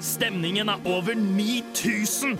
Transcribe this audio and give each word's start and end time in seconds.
Stemningen 0.00 0.68
er 0.72 0.86
over 0.88 1.12
9000 1.14 2.38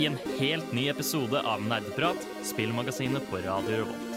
i 0.00 0.06
en 0.08 0.16
helt 0.38 0.72
ny 0.72 0.86
episode 0.88 1.42
av 1.44 1.60
Nerdeprat, 1.60 2.24
spillmagasinet 2.48 3.28
på 3.28 3.42
Radio 3.44 3.82
Revolt. 3.82 4.11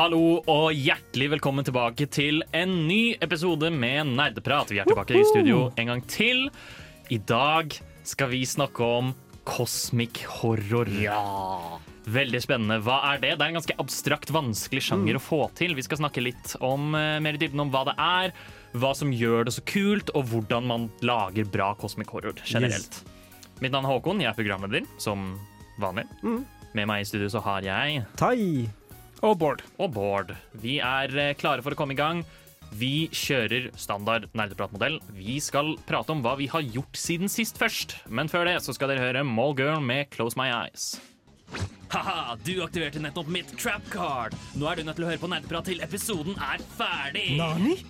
Hallo 0.00 0.38
og 0.48 0.70
hjertelig 0.72 1.26
velkommen 1.34 1.66
tilbake 1.66 2.06
til 2.08 2.38
en 2.56 2.70
ny 2.88 3.18
episode 3.20 3.68
med 3.68 4.14
Nerdeprat. 4.14 4.70
Vi 4.72 4.78
er 4.80 4.88
tilbake 4.88 5.18
i 5.18 5.26
studio 5.28 5.66
en 5.76 5.90
gang 5.90 6.00
til. 6.08 6.46
I 7.12 7.18
dag 7.28 7.76
skal 8.08 8.30
vi 8.30 8.38
snakke 8.48 8.80
om 8.80 9.10
cosmic 9.44 10.22
horror. 10.38 10.88
Ja. 11.02 11.18
Veldig 12.08 12.40
spennende. 12.40 12.80
Hva 12.80 12.96
er 13.10 13.20
det? 13.20 13.34
Det 13.34 13.44
er 13.44 13.52
en 13.52 13.60
ganske 13.60 13.76
abstrakt, 13.84 14.32
vanskelig 14.32 14.86
sjanger 14.88 15.20
å 15.20 15.22
få 15.26 15.42
til. 15.60 15.76
Vi 15.76 15.84
skal 15.84 16.00
snakke 16.00 16.24
litt 16.24 16.56
om, 16.64 16.94
eh, 16.94 17.20
mer 17.20 17.36
i 17.36 17.42
dybden 17.44 17.60
om 17.60 17.68
hva 17.68 17.84
det 17.92 17.98
er, 17.98 18.32
hva 18.72 18.96
som 18.96 19.12
gjør 19.12 19.44
det 19.44 19.56
så 19.58 19.66
kult, 19.68 20.16
og 20.16 20.32
hvordan 20.32 20.64
man 20.64 20.90
lager 21.02 21.44
bra 21.44 21.74
cosmic 21.74 22.08
horror 22.08 22.40
generelt. 22.40 23.02
Mitt 23.60 23.76
navn 23.76 23.84
er 23.84 24.00
Håkon, 24.00 24.24
jeg 24.24 24.32
er 24.32 24.42
programleder, 24.42 24.88
som 24.96 25.38
vanlig. 25.78 26.08
Med 26.72 26.86
meg 26.86 27.02
i 27.02 27.04
studio 27.04 27.28
så 27.28 27.44
har 27.44 27.60
jeg 27.60 28.06
Tai. 28.16 28.79
Og 29.26 29.36
Bård. 29.40 29.62
og 29.78 29.92
Bård. 29.92 30.30
Vi 30.62 30.78
er 30.80 31.12
eh, 31.18 31.34
klare 31.36 31.64
for 31.64 31.76
å 31.76 31.78
komme 31.78 31.92
i 31.92 31.98
gang. 31.98 32.22
Vi 32.70 33.08
kjører 33.12 33.68
standard 33.76 34.28
nerdepratmodell. 34.38 35.00
Vi 35.16 35.40
skal 35.42 35.74
prate 35.88 36.14
om 36.14 36.22
hva 36.24 36.36
vi 36.38 36.46
har 36.52 36.62
gjort 36.62 36.96
siden 36.96 37.28
sist 37.28 37.58
først. 37.60 37.96
Men 38.08 38.30
før 38.30 38.46
det 38.48 38.60
så 38.64 38.72
skal 38.76 38.92
dere 38.92 39.04
høre 39.08 39.26
Mallgirl 39.26 39.82
med 39.84 40.08
Close 40.14 40.38
My 40.38 40.48
Eyes. 40.54 40.94
Haha, 41.90 42.36
du 42.46 42.54
aktiverte 42.62 43.02
nettopp 43.02 43.28
mitt 43.34 43.50
trap 43.58 43.82
card. 43.90 44.38
Nå 44.54 44.70
er 44.70 44.78
du 44.78 44.86
nødt 44.86 45.00
til 45.00 45.08
å 45.08 45.10
høre 45.10 45.22
på 45.24 45.32
nerdeprat 45.32 45.66
til 45.72 45.82
episoden 45.84 46.38
er 46.38 46.62
ferdig. 46.78 47.32
Nani? 47.40 47.80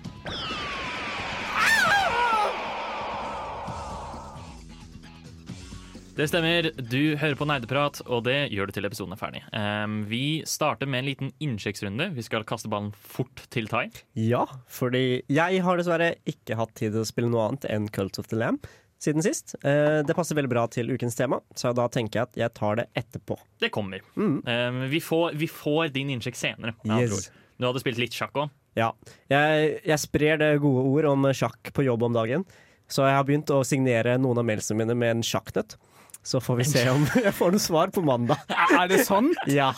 Det 6.21 6.27
stemmer. 6.29 6.67
Du 6.77 7.17
hører 7.17 7.33
på 7.39 7.47
Nerdeprat, 7.49 8.03
og 8.05 8.27
det 8.27 8.51
gjør 8.53 8.69
du 8.69 8.75
til 8.77 8.85
episoden 8.85 9.15
er 9.15 9.21
ferdig. 9.23 9.41
Um, 9.57 10.03
vi 10.11 10.43
starter 10.45 10.85
med 10.91 11.01
en 11.01 11.07
liten 11.09 11.31
innsjekksrunde. 11.41 12.11
Vi 12.12 12.25
skal 12.27 12.45
kaste 12.45 12.69
ballen 12.69 12.91
fort 12.93 13.41
til 13.49 13.71
Tai. 13.73 13.87
Ja, 14.21 14.43
fordi 14.69 15.23
jeg 15.33 15.62
har 15.65 15.81
dessverre 15.81 16.11
ikke 16.29 16.59
hatt 16.61 16.75
tid 16.77 16.93
til 16.93 17.01
å 17.01 17.09
spille 17.09 17.33
noe 17.33 17.47
annet 17.49 17.65
enn 17.73 17.89
Cult 17.95 18.21
of 18.21 18.29
the 18.29 18.37
Lamb 18.37 18.69
siden 19.01 19.25
sist. 19.25 19.57
Uh, 19.65 20.03
Det 20.05 20.12
passer 20.19 20.37
veldig 20.37 20.53
bra 20.53 20.67
til 20.69 20.93
ukens 20.93 21.17
tema, 21.17 21.41
så 21.57 21.73
da 21.73 21.89
tenker 21.89 22.21
jeg 22.21 22.29
at 22.29 22.41
jeg 22.43 22.57
tar 22.61 22.83
det 22.83 22.89
etterpå. 23.01 23.41
Det 23.65 23.73
kommer. 23.73 24.05
Ehm, 24.21 24.84
vi, 24.93 25.01
får, 25.01 25.39
vi 25.41 25.49
får 25.49 25.95
din 25.97 26.12
innsjekk 26.19 26.37
senere. 26.37 26.77
Yes. 26.84 27.31
Du 27.57 27.65
hadde 27.65 27.81
spilt 27.81 28.03
litt 28.03 28.12
sjakk 28.12 28.37
òg. 28.45 28.53
Ja. 28.77 28.93
Jeg, 29.33 29.79
jeg 29.89 30.05
sprer 30.05 30.37
det 30.45 30.59
gode 30.61 30.84
ord 30.84 31.15
om 31.17 31.31
sjakk 31.33 31.73
på 31.73 31.89
jobb 31.89 32.05
om 32.11 32.21
dagen, 32.21 32.45
så 32.93 33.09
jeg 33.09 33.17
har 33.17 33.25
begynt 33.25 33.57
å 33.57 33.65
signere 33.65 34.21
noen 34.21 34.43
av 34.43 34.53
mailsene 34.53 34.83
mine 34.83 35.01
med 35.01 35.17
en 35.17 35.25
sjakknøtt. 35.25 35.81
Så 36.23 36.37
får 36.45 36.57
vi 36.61 36.65
se 36.69 36.83
om 36.93 37.07
jeg 37.17 37.33
får 37.33 37.55
noe 37.55 37.63
svar 37.65 37.89
på 37.95 38.03
mandag. 38.05 38.43
Er 38.79 38.89
det 38.91 38.99
sånn? 39.07 39.31
Ja. 39.49 39.71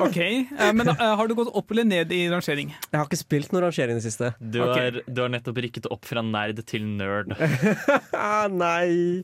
OK. 0.00 0.16
Eh, 0.16 0.72
Men 0.72 0.88
eh, 0.88 1.02
har 1.18 1.28
du 1.28 1.34
gått 1.36 1.50
opp 1.52 1.70
eller 1.74 1.84
ned 1.84 2.12
i 2.14 2.22
rangering? 2.32 2.70
Jeg 2.72 2.96
har 2.96 3.04
ikke 3.08 3.18
spilt 3.20 3.52
noen 3.52 3.66
rangering 3.66 3.98
i 3.98 4.00
det 4.00 4.06
siste. 4.06 4.30
Du, 4.40 4.62
Ok. 4.64 4.72
har- 4.78 5.02
du 5.06 5.20
har 5.22 5.28
nettopp 5.34 5.60
rykket 5.60 5.90
opp 5.92 6.08
fra 6.08 6.22
nerd 6.24 6.62
til 6.66 6.86
nerd. 6.88 7.34
Ah, 8.16 8.48
nei. 8.64 9.22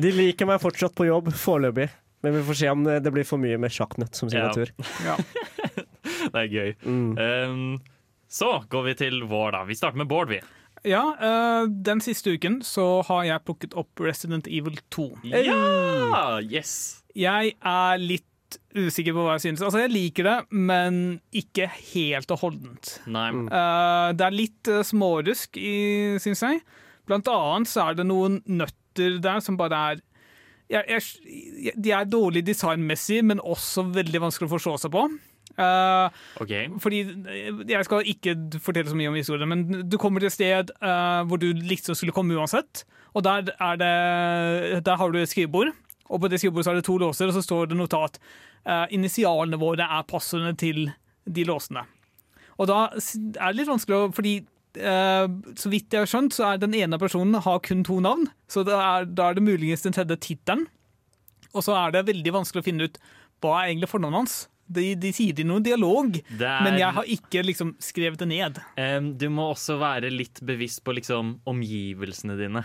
De 0.00 0.12
liker 0.16 0.48
meg 0.48 0.62
fortsatt 0.64 0.96
på 0.96 1.06
jobb, 1.10 1.28
foreløpig. 1.36 1.90
Men 2.24 2.38
vi 2.38 2.42
får 2.48 2.56
se 2.62 2.68
om 2.72 2.84
det 2.88 3.12
blir 3.12 3.26
for 3.28 3.36
mye 3.42 3.58
med 3.60 3.70
sjakknøtt 3.74 4.16
som 4.16 4.30
Ja. 4.32 4.48
signatur. 4.48 4.72
Ja. 5.04 5.18
Det 6.34 6.40
er 6.40 6.48
gøy. 6.48 6.70
Mm. 6.88 7.10
Um, 7.20 7.82
så 8.32 8.62
går 8.72 8.84
vi 8.88 8.94
til 8.96 9.20
vår, 9.28 9.52
da. 9.52 9.60
Vi 9.68 9.76
starter 9.76 10.00
med 10.00 10.08
Bård, 10.08 10.30
vi. 10.32 10.38
Ja 10.84 11.02
uh, 11.16 11.64
den 11.68 12.00
siste 12.04 12.34
uken 12.36 12.60
så 12.66 12.84
har 13.08 13.24
jeg 13.28 13.44
plukket 13.46 13.74
opp 13.80 14.00
Resident 14.04 14.46
Evil 14.50 14.76
2. 14.94 15.06
Ja! 15.32 16.38
Yes! 16.44 17.02
Jeg 17.16 17.54
er 17.60 18.00
litt 18.02 18.26
usikker 18.76 19.14
på 19.16 19.22
hva 19.26 19.36
jeg 19.36 19.44
synes. 19.48 19.62
Altså, 19.66 19.80
jeg 19.84 19.90
liker 19.94 20.26
det, 20.28 20.34
men 20.54 20.98
ikke 21.34 21.66
helt 21.94 22.30
og 22.34 22.40
holdent. 22.44 22.92
Nei. 23.10 23.28
Eh, 23.46 24.08
det 24.18 24.26
er 24.28 24.34
litt 24.34 24.70
uh, 24.70 24.80
smårusk, 24.86 25.58
i- 25.58 26.18
syns 26.22 26.42
jeg. 26.44 26.60
Blant 27.08 27.26
annet 27.30 27.70
så 27.70 27.88
er 27.88 27.98
det 27.98 28.06
noen 28.08 28.40
nøtter 28.46 29.18
der 29.22 29.42
som 29.44 29.58
bare 29.60 29.80
er 29.92 30.02
jeg, 30.70 31.02
jeg, 31.60 31.74
De 31.76 31.90
er 31.92 32.06
dårlig 32.08 32.40
designmessig, 32.46 33.18
men 33.26 33.42
også 33.42 33.84
veldig 33.94 34.22
vanskelig 34.24 34.48
å 34.48 34.54
forstå 34.54 34.76
seg 34.84 34.94
på. 34.94 35.02
Eh, 35.54 36.08
okay. 36.42 36.66
fordi 36.82 37.00
eh, 37.30 37.50
Jeg 37.68 37.86
skal 37.86 38.08
ikke 38.10 38.34
fortelle 38.58 38.90
så 38.90 38.98
mye 38.98 39.12
om 39.12 39.18
historien, 39.18 39.48
men 39.48 39.84
du 39.88 39.98
kommer 40.02 40.20
til 40.20 40.32
et 40.32 40.34
sted 40.34 40.72
uh, 40.82 41.22
hvor 41.28 41.38
du 41.38 41.52
liksom 41.54 41.94
skulle 41.94 42.14
komme 42.14 42.34
uansett. 42.34 42.84
Og 43.14 43.22
der, 43.22 43.52
er 43.62 43.76
det, 43.78 44.84
der 44.86 44.96
har 44.98 45.12
du 45.12 45.20
et 45.20 45.30
skrivebord, 45.30 45.70
og 46.10 46.20
på 46.20 46.28
det 46.28 46.40
skrivebordet 46.40 46.72
er 46.72 46.80
det 46.80 46.88
to 46.88 46.98
låser, 46.98 47.30
og 47.30 47.36
så 47.36 47.44
står 47.44 47.70
det 47.70 47.78
notat. 47.78 48.18
Uh, 48.66 48.86
initialene 48.90 49.60
våre 49.60 49.86
er 49.86 50.08
passordene 50.08 50.56
til 50.58 50.88
de 51.24 51.44
låsene. 51.46 51.84
Og 52.58 52.68
da 52.70 52.88
er 52.90 53.46
det 53.50 53.56
litt 53.58 53.70
vanskelig 53.70 54.00
å 54.00 54.10
Fordi 54.14 54.40
Uh, 54.74 55.30
så 55.54 55.70
vidt 55.70 55.94
jeg 55.94 56.02
har 56.02 56.08
skjønt, 56.10 56.34
så 56.34 56.48
er 56.48 56.56
den 56.58 56.72
ene 56.74 56.98
personen 56.98 57.38
har 57.38 57.60
kun 57.62 57.84
to 57.86 58.00
navn. 58.02 58.24
Så 58.50 58.64
er, 58.66 59.04
da 59.06 59.28
er 59.28 59.36
det 59.36 59.44
muligens 59.46 59.84
den 59.86 59.94
tredje 59.94 60.16
tittelen. 60.18 60.64
Og 61.54 61.62
så 61.62 61.76
er 61.78 61.94
det 61.94 62.08
veldig 62.08 62.32
vanskelig 62.34 62.64
å 62.64 62.66
finne 62.66 62.88
ut 62.88 62.98
hva 63.38 63.52
er 63.60 63.68
egentlig 63.68 63.92
fornavnet 63.92 64.24
hans. 64.24 64.34
De, 64.66 64.94
de 64.96 65.10
sier 65.12 65.36
det 65.36 65.44
i 65.44 65.48
noen 65.48 65.64
dialog, 65.64 66.16
er, 66.38 66.62
men 66.64 66.78
jeg 66.80 66.96
har 66.96 67.10
ikke 67.16 67.42
liksom 67.44 67.74
skrevet 67.82 68.22
det 68.22 68.30
ned. 68.30 68.62
Um, 68.80 69.12
du 69.20 69.28
må 69.32 69.50
også 69.52 69.76
være 69.82 70.12
litt 70.12 70.40
bevisst 70.46 70.84
på 70.86 70.96
liksom 70.96 71.36
omgivelsene 71.50 72.38
dine. 72.40 72.64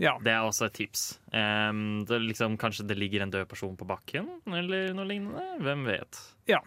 Ja. 0.00 0.16
Det 0.22 0.32
er 0.32 0.46
også 0.46 0.66
et 0.68 0.78
tips. 0.78 1.02
Um, 1.34 2.02
det 2.08 2.22
liksom, 2.24 2.56
kanskje 2.58 2.86
det 2.88 2.96
ligger 2.98 3.24
en 3.24 3.34
død 3.34 3.50
person 3.50 3.76
på 3.78 3.86
bakken, 3.86 4.30
eller 4.50 4.94
noe 4.96 5.06
lignende. 5.08 5.44
Hvem 5.62 5.86
vet. 5.90 6.24
ja. 6.50 6.62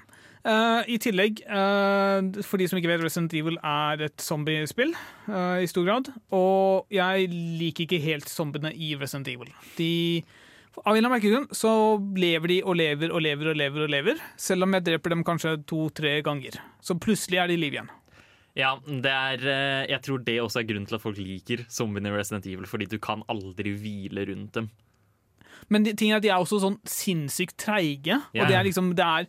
Uh, 0.45 0.83
I 0.85 0.99
tillegg, 1.01 1.39
uh, 1.49 2.21
for 2.45 2.61
de 2.61 2.67
som 2.69 2.77
ikke 2.77 2.91
vet, 2.91 3.01
Resident 3.01 3.33
Evil 3.33 3.55
er 3.65 4.03
et 4.05 4.21
zombiespill 4.21 4.91
uh, 5.25 5.57
i 5.57 5.65
stor 5.65 5.87
grad. 5.87 6.11
Og 6.37 6.85
jeg 6.93 7.31
liker 7.33 7.87
ikke 7.87 8.03
helt 8.03 8.29
zombiene 8.29 8.69
i 8.69 8.91
Resident 8.99 9.31
Evil. 9.31 9.49
De 9.79 10.21
av 10.83 10.93
en 10.93 10.99
eller 10.99 11.13
annen 11.13 11.23
grunn 11.23 11.45
så 11.55 11.71
lever 12.19 12.51
de 12.51 12.57
og 12.63 12.75
lever 12.79 13.13
og 13.13 13.21
lever 13.23 13.51
og 13.51 13.59
lever, 13.59 13.85
og 13.85 13.93
lever, 13.93 14.23
selv 14.39 14.67
om 14.67 14.75
jeg 14.75 14.85
dreper 14.89 15.15
dem 15.15 15.23
kanskje 15.27 15.55
to-tre 15.69 16.17
ganger. 16.25 16.57
Så 16.83 16.97
plutselig 16.99 17.39
er 17.41 17.51
de 17.51 17.55
i 17.55 17.61
live 17.61 17.79
igjen. 17.79 17.93
Ja, 18.55 18.77
det 18.87 19.11
er, 19.11 19.41
eh, 19.51 19.85
jeg 19.91 20.01
tror 20.05 20.21
det 20.23 20.37
også 20.39 20.61
er 20.61 20.67
grunnen 20.69 20.87
til 20.87 20.95
at 20.95 21.03
folk 21.03 21.17
liker 21.19 21.65
zombiene 21.71 22.11
i 22.11 22.15
Resident 22.15 22.45
Evil, 22.47 22.67
fordi 22.71 22.87
du 22.87 22.97
kan 23.03 23.23
aldri 23.31 23.73
hvile 23.75 24.27
rundt 24.29 24.55
dem. 24.55 24.69
Men 25.67 25.83
de, 25.83 25.95
ting 25.97 26.11
er 26.11 26.21
at 26.21 26.23
de 26.23 26.31
er 26.31 26.39
også 26.39 26.61
sånn 26.63 26.77
sinnssykt 26.87 27.57
treige. 27.65 28.19
Yeah. 28.31 28.43
Og 28.43 28.51
det 28.51 28.55
er 28.55 28.67
liksom, 28.67 28.93
det 28.95 29.05
er 29.05 29.27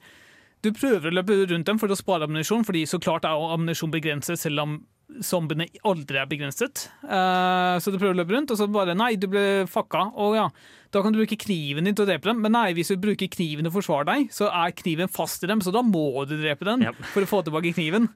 Du 0.65 0.73
prøver 0.75 1.13
å 1.13 1.15
løpe 1.15 1.35
rundt 1.47 1.69
dem 1.69 1.79
for 1.79 1.93
å 1.93 1.99
spare 1.99 2.27
ammunisjon, 2.27 2.65
fordi 2.67 2.87
så 2.91 2.99
klart 2.99 3.27
er 3.29 3.35
ammunisjon 3.55 3.93
begrenset, 3.93 4.41
selv 4.41 4.65
om 4.65 4.79
zombiene 5.23 5.69
aldri 5.87 6.19
er 6.19 6.27
begrenset. 6.27 6.89
Uh, 7.05 7.77
så 7.79 7.93
du 7.93 7.99
prøver 8.01 8.17
å 8.17 8.19
løpe 8.19 8.35
rundt, 8.35 8.51
og 8.51 8.59
så 8.59 8.67
bare 8.71 8.97
Nei, 8.99 9.15
du 9.21 9.29
ble 9.31 9.45
fucka. 9.71 10.09
Og 10.19 10.35
ja, 10.39 10.49
da 10.97 11.05
kan 11.05 11.15
du 11.15 11.21
bruke 11.21 11.39
kniven 11.41 11.87
din 11.87 11.97
til 11.97 12.07
å 12.07 12.09
drepe 12.09 12.31
dem. 12.31 12.43
Men 12.45 12.57
nei, 12.57 12.69
hvis 12.77 12.93
du 12.93 13.01
bruker 13.01 13.29
kniven 13.33 13.67
til 13.67 13.73
å 13.73 13.77
forsvare 13.77 14.09
deg, 14.09 14.31
så 14.35 14.49
er 14.51 14.77
kniven 14.77 15.13
fast 15.13 15.45
i 15.45 15.51
dem, 15.51 15.63
så 15.65 15.75
da 15.75 15.85
må 15.85 16.09
du 16.29 16.39
drepe 16.41 16.67
den 16.69 16.87
yep. 16.89 17.03
for 17.13 17.27
å 17.27 17.31
få 17.31 17.43
tilbake 17.47 17.75
kniven. 17.77 18.09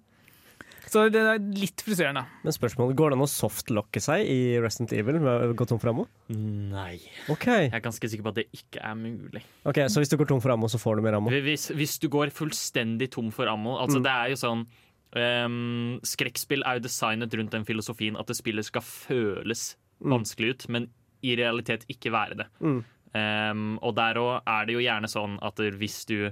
Så 0.91 1.05
det 1.13 1.21
er 1.23 1.39
litt 1.39 1.85
frustrerende. 1.87 2.25
Men 2.43 2.55
spørsmålet, 2.55 2.97
går 2.99 3.13
det 3.13 3.19
an 3.21 3.23
å 3.23 3.31
softlocke 3.31 4.01
seg 4.03 4.27
i 4.27 4.39
Resident 4.63 4.95
Evil 4.99 5.21
med 5.23 5.53
å 5.53 5.55
gå 5.55 5.67
tom 5.71 5.79
for 5.79 5.93
ammo? 5.93 6.07
Nei. 6.35 6.97
OK, 7.31 7.47
Jeg 7.47 7.77
er 7.79 7.85
ganske 7.85 8.11
sikker 8.11 8.27
på 8.27 8.33
at 8.33 8.41
det 8.41 8.47
ikke 8.57 8.83
er 8.83 8.97
mulig. 8.99 9.45
Ok, 9.71 9.85
så 9.93 10.03
hvis 10.03 10.11
du 10.11 10.19
går 10.19 10.33
tom 10.33 10.43
for 10.43 10.51
ammo, 10.57 10.71
så 10.73 10.81
får 10.83 10.99
du 10.99 11.05
mer 11.07 11.21
ammo? 11.21 11.31
Hvis, 11.31 11.69
hvis 11.79 11.95
du 12.03 12.09
går 12.11 12.35
fullstendig 12.35 13.13
tom 13.15 13.31
for 13.35 13.51
ammo 13.51 13.77
Altså 13.79 14.01
det 14.03 14.11
er 14.11 14.33
jo 14.33 14.41
sånn 14.41 14.65
um, 15.15 16.01
Skrekkspill 16.07 16.67
er 16.67 16.81
jo 16.81 16.87
designet 16.89 17.39
rundt 17.39 17.55
den 17.55 17.69
filosofien 17.69 18.19
at 18.19 18.31
det 18.31 18.41
spillet 18.41 18.67
skal 18.67 18.83
føles 18.83 19.75
vanskelig 20.01 20.57
ut, 20.57 20.67
men 20.75 20.91
i 21.23 21.37
realitet 21.39 21.87
ikke 21.93 22.13
være 22.15 22.39
det. 22.43 22.49
Mm. 22.61 22.81
Um, 23.11 23.73
og 23.83 23.97
der 23.99 24.21
òg 24.21 24.47
er 24.47 24.67
det 24.69 24.77
jo 24.77 24.85
gjerne 24.85 25.09
sånn 25.11 25.35
at 25.43 25.59
hvis 25.81 26.05
du 26.07 26.31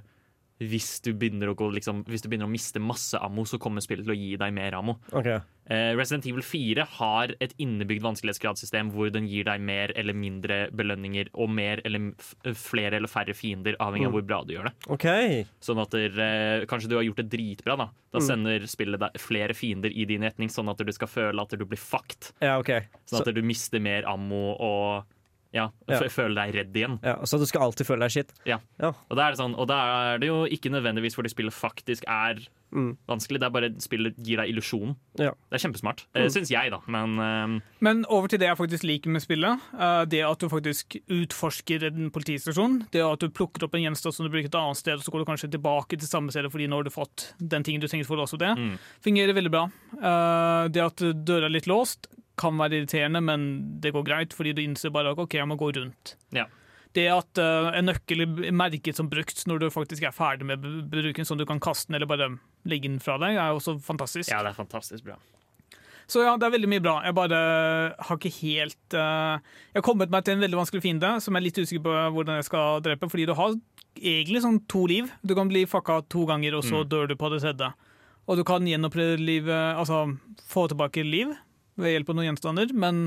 hvis 0.58 0.98
du, 1.04 1.12
å 1.14 1.70
liksom, 1.70 2.02
hvis 2.08 2.24
du 2.24 2.28
begynner 2.28 2.48
å 2.48 2.50
miste 2.50 2.80
masse 2.82 3.18
ammo, 3.22 3.44
så 3.46 3.60
kommer 3.62 3.84
spillet 3.84 4.06
til 4.06 4.14
å 4.14 4.18
gi 4.18 4.32
deg 4.40 4.54
mer 4.56 4.74
ammo. 4.74 4.96
Okay. 5.14 5.38
Eh, 5.68 5.92
Resident 5.94 6.26
Evil 6.26 6.42
4 6.42 6.86
har 6.96 7.34
et 7.44 7.52
innebygd 7.60 8.02
vanskelighetsgradssystem 8.02 8.90
hvor 8.94 9.12
den 9.14 9.28
gir 9.28 9.46
deg 9.46 9.62
mer 9.62 9.92
eller 10.00 10.16
mindre 10.16 10.58
belønninger 10.74 11.30
og 11.36 11.52
mer 11.52 11.82
eller 11.86 12.10
f 12.18 12.32
flere 12.58 12.98
eller 12.98 13.10
færre 13.12 13.36
fiender, 13.36 13.76
avhengig 13.82 14.08
av 14.08 14.16
hvor 14.16 14.26
bra 14.26 14.40
du 14.48 14.54
gjør 14.56 14.70
det. 14.70 14.74
Ok. 14.96 15.06
Sånn 15.62 15.82
at 15.82 15.94
der, 15.94 16.18
eh, 16.24 16.66
Kanskje 16.68 16.90
du 16.90 16.96
har 16.96 17.06
gjort 17.06 17.20
det 17.22 17.28
dritbra. 17.30 17.76
Da 17.78 17.90
Da 18.10 18.24
sender 18.24 18.64
spillet 18.66 18.98
deg 19.00 19.20
flere 19.20 19.54
fiender 19.54 19.92
i 19.92 20.06
din 20.08 20.24
retning, 20.24 20.48
sånn 20.48 20.70
at 20.72 20.80
du 20.80 20.92
skal 20.96 21.10
føle 21.12 21.44
at 21.44 21.54
du 21.54 21.64
blir 21.64 21.78
fucked. 21.78 22.32
Ja, 22.40 22.58
ok. 22.58 22.88
Sånn 23.06 23.20
Så, 23.20 23.28
at 23.28 23.34
du 23.34 23.42
mister 23.42 23.78
mer 23.84 24.08
ammo 24.08 24.56
og 24.56 25.04
ja, 25.52 25.70
Ja. 25.88 25.98
Føle 25.98 26.10
føler 26.12 26.34
deg 26.44 26.54
redd 26.54 26.74
igjen. 26.76 26.98
ja, 27.02 27.16
så 27.24 27.38
du 27.38 27.46
skal 27.46 27.62
alltid 27.62 27.86
føle 27.86 28.00
deg 28.04 28.10
shit? 28.10 28.32
Ja. 28.44 28.58
Ja. 28.78 28.92
Og 29.10 29.16
da 29.16 29.26
er 29.28 29.30
det 29.32 29.38
sånn 29.40 29.54
Og 29.58 29.66
da 29.68 29.78
er 30.14 30.18
det 30.18 30.28
jo 30.28 30.44
ikke 30.44 30.70
nødvendigvis 30.70 31.14
fordi 31.16 31.30
spillet 31.32 31.52
faktisk 31.56 32.04
er 32.08 32.46
Mm. 32.70 32.98
vanskelig. 33.08 33.40
Det 33.40 33.46
er 33.46 33.50
bare 33.50 33.70
spillet 33.80 34.14
gir 34.22 34.36
deg 34.36 34.50
illusjon. 34.52 34.90
Ja. 35.16 35.30
Det 35.48 35.56
er 35.56 35.62
kjempesmart. 35.70 36.02
Mm. 36.14 36.20
Mm. 36.20 36.28
Syns 36.34 36.50
jeg, 36.52 36.70
da. 36.70 36.80
Men 36.86 37.14
uh, 37.18 37.60
Men 37.80 38.04
over 38.10 38.28
til 38.28 38.38
det 38.38 38.44
jeg 38.50 38.58
faktisk 38.58 38.84
liker 38.84 39.08
med 39.08 39.22
spillet. 39.24 39.58
Uh, 39.72 40.04
Det 40.04 40.20
at 40.20 40.38
du 40.38 40.48
faktisk 40.50 40.98
utforsker 41.08 41.86
en 41.88 42.10
politistasjon. 42.10 42.82
Det 42.92 43.00
at 43.00 43.20
du 43.24 43.30
plukker 43.30 43.64
opp 43.64 43.72
en 43.74 43.80
gjenstand 43.86 44.12
som 44.12 44.26
du 44.26 44.30
bruker 44.34 44.50
et 44.50 44.54
annet 44.60 44.76
sted, 44.76 44.98
og 45.00 45.00
så 45.00 45.10
går 45.14 45.24
du 45.24 45.30
kanskje 45.30 45.50
tilbake 45.56 45.96
til 45.98 46.08
samme 46.10 46.28
sted 46.30 46.44
fordi 46.52 46.68
nå 46.68 46.76
har 46.76 46.84
du 46.84 46.90
fått 46.92 47.32
den 47.40 47.64
tingen 47.64 47.80
du 47.80 47.88
trenger 47.88 48.04
for 48.04 48.18
å 48.18 48.20
låse 48.26 48.34
opp 48.36 48.44
det. 48.44 48.52
Mm. 48.58 48.78
Fungerer 49.00 49.32
veldig 49.40 49.50
bra. 49.56 49.64
Uh, 49.96 50.68
Det 50.68 50.84
at 50.84 50.96
døra 51.24 51.46
er 51.48 51.54
litt 51.56 51.66
låst, 51.66 52.06
kan 52.38 52.56
være 52.60 52.78
irriterende, 52.80 53.20
men 53.24 53.44
det 53.82 53.92
går 53.96 54.06
greit, 54.06 54.32
fordi 54.36 54.54
du 54.56 54.62
innser 54.62 54.92
bare 54.94 55.12
at 55.12 55.18
OK, 55.20 55.34
jeg 55.38 55.48
må 55.50 55.56
gå 55.60 55.72
rundt. 55.76 56.14
Ja. 56.36 56.46
Det 56.96 57.04
at 57.12 57.38
uh, 57.42 57.68
en 57.76 57.84
nøkkel 57.90 58.22
er 58.24 58.52
merket 58.56 58.96
som 58.96 59.10
brukt 59.12 59.42
når 59.46 59.60
du 59.60 59.66
faktisk 59.70 60.02
er 60.08 60.14
ferdig 60.16 60.46
med 60.48 60.62
bruken, 60.90 61.26
sånn 61.28 61.38
du 61.38 61.44
kan 61.46 61.60
kaste 61.60 61.90
den 61.90 61.98
eller 61.98 62.08
bare 62.10 62.30
legge 62.68 62.88
den 62.88 62.98
fra 63.04 63.18
deg, 63.20 63.36
er 63.36 63.52
også 63.58 63.76
fantastisk. 63.84 64.30
ja, 64.32 64.40
det 64.42 64.54
er 64.54 64.56
fantastisk 64.56 65.04
bra. 65.04 65.18
Så 66.08 66.22
ja, 66.24 66.38
det 66.40 66.46
er 66.48 66.54
veldig 66.54 66.70
mye 66.72 66.80
bra. 66.80 66.94
Jeg 67.04 67.12
bare 67.18 67.38
har 68.00 68.16
ikke 68.16 68.30
helt 68.38 68.94
uh, 68.96 69.36
Jeg 69.74 69.76
har 69.76 69.84
kommet 69.84 70.08
meg 70.14 70.24
til 70.24 70.38
en 70.38 70.40
veldig 70.46 70.56
vanskelig 70.62 70.80
fiende 70.86 71.10
som 71.20 71.36
jeg 71.36 71.42
er 71.42 71.46
litt 71.50 71.60
usikker 71.60 71.84
på 71.84 71.96
hvordan 72.16 72.38
jeg 72.40 72.46
skal 72.48 72.80
drepe, 72.86 73.10
fordi 73.12 73.26
du 73.28 73.34
har 73.36 73.52
egentlig 73.98 74.40
sånn 74.46 74.62
to 74.72 74.86
liv. 74.88 75.10
Du 75.20 75.34
kan 75.36 75.50
bli 75.52 75.66
fucka 75.68 75.98
to 76.08 76.24
ganger, 76.30 76.56
og 76.56 76.64
så 76.64 76.80
Mm. 76.80 76.88
dør 76.88 77.08
du 77.12 77.14
på 77.20 77.28
det 77.34 77.42
tredje. 77.44 77.68
Og 78.28 78.36
du 78.40 78.44
kan 78.44 78.64
gjenoppleve 78.64 79.18
livet, 79.20 79.76
altså 79.76 80.16
få 80.48 80.64
tilbake 80.72 81.04
liv 81.04 81.36
ved 81.78 81.94
hjelp 81.94 82.10
av 82.12 82.18
noen 82.18 82.28
gjenstander, 82.32 82.72
men 82.74 83.06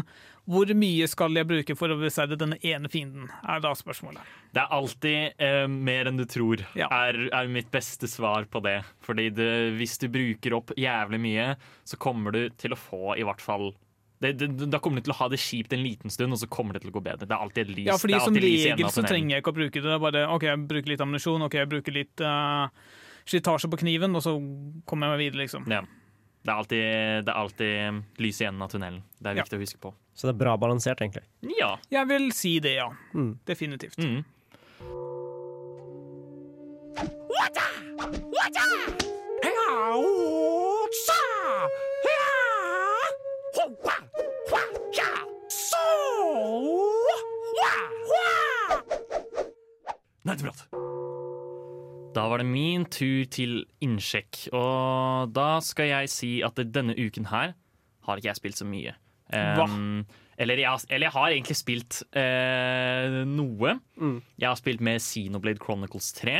hvor 0.50 0.71
mye 0.73 1.07
skal 1.12 1.35
jeg 1.38 1.47
bruke 1.50 1.75
for 1.77 1.94
å 1.94 2.00
beseire 2.01 2.38
denne 2.39 2.57
ene 2.65 2.89
fienden, 2.91 3.27
er 3.44 3.62
da 3.63 3.73
spørsmålet. 3.77 4.23
Det 4.56 4.63
er 4.63 4.73
alltid 4.77 5.44
eh, 5.44 5.68
mer 5.71 6.09
enn 6.09 6.19
du 6.19 6.25
tror, 6.29 6.63
Ja. 6.79 6.89
er, 6.91 7.27
er 7.35 7.51
mitt 7.51 7.69
beste 7.71 8.09
svar 8.09 8.47
på 8.51 8.63
det. 8.65 8.79
Fordi 9.06 9.29
det, 9.35 9.51
hvis 9.77 10.00
du 10.01 10.07
bruker 10.12 10.57
opp 10.57 10.73
jævlig 10.79 11.21
mye, 11.21 11.47
så 11.88 12.00
kommer 12.01 12.35
du 12.35 12.44
til 12.57 12.73
å 12.73 12.79
få 12.79 13.15
i 13.19 13.27
hvert 13.27 13.44
fall 13.44 13.73
det, 14.21 14.35
det, 14.38 14.50
Da 14.69 14.77
kommer 14.77 15.01
du 15.01 15.07
til 15.07 15.15
å 15.15 15.19
ha 15.24 15.27
det 15.33 15.39
kjipt 15.41 15.71
en 15.74 15.81
liten 15.81 16.12
stund, 16.13 16.35
og 16.35 16.41
så 16.41 16.50
kommer 16.51 16.77
det 16.77 16.83
til 16.83 16.91
å 16.91 16.97
gå 16.97 17.01
bedre. 17.06 17.25
Det 17.25 17.33
er 17.33 17.41
alltid 17.41 17.63
et 17.63 17.71
lys. 17.74 17.88
Ja, 17.89 17.95
fordi 17.97 18.19
som 18.21 18.38
regel 18.38 18.91
så 18.94 19.01
trenger 19.06 19.35
jeg 19.35 19.44
ikke 19.44 19.53
å 19.53 19.57
bruke 19.57 19.79
det. 19.79 19.88
det 19.88 19.95
er 19.95 20.03
bare, 20.03 20.25
OK, 20.35 20.45
jeg 20.45 20.65
bruker 20.69 20.94
litt 20.94 21.01
ammunisjon, 21.01 21.45
OK, 21.47 21.57
jeg 21.57 21.69
bruker 21.71 21.95
litt 21.95 22.21
uh, 22.21 22.69
slitasje 23.25 23.69
på 23.71 23.81
kniven, 23.81 24.13
og 24.17 24.21
så 24.25 24.35
kommer 24.85 25.09
jeg 25.09 25.15
meg 25.15 25.24
videre, 25.24 25.41
liksom. 25.41 25.65
Ja. 25.74 25.81
Det 26.41 26.49
er, 26.49 26.57
alltid, 26.57 27.25
det 27.25 27.29
er 27.29 27.38
alltid 27.38 28.03
lys 28.17 28.39
i 28.41 28.45
enden 28.47 28.61
av 28.65 28.69
tunnelen. 28.73 29.03
Det 29.19 29.29
er 29.29 29.35
Ja. 29.35 29.43
viktig 29.43 29.59
å 29.59 29.61
huske 29.61 29.79
på. 29.79 29.93
Så 30.15 30.27
det 30.27 30.33
er 30.35 30.39
bra 30.43 30.57
balansert, 30.57 30.99
egentlig. 31.01 31.23
Ja. 31.59 31.77
Jeg 31.91 32.07
vil 32.07 32.31
si 32.33 32.59
det, 32.59 32.75
ja. 32.75 32.89
Mm. 33.13 33.39
Definitivt. 33.45 33.97
Mm. 34.01 34.23
Nerdeprat. 50.23 50.90
Da 52.12 52.25
var 52.28 52.42
det 52.42 52.48
min 52.50 52.84
tur 52.92 53.24
til 53.31 53.62
innsjekk, 53.84 54.50
og 54.58 55.31
da 55.36 55.62
skal 55.63 55.92
jeg 55.94 56.12
si 56.12 56.31
at 56.44 56.60
denne 56.60 56.96
uken 56.98 57.30
her 57.31 57.54
har 58.08 58.19
ikke 58.19 58.31
jeg 58.31 58.40
spilt 58.42 58.60
så 58.60 58.68
mye. 58.68 58.96
Um, 59.31 60.02
eller, 60.36 60.60
jeg, 60.60 60.84
eller 60.90 61.08
jeg 61.08 61.16
har 61.16 61.31
egentlig 61.31 61.56
spilt 61.56 62.02
uh, 62.18 63.22
noe. 63.30 63.78
Jeg 64.42 64.48
har 64.50 64.60
spilt 64.60 64.84
med 64.84 65.00
Xenoblade 65.00 65.62
Chronicles 65.63 66.12
3, 66.18 66.36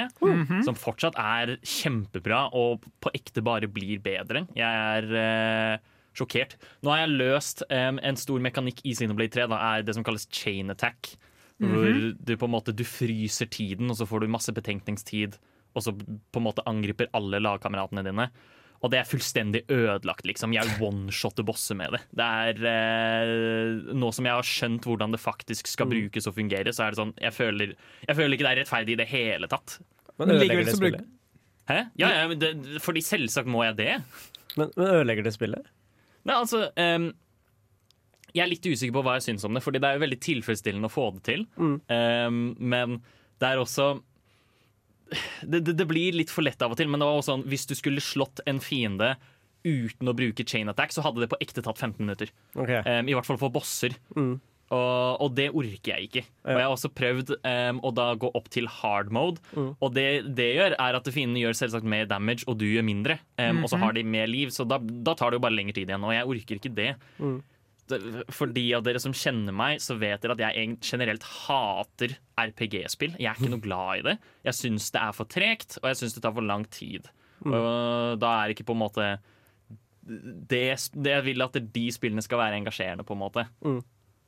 som 0.68 0.76
fortsatt 0.76 1.16
er 1.22 1.56
kjempebra 1.64 2.50
og 2.58 2.84
på 3.00 3.14
ekte 3.16 3.44
bare 3.46 3.72
blir 3.72 4.04
bedre. 4.04 4.44
Jeg 4.58 4.68
er 4.98 5.08
uh, 5.16 5.92
sjokkert. 6.18 6.58
Nå 6.84 6.92
har 6.92 7.06
jeg 7.06 7.16
løst 7.16 7.64
um, 7.70 8.02
en 8.04 8.20
stor 8.20 8.44
mekanikk 8.44 8.84
i 8.84 8.96
Xenoblade 8.98 9.38
3. 9.38 9.48
Da 9.54 9.62
er 9.72 9.88
det 9.88 9.96
som 9.96 10.04
kalles 10.04 10.28
chain 10.36 10.74
attack. 10.74 11.14
Hvor 11.62 11.94
du 12.18 12.32
på 12.42 12.48
en 12.48 12.56
måte 12.56 12.74
du 12.74 12.82
fryser 12.82 13.46
tiden, 13.46 13.92
og 13.94 14.00
så 14.00 14.08
får 14.10 14.24
du 14.24 14.32
masse 14.34 14.50
betenkningstid. 14.50 15.36
Og 15.76 15.86
så 15.86 15.94
på 15.96 16.42
en 16.42 16.48
måte 16.48 16.66
angriper 16.68 17.12
alle 17.18 17.40
lagkameratene 17.42 18.04
dine. 18.06 18.28
Og 18.82 18.90
det 18.90 18.98
er 18.98 19.06
fullstendig 19.06 19.62
ødelagt, 19.70 20.26
liksom. 20.26 20.56
Jeg 20.56 20.78
one-shotter 20.82 21.46
bosser 21.46 21.78
med 21.78 21.94
det. 21.94 22.02
Det 22.18 22.26
er 22.26 22.64
eh, 22.72 23.92
Nå 23.94 24.10
som 24.16 24.26
jeg 24.26 24.40
har 24.40 24.48
skjønt 24.48 24.88
hvordan 24.90 25.14
det 25.14 25.22
faktisk 25.22 25.70
skal 25.70 25.90
brukes 25.92 26.30
og 26.30 26.36
fungere, 26.38 26.74
så 26.74 26.88
er 26.88 26.94
det 26.94 27.02
sånn 27.02 27.14
Jeg 27.22 27.36
føler, 27.38 27.76
jeg 28.08 28.18
føler 28.18 28.36
ikke 28.36 28.48
det 28.48 28.54
er 28.54 28.62
rettferdig 28.64 28.96
i 28.96 29.02
det 29.04 29.10
hele 29.12 29.50
tatt. 29.52 29.78
Men 30.18 30.34
ødelegger 30.34 30.66
det 30.66 30.78
spillet? 30.80 31.10
Hæ? 31.70 31.78
Ja, 32.02 32.10
ja, 32.10 32.28
men 32.28 32.42
det, 32.42 32.56
fordi 32.82 33.04
selvsagt 33.06 33.50
må 33.50 33.62
jeg 33.68 33.78
det. 33.78 33.92
Men, 34.58 34.74
men 34.74 34.88
ødelegger 34.98 35.30
det 35.30 35.36
spillet? 35.38 35.70
Nei, 36.26 36.36
altså 36.36 36.68
um, 36.76 37.08
Jeg 38.34 38.44
er 38.44 38.50
litt 38.52 38.66
usikker 38.66 38.94
på 38.98 39.04
hva 39.06 39.16
jeg 39.18 39.30
syns 39.30 39.46
om 39.48 39.56
det, 39.56 39.64
Fordi 39.66 39.82
det 39.82 39.90
er 39.90 39.98
jo 39.98 40.04
veldig 40.04 40.20
tilfredsstillende 40.26 40.90
å 40.90 40.94
få 40.94 41.08
det 41.16 41.24
til. 41.30 41.46
Ehm, 41.94 42.44
men 42.58 43.00
det 43.42 43.50
er 43.50 43.62
også 43.62 43.94
det, 45.44 45.64
det, 45.72 45.88
blir 45.90 46.18
litt 46.18 46.32
for 46.34 46.46
lett 46.46 46.62
av 46.64 46.74
og 46.74 46.80
til. 46.80 46.90
Men 46.92 47.02
det 47.02 47.10
var 47.10 47.20
også 47.20 47.36
sånn, 47.36 47.48
hvis 47.52 47.68
du 47.70 47.76
skulle 47.78 48.04
slått 48.04 48.44
en 48.50 48.62
fiende 48.64 49.16
uten 49.68 50.10
å 50.10 50.16
bruke 50.18 50.46
chain 50.48 50.72
attack, 50.72 50.94
så 50.94 51.04
hadde 51.06 51.22
det 51.24 51.30
på 51.32 51.40
ekte 51.44 51.64
tatt 51.66 51.78
15 51.78 52.00
minutter. 52.02 52.32
Okay. 52.56 52.82
Um, 52.88 53.12
I 53.12 53.18
hvert 53.18 53.28
fall 53.28 53.40
for 53.42 53.54
bosser. 53.54 53.94
Mm. 54.18 54.40
Og, 54.72 55.20
og 55.26 55.34
det 55.36 55.50
orker 55.52 55.92
jeg 55.92 56.08
ikke. 56.08 56.24
Og 56.48 56.56
jeg 56.56 56.64
har 56.64 56.74
også 56.74 56.92
prøvd 56.96 57.34
um, 57.44 57.82
å 57.84 57.92
da 57.96 58.08
gå 58.20 58.30
opp 58.40 58.48
til 58.54 58.70
hard 58.72 59.12
mode. 59.14 59.44
Mm. 59.52 59.72
Og 59.76 59.94
det 59.98 60.08
det 60.38 60.48
gjør, 60.56 60.78
er 60.80 60.98
at 60.98 61.10
fiendene 61.12 61.44
gjør 61.44 61.58
selvsagt 61.60 61.88
mer 61.92 62.08
damage, 62.10 62.48
og 62.48 62.56
du 62.62 62.66
gjør 62.70 62.88
mindre. 62.88 63.20
Ehm, 63.42 63.66
Og 63.66 63.74
så 63.74 63.80
har 63.82 63.98
de 63.98 64.06
mer 64.08 64.32
liv, 64.32 64.54
så 64.56 64.64
da, 64.68 64.80
da 64.80 65.16
tar 65.18 65.32
det 65.32 65.42
jo 65.42 65.44
bare 65.44 65.58
lengre 65.58 65.76
tid 65.76 65.92
igjen. 65.92 66.08
Og 66.08 66.16
jeg 66.16 66.30
orker 66.36 66.62
ikke 66.62 66.76
det. 66.78 66.94
Mm. 67.20 67.42
For 68.34 68.52
de 68.54 68.64
av 68.78 68.86
dere 68.86 69.02
som 69.04 69.16
kjenner 69.16 69.56
meg, 69.56 69.82
så 69.84 69.98
vet 70.00 70.24
dere 70.24 70.38
at 70.38 70.44
jeg 70.44 70.78
generelt 70.86 71.26
hater 71.26 72.16
RPG-spill. 72.40 73.18
Jeg 73.20 73.30
er 73.32 73.40
ikke 73.40 73.52
noe 73.54 73.64
glad 73.64 74.02
i 74.02 74.06
det. 74.12 74.16
Jeg 74.48 74.58
syns 74.58 74.90
det 74.96 75.02
er 75.02 75.16
for 75.18 75.30
tregt, 75.32 75.80
og 75.82 75.90
jeg 75.92 76.02
syns 76.02 76.18
det 76.18 76.24
tar 76.26 76.36
for 76.36 76.48
lang 76.48 76.66
tid. 76.72 77.10
Mm. 77.42 77.56
Og 77.58 78.20
da 78.22 78.34
er 78.38 78.50
det 78.50 78.58
ikke 78.58 78.70
på 78.70 78.78
en 78.78 78.84
måte 78.84 79.06
det, 80.02 80.68
det 80.94 81.12
Jeg 81.14 81.24
vil 81.26 81.44
at 81.46 81.58
de 81.74 81.84
spillene 81.94 82.24
skal 82.26 82.42
være 82.42 82.58
engasjerende, 82.62 83.06
på 83.08 83.18
en 83.18 83.22
måte. 83.22 83.46
Mm. 83.66 83.82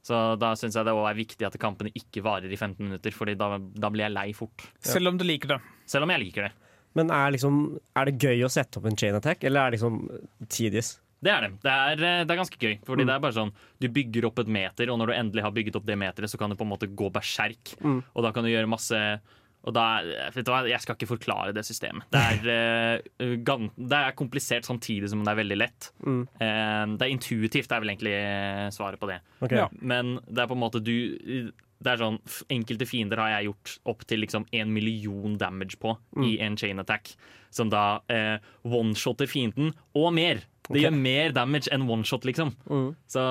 Så 0.04 0.20
da 0.36 0.52
syns 0.60 0.76
jeg 0.76 0.86
det 0.86 0.94
er 0.94 1.16
viktig 1.16 1.48
at 1.48 1.56
kampene 1.62 1.94
ikke 1.96 2.24
varer 2.26 2.52
i 2.52 2.60
15 2.60 2.84
minutter, 2.84 3.16
Fordi 3.16 3.38
da, 3.40 3.56
da 3.58 3.90
blir 3.94 4.08
jeg 4.08 4.16
lei 4.18 4.28
fort. 4.36 4.68
Selv 4.84 5.14
om 5.14 5.20
du 5.20 5.24
liker 5.28 5.56
det. 5.56 5.60
Selv 5.90 6.08
om 6.08 6.14
jeg 6.14 6.26
liker 6.26 6.50
det. 6.50 6.52
Men 6.94 7.10
er, 7.10 7.32
liksom, 7.34 7.62
er 7.98 8.10
det 8.10 8.20
gøy 8.22 8.44
å 8.46 8.52
sette 8.54 8.78
opp 8.78 8.86
en 8.86 8.98
chain 9.00 9.16
attack, 9.18 9.42
eller 9.48 9.64
er 9.64 9.72
det 9.72 9.80
liksom 9.80 10.04
tedious? 10.46 10.98
Det 11.24 11.32
er 11.32 11.46
det. 11.46 11.52
Det 11.64 11.74
er, 11.74 11.94
eh, 12.04 12.24
det 12.24 12.34
er 12.34 12.42
ganske 12.42 12.60
gøy. 12.60 12.76
Fordi 12.88 13.06
det 13.08 13.14
er 13.14 13.22
bare 13.24 13.38
sånn 13.38 13.54
Du 13.82 13.88
bygger 13.94 14.28
opp 14.30 14.42
et 14.44 14.52
meter, 14.52 14.92
og 14.92 15.00
når 15.00 15.12
du 15.12 15.16
endelig 15.18 15.46
har 15.46 15.56
bygget 15.56 15.80
opp 15.80 15.88
det 15.88 16.00
meteret, 16.00 16.32
så 16.32 16.40
kan 16.40 16.52
du 16.52 16.60
på 16.60 16.68
en 16.68 16.74
måte 16.74 16.90
gå 16.90 17.10
berserk. 17.14 17.78
Mm. 17.82 18.04
Og 18.14 18.26
da 18.26 18.34
kan 18.36 18.46
du 18.46 18.52
gjøre 18.52 18.70
masse 18.70 19.00
og 19.64 19.72
da, 19.72 20.04
vet 20.36 20.44
du 20.44 20.52
hva, 20.52 20.64
Jeg 20.68 20.84
skal 20.84 20.98
ikke 20.98 21.14
forklare 21.14 21.54
det 21.56 21.64
systemet. 21.64 22.04
Det 22.12 22.20
er, 22.20 22.98
uh, 23.24 23.68
det 23.78 24.00
er 24.00 24.18
komplisert 24.20 24.68
samtidig 24.68 25.08
som 25.12 25.24
det 25.24 25.32
er 25.32 25.40
veldig 25.40 25.58
lett. 25.60 25.92
Mm. 26.04 26.24
Uh, 26.36 26.96
det 26.98 27.06
er 27.06 27.14
intuitivt, 27.14 27.70
det 27.70 27.78
er 27.78 27.84
vel 27.86 27.94
egentlig 27.94 28.18
svaret 28.76 29.00
på 29.00 29.08
det. 29.12 29.22
Okay, 29.40 29.62
Ja. 29.62 29.70
Men 29.80 30.18
det 30.28 30.44
er 30.44 30.52
på 30.52 30.58
en 30.58 30.66
måte 30.66 30.84
du 30.84 30.98
det 31.84 31.92
er 31.92 32.00
sånn, 32.00 32.20
Enkelte 32.54 32.88
fiender 32.88 33.20
har 33.20 33.34
jeg 33.34 33.50
gjort 33.50 33.74
opp 33.92 34.04
til 34.08 34.22
liksom 34.24 34.46
en 34.56 34.70
million 34.72 35.36
damage 35.40 35.76
på 35.82 35.92
i 36.24 36.38
en 36.44 36.56
chain 36.60 36.80
attack. 36.80 37.12
Som 37.54 37.72
da 37.72 38.00
uh, 38.10 38.38
one-shotter 38.66 39.30
fienden, 39.30 39.74
og 39.94 40.14
mer. 40.16 40.42
Det 40.64 40.78
okay. 40.78 40.84
gjør 40.86 40.94
mer 40.96 41.34
damage 41.36 41.68
enn 41.76 41.84
one-shot, 41.92 42.24
liksom. 42.24 42.54
Mm. 42.72 42.94
Så 43.12 43.24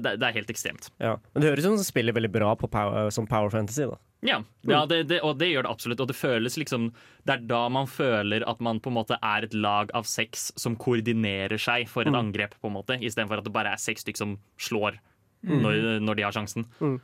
det, 0.00 0.14
det 0.20 0.28
er 0.28 0.36
helt 0.38 0.52
ekstremt. 0.52 0.88
Ja. 0.96 1.18
Men 1.34 1.42
det 1.42 1.50
høres 1.50 1.66
ut 1.66 1.68
som 1.74 1.82
det 1.82 1.88
spiller 1.88 2.16
veldig 2.16 2.30
bra 2.32 2.54
på 2.56 2.70
power, 2.72 3.10
som 3.12 3.28
Power 3.28 3.52
Fantasy. 3.52 3.84
da 3.84 3.98
Ja, 4.24 4.38
ja 4.64 4.80
det, 4.88 5.02
det, 5.10 5.20
og 5.20 5.36
det 5.42 5.50
gjør 5.50 5.68
det 5.68 5.74
absolutt. 5.74 6.00
Og 6.00 6.08
det 6.08 6.16
føles 6.16 6.56
liksom 6.56 6.88
Det 7.28 7.36
er 7.36 7.44
da 7.50 7.60
man 7.68 7.90
føler 7.90 8.46
at 8.48 8.64
man 8.64 8.80
på 8.80 8.88
en 8.88 8.96
måte 8.96 9.20
er 9.20 9.44
et 9.44 9.54
lag 9.54 9.92
av 9.92 10.08
seks 10.08 10.50
som 10.56 10.78
koordinerer 10.80 11.60
seg 11.60 11.84
for 11.92 12.08
et 12.08 12.16
angrep, 12.16 12.56
på 12.60 12.72
en 12.72 12.78
måte 12.78 12.96
istedenfor 12.96 13.42
at 13.42 13.48
det 13.48 13.54
bare 13.54 13.76
er 13.76 13.80
seks 13.80 14.06
stykker 14.06 14.24
som 14.24 14.38
slår 14.56 14.96
når, 15.44 16.00
når 16.04 16.16
de 16.16 16.24
har 16.24 16.36
sjansen. 16.36 16.64
Mm. 16.80 16.98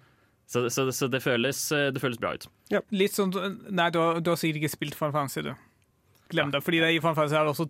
Så, 0.46 0.68
så, 0.70 0.92
så 0.92 1.08
det, 1.10 1.20
føles, 1.24 1.68
det 1.68 2.00
føles 2.00 2.20
bra 2.22 2.36
ut. 2.36 2.46
Litt 2.94 3.16
sånn 3.16 3.32
Nei, 3.66 3.90
du 3.90 3.98
har, 3.98 4.20
du 4.22 4.30
har 4.30 4.38
sikkert 4.38 4.62
ikke 4.62 4.76
spilt 4.76 4.96
Final 4.98 5.16
Fantasy, 5.16 5.42
du. 5.42 5.52
Glem 6.32 6.50
det. 6.54 6.62
Fordi 6.66 6.80
det, 6.82 6.90
i 6.96 7.00
Final 7.00 7.14
Fantasy 7.18 7.36
er 7.38 7.44
det 7.46 7.54
også 7.54 7.66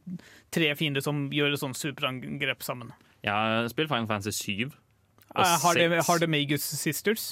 tre 0.56 0.70
fiender 0.78 1.04
som 1.04 1.26
gjør 1.34 1.52
et 1.56 1.60
sånt 1.62 1.76
superangrep 1.78 2.62
sammen. 2.66 2.92
Jeg 3.26 3.32
har 3.32 3.68
spilt 3.72 3.88
Final 3.92 4.06
Fantasy 4.10 4.36
7 4.36 4.66
og 4.66 5.42
Eh, 5.42 5.56
har, 5.60 5.74
det, 5.76 5.88
6. 6.00 6.06
har 6.08 6.18
det 6.22 6.28
Magus 6.32 6.62
Sisters? 6.78 7.24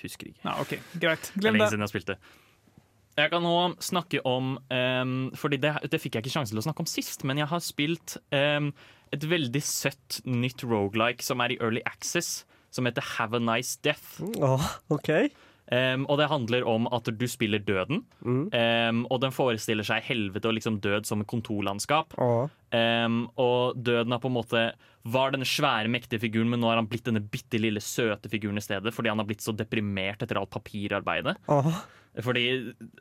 Husker 0.00 0.30
ikke. 0.30 0.40
Nei, 0.46 0.54
OK, 0.62 0.70
greit. 1.02 1.26
Det 1.34 1.36
er 1.36 1.40
Glem 1.42 1.54
lenge 1.58 1.64
det. 1.66 1.72
siden 1.74 1.84
jeg 1.84 1.90
spilte. 1.92 2.14
Jeg 3.18 3.28
kan 3.34 3.42
nå 3.44 3.50
snakke 3.84 4.22
om 4.24 4.54
um, 4.70 5.10
Fordi 5.36 5.58
det, 5.60 5.74
det 5.92 5.98
fikk 6.00 6.14
jeg 6.16 6.24
ikke 6.24 6.32
sjanse 6.32 6.54
til 6.54 6.60
å 6.62 6.64
snakke 6.64 6.80
om 6.80 6.88
sist, 6.88 7.24
men 7.28 7.36
jeg 7.42 7.50
har 7.50 7.60
spilt 7.60 8.14
em, 8.32 8.70
et 9.12 9.26
veldig 9.28 9.60
søtt 9.66 10.20
nytt 10.24 10.64
rogelike 10.64 11.26
som 11.26 11.42
er 11.44 11.52
i 11.52 11.58
Early 11.60 11.82
Access, 11.90 12.46
som 12.72 12.88
heter 12.88 13.04
Have 13.18 13.36
a 13.36 13.42
Nice 13.44 13.76
Death. 13.84 14.22
Åh, 14.40 14.70
OK. 14.94 15.10
Em, 15.70 16.02
og 16.10 16.18
det 16.18 16.26
handler 16.30 16.66
om 16.66 16.88
at 16.90 17.06
du 17.06 17.26
spiller 17.30 17.62
døden, 17.62 18.04
Mm. 18.20 18.50
Um, 18.52 19.06
og 19.10 19.20
den 19.22 19.32
forestiller 19.32 19.86
seg 19.86 20.02
helvete 20.04 20.48
og 20.48 20.54
liksom 20.56 20.80
død 20.82 21.06
som 21.06 21.22
et 21.22 21.28
kontorlandskap. 21.30 22.16
Oh. 22.18 22.50
Um, 22.74 23.30
og 23.40 23.78
døden 23.78 24.12
er 24.12 24.20
på 24.20 24.28
en 24.28 24.36
måte 24.36 24.64
var 25.04 25.32
denne 25.32 25.46
svære, 25.48 25.88
mektige 25.88 26.20
figuren, 26.20 26.50
men 26.50 26.60
nå 26.60 26.68
har 26.68 26.76
han 26.76 26.88
blitt 26.90 27.06
denne 27.06 27.22
bitte 27.22 27.58
lille 27.58 27.80
søte 27.80 28.28
figuren 28.28 28.58
i 28.58 28.64
stedet, 28.64 28.92
fordi 28.92 29.08
han 29.08 29.22
har 29.22 29.28
blitt 29.30 29.44
så 29.44 29.54
deprimert 29.56 30.22
etter 30.22 30.40
alt 30.40 30.52
papirarbeidet. 30.52 31.38
Oh. 31.48 31.70
Fordi 32.20 32.44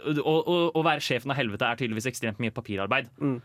å, 0.05 0.13
å, 0.23 0.57
å 0.77 0.85
være 0.85 1.03
sjefen 1.03 1.33
av 1.33 1.39
helvete 1.39 1.65
er 1.65 1.79
tydeligvis 1.79 2.07
ekstremt 2.11 2.39
mye 2.39 2.53
papirarbeid. 2.53 3.09
Mm. 3.17 3.39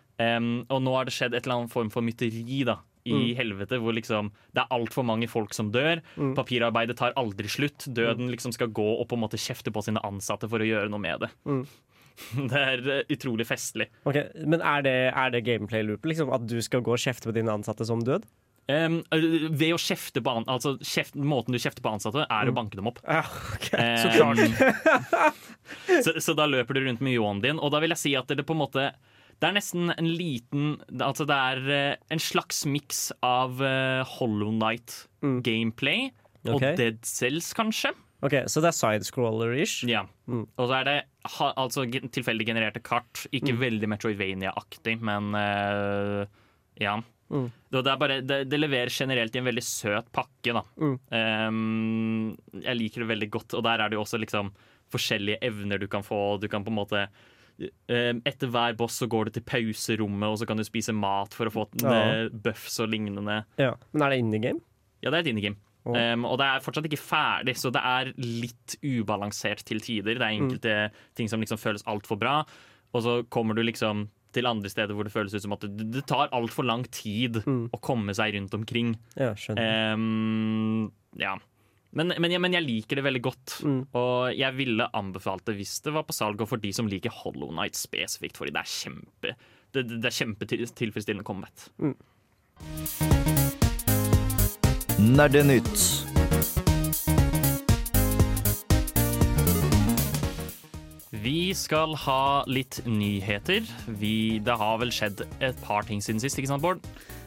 Og 0.69 0.83
nå 0.85 0.93
har 0.95 1.09
det 1.09 1.15
skjedd 1.17 1.35
et 1.35 1.47
eller 1.47 1.63
annet 1.63 1.73
form 1.73 1.91
for 1.91 2.05
mytteri 2.05 2.61
da, 2.69 2.79
i 3.05 3.35
helvete, 3.37 3.79
hvor 3.83 3.95
liksom 3.97 4.31
det 4.57 4.65
er 4.65 4.75
altfor 4.75 5.07
mange 5.07 5.29
folk 5.31 5.55
som 5.57 5.71
dør. 5.75 6.01
Mm. 6.17 6.35
Papirarbeidet 6.39 6.97
tar 7.01 7.17
aldri 7.21 7.51
slutt. 7.53 7.87
Døden 7.87 8.31
liksom 8.33 8.55
skal 8.57 8.73
gå 8.75 8.87
og 8.95 9.09
på 9.11 9.19
en 9.19 9.25
måte 9.27 9.41
kjefte 9.41 9.73
på 9.75 9.83
sine 9.85 10.03
ansatte 10.07 10.49
for 10.51 10.63
å 10.63 10.69
gjøre 10.69 10.93
noe 10.93 11.03
med 11.03 11.27
det. 11.27 11.33
Mm. 11.45 11.65
Det 12.53 12.61
er 12.61 12.89
eh, 12.95 13.05
utrolig 13.11 13.47
festlig. 13.49 13.89
Ok, 14.07 14.21
Men 14.47 14.63
er 14.63 14.85
det, 14.87 14.97
er 15.11 15.33
det 15.35 15.45
gameplay-loopet? 15.49 16.13
Liksom, 16.13 16.31
at 16.35 16.45
du 16.47 16.61
skal 16.63 16.85
gå 16.87 16.95
og 16.95 17.03
kjefte 17.03 17.27
på 17.27 17.35
dine 17.35 17.51
ansatte 17.51 17.87
som 17.89 18.03
død? 18.07 18.27
Um, 18.65 19.03
ved 19.13 19.75
å 19.75 19.79
kjefte 19.81 20.23
på 20.25 20.33
an 20.33 20.47
altså 20.49 20.79
kjeft, 20.81 21.19
Måten 21.21 21.53
du 21.53 21.59
kjefter 21.61 21.85
på 21.85 21.91
ansatte, 21.91 22.23
er 22.25 22.49
å 22.49 22.55
banke 22.57 22.79
dem 22.79 22.89
opp. 22.89 23.03
Ja, 23.05 23.21
ok. 23.59 23.67
Så 24.01 24.13
klart. 24.15 24.41
så, 26.07 26.15
så 26.23 26.37
da 26.39 26.47
løper 26.49 26.79
du 26.79 26.87
rundt 26.87 27.03
med 27.05 27.19
ljåen 27.19 27.43
din, 27.45 27.61
og 27.61 27.75
da 27.75 27.83
vil 27.85 27.93
jeg 27.93 28.01
si 28.01 28.15
at 28.17 28.31
det 28.33 28.47
på 28.47 28.57
en 28.57 28.63
måte 28.63 28.87
det 29.41 29.49
er 29.49 29.57
nesten 29.57 29.93
en 29.93 30.09
liten 30.09 30.77
Altså 31.03 31.27
det 31.29 31.37
er 31.37 31.71
eh, 31.75 31.97
en 32.15 32.23
slags 32.23 32.65
miks 32.71 33.09
av 33.25 33.63
eh, 33.65 34.03
Hollow 34.17 34.53
Night-gameplay 34.55 36.11
og 36.45 36.59
Ok. 36.59 36.67
Dead 36.77 36.99
Cells, 37.09 37.53
kanskje. 37.57 37.95
Ok, 38.25 38.35
Så 38.49 38.61
det 38.65 38.71
er 38.71 38.77
sidescroller-ish? 38.77 39.85
Ja. 39.89 40.05
Mm. 40.29 40.45
Og 40.45 40.69
så 40.69 40.79
er 40.79 40.87
det 40.89 40.97
ha, 41.37 41.51
altså 41.61 41.85
tilfeldig 41.89 42.47
genererte 42.49 42.83
kart. 42.85 43.25
Ikke 43.37 43.57
veldig 43.61 43.89
Metroidvania-aktig, 43.93 44.99
men 45.05 45.33
uh, 45.37 46.25
ja. 46.81 46.99
Mm. 47.33 47.49
Det, 47.73 47.83
er 47.83 48.01
bare, 48.01 48.21
det, 48.25 48.39
det 48.49 48.61
leverer 48.61 48.93
generelt 48.93 49.35
i 49.35 49.41
en 49.41 49.49
veldig 49.49 49.65
søt 49.65 50.09
pakke. 50.15 50.53
Da. 50.57 50.63
Mm. 50.81 50.97
Ehm, 51.19 52.63
jeg 52.63 52.81
liker 52.81 53.05
det 53.05 53.11
veldig 53.13 53.31
godt, 53.37 53.57
og 53.59 53.65
der 53.67 53.81
er 53.81 53.93
det 53.93 53.99
jo 53.99 54.05
også 54.05 54.21
liksom 54.21 54.53
forskjellige 54.95 55.41
evner 55.45 55.81
du 55.81 55.89
kan 55.91 56.05
få. 56.07 56.39
Du 56.41 56.49
kan 56.53 56.65
på 56.65 56.73
en 56.73 56.79
måte 56.79 57.07
Etter 57.89 58.49
hver 58.51 58.77
boss 58.77 58.97
så 59.03 59.07
går 59.09 59.27
du 59.29 59.31
til 59.37 59.43
pauserommet, 59.47 60.27
og 60.29 60.39
så 60.41 60.47
kan 60.49 60.57
du 60.59 60.65
spise 60.67 60.95
mat 60.97 61.35
for 61.35 61.47
å 61.47 61.53
få 61.55 61.67
Ja. 61.83 61.93
eh, 62.25 62.29
buffs 62.29 62.81
og 62.81 62.89
lignende. 62.91 63.45
Ja. 63.59 63.75
Men 63.93 64.03
er 64.03 64.11
det 64.11 64.19
indie 64.25 64.41
game? 64.41 64.61
Ja, 65.03 65.11
det 65.11 65.19
er 65.19 65.29
et 65.31 65.35
indie-game. 65.35 65.57
Oh. 65.87 65.93
Um, 65.95 66.25
og 66.25 66.39
det 66.41 66.47
er 66.49 66.61
fortsatt 66.65 66.87
ikke 66.89 66.97
ferdig, 66.99 67.55
så 67.61 67.71
det 67.71 67.83
er 67.85 68.13
litt 68.17 68.77
ubalansert 68.83 69.63
til 69.69 69.81
tider. 69.85 70.15
Det 70.17 70.23
er 70.23 70.33
enkelte 70.41 70.91
ting 71.15 71.29
som 71.29 71.41
liksom 71.45 71.59
føles 71.61 71.83
altfor 71.85 72.17
bra, 72.19 72.39
og 72.95 73.03
så 73.05 73.23
kommer 73.29 73.55
du 73.55 73.61
liksom 73.63 74.09
til 74.33 74.47
andre 74.47 74.69
steder 74.73 74.95
hvor 74.97 75.05
det 75.05 75.13
føles 75.13 75.35
ut 75.37 75.43
som 75.45 75.53
at 75.53 75.61
det, 75.61 75.91
det 75.93 76.07
tar 76.07 76.29
altfor 76.33 76.65
lang 76.65 76.85
tid 76.91 77.45
Mm. 77.45 77.69
å 77.71 77.81
komme 77.81 78.15
seg 78.17 78.33
rundt 78.35 78.55
omkring. 78.57 78.97
Ja, 79.15 79.35
skjønner. 79.35 79.93
Um, 79.95 80.93
ja. 81.21 81.37
Men, 81.95 82.11
men, 82.19 82.33
ja, 82.35 82.41
men 82.43 82.53
jeg 82.57 82.65
liker 82.67 82.99
det 82.99 83.05
veldig 83.07 83.23
godt, 83.23 83.53
Mm. 83.65 83.87
og 83.95 84.35
jeg 84.35 84.57
ville 84.59 84.89
anbefalt 84.99 85.45
det 85.47 85.55
hvis 85.61 85.77
det 85.85 85.93
var 85.95 86.03
på 86.09 86.13
salg, 86.17 86.41
og 86.43 86.49
for 86.51 86.59
de 86.59 86.73
som 86.75 86.89
liker 86.91 87.13
Hollow 87.23 87.53
Night 87.55 87.79
spesifikt, 87.79 88.37
fordi 88.41 88.51
det 88.51 88.65
er 88.65 88.73
kjempe 88.73 89.35
det, 89.75 89.87
det 89.91 90.05
er 90.07 90.15
kjempetilfredsstillende 90.15 91.25
combat. 91.27 91.69
Nerdenytt. 94.99 96.05
Vi 101.25 101.55
skal 101.57 101.95
ha 102.05 102.45
litt 102.51 102.81
nyheter. 102.87 103.65
Vi, 104.01 104.39
det 104.45 104.57
har 104.61 104.79
vel 104.83 104.93
skjedd 104.95 105.23
et 105.43 105.61
par 105.65 105.87
ting 105.89 106.03
siden 106.05 106.21
sist, 106.23 106.39
ikke 106.39 106.51
sant, 106.51 106.63
Bård? 106.65 106.83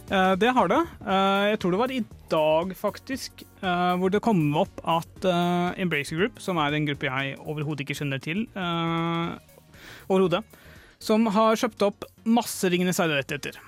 Eh, 0.08 0.34
det 0.40 0.54
har 0.56 0.70
det. 0.72 0.80
Eh, 1.04 1.46
jeg 1.52 1.60
tror 1.60 1.74
det 1.74 1.80
var 1.82 1.92
i 1.92 2.04
dag, 2.32 2.72
faktisk, 2.80 3.44
eh, 3.62 3.96
hvor 4.00 4.12
det 4.12 4.22
kom 4.24 4.40
opp 4.56 4.80
at 4.88 5.28
Embracer 5.78 6.16
Group, 6.20 6.40
som 6.40 6.58
er 6.58 6.76
en 6.76 6.88
gruppe 6.88 7.10
jeg 7.10 7.36
overhodet 7.40 7.84
ikke 7.84 7.98
kjenner 8.00 8.22
til, 8.24 8.46
overhodet, 10.08 10.44
som 11.00 11.28
har 11.36 11.60
kjøpt 11.60 11.84
opp 11.84 12.08
masse 12.26 12.64
Ringenes 12.72 13.00
herre-rettigheter. 13.02 13.60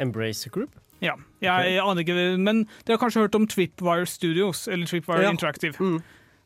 Embracer 0.00 0.50
Group? 0.50 0.78
Ja, 1.02 1.16
jeg 1.42 1.80
aner 1.82 2.04
ikke, 2.04 2.38
men 2.38 2.64
dere 2.86 2.96
har 2.96 3.02
kanskje 3.02 3.24
hørt 3.26 3.34
om 3.36 3.46
Tripwire 3.50 4.06
Studios, 4.06 4.68
eller 4.68 4.86
Tripwire 4.86 5.26
Ja. 5.26 5.30
Interactive. 5.30 5.74
Mm. 5.78 6.02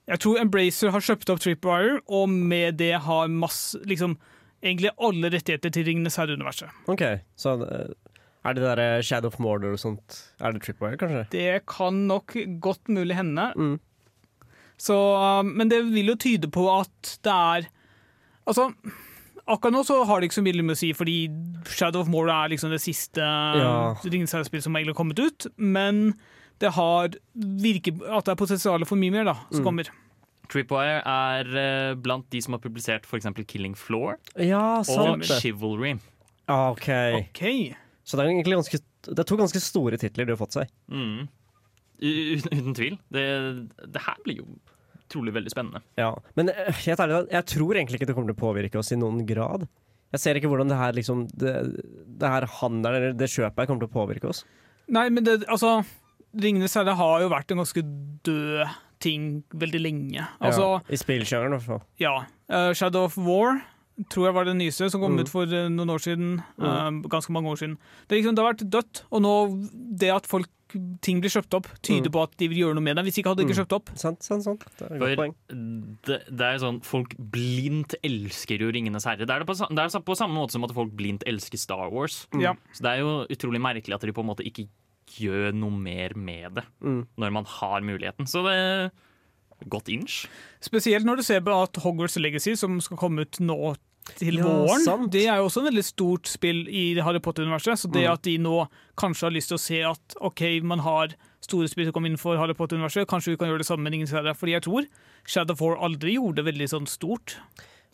Jeg 0.09 0.19
tror 0.23 0.41
Embracer 0.41 0.91
har 0.91 1.00
kjøpt 1.00 1.31
opp 1.31 1.41
Tripwire, 1.41 2.00
og 2.09 2.29
med 2.29 2.79
det 2.79 2.95
har 3.03 3.29
masse, 3.29 3.79
liksom, 3.85 4.17
egentlig 4.62 4.91
alle 4.99 5.31
rettigheter 5.31 5.71
til 5.71 5.85
Ringenes 5.85 6.17
herre-universet. 6.17 6.71
OK, 6.88 7.03
så 7.37 7.59
er 8.49 8.55
det 8.57 8.62
der 8.65 8.81
eh, 8.85 9.03
Shadow 9.03 9.29
of 9.33 9.38
Mordor 9.43 9.73
og 9.76 9.81
sånt 9.83 10.21
Er 10.41 10.53
det 10.57 10.62
Tripwire, 10.65 10.97
kanskje? 11.00 11.25
Det 11.33 11.67
kan 11.67 12.05
nok 12.09 12.35
godt 12.62 12.88
mulig 12.88 13.17
hende. 13.19 13.49
Mm. 13.57 13.76
Så, 14.79 14.95
uh, 14.95 15.43
men 15.47 15.71
det 15.73 15.83
vil 15.88 16.12
jo 16.12 16.17
tyde 16.21 16.50
på 16.53 16.67
at 16.81 17.17
det 17.25 17.33
er 17.33 17.69
Altså, 18.47 18.69
akkurat 19.49 19.73
nå 19.75 19.81
så 19.88 20.05
har 20.07 20.21
det 20.21 20.29
ikke 20.29 20.37
så 20.38 20.43
mye 20.47 20.62
med 20.62 20.76
å 20.76 20.79
si, 20.79 20.93
fordi 20.95 21.15
Shadow 21.67 22.05
of 22.05 22.11
Mordor 22.12 22.31
er 22.35 22.53
liksom 22.53 22.71
det 22.71 22.79
siste 22.85 23.19
Ja. 23.25 23.93
uh, 23.97 24.05
Ringenes 24.07 24.35
herre-spillet 24.37 24.62
som 24.69 24.76
egentlig 24.76 24.95
har 24.95 25.00
kommet 25.00 25.19
ut. 25.19 25.47
Men 25.59 26.15
det 26.62 26.71
har 26.76 27.09
virker 27.35 27.99
at 28.17 28.25
det 28.29 28.33
er 28.37 28.38
potensial 28.41 28.85
for 28.87 28.97
mye 28.97 29.11
mer 29.17 29.25
da, 29.25 29.35
som 29.50 29.61
Mm. 29.65 29.65
kommer. 29.67 29.91
Tripwire 30.49 31.00
er 31.05 31.49
eh, 31.59 31.95
blant 31.99 32.29
de 32.31 32.41
som 32.41 32.55
har 32.55 32.61
publisert 32.62 33.03
f.eks. 33.05 33.26
Killing 33.49 33.75
Floor 33.75 34.15
Ja, 34.38 34.79
og. 34.79 35.25
Chivalry. 35.26 35.97
Ah, 36.47 36.71
OK. 36.71 36.87
OK. 37.19 37.75
Så 38.07 38.15
det 38.15 38.23
er 38.23 38.31
egentlig 38.31 38.55
ganske 38.55 38.79
Det 39.09 39.19
er 39.19 39.27
to 39.27 39.39
ganske 39.39 39.63
store 39.63 39.99
titler 39.99 40.29
de 40.29 40.35
har 40.35 40.41
fått 40.41 40.57
seg. 40.61 40.71
Mm. 40.93 41.27
Uten, 41.97 42.53
uten 42.53 42.77
tvil. 42.77 42.99
Det, 43.13 43.27
det 43.83 44.03
her 44.05 44.19
blir 44.25 44.43
jo 44.43 44.47
trolig 45.11 45.35
veldig 45.35 45.53
spennende. 45.53 45.83
Ja, 45.99 46.13
Men 46.39 46.51
eh, 46.51 46.71
helt 46.85 47.03
ærlig, 47.03 47.21
jeg 47.31 47.49
tror 47.53 47.79
egentlig 47.79 48.01
ikke 48.01 48.09
det 48.11 48.17
kommer 48.17 48.33
til 48.33 48.39
å 48.39 48.45
påvirke 48.47 48.81
oss 48.81 48.93
i 48.95 48.99
noen 49.01 49.23
grad. 49.29 49.67
Jeg 50.15 50.23
ser 50.23 50.39
ikke 50.39 50.51
hvordan 50.51 50.71
det 50.71 50.79
her 50.79 50.95
liksom 50.95 51.25
Det, 51.35 51.53
det 52.21 52.31
her 52.31 52.47
handelen, 52.61 52.97
eller 52.97 53.17
det 53.19 53.31
kjøpet 53.31 53.63
her 53.63 53.69
kommer 53.69 53.85
til 53.85 53.91
å 53.91 53.97
påvirke 53.97 54.31
oss. 54.31 54.43
Nei, 54.93 55.09
men 55.11 55.27
det, 55.27 55.41
altså 55.51 55.81
Ringenes 56.37 56.77
herre 56.79 56.95
har 56.99 57.23
jo 57.23 57.31
vært 57.33 57.53
en 57.53 57.63
ganske 57.63 57.83
død 58.27 58.75
ting 59.03 59.25
veldig 59.57 59.81
lenge. 59.81 60.25
Altså, 60.41 60.77
ja, 60.77 60.93
I 60.93 60.99
spillsjangeren, 61.01 61.53
i 61.53 61.59
hvert 61.59 61.69
fall. 61.69 61.83
Ja. 62.01 62.15
Uh, 62.49 62.73
Shadow 62.77 63.07
of 63.09 63.17
War 63.21 63.61
tror 64.11 64.26
jeg 64.29 64.35
var 64.35 64.45
det 64.45 64.57
nyeste 64.59 64.91
som 64.91 65.00
kom 65.00 65.15
Mm. 65.17 65.21
ut 65.25 65.29
for 65.33 65.43
eh, 65.45 65.69
noen 65.73 65.88
år 65.91 66.03
siden. 66.05 66.43
eh, 66.61 66.91
ganske 67.09 67.31
mange 67.33 67.49
år 67.49 67.57
siden. 67.57 67.79
Det, 68.09 68.12
er 68.17 68.23
liksom, 68.23 68.35
det 68.37 68.45
har 68.45 68.53
vært 68.55 68.71
dødt, 68.71 69.03
og 69.11 69.23
nå 69.23 69.69
det 69.99 70.11
at 70.12 70.26
folk, 70.26 70.49
ting 71.00 71.21
blir 71.23 71.31
kjøpt 71.31 71.55
opp, 71.55 71.67
tyder 71.81 72.11
Mm. 72.11 72.12
på 72.12 72.23
at 72.23 72.37
de 72.37 72.49
vil 72.49 72.59
gjøre 72.59 72.75
noe 72.75 72.83
med 72.83 72.97
det. 72.97 73.05
Hvis 73.07 73.19
ikke 73.23 73.31
hadde 73.31 73.38
de 73.38 73.47
ikke 73.47 73.57
Mm. 73.57 73.65
kjøpt 73.65 73.73
opp. 73.73 73.91
Sant, 73.97 74.23
sant, 74.23 74.43
sant. 74.45 74.65
Det 74.76 74.91
er 74.91 74.95
et 74.95 75.00
godt 75.00 75.17
poeng. 75.17 75.35
det, 76.05 76.19
det 76.29 76.41
er 76.47 76.59
sånn 76.59 76.83
Folk 76.85 77.15
blindt 77.17 77.95
elsker 78.05 78.59
jo 78.61 78.71
Ringenes 78.73 79.05
herre. 79.05 79.25
Det 79.25 79.31
er, 79.31 79.38
det 79.45 79.47
på, 79.47 79.55
det 79.57 79.79
er 79.79 80.00
på 80.00 80.17
samme 80.19 80.35
måte 80.35 80.50
som 80.53 80.65
at 80.65 80.73
folk 80.75 80.91
blindt 80.93 81.23
elsker 81.26 81.57
Star 81.59 81.88
Wars. 81.91 82.26
Mm. 82.35 82.41
Ja. 82.43 82.53
Så 82.75 82.83
det 82.83 82.91
er 82.93 82.99
jo 82.99 83.26
utrolig 83.31 83.61
merkelig 83.62 83.95
at 83.95 84.00
de 84.03 84.12
på 84.12 84.21
en 84.21 84.26
måte 84.35 84.45
ikke 84.45 84.69
gjør 85.17 85.55
noe 85.55 85.71
mer 85.71 86.12
med 86.17 86.57
det 86.57 86.65
Mm. 86.83 87.07
når 87.17 87.33
man 87.33 87.45
har 87.45 87.81
muligheten. 87.81 88.26
Så 88.26 88.43
det 88.45 88.91
godt 89.69 89.89
inch. 89.89 90.27
Spesielt 90.61 91.05
når 91.07 91.17
du 91.17 91.23
ser 91.23 91.41
på 91.41 91.55
at 91.63 91.77
Hogwarts 91.83 92.17
Legacy, 92.17 92.55
som 92.55 92.81
skal 92.81 92.97
komme 92.97 93.21
ut 93.27 93.39
nå 93.41 93.77
til 94.17 94.37
Ja, 94.39 94.45
våren, 94.45 94.85
sant. 94.85 95.11
det 95.11 95.25
er 95.27 95.37
jo 95.41 95.49
også 95.49 95.65
en 95.65 95.73
veldig 95.73 95.85
stort 95.85 96.29
spill 96.31 96.69
i 96.69 96.95
Harry 97.03 97.19
Potter-universet. 97.19 97.75
Så 97.79 97.91
det 97.91 98.05
Mm. 98.07 98.13
at 98.13 98.23
de 98.23 98.39
nå 98.39 98.69
kanskje 98.97 99.23
har 99.27 99.31
lyst 99.35 99.49
til 99.49 99.57
å 99.57 99.61
se 99.61 99.83
at 99.83 100.15
OK, 100.21 100.61
man 100.63 100.79
har 100.81 101.09
store 101.43 101.67
spill 101.69 101.87
som 101.87 101.93
kommer 101.93 102.11
innenfor 102.11 102.39
Harry 102.39 102.55
Potter-universet, 102.55 103.07
kanskje 103.07 103.33
vi 103.35 103.37
kan 103.37 103.49
gjøre 103.49 103.59
det 103.59 103.67
samme 103.67 103.83
med 103.83 103.95
Ingen. 103.95 104.07
Fordi 104.07 104.53
jeg 104.53 104.63
tror 104.63 104.87
Shadow 105.27 105.53
of 105.55 105.61
War 105.61 105.77
aldri 105.77 106.15
gjorde 106.15 106.37
det 106.37 106.45
veldig 106.55 106.69
sånn 106.71 106.87
stort. 106.87 107.37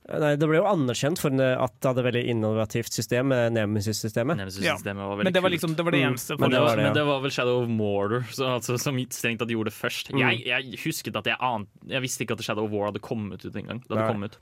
Nei, 0.02 0.32
det 0.35 0.47
ble 0.50 0.59
jo 0.59 0.64
anerkjent 0.66 1.21
for 1.23 1.30
at 1.30 1.75
det 1.78 1.87
hadde 1.87 2.02
veldig 2.02 2.23
innovativt 2.32 2.90
system, 2.92 3.28
med 3.30 3.52
Nemesis-systemet. 3.54 4.35
Nemesis-systemet 4.40 4.99
var 4.99 5.14
veldig 5.21 5.25
Men 5.28 5.32
det 5.37 5.42
var 5.44 5.49
kult. 5.49 5.54
liksom 5.54 5.76
det, 5.78 5.85
var 5.87 5.92
det 5.94 6.00
Mm. 6.02 6.09
eneste. 6.11 6.35
Men 6.35 6.40
Men 6.40 6.50
det, 6.50 6.61
var, 6.61 6.76
det, 6.76 6.82
ja. 6.82 6.88
men 6.88 6.97
det 6.99 7.04
var 7.06 7.21
vel 7.23 7.30
Shadow 7.30 7.62
of 7.62 7.68
Mordor 7.68 8.25
så, 8.35 8.49
altså, 8.59 8.78
som 8.82 8.99
strengt 9.14 9.38
tatt 9.38 9.49
gjorde 9.54 9.71
det 9.71 9.76
først. 9.78 10.11
Mm. 10.11 10.18
Jeg, 10.25 10.42
jeg 10.47 10.80
husket 10.85 11.16
at 11.16 11.25
jeg 11.30 11.37
ante 11.38 11.71
Jeg 11.88 12.02
visste 12.02 12.25
ikke 12.26 12.35
at 12.35 12.42
Shadow 12.42 12.64
of 12.66 12.73
War 12.75 12.90
hadde 12.90 12.99
kommet 13.00 13.44
ut 13.47 13.54
engang. 13.54 13.80
Det 13.87 13.97
kom 14.11 14.25
ut. 14.26 14.38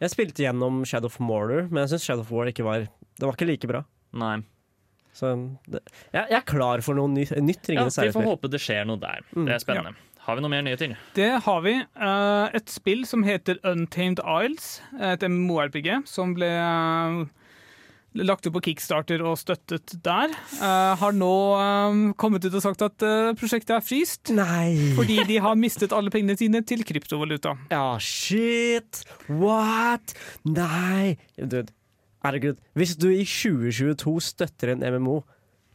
Jeg 0.00 0.10
spilte 0.10 0.42
gjennom 0.42 0.84
Shadow 0.88 1.06
of 1.12 1.20
Mordor, 1.20 1.68
men 1.70 1.84
jeg 1.84 1.92
syns 1.94 2.04
Shadow 2.08 2.24
of 2.24 2.32
War 2.32 2.46
ikke 2.46 2.64
var 2.64 2.88
Det 2.88 3.28
var 3.28 3.36
ikke 3.36 3.46
like 3.52 3.68
bra. 3.68 3.84
Nei. 4.14 4.38
Så 5.14 5.30
det, 5.70 5.78
jeg, 6.12 6.24
jeg 6.32 6.38
er 6.40 6.48
klar 6.48 6.80
for 6.82 6.96
noe 6.98 7.06
ny, 7.12 7.22
nytt 7.44 7.68
Ja, 7.70 7.84
vi 7.86 8.10
får 8.10 8.24
håpe 8.24 8.48
det 8.50 8.58
skjer 8.58 8.84
noe 8.88 8.98
der. 8.98 9.20
Mm. 9.36 9.44
Det 9.46 9.52
er 9.54 9.58
spennende. 9.62 9.92
Har 10.24 10.38
vi 10.38 10.42
noe 10.44 10.52
mer 10.52 10.62
nyheter? 10.64 10.94
Det 11.16 11.30
har 11.44 11.60
vi. 11.64 11.74
Eh, 11.84 12.56
et 12.56 12.70
spill 12.72 13.02
som 13.08 13.24
heter 13.26 13.58
Untamed 13.68 14.22
Isles. 14.24 14.68
Et 14.96 15.24
MMO-RPG 15.28 15.90
som 16.08 16.32
ble 16.36 16.48
eh, 16.48 17.18
lagt 18.24 18.46
ut 18.46 18.54
på 18.54 18.62
Kickstarter 18.70 19.20
og 19.26 19.36
støttet 19.36 19.96
der. 20.06 20.32
eh, 20.62 20.94
har 21.00 21.12
nå 21.18 21.30
eh, 21.60 21.98
kommet 22.16 22.46
ut 22.48 22.56
og 22.56 22.64
sagt 22.64 22.84
at 22.86 23.04
eh, 23.04 23.34
prosjektet 23.36 23.74
er 23.76 23.84
fryst. 23.84 24.32
Nei! 24.32 24.94
Fordi 24.96 25.18
de 25.28 25.36
har 25.44 25.58
mistet 25.60 25.92
alle 25.92 26.12
pengene 26.14 26.38
sine 26.40 26.62
til 26.64 26.86
kryptovaluta. 26.88 27.52
Ja, 27.74 27.84
shit! 28.00 29.02
What? 29.28 30.16
Nei! 30.48 31.18
Dude, 31.36 31.66
herregud. 32.24 32.64
Hvis 32.80 32.96
du 32.96 33.10
i 33.12 33.26
2022 33.28 34.16
støtter 34.30 34.72
en 34.72 34.86
MMO 34.96 35.20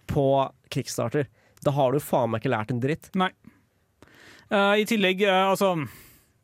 på 0.10 0.26
Kickstarter, 0.74 1.30
da 1.62 1.76
har 1.76 1.94
du 1.94 2.02
faen 2.02 2.32
meg 2.34 2.42
ikke 2.42 2.56
lært 2.56 2.74
en 2.74 2.82
dritt. 2.82 3.12
Eh, 3.14 3.30
I 4.52 4.86
tillegg, 4.90 5.22
eh, 5.22 5.46
altså 5.52 5.74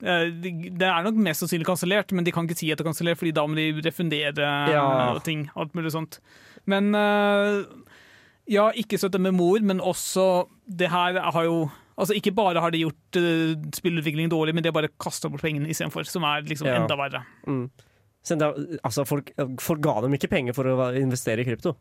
eh, 0.03 0.27
det 0.41 0.85
er 0.85 1.05
nok 1.07 1.15
mest 1.25 1.41
sannsynlig 1.41 1.65
kansellert, 1.65 2.11
men 2.13 2.25
de 2.25 2.31
kan 2.35 2.45
ikke 2.45 2.57
si 2.59 2.69
at 2.71 2.77
det 2.77 2.85
er 2.85 2.91
kansellert, 2.91 3.17
Fordi 3.17 3.33
da 3.33 3.45
må 3.47 3.55
de 3.57 3.81
refundere 3.81 4.35
Ja. 4.69 5.15
eh, 5.15 5.19
ting. 5.25 5.49
Alt 5.55 5.73
mulig 5.73 5.91
sånt. 5.91 6.19
Men 6.65 6.93
eh, 6.95 7.63
ja, 8.47 8.69
ikke 8.77 8.99
støtte 9.01 9.19
med 9.19 9.33
mor, 9.33 9.59
men 9.61 9.79
også 9.81 10.47
Det 10.69 10.89
her 10.89 11.19
har 11.31 11.43
jo 11.43 11.71
Altså 11.97 12.13
Ikke 12.13 12.33
bare 12.35 12.59
har 12.59 12.71
de 12.71 12.81
gjort 12.83 13.15
uh, 13.15 13.55
spillutvikling 13.71 14.27
dårlig, 14.29 14.53
men 14.53 14.61
de 14.61 14.67
har 14.67 14.73
bare 14.75 14.89
kasta 14.99 15.29
bort 15.31 15.41
pengene 15.41 15.69
istedenfor, 15.71 16.03
som 16.03 16.23
er 16.27 16.41
liksom 16.43 16.67
Ja. 16.67 16.81
enda 16.81 16.97
verre. 16.99 17.21
Mm. 17.47 17.69
Så 18.21 18.35
altså, 18.83 19.05
folk, 19.07 19.31
folk 19.61 19.79
ga 19.81 20.01
dem 20.01 20.11
ikke 20.17 20.27
penger 20.27 20.53
for 20.53 20.65
å 20.65 20.89
investere 20.99 21.39
i 21.39 21.45
krypto. 21.45 21.71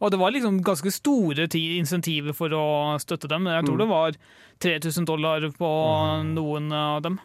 Og 0.00 0.10
det 0.12 0.18
var 0.20 0.30
liksom 0.34 0.58
ganske 0.64 0.90
store 0.92 1.46
insentiver 1.78 2.34
for 2.36 2.52
å 2.52 2.64
støtte 3.00 3.28
dem. 3.32 3.46
Jeg 3.48 3.64
tror 3.64 3.76
Mm. 3.76 3.78
det 3.78 3.88
var 3.88 4.12
3000 4.60 5.06
dollar 5.08 5.40
på 5.56 5.70
noen 6.34 6.72
av 6.72 7.02
dem. 7.02 7.18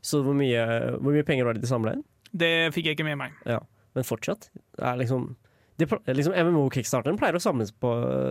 Så 0.00 0.22
hvor 0.22 0.34
mye, 0.34 0.62
hvor 1.00 1.12
mye 1.12 1.24
penger 1.26 1.44
var 1.44 1.54
det 1.54 1.62
de 1.62 1.66
samla 1.66 1.94
inn? 1.96 2.04
Det 2.32 2.72
fikk 2.72 2.84
jeg 2.86 2.96
ikke 2.96 3.04
med 3.04 3.18
meg. 3.18 3.32
Ja. 3.44 3.58
Men 3.94 4.04
fortsatt. 4.04 4.48
Det 4.78 4.84
liksom, 5.02 5.34
de, 5.78 5.86
liksom 6.14 6.32
MMO-kickstarteren 6.32 7.18
pleier 7.18 7.34
å 7.34 7.42
på, 7.74 7.90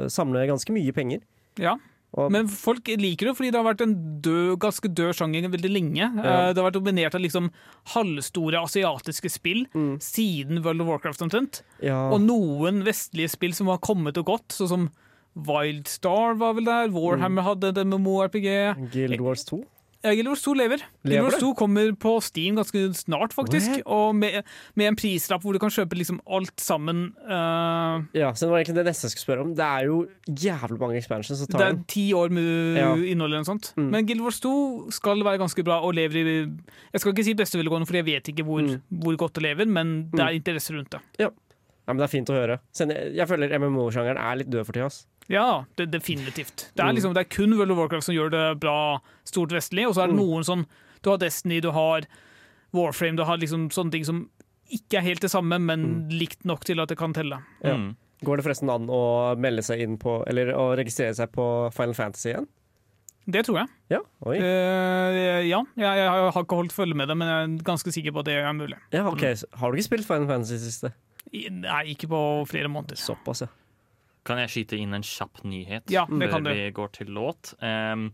samle 0.10 0.48
ganske 0.48 0.72
mye 0.72 0.94
penger. 0.96 1.20
Ja, 1.60 1.76
Og, 2.18 2.32
Men 2.34 2.48
folk 2.48 2.88
liker 2.88 3.28
det 3.30 3.36
fordi 3.38 3.52
det 3.54 3.60
har 3.62 3.68
vært 3.68 3.82
en 3.86 3.94
død, 4.26 4.58
ganske 4.58 4.90
død 4.98 5.14
sjanger 5.14 5.50
veldig 5.54 5.70
lenge. 5.70 6.00
Ja. 6.02 6.48
Eh, 6.50 6.54
Det 6.54 6.58
har 6.64 6.72
vært 6.72 6.80
dominert 6.82 7.14
av 7.14 7.22
liksom 7.22 7.52
halvstore 7.94 8.58
asiatiske 8.64 9.30
spill 9.30 9.66
Mm. 9.76 10.00
siden 10.02 10.64
World 10.64 10.82
of 10.82 10.88
Warcraft 10.88 11.22
omtrent. 11.22 11.62
ja, 11.84 12.10
Og 12.12 12.20
noen 12.22 12.84
vestlige 12.84 13.30
spill 13.30 13.54
som 13.54 13.68
har 13.68 13.78
kommet 13.78 14.18
og 14.18 14.26
gått, 14.26 14.48
sånn 14.50 14.68
som 14.68 14.90
Wildstar 15.36 16.36
var 16.40 16.54
vel 16.58 16.66
der, 16.66 16.90
Warhammer 16.90 17.44
hadde 17.46 17.70
et 17.70 17.76
MMO-RPG. 17.86 18.92
Guild 18.92 19.22
Wars 19.22 19.44
2. 19.46 19.60
Ja, 19.60 19.64
Guild 19.64 19.64
Wars 19.64 19.64
2 19.64 19.64
lever. 20.04 20.80
Guild 21.04 21.12
Lever 21.12 21.24
Wars 21.24 21.34
det? 21.36 21.42
2 21.44 21.54
kommer 21.60 21.92
på 22.00 22.14
Steam 22.24 22.56
ganske 22.56 22.94
snart, 22.96 23.34
faktisk. 23.36 23.70
What? 23.70 23.84
Og 23.86 24.16
med, 24.16 24.44
med 24.76 24.88
en 24.88 24.96
prislapp 24.96 25.42
hvor 25.44 25.54
du 25.54 25.60
kan 25.60 25.70
kjøpe 25.70 25.98
liksom 26.00 26.22
alt 26.26 26.56
sammen. 26.64 27.14
Uh, 27.28 28.06
Ja, 28.16 28.32
så 28.32 28.46
det 28.48 28.50
var 28.54 28.62
egentlig 28.62 28.76
det 28.80 28.86
neste 28.88 29.10
jeg 29.10 29.12
skulle 29.16 29.28
spørre 29.28 29.44
om. 29.44 29.52
Det 29.56 29.66
er 29.66 29.86
jo 29.90 30.08
jævlig 30.30 30.80
mange 30.80 30.98
expansions 31.02 31.44
det 31.48 31.60
er 31.60 31.78
ti 31.88 32.14
år 32.14 32.30
med 32.32 32.78
Ja. 32.80 32.94
innhold 32.96 33.34
eller 33.34 33.44
noe 33.44 33.52
sånt. 33.52 33.74
Mm. 33.76 33.90
Men 33.92 34.24
Wars 34.24 34.40
2 34.40 34.92
skal 34.96 35.24
være 35.24 35.40
ganske 35.44 35.64
bra 35.68 35.82
og 35.84 35.94
lever 35.94 36.16
i 36.24 36.38
Jeg 36.94 37.02
skal 37.02 37.14
ikke 37.14 37.26
si 37.26 37.34
beste 37.34 37.58
velgående, 37.60 37.88
for 37.88 37.96
jeg 38.00 38.06
vet 38.06 38.24
ikke 38.32 38.44
hvor, 38.48 38.62
Mm. 38.62 38.82
hvor 39.04 39.16
godt 39.18 39.34
det 39.36 39.44
lever, 39.44 39.66
men 39.68 40.10
det 40.12 40.20
er 40.22 40.32
interesse 40.40 40.74
rundt 40.74 40.90
det. 40.92 41.02
Ja, 41.20 41.30
men 41.88 41.98
Det 41.98 42.04
er 42.04 42.18
fint 42.18 42.30
å 42.30 42.34
høre. 42.34 42.60
Jeg 42.78 43.28
føler 43.28 43.50
MMO-sjangeren 43.60 44.18
er 44.18 44.36
litt 44.38 44.50
død 44.50 44.66
for 44.66 44.74
tida. 44.74 44.90
Ja, 45.30 45.66
det, 45.78 45.92
definitivt. 45.94 46.72
Det 46.76 46.82
er, 46.84 46.90
Mm. 46.90 46.96
liksom, 46.98 47.14
det 47.14 47.22
er 47.22 47.30
kun 47.30 47.56
World 47.58 47.72
of 47.72 47.78
Warcraft 47.78 48.04
som 48.04 48.16
gjør 48.16 48.32
det 48.32 48.60
bra 48.60 49.00
stort 49.26 49.50
vestlig, 49.54 49.86
og 49.88 49.94
så 49.96 50.04
er 50.04 50.08
det 50.08 50.16
Mm. 50.16 50.26
noen 50.26 50.44
sånn 50.44 50.66
Du 51.02 51.10
har 51.12 51.18
Destiny, 51.18 51.62
du 51.62 51.72
har 51.72 52.02
Warframe, 52.74 53.16
du 53.16 53.24
har 53.24 53.38
liksom 53.38 53.70
sånne 53.72 53.92
ting 53.92 54.04
som 54.04 54.30
ikke 54.72 54.98
er 55.00 55.02
helt 55.02 55.22
det 55.22 55.32
samme, 55.32 55.58
men 55.62 56.10
likt 56.10 56.44
nok 56.46 56.66
til 56.66 56.80
at 56.80 56.90
det 56.90 56.98
kan 56.98 57.14
telle. 57.14 57.42
Ja. 57.64 57.76
Mm. 57.78 57.96
Går 58.24 58.36
det 58.38 58.46
forresten 58.46 58.70
an 58.70 58.88
å 58.88 59.36
melde 59.40 59.64
seg 59.64 59.80
inn 59.80 59.98
på 59.98 60.24
Eller 60.28 60.48
å 60.54 60.76
registrere 60.76 61.16
seg 61.16 61.32
på 61.32 61.72
Final 61.74 61.94
Fantasy 61.94 62.34
igjen? 62.34 62.48
Det 63.30 63.46
tror 63.46 63.60
jeg. 63.60 63.68
Ja, 63.92 64.00
oi. 64.26 64.36
Eh, 64.38 65.48
ja, 65.48 65.64
jeg, 65.78 65.96
jeg 65.96 66.10
har 66.10 66.44
ikke 66.44 66.58
holdt 66.58 66.74
følge 66.74 66.96
med 66.96 67.08
det, 67.08 67.16
men 67.16 67.28
jeg 67.28 67.60
er 67.60 67.64
ganske 67.64 67.92
sikker 67.94 68.12
på 68.12 68.20
at 68.20 68.26
det 68.26 68.36
er 68.44 68.54
mulig. 68.54 68.78
Ja, 68.92 69.06
ok. 69.08 69.22
Har 69.60 69.72
du 69.72 69.78
ikke 69.78 69.88
spilt 69.88 70.06
Final 70.06 70.28
Fantasy 70.28 70.56
i 70.56 70.58
siste? 70.58 70.94
I- 71.32 71.50
Nei, 71.50 71.84
ikke 71.94 72.10
på 72.10 72.48
flere 72.50 72.68
måneder. 72.68 72.98
Såpass, 72.98 73.42
ja. 73.42 73.48
Kan 74.30 74.38
jeg 74.44 74.52
skyte 74.54 74.78
inn 74.78 74.94
en 74.94 75.06
kjapp 75.06 75.42
nyhet 75.50 75.90
Ja, 75.90 76.06
det 76.06 76.28
før 76.30 76.36
kan 76.38 76.46
du. 76.46 76.52
vi 76.54 76.68
går 76.78 76.92
til 77.00 77.10
låt? 77.18 77.56
Um, 77.66 78.12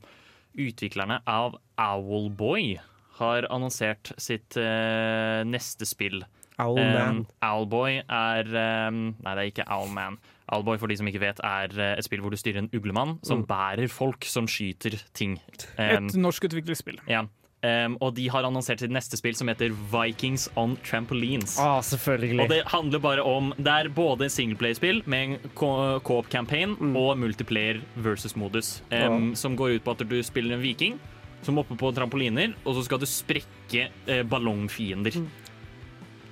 utviklerne 0.56 1.19
av 1.28 1.58
Owlboy 1.82 2.78
har 3.19 3.47
annonsert 3.51 4.13
sitt 4.19 4.56
uh, 4.60 5.43
neste 5.47 5.88
spill. 5.88 6.23
Owlman. 6.60 7.17
Um, 7.25 7.28
Owlboy 7.43 7.97
er 8.08 8.47
um, 8.88 9.01
Nei, 9.25 9.34
det 9.36 9.41
er 9.43 9.49
ikke 9.51 9.67
Owlman. 9.75 10.15
Owlboy, 10.56 10.78
for 10.80 10.88
de 10.88 10.95
som 10.99 11.08
ikke 11.10 11.19
vet, 11.23 11.39
er 11.43 11.71
eh, 11.73 11.95
et 11.97 12.06
spill 12.06 12.21
hvor 12.21 12.30
du 12.32 12.38
styrer 12.38 12.62
en 12.62 12.67
uglemann 12.71 13.15
som 13.25 13.39
Mm. 13.41 13.47
bærer 13.49 13.89
folk 13.89 14.23
som 14.30 14.45
skyter 14.47 14.93
ting. 15.17 15.39
Um, 15.75 16.06
Et 16.08 16.15
norskutviklet 16.21 16.78
spill. 16.78 16.99
ja. 17.10 17.23
Um, 17.65 17.95
og 18.04 18.12
de 18.17 18.28
har 18.30 18.43
annonsert 18.45 18.82
sitt 18.84 18.91
neste 18.93 19.17
spill, 19.17 19.34
som 19.34 19.47
heter 19.49 19.71
Vikings 19.89 20.49
on 20.60 20.75
Trampolines. 20.86 21.56
Ah, 21.58 21.78
Og 21.80 21.86
selvfølgelig. 21.88 22.45
det 22.51 22.60
handler 22.69 22.99
bare 23.01 23.23
om 23.25 23.54
Det 23.58 23.71
er 23.73 23.89
både 23.95 24.28
singleplayer-spill 24.30 25.01
med 25.10 25.23
en 25.23 25.38
co- 25.56 25.99
co-op-campaign 26.06 26.75
Mm. 26.78 26.95
og 26.99 27.17
multiplayer 27.17 27.80
versus-modus, 27.97 28.82
um, 28.91 29.34
som 29.36 29.56
går 29.58 29.75
ut 29.80 29.84
på 29.88 29.91
at 29.95 30.04
du 30.08 30.21
spiller 30.23 30.54
en 30.56 30.62
viking 30.62 30.99
som 31.41 31.56
hopper 31.58 31.75
på 31.78 31.93
trampoliner, 31.95 32.54
og 32.65 32.75
så 32.75 32.84
skal 32.86 32.99
du 32.99 33.06
sprekke 33.06 33.89
eh, 34.08 34.23
ballongfiender. 34.23 35.13
Mm. 35.15 35.28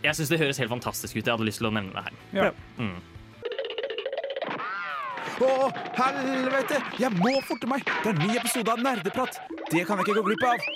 Jeg 0.04 0.16
syns 0.18 0.30
det 0.30 0.40
høres 0.40 0.58
helt 0.60 0.70
fantastisk 0.70 1.16
ut. 1.16 1.24
Jeg 1.26 1.32
hadde 1.34 1.46
lyst 1.46 1.60
til 1.62 1.68
å 1.70 1.74
nevne 1.74 1.94
det 1.94 2.04
her. 2.04 2.14
Ja. 2.34 2.52
Mm. 2.78 2.98
Å, 5.44 5.72
helvete! 5.98 6.78
Jeg 7.02 7.12
må 7.18 7.34
forte 7.48 7.68
meg! 7.70 7.84
Det 8.04 8.12
er 8.12 8.18
en 8.20 8.28
ny 8.28 8.36
episode 8.38 8.70
av 8.74 8.82
Nerdeprat. 8.84 9.40
Det 9.72 9.86
kan 9.88 9.98
jeg 9.98 10.06
ikke 10.08 10.18
gå 10.22 10.26
glipp 10.30 10.44
av. 10.50 10.68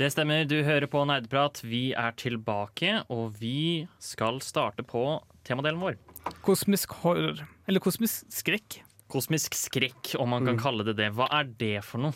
Det 0.00 0.08
stemmer, 0.14 0.46
du 0.48 0.62
hører 0.64 0.88
på 0.90 1.02
Nerdprat. 1.08 1.60
Vi 1.66 1.90
er 1.92 2.14
tilbake, 2.18 3.02
og 3.12 3.34
vi 3.40 3.86
skal 4.02 4.40
starte 4.44 4.82
på 4.86 5.02
temadelen 5.44 5.80
vår. 5.82 5.98
Kosmisk 6.46 6.94
horror. 7.02 7.42
Eller 7.68 7.82
kosmisk 7.84 8.24
skrekk. 8.32 8.80
Kosmisk 9.10 9.56
skrekk, 9.58 10.14
om 10.20 10.30
man 10.30 10.46
kan 10.46 10.56
Mm. 10.56 10.62
kalle 10.62 10.84
det 10.84 10.96
det. 10.96 11.12
Hva 11.12 11.28
er 11.30 11.44
det 11.44 11.84
for 11.84 11.98
noe? 11.98 12.14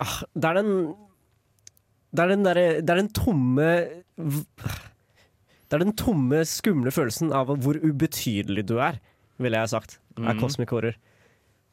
Ah, 0.00 0.22
det 0.34 0.44
er 0.44 0.54
den 0.54 0.96
Det 2.14 2.20
er 2.20 2.28
den 2.28 2.42
derre 2.42 2.82
Det 2.82 2.90
er 2.90 2.96
den 2.96 3.08
tomme 3.08 4.02
Det 4.18 5.72
er 5.72 5.78
den 5.78 5.92
tomme, 5.96 6.44
skumle 6.44 6.90
følelsen 6.90 7.32
av 7.32 7.46
hvor 7.46 7.74
ubetydelig 7.80 8.66
du 8.66 8.78
er, 8.78 9.00
ville 9.38 9.56
jeg 9.56 9.62
ha 9.62 9.66
sagt. 9.66 9.98
Er 10.18 10.34
mm. 10.34 10.40
kosmisk 10.40 10.70
Horror. 10.70 10.94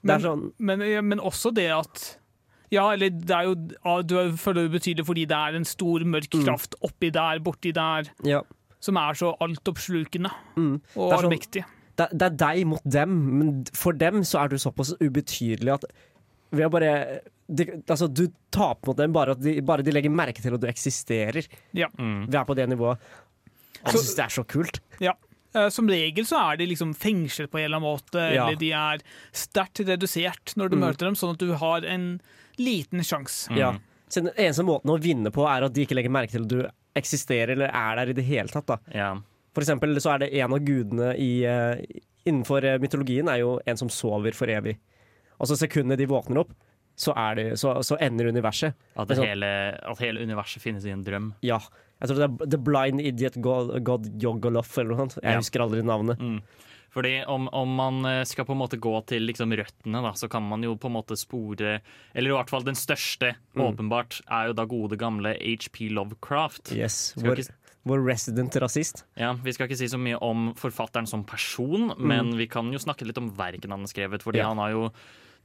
Det 0.02 0.08
Men- 0.08 0.16
er 0.16 0.24
sånn 0.24 0.54
Men, 0.60 1.08
men 1.10 1.20
også 1.20 1.54
det 1.54 1.70
at 1.72 2.18
Ja, 2.72 2.92
eller 2.94 3.10
det 3.10 3.32
er 3.32 3.44
jo 3.46 3.56
Du 4.04 4.16
er- 4.20 4.32
føler 4.38 4.70
det 4.70 4.80
betydelig 4.80 5.06
fordi 5.06 5.26
det 5.28 5.36
er 5.36 5.56
en 5.56 5.66
stor, 5.66 6.00
mørk 6.02 6.30
Mm. 6.30 6.46
kraft 6.46 6.76
oppi 6.84 7.12
der, 7.12 7.40
borti 7.40 7.74
der, 7.74 8.04
Ja. 8.24 8.42
som 8.80 8.96
er 8.98 9.14
så 9.14 9.36
altoppslukende 9.42 10.32
Mm. 10.56 10.82
og 10.96 11.10
Det 11.10 11.20
er 11.20 11.24
sånn- 11.24 11.66
det, 11.98 12.10
det 12.18 12.22
er 12.22 12.30
deg 12.56 12.68
mot 12.68 12.82
dem, 12.88 13.40
men 13.40 13.66
for 13.74 13.92
dem 13.94 14.22
så 14.22 14.44
er 14.46 14.48
du 14.50 14.56
såpass 14.58 14.94
ubetydelig 15.02 15.74
at 15.74 15.84
ved 16.52 16.66
å 16.68 16.72
bare 16.72 17.20
de, 17.54 17.66
altså, 17.90 18.08
Du 18.14 18.28
taper 18.52 18.88
mot 18.88 18.96
dem 18.98 19.12
bare 19.12 19.32
at 19.32 19.42
de, 19.42 19.60
bare 19.62 19.82
de 19.84 19.92
legger 19.92 20.12
merke 20.12 20.40
til 20.42 20.54
at 20.54 20.60
du 20.62 20.68
eksisterer. 20.68 21.48
Mm. 21.74 22.30
Vi 22.30 22.38
er 22.38 22.46
på 22.46 22.56
det 22.56 22.70
nivået. 22.70 22.98
Jeg 23.84 23.94
Så- 23.94 23.98
syns 23.98 24.16
det 24.16 24.26
er 24.26 24.44
så 24.44 24.48
kult. 24.48 24.80
Eh, 25.02 25.12
Som 25.72 25.88
regel 25.90 26.26
så 26.30 26.38
er 26.52 26.58
de 26.58 26.66
liksom 26.68 26.94
fengslet 26.94 27.50
på 27.50 27.58
en 27.60 27.66
eller 27.66 27.78
annen 27.80 27.90
måte, 27.98 28.22
Ja. 28.36 28.46
eller 28.48 28.56
de 28.60 28.72
er 28.72 29.00
sterkt 29.34 29.80
redusert 29.88 30.54
når 30.56 30.70
du 30.70 30.76
Mm. 30.78 30.84
møter 30.86 31.06
dem, 31.08 31.16
sånn 31.16 31.32
at 31.34 31.40
du 31.40 31.54
har 31.56 31.82
en 31.86 32.22
liten 32.60 33.00
sjanse. 33.02 33.50
Mm. 33.50 33.58
Ja. 33.58 33.72
Så 34.10 34.22
Den 34.24 34.34
eneste 34.38 34.64
måten 34.64 34.90
å 34.94 35.00
vinne 35.02 35.32
på 35.32 35.48
er 35.50 35.64
at 35.66 35.74
de 35.74 35.86
ikke 35.86 35.96
legger 35.96 36.10
merke 36.12 36.32
til 36.32 36.44
at 36.44 36.48
du 36.48 36.70
eksisterer 36.96 37.50
eller 37.54 37.70
er 37.74 37.96
der 37.96 38.10
i 38.10 38.14
det 38.14 38.26
hele 38.26 38.48
tatt. 38.48 38.66
da 38.68 38.78
Ja. 38.94 39.16
For 39.56 39.62
eksempel 39.62 39.96
så 39.98 40.14
er 40.16 40.20
det 40.20 40.34
en 40.36 40.54
av 40.54 40.60
gudene 40.60 41.16
i, 41.18 41.44
eh, 41.46 41.82
innenfor 42.28 42.64
eh, 42.64 42.78
mytologien 42.78 43.28
er 43.28 43.40
jo 43.40 43.60
en 43.66 43.78
som 43.78 43.88
sover 43.90 44.34
for 44.36 44.46
evig. 44.48 44.78
Og 45.40 45.48
så 45.48 45.56
sekundet 45.58 45.98
de 45.98 46.06
våkner 46.06 46.38
opp, 46.42 46.52
så, 46.96 47.14
er 47.16 47.36
de, 47.36 47.44
så, 47.56 47.78
så 47.82 47.98
ender 48.00 48.26
universet. 48.32 48.74
At, 48.96 49.08
Det 49.08 49.18
sånn- 49.18 49.26
hele, 49.26 49.80
at 49.82 49.98
hele 50.00 50.20
universet 50.20 50.62
finnes 50.62 50.86
i 50.86 50.90
en 50.92 51.04
drøm. 51.04 51.34
Ja. 51.42 51.60
Jeg 52.00 52.10
tror 52.10 52.16
det 52.16 52.28
er 52.30 52.50
The 52.54 52.58
Blind 52.58 53.02
Idiot 53.02 53.42
God, 53.42 53.84
God 53.84 54.10
Yogoloth 54.24 54.78
eller 54.80 54.96
noe 54.96 55.06
sånt. 55.08 55.20
Jeg 55.24 55.34
Ja. 55.34 55.38
husker 55.42 55.60
aldri 55.66 55.82
navnet. 55.84 56.18
Mm. 56.20 56.42
Fordi 56.92 57.24
om, 57.28 57.48
om 57.54 57.76
man 57.76 58.06
eh, 58.06 58.24
skal 58.26 58.46
på 58.46 58.54
en 58.56 58.58
måte 58.64 58.80
gå 58.82 59.06
til 59.06 59.22
liksom 59.28 59.52
røttene, 59.54 60.02
da, 60.02 60.12
så 60.18 60.28
kan 60.28 60.42
man 60.42 60.64
jo 60.64 60.76
på 60.76 60.88
en 60.90 60.96
måte 60.96 61.16
spore 61.20 61.82
Eller 62.16 62.32
i 62.32 62.34
hvert 62.34 62.50
fall 62.50 62.64
den 62.64 62.74
største, 62.76 63.36
Mm. 63.56 63.62
åpenbart, 63.76 64.22
er 64.32 64.48
jo 64.48 64.54
da 64.54 64.66
gode 64.66 64.98
gamle 64.98 65.36
HP 65.38 65.90
Lovecraft. 65.92 66.72
Yes, 66.74 67.14
vår, 67.18 67.36
ikke- 67.44 67.54
vår 67.86 68.06
resident 68.08 68.56
rasist. 68.56 69.04
Ja, 69.18 69.34
Vi 69.34 69.52
skal 69.52 69.68
ikke 69.68 69.78
si 69.78 69.86
så 69.88 70.00
mye 70.00 70.18
om 70.22 70.54
forfatteren 70.56 71.08
som 71.08 71.24
person, 71.24 71.94
men 72.00 72.36
vi 72.38 72.48
kan 72.48 72.72
jo 72.72 72.80
snakke 72.80 73.06
litt 73.06 73.18
om 73.18 73.30
verken 73.36 73.70
han 73.72 73.82
har 73.82 73.88
skrevet. 73.88 74.22
Fordi 74.24 74.40
Mm. 74.40 74.42
Ja. 74.42 74.48
han 74.48 74.58
har 74.58 74.72
jo 74.72 74.92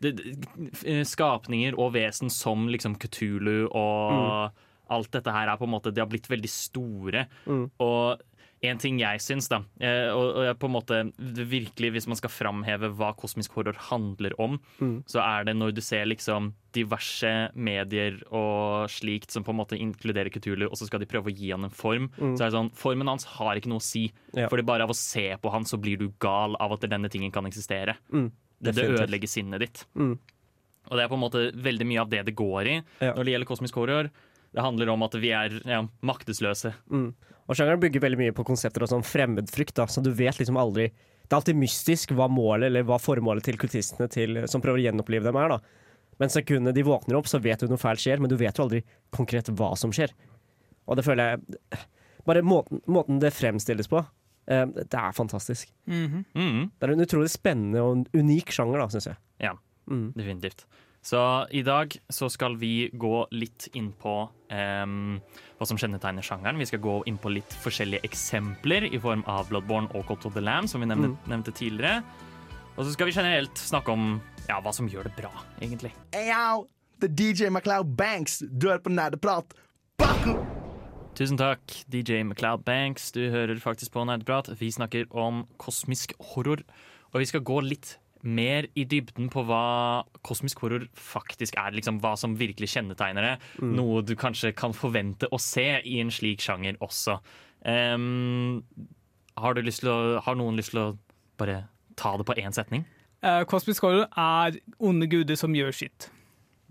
det, 0.01 0.17
det- 0.17 1.07
skapninger 1.07 1.75
og 1.79 1.93
vesen 1.95 2.31
som 2.31 2.67
liksom 2.69 2.97
Kutulu 2.99 3.69
og 3.71 4.51
alt 4.91 5.11
dette 5.13 5.33
her 5.33 5.49
er 5.49 5.57
på 5.57 5.65
en 5.65 5.71
måte 5.75 5.93
De 5.95 6.01
har 6.01 6.09
blitt 6.11 6.29
veldig 6.29 6.51
store. 6.51 7.27
Mm. 7.47 7.71
Og 7.81 8.21
en 8.65 8.79
ting 8.81 8.97
jeg 8.99 9.21
syns, 9.21 9.47
da, 9.53 9.59
eh, 9.81 10.09
og, 10.09 10.39
jeg 10.47 10.57
på 10.59 10.65
en 10.71 10.73
måte 10.73 10.99
virkelig 11.19 11.91
Hvis 11.93 12.07
man 12.09 12.17
skal 12.17 12.31
framheve 12.33 12.89
hva 12.97 13.11
kosmisk 13.15 13.53
horror 13.59 13.77
handler 13.91 14.33
om, 14.41 14.59
Mm. 14.81 15.03
så 15.07 15.21
er 15.21 15.45
det 15.45 15.55
når 15.57 15.75
du 15.75 15.81
ser 15.83 16.07
liksom 16.07 16.55
diverse 16.73 17.51
medier 17.55 18.17
og 18.33 18.89
slikt 18.89 19.31
som 19.31 19.45
på 19.45 19.51
en 19.53 19.59
måte 19.61 19.79
inkluderer 19.79 20.31
Kutulu, 20.33 20.67
og 20.71 20.77
så 20.77 20.87
skal 20.87 21.01
de 21.01 21.07
prøve 21.07 21.31
å 21.31 21.37
gi 21.37 21.51
han 21.51 21.65
en 21.65 21.71
form. 21.71 22.09
Så 22.17 22.41
er 22.41 22.51
det 22.51 22.57
sånn, 22.57 22.73
Formen 22.75 23.07
hans 23.07 23.25
har 23.37 23.55
ikke 23.57 23.69
noe 23.69 23.79
å 23.79 23.83
si. 23.83 24.09
Mm. 24.33 24.41
Ja. 24.45 24.49
Fordi 24.49 24.65
bare 24.65 24.83
av 24.83 24.91
å 24.91 24.97
se 24.97 25.37
på 25.37 25.53
han, 25.53 25.65
så 25.65 25.79
blir 25.81 25.99
du 25.99 26.09
gal 26.19 26.57
av 26.59 26.73
at 26.73 26.81
denne 26.89 27.09
tingen 27.11 27.31
kan 27.31 27.45
eksistere. 27.45 27.97
Mm, 28.13 28.31
Det, 28.63 28.75
det 28.75 28.89
ødelegger 28.97 29.29
sinnet 29.29 29.61
ditt. 29.61 29.85
Mm. 29.95 30.19
Og 30.91 30.97
det 30.97 31.05
er 31.05 31.09
på 31.09 31.15
en 31.15 31.21
måte 31.21 31.53
veldig 31.55 31.87
mye 31.87 32.01
av 32.01 32.09
det 32.11 32.25
det 32.25 32.35
går 32.35 32.67
i 32.67 32.83
Ja. 33.01 33.13
når 33.15 33.25
det 33.25 33.33
gjelder 33.35 33.47
kosmisk 33.47 33.75
horror. 33.75 34.11
Det 34.55 34.63
handler 34.63 34.89
om 34.93 35.03
at 35.03 35.15
vi 35.19 35.33
er 35.35 35.57
ja, 35.67 35.81
maktesløse. 36.07 36.71
Og 36.95 37.57
sjangeren 37.59 37.81
bygger 37.83 38.01
veldig 38.05 38.19
mye 38.21 38.35
på 38.37 38.45
konsepter 38.47 38.85
og 38.87 38.89
sånn 38.93 39.03
fremmedfrykt, 39.05 39.75
da, 39.77 39.87
så 39.91 40.01
du 40.05 40.13
vet 40.15 40.39
liksom 40.41 40.57
aldri 40.61 40.91
Det 41.25 41.33
er 41.33 41.39
alltid 41.41 41.57
mystisk 41.57 42.11
hva 42.15 42.27
målet 42.29 42.67
eller 42.69 42.85
hva 42.85 42.99
formålet 43.01 43.43
til 43.47 43.57
kultistene 43.59 44.07
til, 44.13 44.43
som 44.47 44.61
prøver 44.61 44.79
å 44.83 44.85
gjenopplive 44.85 45.25
dem, 45.25 45.37
er. 45.41 45.49
da. 45.57 45.59
Men 46.21 46.29
sekundet 46.31 46.75
de 46.77 46.83
våkner 46.85 47.17
opp, 47.17 47.27
så 47.27 47.41
vet 47.43 47.59
du 47.65 47.67
noe 47.73 47.81
feil 47.81 47.97
skjer, 47.97 48.21
men 48.21 48.29
du 48.31 48.37
vet 48.37 48.55
jo 48.61 48.67
aldri 48.67 48.83
konkret 49.11 49.49
hva 49.57 49.71
som 49.81 49.91
skjer. 49.91 50.13
Og 50.87 50.97
det 51.01 51.05
føler 51.07 51.33
jeg 51.35 51.81
Bare 52.25 52.41
måten, 52.45 52.81
måten 52.89 53.19
det 53.21 53.33
fremstilles 53.37 53.89
på, 53.91 53.99
eh, 54.49 54.65
det 54.67 54.95
er 54.97 55.13
fantastisk. 55.17 55.69
Mhm. 55.89 56.23
Mm, 56.35 56.71
Det 56.79 56.89
er 56.89 56.93
en 56.93 57.01
utrolig 57.05 57.29
spennende 57.33 57.83
og 57.83 58.07
unik 58.15 58.53
sjanger, 58.53 58.79
da, 58.79 58.87
syns 58.89 59.07
jeg. 59.11 59.17
ja, 59.41 59.53
Mm. 59.91 60.13
definitivt. 60.17 60.65
Så 61.05 61.21
i 61.53 61.61
dag 61.63 61.93
så 62.09 62.31
skal 62.33 62.55
vi 62.57 62.89
gå 62.97 63.27
litt 63.37 63.67
inn 63.77 63.91
på 64.01 64.13
um, 64.25 65.19
hva 65.59 65.67
som 65.69 65.77
kjennetegner 65.77 66.25
sjangeren. 66.25 66.57
Vi 66.63 66.69
skal 66.71 66.81
gå 66.81 66.95
inn 67.11 67.19
på 67.21 67.33
litt 67.35 67.57
forskjellige 67.61 68.07
eksempler 68.09 68.87
i 68.89 69.01
form 69.03 69.21
av 69.29 69.51
Bloodborne 69.51 69.93
og 69.93 70.07
Cult 70.09 70.25
of 70.25 70.33
the 70.33 70.41
Lamb, 70.41 70.71
som 70.71 70.81
vi 70.81 70.89
nevnte, 70.89 71.13
nevnte 71.29 71.53
tidligere. 71.53 72.01
Og 72.75 72.87
så 72.87 72.95
skal 72.95 73.11
vi 73.11 73.17
generelt 73.19 73.61
snakke 73.61 73.93
om 73.93 74.17
ja, 74.49 74.57
hva 74.65 74.73
som 74.73 74.89
gjør 74.89 75.11
det 75.11 75.13
bra, 75.19 75.31
egentlig. 75.61 75.93
Eyo, 76.17 76.65
det 77.03 77.11
er 77.11 77.19
DJ 77.21 77.53
MacLeod 77.53 77.93
Banks. 78.01 78.41
Du 78.49 78.71
er 78.73 78.81
på 78.81 78.93
Nerdeprat. 78.95 79.53
Baku! 80.01 80.39
Tusen 81.15 81.37
takk, 81.39 81.69
DJ 81.93 82.25
MacLeod 82.27 82.65
Banks. 82.65 83.13
Du 83.13 83.21
hører 83.31 83.61
faktisk 83.61 83.93
på 83.93 84.07
Nerdeprat. 84.09 84.49
Vi 84.57 84.73
snakker 84.73 85.05
om 85.13 85.45
kosmisk 85.61 86.17
horror. 86.33 86.65
Og 87.13 87.21
vi 87.21 87.29
skal 87.29 87.45
gå 87.47 87.61
litt 87.63 87.99
mer 88.25 88.67
i 88.75 88.87
dybden 88.89 89.29
på 89.33 89.45
hva 89.49 90.05
kosmisk 90.27 90.63
horror 90.65 90.87
faktisk 90.99 91.59
er. 91.61 91.75
Liksom 91.77 92.01
hva 92.03 92.15
som 92.21 92.37
virkelig 92.41 92.73
kjennetegner 92.75 93.29
det. 93.29 93.35
Noe 93.65 94.03
du 94.07 94.15
kanskje 94.19 94.55
kan 94.57 94.75
forvente 94.77 95.29
å 95.31 95.41
se 95.43 95.67
i 95.85 96.01
en 96.03 96.13
slik 96.15 96.45
sjanger 96.45 96.81
også. 96.85 97.19
Um, 97.65 98.65
har, 99.41 99.55
du 99.55 99.65
lyst 99.65 99.85
til 99.85 99.93
å, 99.93 100.01
har 100.25 100.37
noen 100.39 100.59
lyst 100.61 100.75
til 100.75 100.83
å 100.83 100.91
bare 101.41 101.65
ta 102.01 102.17
det 102.19 102.27
på 102.29 102.37
én 102.41 102.55
setning? 102.55 102.85
Uh, 103.25 103.43
kosmisk 103.49 103.87
horror 103.87 104.09
er 104.21 104.61
onde 104.79 105.09
guder 105.11 105.39
som 105.41 105.55
gjør 105.57 105.73
sitt. 105.77 106.11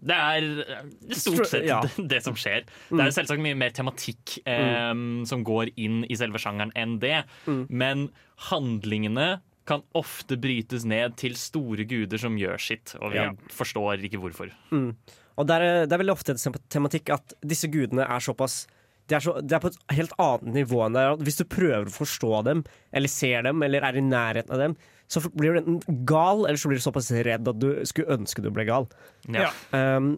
Det 0.04 0.16
er 0.16 0.46
eh, 0.60 0.88
stort 1.16 1.48
sett 1.48 1.64
Ja. 1.68 1.80
det, 2.12 2.20
som 2.26 2.36
skjer. 2.36 2.66
Det 2.92 3.00
er 3.00 3.14
selvsagt 3.16 3.40
mye 3.44 3.56
mer 3.56 3.72
tematikk 3.76 4.36
eh, 4.44 4.92
som 5.30 5.46
går 5.48 5.72
inn 5.80 6.02
i 6.10 6.18
selve 6.20 6.42
sjangeren 6.44 6.74
enn 6.76 6.98
det. 7.00 7.22
Men 7.70 8.10
handlingene 8.50 9.38
kan 9.70 9.84
ofte 9.96 10.36
brytes 10.40 10.84
ned 10.86 11.16
til 11.22 11.36
store 11.40 11.86
guder 11.88 12.20
som 12.20 12.36
gjør 12.40 12.60
sitt, 12.60 12.96
og 13.00 13.14
vi 13.14 13.22
Ja. 13.22 13.32
forstår 13.50 14.04
ikke 14.04 14.20
hvorfor. 14.20 14.52
Og 15.38 15.48
det 15.48 15.56
er, 15.56 15.86
det 15.88 15.94
er 15.96 16.02
veldig 16.04 16.14
ofte 16.14 16.36
en 16.36 16.58
tematikk 16.70 17.10
at 17.16 17.34
disse 17.42 17.70
gudene 17.72 18.06
er 18.06 18.20
såpass 18.20 18.66
det 19.12 19.18
er, 19.18 19.20
så, 19.20 19.34
det 19.44 19.52
er 19.58 19.60
på 19.60 19.68
et 19.68 19.80
helt 19.98 20.14
annet 20.22 20.54
nivå 20.56 20.78
enn 20.86 20.96
det. 20.96 21.04
Hvis 21.28 21.36
du 21.42 21.44
prøver 21.52 21.90
å 21.90 21.92
forstå 21.92 22.38
dem, 22.48 22.62
eller 22.96 23.12
ser 23.12 23.44
dem, 23.44 23.60
eller 23.66 23.84
er 23.84 23.98
i 24.00 24.04
nærheten 24.06 24.54
av 24.56 24.62
dem, 24.62 24.76
så 25.12 25.20
blir 25.36 25.54
du 25.54 25.60
enten 25.60 26.06
gal, 26.08 26.46
eller 26.48 26.60
så 26.62 26.72
blir 26.72 26.80
du 26.80 26.86
såpass 26.86 27.12
redd 27.12 27.50
at 27.52 27.60
du 27.60 27.68
skulle 27.90 28.16
ønske 28.16 28.44
du 28.46 28.48
ble 28.56 28.64
gal. 28.70 28.88
Ja. 29.28 29.50
Ja. 29.50 29.98
Um, 29.98 30.14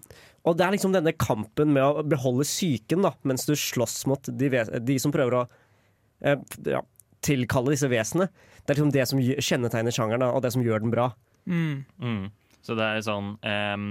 og 0.46 0.60
det 0.60 0.68
er 0.68 0.76
liksom 0.76 0.94
denne 0.94 1.16
kampen 1.18 1.74
med 1.74 1.82
å 1.82 2.04
beholde 2.06 2.46
psyken 2.46 3.02
da, 3.08 3.16
mens 3.26 3.48
du 3.50 3.56
slåss 3.58 4.04
mot 4.12 4.30
de, 4.30 4.52
de 4.86 5.00
som 5.02 5.14
prøver 5.16 5.40
å 5.40 5.44
uh, 5.50 6.38
ja, 6.70 6.84
tilkalle 7.26 7.74
disse 7.74 7.90
vesenene. 7.92 8.30
Det 8.62 8.74
er 8.74 8.80
liksom 8.80 8.94
det 8.96 9.08
som 9.10 9.22
kjennetegner 9.22 9.96
sjangeren, 9.96 10.26
da, 10.26 10.32
og 10.34 10.44
det 10.46 10.54
som 10.56 10.64
gjør 10.66 10.86
den 10.86 10.94
bra. 10.94 11.10
Mm. 11.50 11.86
Mm. 12.02 12.24
Så 12.66 12.78
det 12.78 12.86
er 12.86 13.04
sånn 13.06 13.36
um, 13.38 13.90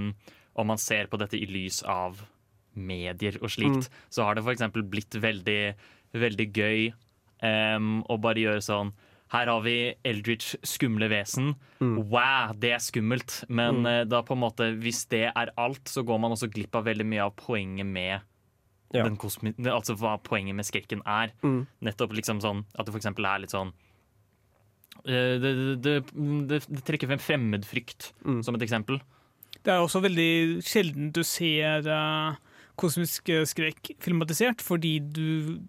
Om 0.59 0.67
man 0.67 0.79
ser 0.81 1.07
på 1.07 1.15
dette 1.21 1.37
i 1.39 1.45
lys 1.47 1.79
av 1.87 2.19
medier 2.75 3.37
og 3.39 3.53
slikt, 3.53 3.87
så 4.11 4.25
har 4.27 4.35
det 4.35 4.43
f.eks. 4.43 4.65
blitt 4.91 5.15
veldig, 5.23 5.59
veldig 6.11 6.47
gøy 6.51 6.89
um, 7.39 8.01
å 8.11 8.17
bare 8.19 8.43
gjøre 8.43 8.63
sånn 8.65 8.91
her 9.33 9.49
har 9.49 9.63
vi 9.65 9.77
Eldritch 10.05 10.53
skumle 10.63 11.07
vesen. 11.11 11.55
Wow, 11.81 12.53
det 12.61 12.75
er 12.75 12.83
skummelt. 12.83 13.41
Men 13.49 13.81
mm. 13.81 14.07
da 14.07 14.21
på 14.23 14.35
en 14.35 14.43
måte, 14.43 14.69
hvis 14.79 15.01
det 15.11 15.25
er 15.31 15.51
alt, 15.59 15.89
så 15.89 16.05
går 16.07 16.21
man 16.21 16.35
også 16.35 16.51
glipp 16.53 16.77
av 16.77 16.85
veldig 16.87 17.07
mye 17.09 17.25
av 17.25 17.33
poenget 17.39 17.89
med 17.89 18.21
Ja. 18.97 19.03
den 19.07 19.17
kosmi 19.17 19.53
Altså 19.71 19.95
hva 19.99 20.15
poenget 20.23 20.55
med 20.55 20.65
skrekken 20.65 21.01
er. 21.05 21.31
Mm. 21.43 21.65
Nettopp 21.81 22.13
liksom 22.13 22.41
sånn 22.41 22.65
at 22.77 22.85
det 22.85 22.95
eksempel 22.95 23.25
er 23.25 23.39
litt 23.43 23.51
sånn 23.53 23.73
eh, 25.05 25.35
det, 25.41 25.51
det, 25.83 25.95
det, 26.49 26.61
det 26.69 26.83
trekker 26.87 27.07
frem 27.11 27.19
fremmedfrykt 27.21 28.11
Mm. 28.25 28.41
som 28.43 28.55
et 28.55 28.61
eksempel. 28.65 29.01
Det 29.65 29.73
er 29.73 29.81
også 29.81 30.01
veldig 30.03 30.61
sjelden 30.65 31.11
du 31.15 31.23
ser 31.25 31.85
uh, 31.89 32.35
kosmisk 32.77 33.29
eh, 33.33 33.45
skrekk 33.49 33.95
filmatisert, 34.03 34.61
fordi 34.61 34.99
du 34.99 35.59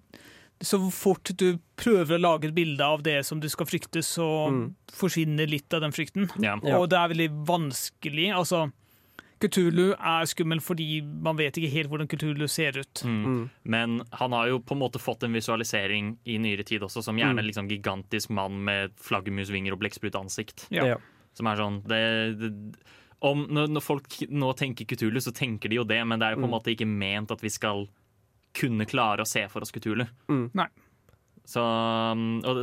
Så 0.59 0.79
fort 0.91 1.29
du 1.37 1.59
prøver 1.77 2.17
å 2.17 2.21
lage 2.23 2.49
et 2.49 2.55
bilde 2.57 2.81
av 2.81 3.03
det 3.05 3.19
som 3.27 3.39
du 3.41 3.49
skal 3.53 3.67
frykte, 3.69 4.01
så 4.03 4.49
Mm. 4.51 4.75
forsvinner 4.91 5.47
litt 5.47 5.73
av 5.75 5.83
den 5.83 5.93
frykten. 5.93 6.31
Ja. 6.41 6.57
Ja. 6.65 6.79
Og 6.79 6.89
det 6.89 6.97
er 6.97 7.09
veldig 7.13 7.45
vanskelig. 7.47 8.31
Altså, 8.33 8.73
Kutulu 9.41 9.91
er 9.93 10.25
skummel 10.31 10.61
fordi 10.65 11.03
man 11.05 11.37
vet 11.37 11.59
ikke 11.61 11.69
helt 11.75 11.91
hvordan 11.93 12.09
Kutulu 12.09 12.47
ser 12.49 12.79
ut. 12.81 13.03
Mm. 13.05 13.25
Mm. 13.27 13.43
Men 13.65 13.97
han 14.17 14.33
har 14.33 14.49
jo 14.49 14.61
på 14.65 14.73
en 14.77 14.81
måte 14.81 15.01
fått 15.03 15.23
en 15.27 15.33
visualisering 15.37 16.15
i 16.25 16.39
nyere 16.39 16.65
tid 16.65 16.81
også, 16.87 17.03
som 17.05 17.17
gjerne 17.21 17.43
Mm. 17.43 17.47
liksom 17.51 17.69
gigantisk 17.69 18.31
mann 18.31 18.63
med 18.65 18.95
flaggermusvinger 18.97 19.73
og 19.77 19.81
blekksprutansikt. 19.81 20.69
Ja. 20.71 20.87
Ja. 20.87 20.97
Som 21.35 21.47
er 21.47 21.57
sånn 21.57 21.83
det, 21.87 22.39
det, 22.41 22.53
om, 23.21 23.47
når, 23.49 23.69
når 23.69 23.83
folk 23.85 24.09
nå 24.31 24.55
tenker 24.57 24.87
Kutulu, 24.89 25.21
så 25.21 25.33
tenker 25.37 25.69
de 25.69 25.77
jo 25.77 25.85
det, 25.85 26.01
men 26.07 26.19
det 26.19 26.27
er 26.27 26.31
jo 26.37 26.41
på 26.41 26.45
en 26.49 26.51
Mm. 26.51 26.57
måte 26.57 26.73
ikke 26.73 26.87
ment 26.89 27.31
at 27.31 27.41
vi 27.43 27.49
skal 27.53 27.87
kunne 28.57 28.87
klare 28.89 29.21
å 29.21 29.27
se 29.29 29.47
for 29.49 29.61
oss 29.61 29.71
Kutulu. 29.73 30.07
Mm. 30.31 30.51
Nei. 30.55 30.67
Så, 31.47 31.63
um, 31.63 32.41
og 32.43 32.57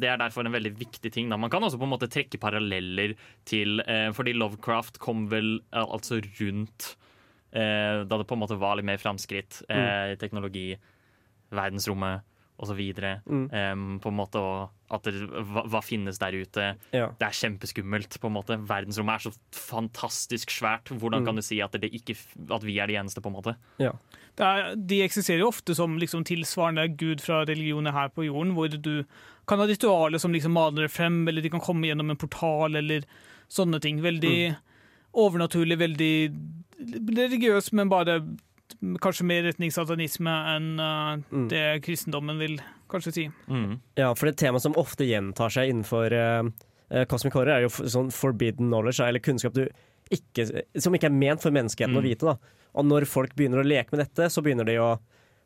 det- 0.00 0.08
er 0.08 0.16
derfor 0.16 0.46
en 0.46 0.52
veldig 0.54 0.72
viktig 0.78 1.12
ting. 1.12 1.28
Da. 1.28 1.36
Man 1.36 1.50
kan 1.50 1.60
også 1.62 1.76
på 1.78 1.84
en 1.84 1.92
måte 1.92 2.08
trekke 2.08 2.40
paralleller 2.40 3.12
til 3.44 3.80
eh, 3.84 4.10
Fordi 4.16 4.32
Lovecraft 4.32 4.98
kom 4.98 5.26
vel 5.28 5.58
eh, 5.72 5.84
altså 5.84 6.22
rundt 6.40 6.96
eh, 7.52 8.00
da 8.08 8.16
det 8.16 8.26
på 8.26 8.32
en 8.38 8.40
måte 8.40 8.56
var 8.58 8.76
litt 8.76 8.86
mer 8.88 8.96
framskritt. 9.02 9.60
Eh, 9.68 10.14
teknologi, 10.16 10.74
verdensrommet 11.52 12.22
osv. 12.60 12.80
Mm. 13.26 13.46
Um, 13.50 13.86
på 14.04 14.10
en 14.12 14.16
måte, 14.18 14.36
og 14.40 14.70
at 14.92 15.06
det, 15.06 15.14
hva, 15.30 15.62
hva 15.70 15.80
finnes 15.82 16.18
der 16.20 16.34
ute? 16.36 16.64
Ja. 16.92 17.06
Det 17.18 17.26
er 17.28 17.36
kjempeskummelt. 17.38 18.18
på 18.20 18.26
en 18.30 18.34
måte 18.36 18.56
Verdensrommet 18.68 19.14
er 19.20 19.30
så 19.30 19.32
fantastisk 19.54 20.50
svært. 20.50 20.90
Hvordan 20.92 21.22
Mm. 21.22 21.26
kan 21.30 21.36
du 21.36 21.42
si 21.42 21.60
at, 21.62 21.72
det 21.72 21.90
ikke, 21.94 22.16
at 22.50 22.62
vi 22.66 22.78
er 22.78 22.86
de 22.90 22.96
eneste? 23.00 23.20
på 23.22 23.28
en 23.30 23.36
måte? 23.38 23.56
Ja. 23.78 23.92
Det 24.36 24.46
er, 24.46 24.74
de 24.76 25.00
eksisterer 25.02 25.40
jo 25.44 25.48
ofte 25.50 25.74
som 25.74 25.96
liksom 25.98 26.24
tilsvarende 26.24 26.88
gud 26.96 27.20
fra 27.20 27.44
religioner 27.44 27.92
her 27.92 28.08
på 28.08 28.24
jorden, 28.26 28.52
hvor 28.54 28.68
du 28.68 29.04
kan 29.48 29.58
ha 29.58 29.66
ritualer 29.66 30.18
som 30.18 30.32
liksom 30.32 30.52
maler 30.52 30.86
det 30.86 30.92
frem, 30.92 31.26
eller 31.28 31.42
de 31.42 31.50
kan 31.50 31.60
komme 31.60 31.86
gjennom 31.88 32.10
en 32.10 32.16
portal, 32.20 32.76
eller 32.76 33.02
sånne 33.50 33.80
ting. 33.80 34.00
Veldig 34.02 34.56
overnaturlig, 35.14 35.76
veldig 35.78 36.12
religiøs, 37.16 37.72
men 37.72 37.88
bare 37.90 38.20
kanskje 39.02 39.24
mer 39.26 39.42
retning 39.48 39.70
satanisme 39.74 40.30
enn 40.56 40.68
uh, 40.80 41.16
Mm. 41.32 41.48
det 41.48 41.82
kristendommen 41.84 42.38
vil 42.38 42.58
kanskje 42.90 43.12
si. 43.12 43.24
Mm. 43.48 43.78
Ja, 43.96 44.12
for 44.14 44.26
det 44.30 44.36
temaet 44.40 44.62
som 44.62 44.74
ofte 44.80 45.04
gjentar 45.06 45.50
seg 45.52 45.70
innenfor 45.70 46.12
eh, 46.12 47.04
Cosmic 47.06 47.34
Horror, 47.34 47.52
er 47.58 47.62
jo 47.66 47.68
sånn 47.70 48.10
forbidden 48.10 48.66
knowledge, 48.70 49.00
eller 49.06 49.20
kunnskap 49.22 49.54
du 49.54 49.66
ikke, 50.10 50.48
som 50.82 50.92
ikke 50.96 51.06
er 51.06 51.14
ment 51.14 51.40
for 51.42 51.50
menneskeheten 51.54 51.94
å 51.94 52.00
Mm. 52.02 52.08
vite. 52.08 52.26
da. 52.26 52.36
Og 52.74 52.84
når 52.86 53.06
folk 53.06 53.34
begynner 53.36 53.62
å 53.62 53.66
leke 53.66 53.92
med 53.94 54.00
dette, 54.06 54.26
så 54.30 54.42
begynner 54.42 54.64
de 54.66 54.76
å 54.82 54.98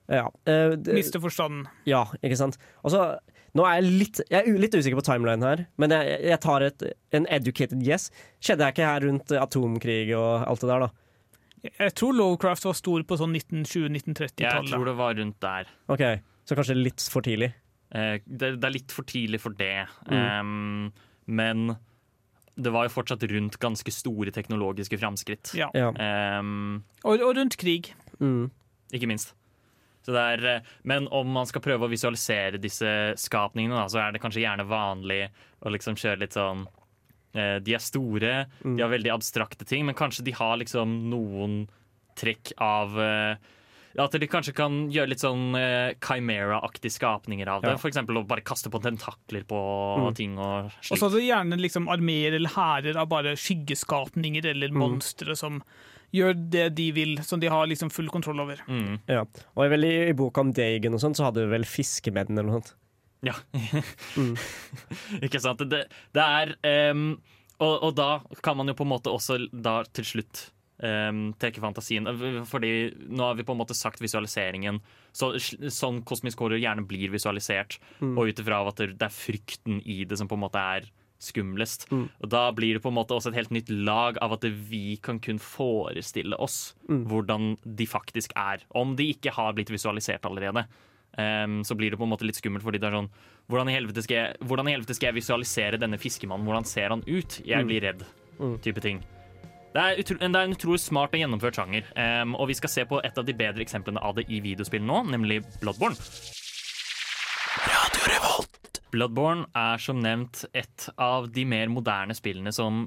ja, 0.09 0.27
uh, 0.49 0.77
Miste 0.93 1.21
forstanden. 1.21 1.67
ja, 1.87 2.05
ikke 2.23 2.37
sant. 2.37 2.59
Altså, 2.85 3.19
Nå 3.55 3.63
er 3.71 3.77
jeg 3.81 3.93
litt, 4.01 4.21
jeg 4.33 4.49
er 4.49 4.59
litt 4.59 4.73
usikker 4.75 4.97
på 4.99 5.05
timeline 5.07 5.41
her, 5.47 5.61
men 5.79 5.91
jeg, 5.95 6.17
jeg 6.27 6.41
tar 6.43 6.61
et, 6.67 6.83
en 7.13 7.25
educated 7.31 7.85
guess. 7.85 8.11
Skjedde 8.43 8.67
jeg 8.67 8.75
ikke 8.75 8.89
her 8.89 9.01
rundt 9.07 9.31
atomkrig 9.31 10.11
og 10.19 10.43
alt 10.49 10.61
det 10.65 10.69
der, 10.73 10.81
da? 10.81 10.89
Jeg 11.64 11.94
tror 11.96 12.12
Lovecraft 12.12 12.66
var 12.68 12.77
stor 12.77 13.05
på 13.09 13.16
sånn 13.16 13.35
Jeg 13.38 13.46
tror 13.48 13.88
1920-1930-tallet. 13.88 14.87
det 14.90 14.96
var 14.98 15.14
rundt 15.20 15.38
der. 15.40 15.70
Ok, 15.88 16.05
Så 16.44 16.57
kanskje 16.59 16.77
litt 16.77 17.05
for 17.11 17.24
tidlig. 17.24 17.55
Eh, 17.94 18.18
det, 18.27 18.57
det 18.61 18.68
er 18.68 18.74
litt 18.74 18.92
for 18.92 19.07
tidlig 19.09 19.40
for 19.40 19.57
det. 19.57 19.87
Mm. 20.11 20.18
Um, 20.40 20.92
men 21.27 21.77
det 22.55 22.70
var 22.70 22.87
jo 22.87 22.92
fortsatt 22.94 23.24
rundt 23.31 23.57
ganske 23.62 23.90
store 23.94 24.31
teknologiske 24.35 24.98
framskritt. 25.00 25.55
Ja. 25.59 25.70
Ja. 25.74 25.88
Um, 26.38 26.85
Og, 27.03 27.18
og 27.24 27.33
rundt 27.38 27.57
krig. 27.59 27.94
Mm. 28.20 28.50
ikke 28.94 29.09
minst. 29.11 29.33
Så 30.05 30.12
det 30.12 30.20
er, 30.20 30.44
eh, 30.59 30.72
men 30.85 31.09
om 31.09 31.31
man 31.33 31.48
skal 31.48 31.62
prøve 31.64 31.87
å 31.87 31.90
visualisere 31.90 32.61
disse 32.61 33.14
skapningene, 33.16 33.79
da, 33.79 33.88
så 33.88 34.03
er 34.05 34.12
det 34.12 34.20
kanskje 34.20 34.44
gjerne 34.44 34.66
vanlig 34.68 35.22
å 35.64 35.72
liksom 35.72 35.96
kjøre 35.96 36.20
litt 36.20 36.37
sånn 36.37 36.66
De 37.35 37.75
er 37.75 37.83
store, 37.83 38.47
Mm. 38.64 38.77
de 38.77 38.83
har 38.83 38.90
veldig 38.90 39.11
abstrakte 39.12 39.66
ting, 39.66 39.85
men 39.87 39.94
kanskje 39.94 40.23
de 40.25 40.31
har 40.33 40.57
liksom 40.57 41.11
noen 41.11 41.68
trekk 42.16 42.53
av 42.62 42.99
eh, 43.01 43.37
At 43.97 44.11
de 44.11 44.27
kanskje 44.27 44.53
kan 44.55 44.88
gjøre 44.90 45.09
litt 45.12 45.20
sånn 45.23 45.55
eh, 45.55 45.94
Chimera-aktige 46.03 46.90
skapninger 46.90 47.47
av 47.47 47.62
det. 47.62 47.77
Ja. 47.77 47.90
Eksempel 47.90 48.16
å 48.18 48.27
bare 48.27 48.42
kaste 48.42 48.66
på 48.68 48.81
tentakler 48.83 49.44
på 49.47 49.61
Mm. 50.01 50.14
ting 50.16 50.38
og 50.38 50.73
slik. 50.83 51.01
Og 51.03 51.12
så 51.12 51.20
gjerne 51.23 51.55
liksom 51.61 51.87
armeer 51.88 52.35
eller 52.35 52.51
hærer 52.51 52.97
av 52.97 53.09
bare 53.09 53.37
skyggeskapninger 53.38 54.44
eller 54.51 54.68
Mm. 54.68 54.79
monstre 54.83 55.37
som 55.37 55.62
gjør 56.12 56.35
det 56.51 56.75
de 56.75 56.90
vil, 56.92 57.16
som 57.23 57.38
de 57.40 57.47
har 57.49 57.66
liksom 57.66 57.88
full 57.90 58.09
kontroll 58.09 58.40
over. 58.40 58.57
Mm. 58.68 59.01
Ja. 59.09 59.25
Og 59.57 59.73
i, 59.73 60.09
i 60.09 60.12
boka 60.12 60.40
om 60.40 60.53
Dagen 60.53 60.94
og 60.94 61.01
sånt, 61.01 61.16
så 61.16 61.25
hadde 61.31 61.44
vi 61.47 61.51
vel 61.57 61.64
fiskemenn 61.64 62.31
eller 62.37 62.51
noe 62.51 62.61
sånt. 62.62 62.75
Ja. 63.25 63.35
Mm. 64.17 64.35
Ikke 65.25 65.41
sant? 65.43 65.63
Det, 65.71 65.85
det 66.15 66.23
er 66.25 66.55
um, 66.93 67.17
og, 67.63 67.75
og 67.89 67.95
da 67.99 68.09
kan 68.45 68.57
man 68.59 68.69
jo 68.71 68.75
på 68.79 68.85
en 68.87 68.93
måte 68.93 69.11
også 69.13 69.37
da 69.53 69.81
til 69.95 70.05
slutt 70.07 70.43
um, 70.83 71.29
trekke 71.41 71.63
fantasien. 71.63 72.07
Fordi 72.51 72.73
nå 73.09 73.23
har 73.29 73.39
vi 73.39 73.47
på 73.47 73.55
en 73.55 73.61
måte 73.63 73.77
sagt 73.79 74.03
visualiseringen. 74.03 74.81
Så, 75.15 75.33
sånn 75.71 76.03
kosmisk 76.07 76.43
horror 76.43 76.59
gjerne 76.63 76.85
blir 76.91 77.13
visualisert, 77.15 77.79
Mm. 78.03 78.17
og 78.19 78.29
ut 78.33 78.43
ifra 78.43 78.59
at 78.69 78.77
det 78.83 78.89
det 78.99 79.07
er 79.09 79.15
frykten 79.15 79.81
i 79.87 80.03
det 80.05 80.19
som 80.19 80.29
på 80.29 80.35
en 80.39 80.43
måte 80.45 80.61
er 80.79 80.89
skumlest. 81.25 81.87
Mm. 81.95 82.09
Og 82.21 82.29
da 82.29 82.49
blir 82.53 82.75
det 82.77 82.83
på 82.85 82.91
en 82.91 82.99
måte 82.99 83.15
også 83.17 83.31
et 83.31 83.39
helt 83.39 83.55
nytt 83.55 83.71
lag 83.71 84.19
av 84.21 84.35
at 84.37 84.43
vi 84.69 84.97
kan 85.01 85.21
kun 85.23 85.39
forestille 85.41 86.37
oss 86.43 86.75
Mm. 86.91 87.07
hvordan 87.09 87.57
de 87.65 87.87
faktisk 87.89 88.35
er. 88.37 88.61
Om 88.75 88.97
de 88.99 89.07
ikke 89.15 89.33
har 89.33 89.55
blitt 89.57 89.71
visualisert 89.73 90.27
allerede. 90.29 90.67
Ehm, 91.18 91.61
så 91.64 91.77
blir 91.79 91.90
det 91.94 91.98
på 92.00 92.05
en 92.07 92.11
måte 92.12 92.27
litt 92.27 92.37
skummelt, 92.40 92.64
fordi 92.66 92.81
det 92.83 92.88
er 92.90 92.96
sånn 92.98 93.11
hvordan 93.48 93.68
i, 93.70 93.74
helvete 93.77 94.03
skal 94.03 94.16
jeg, 94.16 94.37
hvordan 94.42 94.68
i 94.68 94.72
helvete 94.74 94.94
skal 94.96 95.11
jeg 95.12 95.18
visualisere 95.20 95.79
denne 95.79 95.98
fiskemannen? 96.00 96.46
Hvordan 96.48 96.64
ser 96.66 96.88
han 96.94 97.03
ut? 97.07 97.40
Jeg 97.44 97.61
Mm. 97.62 97.68
blir 97.68 97.81
redd. 97.83 98.05
Mm. 98.40 98.59
Type 98.62 98.81
ting. 98.81 99.03
Det 99.74 99.83
er, 99.83 99.96
utro, 99.98 100.14
det 100.18 100.31
er 100.37 100.44
en 100.46 100.55
utrolig 100.55 100.79
smart 100.81 101.14
og 101.14 101.18
gjennomført 101.20 101.57
sjanger. 101.59 101.83
Um, 102.22 102.35
og 102.37 102.46
vi 102.48 102.55
skal 102.55 102.70
se 102.70 102.85
på 102.87 103.00
et 103.05 103.16
av 103.18 103.24
de 103.27 103.33
bedre 103.35 103.61
eksemplene 103.64 103.98
av 104.00 104.14
det 104.14 104.27
i 104.31 104.38
videospill 104.40 104.83
nå, 104.87 105.03
nemlig 105.11 105.40
Bloodborne. 105.61 105.96
Bloodborne 108.94 109.46
er 109.59 109.81
som 109.83 109.98
nevnt 110.03 110.44
et 110.55 110.88
av 111.03 111.27
de 111.35 111.44
mer 111.48 111.66
moderne 111.72 112.14
spillene 112.14 112.53
som 112.55 112.85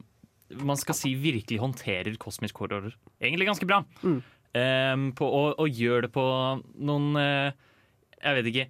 man 0.64 0.80
skal 0.80 0.96
si 0.96 1.12
virkelig 1.20 1.60
håndterer 1.60 2.16
kosmisk 2.22 2.62
horror 2.64 2.94
egentlig 3.20 3.50
ganske 3.50 3.68
bra. 3.68 3.82
Mm. 4.04 4.22
Um, 4.58 5.08
på, 5.18 5.28
og, 5.28 5.58
og 5.60 5.68
gjør 5.76 6.06
det 6.08 6.12
på 6.16 6.24
noen 6.88 7.10
eh, 7.20 7.52
Jeg 8.24 8.38
vet 8.40 8.48
ikke 8.52 8.68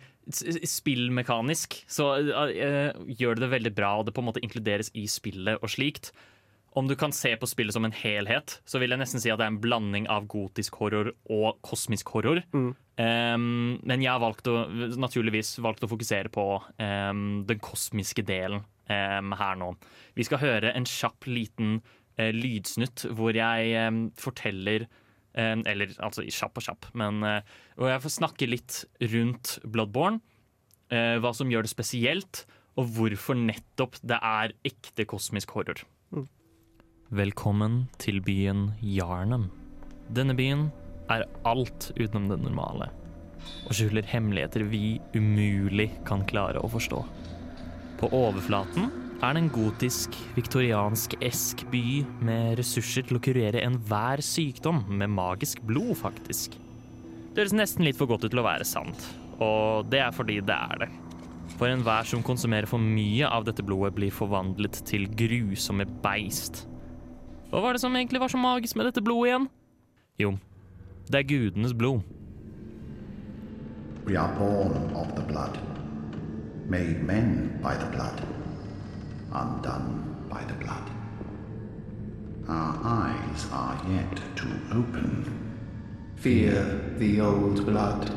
Spillmekanisk 0.67 1.77
så 1.87 2.09
eh, 2.19 2.89
gjør 3.19 3.37
det 3.37 3.45
det 3.45 3.53
veldig 3.53 3.71
bra, 3.77 3.93
og 3.99 4.07
det 4.07 4.15
på 4.15 4.23
en 4.23 4.27
måte 4.27 4.43
inkluderes 4.43 4.91
i 4.97 5.05
spillet 5.07 5.61
og 5.63 5.71
slikt. 5.71 6.11
Om 6.77 6.89
du 6.89 6.93
kan 6.99 7.13
se 7.15 7.31
på 7.39 7.47
spillet 7.49 7.73
som 7.73 7.87
en 7.87 7.95
helhet, 7.95 8.59
så 8.67 8.77
vil 8.81 8.93
jeg 8.93 9.01
nesten 9.01 9.23
si 9.23 9.31
at 9.33 9.39
det 9.39 9.47
er 9.47 9.53
en 9.55 9.61
blanding 9.63 10.05
av 10.13 10.27
gotisk 10.29 10.75
horror 10.81 11.13
og 11.33 11.61
kosmisk 11.65 12.11
horror. 12.13 12.43
Mm. 12.53 12.69
Um, 12.97 13.47
men 13.87 14.03
jeg 14.03 14.11
har 14.11 14.21
valgt 14.21 14.49
å, 14.51 14.59
naturligvis 14.99 15.55
valgt 15.63 15.87
å 15.87 15.89
fokusere 15.89 16.29
på 16.33 16.45
um, 16.59 17.23
den 17.49 17.63
kosmiske 17.63 18.25
delen 18.27 18.61
um, 18.91 19.33
her 19.39 19.57
nå. 19.57 19.71
Vi 20.17 20.27
skal 20.27 20.43
høre 20.43 20.75
en 20.75 20.85
kjapp 20.85 21.29
liten 21.31 21.79
uh, 22.19 22.29
lydsnutt 22.35 23.07
hvor 23.15 23.37
jeg 23.37 23.89
forteller 24.19 24.89
Eller 25.35 25.91
altså 26.01 26.23
kjapp 26.23 26.57
og 26.57 26.63
kjapp, 26.65 26.87
men 26.97 27.19
og 27.77 27.85
jeg 27.91 28.01
får 28.01 28.13
snakke 28.15 28.47
litt 28.49 28.79
rundt 29.13 29.57
Bloodborne. 29.67 30.21
eh, 30.89 31.17
hva 31.21 31.33
som 31.35 31.49
gjør 31.51 31.67
det 31.67 31.71
spesielt, 31.73 32.45
og 32.77 32.89
hvorfor 32.95 33.37
nettopp 33.37 33.97
det 34.05 34.17
er 34.21 34.53
ekte 34.67 35.05
kosmisk 35.09 35.51
horror. 35.57 35.83
Velkommen 37.09 37.87
til 38.01 38.19
byen 38.21 38.73
Yarnum. 38.83 39.49
Denne 40.11 40.35
byen 40.35 40.69
er 41.11 41.25
alt 41.47 41.91
utenom 41.95 42.27
det 42.31 42.39
normale, 42.43 42.89
og 43.67 43.75
skjuler 43.75 44.07
hemmeligheter 44.07 44.65
vi 44.67 44.99
umulig 45.15 45.89
kan 46.07 46.25
klare 46.27 46.59
å 46.59 46.71
forstå. 46.71 47.03
På 47.97 48.09
overflaten 48.13 48.91
er 49.17 49.33
det 49.33 49.41
en 49.41 49.49
gotisk, 49.49 50.13
viktoriansk-esk 50.35 51.63
by 51.71 51.87
med 52.27 52.59
ressurser 52.59 53.07
til 53.07 53.17
å 53.17 53.21
kurere 53.23 53.63
enhver 53.65 54.21
sykdom 54.21 54.83
med 54.99 55.09
magisk 55.09 55.63
blod, 55.65 55.95
faktisk. 55.97 56.53
Det 57.33 57.41
høres 57.41 57.55
nesten 57.57 57.85
litt 57.85 57.97
for 57.97 58.09
godt 58.09 58.27
ut 58.27 58.31
til 58.33 58.41
å 58.41 58.45
være 58.45 58.65
sant, 58.67 59.09
og 59.41 59.89
det 59.89 60.03
er 60.05 60.13
fordi 60.13 60.37
det 60.45 60.53
er 60.53 60.83
det. 60.85 60.89
For 61.57 61.69
enhver 61.69 62.05
som 62.05 62.21
konsumerer 62.25 62.69
for 62.69 62.81
mye 62.81 63.25
av 63.25 63.47
dette 63.47 63.65
blodet, 63.65 63.95
blir 63.97 64.13
forvandlet 64.13 64.83
til 64.85 65.07
grusomme 65.17 65.87
beist. 66.03 66.67
Hva 67.49 67.63
var 67.63 67.73
det 67.73 67.81
som 67.81 67.95
egentlig 67.97 68.21
var 68.21 68.29
så 68.29 68.37
magisk 68.37 68.77
med 68.77 68.89
dette 68.91 69.01
blodet 69.01 69.31
igjen? 69.31 69.49
Jo, 70.21 70.33
det 71.09 71.23
er 71.23 71.29
gudenes 71.29 71.73
blod. 71.73 72.05
We 74.05 74.15
are 74.15 74.29
born 74.37 74.93
of 74.95 75.15
the 75.15 75.25
blood, 75.25 75.57
made 76.69 77.01
men 77.03 77.57
by 77.63 77.73
the 77.75 77.89
blood, 77.91 78.21
undone 79.33 80.25
by 80.29 80.43
the 80.45 80.53
blood. 80.53 80.89
Our 82.47 82.79
eyes 82.83 83.47
are 83.51 83.77
yet 83.89 84.15
to 84.37 84.47
open. 84.71 85.25
Fear 86.15 86.95
the 86.97 87.21
old 87.21 87.65
blood. 87.65 88.09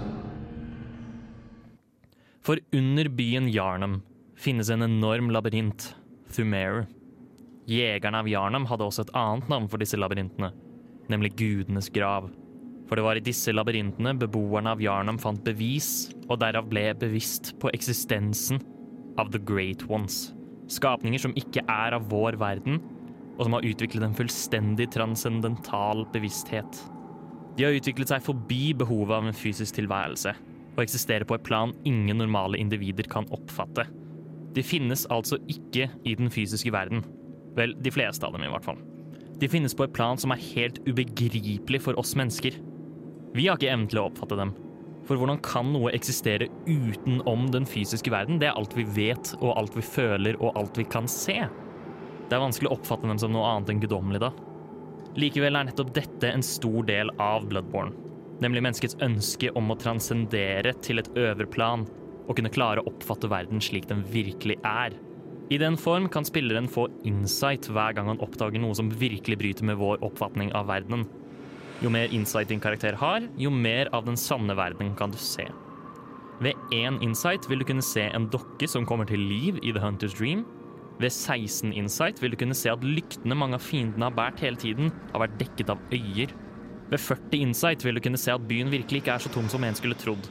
For 2.40 2.56
under 2.72 3.08
byen 3.08 3.48
Yarnum 3.48 4.02
finnes 4.36 4.70
en 4.70 4.82
enorm 4.82 5.30
labyrint, 5.30 5.94
Thumeru. 6.32 6.86
Jegerne 7.66 8.22
av 8.22 8.28
Yarnum 8.28 8.64
hadde 8.66 8.86
også 8.86 9.04
et 9.04 9.14
annet 9.18 9.50
navn 9.50 9.68
for 9.68 9.82
disse 9.82 9.98
labyrintene, 9.98 10.48
nemlig 11.12 11.34
gudenes 11.36 11.90
grav. 11.92 12.30
For 12.88 12.98
det 12.98 13.04
var 13.04 13.18
i 13.18 13.22
disse 13.22 13.52
labyrintene 13.52 14.16
beboerne 14.18 14.72
av 14.72 14.80
Yarnum 14.82 15.20
fant 15.20 15.44
bevis, 15.44 16.10
og 16.30 16.40
derav 16.40 16.70
ble 16.70 16.88
bevisst 16.98 17.52
på 17.60 17.70
eksistensen 17.74 18.62
av 19.18 19.30
The 19.34 19.38
Great 19.38 19.84
Ones. 19.90 20.30
Skapninger 20.70 21.22
som 21.22 21.34
ikke 21.38 21.64
er 21.66 21.96
av 21.96 22.06
vår 22.12 22.38
verden, 22.40 22.78
og 23.36 23.46
som 23.46 23.56
har 23.56 23.66
utviklet 23.66 24.04
en 24.06 24.16
fullstendig 24.16 24.90
transcendental 24.94 26.04
bevissthet. 26.14 26.82
De 27.56 27.66
har 27.66 27.76
utviklet 27.76 28.12
seg 28.12 28.22
forbi 28.24 28.70
behovet 28.78 29.16
av 29.16 29.26
en 29.26 29.36
fysisk 29.36 29.80
tilværelse, 29.80 30.34
og 30.76 30.82
eksisterer 30.84 31.26
på 31.26 31.36
et 31.36 31.46
plan 31.46 31.74
ingen 31.88 32.20
normale 32.20 32.60
individer 32.60 33.08
kan 33.10 33.26
oppfatte. 33.34 33.88
De 34.54 34.62
finnes 34.66 35.06
altså 35.10 35.38
ikke 35.50 35.88
i 36.06 36.14
den 36.18 36.30
fysiske 36.32 36.72
verden. 36.74 37.02
Vel, 37.58 37.74
de 37.82 37.92
fleste 37.94 38.26
av 38.26 38.34
dem 38.36 38.46
i 38.46 38.50
hvert 38.50 38.66
fall. 38.66 38.78
De 39.40 39.48
finnes 39.50 39.74
på 39.74 39.86
et 39.86 39.94
plan 39.96 40.18
som 40.20 40.34
er 40.34 40.42
helt 40.52 40.78
ubegripelig 40.86 41.80
for 41.82 41.98
oss 41.98 42.14
mennesker. 42.18 42.58
Vi 43.34 43.46
har 43.46 43.58
ikke 43.58 43.70
evnen 43.72 43.88
til 43.90 44.02
å 44.02 44.08
oppfatte 44.10 44.38
dem. 44.38 44.52
For 45.10 45.18
hvordan 45.18 45.40
kan 45.42 45.72
noe 45.74 45.90
eksistere 45.90 46.46
utenom 46.68 47.48
den 47.50 47.64
fysiske 47.66 48.12
verden? 48.14 48.38
Det 48.38 48.46
er 48.46 48.54
alt 48.54 48.76
vi 48.78 48.84
vet, 48.94 49.32
og 49.40 49.56
alt 49.58 49.74
vi 49.74 49.82
føler, 49.82 50.36
og 50.38 50.54
alt 50.54 50.78
vi 50.78 50.84
kan 50.86 51.10
se. 51.10 51.40
Det 52.30 52.36
er 52.36 52.44
vanskelig 52.44 52.70
å 52.70 52.76
oppfatte 52.76 53.10
dem 53.10 53.18
som 53.18 53.34
noe 53.34 53.48
annet 53.48 53.72
enn 53.72 53.82
guddommelig, 53.82 54.20
da. 54.22 54.30
Likevel 55.18 55.58
er 55.58 55.66
nettopp 55.66 55.90
dette 55.96 56.30
en 56.30 56.46
stor 56.46 56.86
del 56.86 57.10
av 57.18 57.48
Bloodborne. 57.50 57.90
Nemlig 58.40 58.62
menneskets 58.62 59.00
ønske 59.02 59.50
om 59.58 59.74
å 59.74 59.78
transcendere 59.82 60.76
til 60.86 61.02
et 61.02 61.10
øverplan 61.18 61.82
og 62.28 62.36
kunne 62.38 62.52
klare 62.54 62.84
å 62.84 62.92
oppfatte 62.92 63.28
verden 63.32 63.58
slik 63.58 63.90
den 63.90 64.06
virkelig 64.14 64.60
er. 64.62 64.94
I 65.50 65.58
den 65.58 65.74
form 65.74 66.06
kan 66.06 66.22
spilleren 66.22 66.70
få 66.70 66.86
insight 67.02 67.66
hver 67.66 67.98
gang 67.98 68.12
han 68.12 68.22
oppdager 68.22 68.62
noe 68.62 68.78
som 68.78 68.94
virkelig 68.94 69.40
bryter 69.42 69.66
med 69.66 69.82
vår 69.82 70.04
oppfatning 70.06 70.54
av 70.54 70.70
verdenen. 70.70 71.08
Jo 71.80 71.88
mer 71.88 72.12
insight 72.12 72.50
din 72.50 72.60
karakter 72.60 72.92
har, 73.00 73.24
jo 73.40 73.50
mer 73.50 73.88
av 73.96 74.04
den 74.04 74.18
sanne 74.20 74.52
verden 74.56 74.92
kan 74.98 75.12
du 75.12 75.16
se. 75.16 75.46
Ved 76.40 76.56
én 76.76 76.98
insight 77.04 77.46
vil 77.48 77.60
du 77.60 77.66
kunne 77.68 77.84
se 77.84 78.02
en 78.08 78.26
dokke 78.32 78.68
som 78.68 78.84
kommer 78.88 79.08
til 79.08 79.20
liv 79.20 79.60
i 79.62 79.72
The 79.72 79.80
Hunter's 79.80 80.16
Dream. 80.16 80.44
Ved 81.00 81.12
16 81.12 81.72
insight 81.72 82.20
vil 82.20 82.32
du 82.32 82.36
kunne 82.36 82.56
se 82.56 82.68
at 82.72 82.84
lyktene 82.84 83.36
mange 83.36 83.56
av 83.56 83.64
fiendene 83.64 84.08
har 84.08 84.16
båret 84.16 84.40
hele 84.44 84.60
tiden, 84.60 84.92
har 85.14 85.24
vært 85.24 85.38
dekket 85.40 85.72
av 85.72 85.80
øyer. 85.92 86.32
Ved 86.90 87.00
40 87.00 87.44
insight 87.46 87.84
vil 87.84 87.96
du 87.96 88.02
kunne 88.04 88.20
se 88.20 88.32
at 88.32 88.44
byen 88.48 88.72
virkelig 88.72 89.00
ikke 89.00 89.16
er 89.16 89.24
så 89.24 89.32
tom 89.32 89.48
som 89.48 89.64
en 89.64 89.78
skulle 89.78 89.96
trodd. 89.96 90.28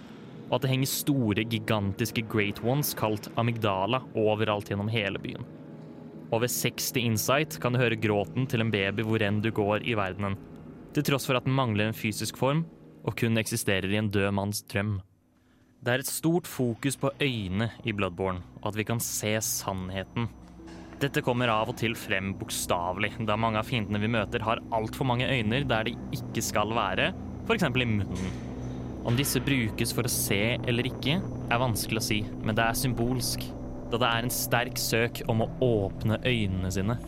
og 0.50 0.56
at 0.56 0.64
det 0.64 0.72
henger 0.72 0.90
store, 0.90 1.44
gigantiske 1.46 2.24
Great 2.26 2.58
Ones 2.66 2.96
kalt 2.98 3.28
amygdala 3.38 4.00
overalt 4.18 4.72
gjennom 4.72 4.90
hele 4.90 5.22
byen. 5.22 5.46
Og 6.34 6.42
ved 6.42 6.50
60 6.50 6.98
insight 6.98 7.60
kan 7.62 7.74
du 7.74 7.78
høre 7.78 7.98
gråten 8.02 8.48
til 8.50 8.62
en 8.62 8.72
baby 8.74 9.06
hvor 9.06 9.22
enn 9.22 9.44
du 9.46 9.52
går 9.54 9.86
i 9.86 9.94
verdenen, 9.94 10.38
til 10.96 11.06
tross 11.06 11.28
for 11.30 11.38
at 11.38 11.46
den 11.46 11.56
mangler 11.58 11.90
en 11.90 11.98
fysisk 11.98 12.40
form 12.40 12.66
og 13.08 13.16
kun 13.20 13.40
eksisterer 13.40 13.90
i 13.90 14.00
en 14.00 14.12
død 14.12 14.32
manns 14.36 14.64
drøm. 14.70 14.98
Det 15.80 15.94
er 15.94 16.04
et 16.04 16.12
stort 16.12 16.48
fokus 16.50 16.98
på 17.00 17.12
øyne 17.24 17.70
i 17.88 17.94
Bloodborne, 17.96 18.44
og 18.60 18.74
at 18.74 18.78
vi 18.80 18.84
kan 18.84 19.00
se 19.00 19.38
sannheten. 19.46 20.28
Dette 21.00 21.24
kommer 21.24 21.48
av 21.54 21.70
og 21.72 21.78
til 21.80 21.94
frem 21.96 22.34
bokstavelig, 22.36 23.14
da 23.24 23.38
mange 23.40 23.62
av 23.62 23.70
fiendene 23.70 24.02
vi 24.04 24.10
møter 24.12 24.44
har 24.44 24.60
altfor 24.76 25.08
mange 25.08 25.30
øyne 25.32 25.62
der 25.70 25.88
de 25.88 25.96
ikke 26.18 26.44
skal 26.44 26.74
være, 26.76 27.14
f.eks. 27.48 27.64
i 27.64 27.88
munnen. 27.88 28.34
Om 29.08 29.16
disse 29.16 29.40
brukes 29.40 29.96
for 29.96 30.04
å 30.04 30.12
se 30.12 30.58
eller 30.68 30.90
ikke, 30.90 31.22
er 31.24 31.64
vanskelig 31.64 32.02
å 32.02 32.08
si, 32.10 32.20
men 32.44 32.58
det 32.58 32.66
er 32.66 32.82
symbolsk, 32.82 33.48
da 33.90 34.02
det 34.02 34.10
er 34.10 34.28
en 34.28 34.36
sterk 34.36 34.78
søk 34.78 35.24
om 35.32 35.46
å 35.46 35.50
åpne 35.64 36.20
øynene 36.28 36.74
sine. 36.76 37.00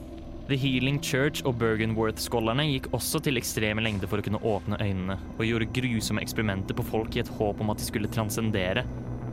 The 0.52 0.58
Healing 0.60 0.98
Church 1.00 1.46
og 1.48 1.62
Bergenworth-skollerne 1.62 2.66
gikk 2.68 2.90
også 2.92 3.22
til 3.24 3.40
ekstreme 3.40 3.80
lengder 3.86 4.10
for 4.12 4.20
å 4.20 4.24
kunne 4.26 4.42
åpne 4.44 4.76
øynene, 4.84 5.16
og 5.38 5.46
gjorde 5.48 5.70
grusomme 5.78 6.20
eksperimenter 6.20 6.76
på 6.76 6.84
folk 6.90 7.16
i 7.16 7.22
et 7.22 7.30
håp 7.38 7.62
om 7.64 7.70
at 7.72 7.80
de 7.80 7.86
skulle 7.86 8.10
transcendere, 8.12 8.82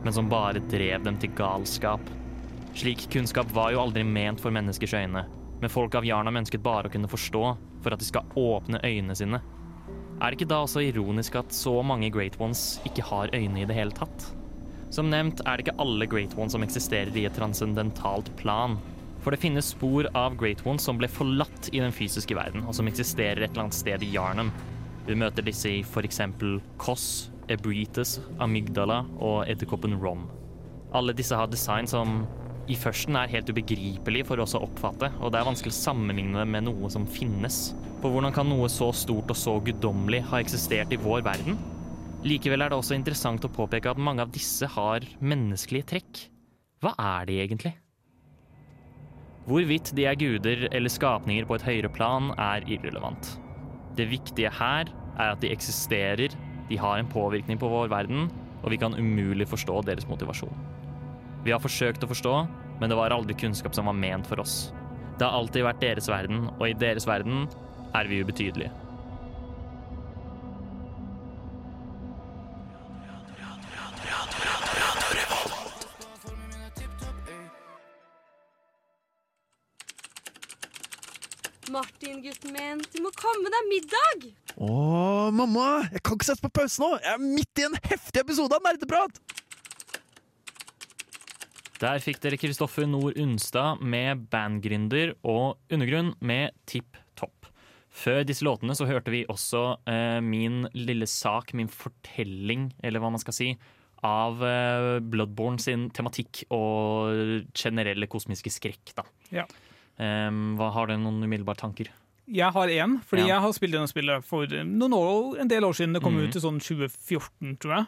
men 0.05 0.15
som 0.15 0.29
bare 0.31 0.61
drev 0.71 1.03
dem 1.03 1.17
til 1.19 1.33
galskap. 1.35 2.05
Slik 2.71 3.03
kunnskap 3.11 3.51
var 3.51 3.73
jo 3.73 3.81
aldri 3.81 4.05
ment 4.07 4.39
for 4.39 4.55
menneskers 4.55 4.93
øyne, 4.95 5.25
men 5.59 5.73
folk 5.73 5.97
av 5.99 6.07
Jarnam 6.07 6.39
ønsket 6.39 6.63
bare 6.63 6.87
å 6.87 6.93
kunne 6.93 7.11
forstå 7.11 7.41
for 7.83 7.91
at 7.91 7.99
de 7.99 8.07
skal 8.07 8.39
åpne 8.39 8.79
øynene 8.79 9.17
sine. 9.19 9.41
Er 10.21 10.31
det 10.31 10.39
ikke 10.39 10.47
da 10.53 10.61
også 10.63 10.85
ironisk 10.85 11.35
at 11.41 11.51
så 11.51 11.81
mange 11.83 12.13
Great 12.15 12.39
Ones 12.39 12.77
ikke 12.87 13.03
har 13.09 13.33
øyne 13.35 13.59
i 13.59 13.67
det 13.67 13.75
hele 13.75 13.91
tatt? 13.97 14.29
Som 14.87 15.11
nevnt 15.11 15.43
er 15.43 15.59
det 15.59 15.67
ikke 15.67 15.83
alle 15.83 16.07
Great 16.07 16.37
Ones 16.39 16.55
som 16.55 16.63
eksisterer 16.63 17.11
i 17.11 17.27
et 17.27 17.35
transcendentalt 17.35 18.31
plan. 18.39 18.79
For 19.19 19.35
det 19.35 19.41
finnes 19.41 19.73
spor 19.73 20.07
av 20.15 20.37
Great 20.39 20.61
Ones 20.67 20.85
som 20.87 20.99
ble 20.99 21.09
forlatt 21.11 21.69
i 21.73 21.81
den 21.81 21.93
fysiske 21.95 22.35
verden, 22.37 22.63
og 22.67 22.75
som 22.77 22.87
eksisterer 22.87 23.43
et 23.43 23.51
eller 23.51 23.67
annet 23.67 23.79
sted 23.79 24.03
i 24.05 24.11
Yarnum. 24.13 24.51
Vi 25.07 25.17
møter 25.17 25.43
disse 25.43 25.71
i 25.71 25.81
f.eks. 25.83 26.21
Koss, 26.79 27.07
Ebritus, 27.51 28.19
Amygdala 28.39 29.01
og 29.17 29.41
edderkoppen 29.49 29.97
Rom. 29.99 30.27
Alle 30.95 31.13
disse 31.17 31.37
har 31.37 31.49
design 31.51 31.89
som 31.89 32.23
i 32.69 32.77
førsten 32.77 33.17
er 33.17 33.31
helt 33.33 33.49
ubegripelig 33.49 34.23
for 34.29 34.41
oss 34.43 34.53
å 34.57 34.61
oppfatte, 34.67 35.09
og 35.17 35.33
det 35.33 35.39
er 35.39 35.47
vanskelig 35.47 35.73
å 35.73 35.79
sammenligne 35.79 36.37
det 36.37 36.47
med 36.53 36.67
noe 36.67 36.91
som 36.93 37.07
finnes. 37.09 37.73
For 37.99 38.13
hvordan 38.13 38.35
kan 38.35 38.47
noe 38.49 38.69
så 38.71 38.91
stort 38.95 39.33
og 39.33 39.37
så 39.37 39.57
guddommelig 39.65 40.21
ha 40.29 40.39
eksistert 40.43 40.93
i 40.93 41.01
vår 41.01 41.25
verden? 41.25 41.57
Likevel 42.23 42.61
er 42.61 42.71
det 42.71 42.77
også 42.77 42.97
interessant 42.97 43.45
å 43.47 43.51
påpeke 43.51 43.89
at 43.89 44.01
mange 44.01 44.23
av 44.23 44.31
disse 44.33 44.69
har 44.69 45.05
menneskelige 45.19 45.89
trekk. 45.95 46.25
Hva 46.83 46.93
er 46.99 47.29
de 47.29 47.39
egentlig? 47.41 47.73
Hvorvidt 49.49 49.89
de 49.97 50.03
er 50.05 50.17
guder 50.19 50.67
eller 50.69 50.91
skapninger 50.93 51.47
på 51.49 51.55
et 51.57 51.63
høyere 51.65 51.89
plan, 51.89 52.29
er 52.37 52.65
irrelevant. 52.69 53.31
Det 53.97 54.05
viktige 54.11 54.51
her 54.53 54.91
er 55.17 55.31
at 55.31 55.41
de 55.41 55.49
eksisterer, 55.49 56.35
de 56.69 56.77
har 56.77 56.99
en 56.99 57.09
påvirkning 57.09 57.57
på 57.57 57.69
vår 57.71 57.89
verden, 57.89 58.27
og 58.61 58.69
vi 58.69 58.77
kan 58.77 58.93
umulig 58.93 59.47
forstå 59.49 59.81
deres 59.87 60.05
motivasjon. 60.05 60.53
Vi 61.41 61.49
har 61.55 61.63
forsøkt 61.63 62.05
å 62.05 62.11
forstå, 62.11 62.35
men 62.77 62.91
det 62.91 62.99
var 62.99 63.15
aldri 63.15 63.33
kunnskap 63.41 63.73
som 63.73 63.89
var 63.89 63.97
ment 63.97 64.29
for 64.29 64.43
oss. 64.43 64.69
Det 65.17 65.25
har 65.25 65.33
alltid 65.33 65.65
vært 65.65 65.81
deres 65.81 66.11
verden, 66.11 66.45
og 66.59 66.67
i 66.69 66.77
deres 66.77 67.09
verden 67.09 67.47
er 67.97 68.05
vi 68.11 68.21
ubetydelige. 68.21 68.69
Martin, 81.99 82.21
gutten 82.23 82.53
min, 82.55 82.81
du 82.93 83.01
må 83.03 83.09
komme 83.11 83.49
deg 83.51 83.65
middag! 83.67 84.21
Å, 84.63 84.75
mamma! 85.35 85.81
Jeg 85.91 85.99
kan 86.07 86.15
ikke 86.15 86.27
sette 86.29 86.45
på 86.45 86.51
pause 86.55 86.79
nå! 86.79 86.93
Jeg 87.03 87.11
er 87.11 87.19
midt 87.19 87.59
i 87.59 87.65
en 87.67 87.75
heftig 87.89 88.21
episode 88.21 88.55
av 88.55 88.63
Nerdeprat! 88.63 89.19
Der 91.83 91.99
fikk 91.99 92.21
dere 92.23 92.39
Kristoffer 92.39 92.87
Nord 92.87 93.19
Unstad 93.19 93.83
med 93.83 94.23
Bandgrinder 94.31 95.11
og 95.27 95.59
Undergrunn 95.67 96.13
med 96.23 96.55
Tipp 96.71 96.95
Topp. 97.19 97.51
Før 97.91 98.23
disse 98.23 98.47
låtene 98.47 98.79
så 98.79 98.87
hørte 98.87 99.11
vi 99.11 99.25
også 99.27 99.65
eh, 99.83 100.21
min 100.23 100.69
lille 100.71 101.09
sak, 101.09 101.51
min 101.51 101.67
fortelling, 101.67 102.69
eller 102.79 103.03
hva 103.03 103.11
man 103.11 103.19
skal 103.19 103.35
si, 103.35 103.53
av 104.07 104.39
eh, 104.39 105.01
Bloodborne 105.03 105.59
sin 105.59 105.89
tematikk 105.91 106.45
og 106.47 107.43
generelle 107.51 108.07
kosmiske 108.07 108.55
skrekk. 108.55 108.95
da. 108.95 109.11
Ja. 109.41 109.51
Em, 109.99 110.55
hva 110.57 110.71
Har 110.73 110.87
dere 110.87 110.97
noen 111.01 111.21
umiddelbare 111.23 111.57
tanker? 111.59 111.89
Jeg 112.29 112.51
har 112.53 112.67
én, 112.69 112.99
fordi 113.03 113.25
Ja. 113.25 113.35
jeg 113.35 113.41
har 113.41 113.51
spilt 113.53 113.73
gjennom 113.73 113.89
spillet 113.89 114.23
for 114.23 114.45
noen 114.47 114.93
år, 114.93 115.39
en 115.41 115.47
del 115.47 115.63
år 115.63 115.73
siden. 115.73 115.93
Det 115.93 116.01
kom 116.03 116.13
Mhm. 116.15 116.27
ut 116.29 116.35
i 116.35 116.39
sånn 116.39 116.59
2014, 116.61 117.57
tror 117.59 117.75
jeg. 117.77 117.87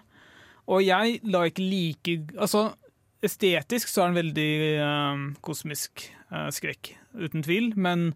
Og 0.67 0.83
jeg 0.83 1.19
la 1.23 1.39
ikke 1.49 1.59
like 1.69 2.33
Altså, 2.37 2.73
estetisk 3.23 3.87
så 3.87 4.03
er 4.03 4.13
den 4.13 4.33
veldig 4.33 4.79
uh, 4.81 5.33
kosmisk 5.41 6.09
uh, 6.31 6.49
skrekk, 6.49 6.95
uten 7.15 7.43
tvil, 7.43 7.75
men 7.77 8.13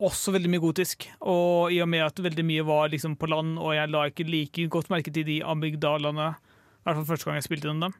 også 0.00 0.32
veldig 0.34 0.50
mye 0.50 0.60
gotisk. 0.60 1.06
Og 1.22 1.72
i 1.72 1.80
og 1.80 1.88
med 1.88 2.02
at 2.02 2.14
veldig 2.16 2.44
mye 2.44 2.64
var 2.64 2.88
liksom 2.90 3.16
på 3.16 3.28
land, 3.28 3.58
og 3.58 3.74
jeg 3.74 3.90
la 3.90 4.04
ikke 4.10 4.28
like 4.28 4.68
godt 4.70 4.88
merke 4.90 5.12
til 5.12 5.24
de 5.24 5.40
amygdalene, 5.42 6.34
i 6.36 6.82
hvert 6.84 6.96
fall 6.96 7.04
første 7.16 7.24
gang 7.24 7.34
jeg 7.40 7.44
spilte 7.48 7.68
gjennom 7.68 7.80
dem, 7.80 7.94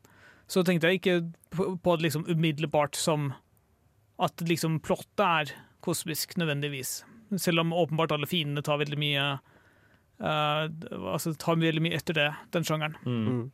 så 0.49 0.63
tenkte 0.63 0.91
jeg 0.91 1.01
ikke 1.01 1.33
på 1.51 1.81
på 1.83 1.97
det 1.99 2.03
liksom 2.13 2.27
umiddelbart 2.29 2.95
som 2.95 3.33
at 4.23 4.45
liksom 4.47 4.79
plottet 4.85 5.25
er 5.25 5.53
kosmisk 5.85 6.37
nødvendigvis. 6.41 7.03
Selv 7.41 7.65
om 7.65 7.75
åpenbart 7.75 8.15
alle 8.15 8.29
fiendene 8.31 8.63
tar 8.65 8.79
veldig 8.81 8.99
mye 9.01 9.27
uh, 10.23 10.65
altså 11.15 11.35
tar 11.41 11.59
veldig 11.61 11.83
mye 11.85 11.99
etter 11.99 12.19
det, 12.19 12.31
den 12.55 12.67
sjangeren. 12.67 12.97
Mm. 13.05 13.45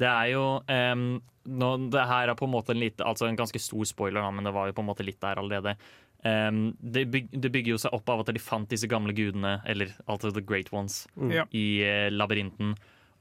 Det 0.00 0.08
er 0.08 0.30
jo 0.32 0.44
um, 0.60 1.06
nå, 1.44 1.68
Det 1.92 2.06
her 2.08 2.30
er 2.30 2.38
på 2.38 2.46
en 2.48 2.54
måte 2.54 2.74
en, 2.74 2.80
litt, 2.80 3.02
altså 3.04 3.26
en 3.28 3.38
ganske 3.38 3.60
stor 3.60 3.84
spoiler, 3.88 4.22
da, 4.22 4.30
men 4.34 4.46
det 4.46 4.54
var 4.54 4.68
jo 4.68 4.76
på 4.76 4.84
en 4.84 4.90
måte 4.92 5.06
litt 5.06 5.20
der 5.22 5.40
allerede. 5.40 5.76
Um, 6.22 6.70
det, 6.78 7.08
byg, 7.10 7.32
det 7.34 7.50
bygger 7.50 7.74
jo 7.74 7.80
seg 7.82 7.94
opp 7.96 8.12
av 8.12 8.22
at 8.22 8.30
de 8.34 8.42
fant 8.42 8.68
disse 8.70 8.88
gamle 8.90 9.14
gudene, 9.16 9.56
eller 9.68 9.90
altså 10.06 10.30
The 10.30 10.44
Great 10.44 10.70
Ones, 10.74 11.02
mm. 11.16 11.32
i 11.50 11.66
uh, 11.82 12.08
labyrinten. 12.14 12.76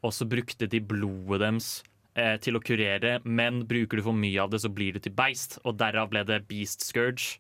Og 0.06 0.14
så 0.16 0.26
brukte 0.30 0.70
de 0.70 0.82
blodet 0.82 1.42
deres 1.44 1.72
eh, 2.16 2.36
til 2.44 2.58
å 2.58 2.64
kurere, 2.64 3.20
men 3.24 3.64
bruker 3.70 4.00
du 4.00 4.06
for 4.06 4.18
mye 4.18 4.42
av 4.44 4.52
det, 4.54 4.62
så 4.64 4.72
blir 4.74 4.98
det 4.98 5.06
til 5.08 5.16
beist. 5.16 5.60
Og 5.66 5.80
derav 5.80 6.12
ble 6.12 6.26
det 6.28 6.44
Beast 6.50 6.86
Scourge 6.86 7.40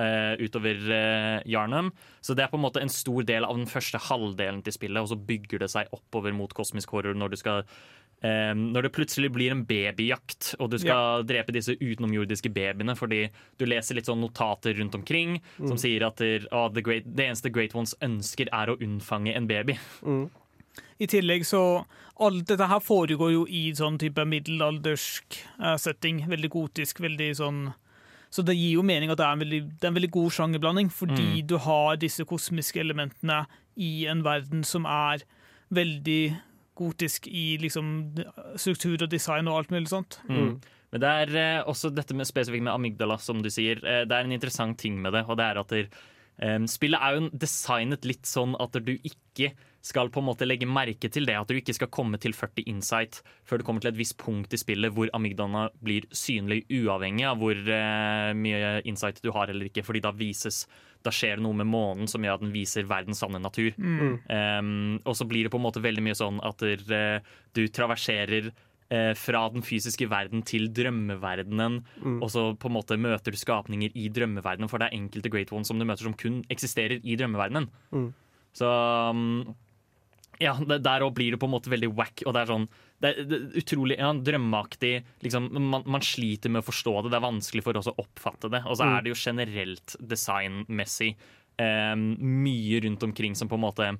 eh, 0.00 0.34
utover 0.40 0.90
eh, 0.96 1.38
Yarnum. 1.50 1.92
Så 2.20 2.36
det 2.36 2.46
er 2.46 2.52
på 2.52 2.60
en 2.60 2.66
måte 2.66 2.82
en 2.82 2.92
stor 2.92 3.26
del 3.28 3.46
av 3.48 3.56
den 3.58 3.70
første 3.70 4.00
halvdelen 4.10 4.62
til 4.66 4.76
spillet, 4.76 5.02
og 5.02 5.12
så 5.12 5.18
bygger 5.18 5.64
det 5.64 5.72
seg 5.72 5.90
oppover 5.96 6.36
mot 6.36 6.52
kosmisk 6.56 6.92
horror 6.96 7.18
når 7.18 7.34
du 7.34 7.40
skal 7.42 7.64
Um, 8.20 8.66
når 8.74 8.84
det 8.84 8.92
plutselig 8.92 9.30
blir 9.32 9.48
en 9.54 9.62
babyjakt, 9.64 10.50
og 10.60 10.74
du 10.74 10.76
skal 10.76 11.22
drepe 11.24 11.54
disse 11.56 11.72
utenomjordiske 11.80 12.50
babyene 12.52 12.92
fordi 12.92 13.22
du 13.56 13.64
leser 13.64 13.96
litt 13.96 14.10
sånn 14.10 14.20
notater 14.20 14.76
rundt 14.76 14.98
omkring 14.98 15.38
som 15.70 15.80
sier 15.80 16.04
at 16.04 16.20
der, 16.20 16.44
oh, 16.52 16.66
the 16.68 16.84
great, 16.84 17.08
det 17.08 17.30
eneste 17.30 17.48
Great 17.48 17.72
Ones 17.72 17.96
ønsker, 18.04 18.52
er 18.52 18.68
å 18.68 18.76
unnfange 18.76 19.32
en 19.32 19.48
baby. 19.48 19.78
I 21.00 21.08
tillegg 21.10 21.46
så 21.48 21.84
Alt 22.20 22.50
dette 22.50 22.66
her 22.68 22.82
foregår 22.84 23.30
jo 23.32 23.44
i 23.48 23.70
sånn 23.72 23.94
type 23.96 24.20
middelaldersk 24.28 25.38
eh, 25.40 25.76
setting. 25.80 26.18
Veldig 26.28 26.50
gotisk, 26.52 27.00
veldig 27.00 27.30
sånn 27.38 27.62
Så 28.28 28.44
det 28.44 28.58
gir 28.58 28.74
jo 28.76 28.84
mening 28.84 29.08
at 29.08 29.16
det 29.16 29.24
er 29.24 29.38
en 29.38 29.44
veldig, 29.44 29.60
det 29.80 29.86
er 29.86 29.90
en 29.90 29.96
veldig 29.96 30.12
god 30.14 30.34
sjangerblanding, 30.36 30.90
fordi 30.92 31.40
du 31.48 31.56
har 31.64 31.96
disse 31.98 32.26
kosmiske 32.28 32.78
elementene 32.78 33.40
i 33.80 34.04
en 34.10 34.20
verden 34.22 34.62
som 34.68 34.84
er 34.86 35.24
veldig 35.74 36.36
gotisk 36.78 37.26
i 37.26 37.56
liksom 37.60 37.88
struktur 38.60 39.02
og 39.02 39.10
design 39.10 39.50
og 39.50 39.58
alt 39.58 39.74
mulig 39.74 39.90
sånt. 39.90 40.20
Mm. 40.28 40.60
Men 40.90 41.02
det 41.02 41.10
er 41.22 41.34
eh, 41.38 41.68
også 41.70 41.92
dette 41.94 42.16
med 42.18 42.28
spesifikt 42.28 42.64
med 42.66 42.74
amygdala, 42.74 43.18
som 43.22 43.42
du 43.42 43.50
sier. 43.52 43.82
Eh, 43.82 44.04
det 44.08 44.16
er 44.16 44.26
en 44.26 44.34
interessant 44.34 44.78
ting 44.78 44.98
med 45.02 45.14
det, 45.14 45.24
og 45.28 45.38
det 45.38 45.46
er 45.46 45.60
at 45.62 45.74
der, 45.74 45.90
eh, 46.42 46.58
spillet 46.70 47.02
er 47.02 47.18
jo 47.18 47.28
designet 47.46 48.08
litt 48.08 48.26
sånn 48.26 48.56
at 48.62 48.78
du 48.78 48.94
ikke 48.96 49.52
skal 49.80 50.10
på 50.12 50.20
en 50.20 50.28
måte 50.28 50.46
legge 50.48 50.68
merke 50.68 51.08
til 51.12 51.26
det, 51.28 51.38
at 51.40 51.48
du 51.48 51.56
ikke 51.56 51.74
skal 51.76 51.90
komme 51.92 52.20
til 52.20 52.34
40 52.36 52.66
insight 52.68 53.22
før 53.48 53.60
du 53.60 53.66
kommer 53.66 53.84
til 53.84 53.92
et 53.94 54.00
visst 54.00 54.18
punkt 54.20 54.52
i 54.52 54.60
spillet 54.60 54.92
hvor 54.92 55.08
amygdala 55.16 55.68
blir 55.80 56.04
synlig 56.12 56.62
uavhengig 56.68 57.24
av 57.30 57.40
hvor 57.40 57.56
eh, 57.56 58.30
mye 58.36 58.78
insight 58.88 59.22
du 59.24 59.32
har 59.36 59.52
eller 59.52 59.70
ikke, 59.70 59.84
fordi 59.86 60.04
da 60.04 60.12
vises 60.16 60.66
da 61.00 61.12
skjer 61.14 61.38
det 61.38 61.44
noe 61.46 61.56
med 61.56 61.68
månen 61.70 62.10
som 62.10 62.24
gjør 62.24 62.36
at 62.36 62.42
den 62.44 62.52
viser 62.52 62.88
verdens 62.88 63.22
sanne 63.22 63.40
natur. 63.40 63.72
Um, 64.28 64.98
og 65.08 65.14
så 65.16 65.24
blir 65.28 65.46
det 65.46 65.52
på 65.54 65.56
en 65.56 65.64
måte 65.64 65.80
veldig 65.80 66.04
mye 66.04 66.18
sånn 66.18 66.42
at 66.44 66.60
der, 66.60 66.82
eh, 66.92 67.30
du 67.56 67.62
traverserer 67.72 68.50
eh, 68.50 69.14
fra 69.16 69.46
den 69.54 69.64
fysiske 69.64 70.10
verden 70.12 70.44
til 70.44 70.68
drømmeverdenen, 70.76 71.80
og 72.20 72.28
så 72.34 72.50
på 72.52 72.68
en 72.68 72.76
måte 72.76 73.00
møter 73.00 73.32
du 73.32 73.40
skapninger 73.40 73.96
i 73.96 74.10
drømmeverdenen, 74.12 74.68
for 74.68 74.82
det 74.82 74.90
er 74.90 74.98
enkelte 74.98 75.32
Great 75.32 75.54
Ones 75.56 75.72
som 75.72 75.80
du 75.80 75.88
møter 75.88 76.04
som 76.04 76.18
kun 76.20 76.42
eksisterer 76.52 77.00
i 77.00 77.16
drømmeverdenen. 77.16 77.70
Så 78.52 78.68
um, 78.68 79.54
ja, 80.40 80.54
det, 80.56 80.80
der 80.86 81.04
òg 81.04 81.14
blir 81.16 81.34
det 81.34 81.40
på 81.40 81.48
en 81.48 81.54
måte 81.54 81.72
veldig 81.72 81.90
wack. 81.96 82.22
Og 82.26 82.34
det 82.36 82.42
er 82.42 82.50
sånn 82.50 82.68
det 83.00 83.10
er, 83.10 83.26
det 83.28 83.36
er 83.38 83.58
utrolig 83.62 83.96
ja, 84.00 84.12
drømmeaktig. 84.28 84.92
Liksom, 85.24 85.50
man, 85.56 85.84
man 85.88 86.04
sliter 86.04 86.52
med 86.52 86.64
å 86.64 86.68
forstå 86.68 86.94
det. 87.02 87.12
Det 87.12 87.18
er 87.20 87.26
vanskelig 87.26 87.64
for 87.66 87.80
oss 87.80 87.90
å 87.92 87.96
oppfatte 88.02 88.50
det. 88.52 88.62
Og 88.68 88.80
så 88.80 88.88
er 88.88 89.04
det 89.04 89.12
jo 89.14 89.20
generelt 89.20 89.96
designmessig 90.00 91.12
eh, 91.14 91.94
mye 91.96 92.80
rundt 92.86 93.06
omkring 93.08 93.36
som 93.38 93.50
på 93.50 93.60
en 93.60 93.64
måte 93.68 93.92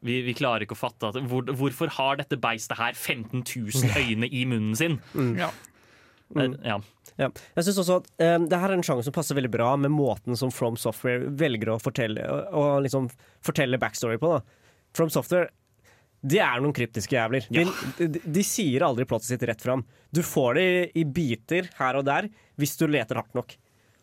vi, 0.00 0.22
vi 0.24 0.32
klarer 0.32 0.64
ikke 0.64 0.72
å 0.76 0.80
fatte 0.80 1.10
at 1.10 1.18
hvor, 1.28 1.44
Hvorfor 1.44 1.90
har 1.98 2.16
dette 2.22 2.38
beistet 2.40 2.78
her 2.80 2.96
15 2.96 3.42
000 3.44 3.90
øyne 4.00 4.30
i 4.32 4.46
munnen 4.48 4.76
sin? 4.78 5.00
Ja. 5.36 5.50
Eh, 6.36 6.56
Ja. 6.64 6.80
Ja. 7.20 7.26
Jeg 7.56 7.66
synes 7.66 7.80
også 7.82 7.96
at 8.00 8.06
um, 8.22 8.46
det 8.48 8.58
her 8.62 8.70
er 8.70 8.78
en 8.78 8.84
sjanger 8.86 9.04
som 9.04 9.12
passer 9.12 9.36
veldig 9.36 9.50
bra 9.52 9.74
med 9.76 9.92
måten 9.92 10.38
som 10.40 10.48
From 10.54 10.78
Software 10.80 11.28
velger 11.36 11.74
å 11.74 11.80
fortelle, 11.82 12.22
å, 12.24 12.38
å 12.56 12.62
liksom 12.80 13.10
fortelle 13.44 13.76
backstory 13.82 14.16
på. 14.22 14.30
Da. 14.38 14.86
From 14.96 15.10
Software 15.12 15.50
de 16.20 16.40
er 16.42 16.60
noen 16.60 16.74
kryptiske 16.76 17.16
jævler. 17.16 17.46
De, 17.48 17.64
de, 18.00 18.20
de 18.20 18.44
sier 18.44 18.84
aldri 18.84 19.06
plottet 19.08 19.30
sitt 19.30 19.44
rett 19.48 19.62
fram. 19.64 19.86
Du 20.12 20.20
får 20.26 20.58
det 20.58 20.68
i, 20.68 20.78
i 21.00 21.04
biter 21.08 21.70
her 21.78 22.00
og 22.00 22.06
der 22.08 22.28
hvis 22.60 22.76
du 22.80 22.86
leter 22.90 23.20
hardt 23.22 23.36
nok. 23.38 23.56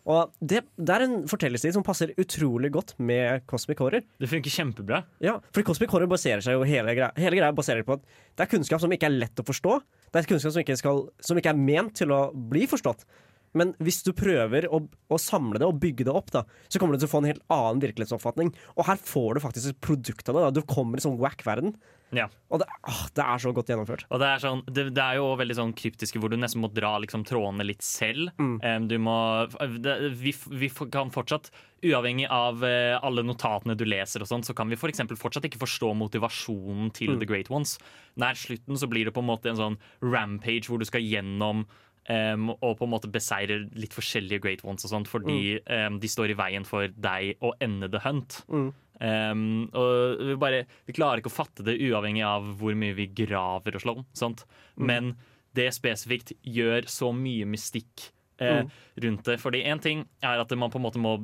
Og 0.08 0.32
det, 0.40 0.62
det 0.80 0.94
er 0.94 1.04
en 1.04 1.16
fortellerstil 1.28 1.74
som 1.76 1.84
passer 1.84 2.14
utrolig 2.20 2.70
godt 2.72 2.94
med 2.96 3.44
Cosmic 3.50 3.80
Horror. 3.82 4.06
Det 4.16 4.30
funker 4.30 4.54
kjempebra. 4.54 5.02
Ja, 5.24 5.34
for 5.52 5.66
Cosmic 5.68 5.92
Horror 5.92 6.08
baserer 6.08 6.40
seg 6.44 6.56
jo 6.56 6.64
hele 6.68 6.94
greia, 6.96 7.10
hele 7.20 7.36
greia 7.36 7.52
baserer 7.56 7.84
på 7.84 7.98
at 7.98 8.06
det 8.08 8.46
er 8.46 8.50
kunnskap 8.54 8.80
som 8.80 8.94
ikke 8.94 9.10
er 9.10 9.18
lett 9.18 9.42
å 9.42 9.44
forstå. 9.44 9.76
Det 10.08 10.22
er 10.22 10.30
kunnskap 10.30 10.54
som 10.54 10.64
ikke, 10.64 10.78
skal, 10.80 11.02
som 11.20 11.40
ikke 11.40 11.52
er 11.52 11.60
ment 11.60 11.92
til 12.00 12.14
å 12.16 12.22
bli 12.32 12.64
forstått. 12.70 13.04
Men 13.56 13.74
hvis 13.82 14.02
du 14.06 14.12
prøver 14.16 14.68
å, 14.68 14.82
å 14.84 15.20
samle 15.20 15.60
det 15.60 15.68
og 15.68 15.78
bygge 15.82 16.08
det 16.08 16.14
opp, 16.14 16.32
da, 16.34 16.44
så 16.68 16.80
kommer 16.80 16.96
du 16.96 17.02
til 17.02 17.10
å 17.10 17.14
få 17.14 17.22
en 17.22 17.30
helt 17.30 17.44
annen 17.54 17.84
virkelighetsoppfatning. 17.84 18.52
Og 18.76 18.88
her 18.90 19.00
får 19.00 19.38
du 19.38 19.44
faktisk 19.44 19.72
et 19.72 19.84
produkt 19.84 20.28
av 20.28 20.36
det. 20.36 20.44
Da. 20.48 20.56
Du 20.58 20.66
kommer 20.68 21.00
i 21.00 21.04
sånn 21.04 21.20
wack-verden. 21.20 21.76
Ja. 22.16 22.28
Og 22.48 22.62
det, 22.62 22.68
åh, 22.88 23.00
det 23.16 23.24
er 23.24 23.40
så 23.42 23.50
godt 23.52 23.68
gjennomført. 23.68 24.06
Og 24.08 24.20
det 24.22 24.28
er, 24.28 24.40
sånn, 24.40 24.62
det, 24.72 24.86
det 24.96 25.04
er 25.04 25.18
jo 25.18 25.26
veldig 25.36 25.56
sånn 25.58 25.74
kryptiske 25.76 26.20
hvor 26.20 26.32
du 26.32 26.38
nesten 26.40 26.62
må 26.62 26.70
dra 26.72 26.94
liksom, 27.02 27.24
trådene 27.28 27.66
litt 27.68 27.84
selv. 27.84 28.30
Em, 28.40 28.86
du 28.88 28.96
må, 29.02 29.16
vi, 30.16 30.32
vi 30.32 30.70
kan 30.94 31.12
fortsatt, 31.12 31.50
uavhengig 31.84 32.26
av 32.32 32.64
uh, 32.64 32.96
alle 33.04 33.22
notatene 33.26 33.76
du 33.78 33.84
leser, 33.86 34.24
og 34.24 34.30
sånt, 34.30 34.48
så 34.48 34.56
kan 34.56 34.72
vi 34.72 34.78
for 34.80 34.90
fortsatt 35.20 35.46
ikke 35.46 35.60
forstå 35.60 35.92
motivasjonen 36.00 36.88
til 36.96 37.20
The 37.20 37.28
Great 37.28 37.52
Ones. 37.52 37.76
Nær 38.18 38.38
slutten 38.38 38.80
så 38.80 38.88
blir 38.90 39.08
det 39.08 39.14
på 39.14 39.22
en 39.22 39.28
måte 39.28 39.52
en 39.52 39.60
sånn 39.60 39.78
rampage 40.02 40.66
hvor 40.70 40.80
du 40.80 40.88
skal 40.88 41.04
gjennom 41.04 41.68
em, 42.06 42.50
og 42.54 42.76
på 42.78 42.86
en 42.86 42.92
måte 42.92 43.10
beseirer 43.12 43.66
litt 43.78 43.94
forskjellige 43.96 44.42
Great 44.44 44.64
Ones 44.64 44.84
og 44.86 44.92
sånt, 44.92 45.08
fordi 45.10 45.58
em, 45.66 45.98
de 46.00 46.08
står 46.08 46.30
i 46.30 46.38
veien 46.38 46.64
for 46.68 46.88
deg 46.94 47.36
å 47.44 47.54
ende 47.64 47.88
the 47.90 48.00
hunt. 48.04 48.42
Um, 48.98 49.68
og 49.78 50.22
vi, 50.26 50.34
bare, 50.42 50.64
vi 50.88 50.94
klarer 50.96 51.20
ikke 51.22 51.30
å 51.30 51.36
fatte 51.36 51.62
det 51.62 51.76
uavhengig 51.78 52.24
av 52.26 52.48
hvor 52.58 52.74
mye 52.74 52.96
vi 52.98 53.06
graver 53.14 53.76
og 53.78 53.84
slår. 53.84 54.04
Sant? 54.18 54.46
Men 54.76 55.12
det 55.54 55.70
spesifikt 55.74 56.32
gjør 56.42 56.86
så 56.90 57.12
mye 57.14 57.46
mystikk 57.48 58.08
eh, 58.42 58.64
rundt 59.02 59.24
det. 59.26 59.38
Fordi 59.42 59.62
én 59.66 59.80
ting 59.82 60.04
er 60.22 60.42
at 60.42 60.52
man 60.58 60.70
på 60.70 60.78
en 60.78 60.86
måte 60.86 61.02
må 61.02 61.18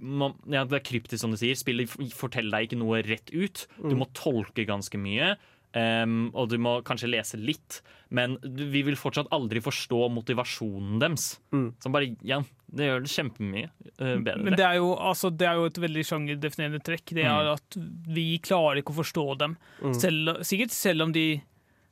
man, 0.00 0.32
ja, 0.48 0.62
Det 0.64 0.78
er 0.78 0.84
kryptisk, 0.84 1.20
som 1.20 1.30
du 1.30 1.36
sier. 1.36 1.52
Spillet 1.58 1.90
forteller 2.16 2.54
deg 2.54 2.68
ikke 2.68 2.78
noe 2.80 3.02
rett 3.04 3.28
ut. 3.34 3.66
Du 3.82 3.92
må 4.00 4.06
tolke 4.16 4.64
ganske 4.64 4.96
mye. 4.96 5.34
Um, 5.76 6.30
og 6.32 6.48
du 6.48 6.56
må 6.58 6.78
kanskje 6.86 7.10
lese 7.12 7.36
litt, 7.36 7.82
men 8.16 8.38
vi 8.40 8.80
vil 8.86 8.96
fortsatt 8.96 9.28
aldri 9.36 9.60
forstå 9.60 10.06
motivasjonen 10.14 10.96
deres. 11.02 11.26
Som 11.52 11.92
bare, 11.92 12.08
ja, 12.24 12.38
Det 12.72 12.86
gjør 12.88 13.04
det 13.04 13.12
kjempemye 13.12 13.68
uh, 14.00 14.16
bedre. 14.24 14.38
Men 14.46 14.56
det 14.56 14.64
er, 14.64 14.78
jo, 14.80 14.94
altså, 14.96 15.28
det 15.30 15.46
er 15.50 15.60
jo 15.60 15.66
et 15.68 15.82
veldig 15.84 16.06
sjangerdefinerende 16.08 16.80
trekk. 16.88 17.12
Det 17.18 17.26
er 17.28 17.52
at 17.52 17.78
vi 18.08 18.38
klarer 18.40 18.80
ikke 18.80 18.96
å 18.96 19.00
forstå 19.02 19.26
dem. 19.44 19.58
Selv, 19.92 20.38
sikkert 20.48 20.72
selv 20.72 21.02
om 21.08 21.12
de 21.16 21.28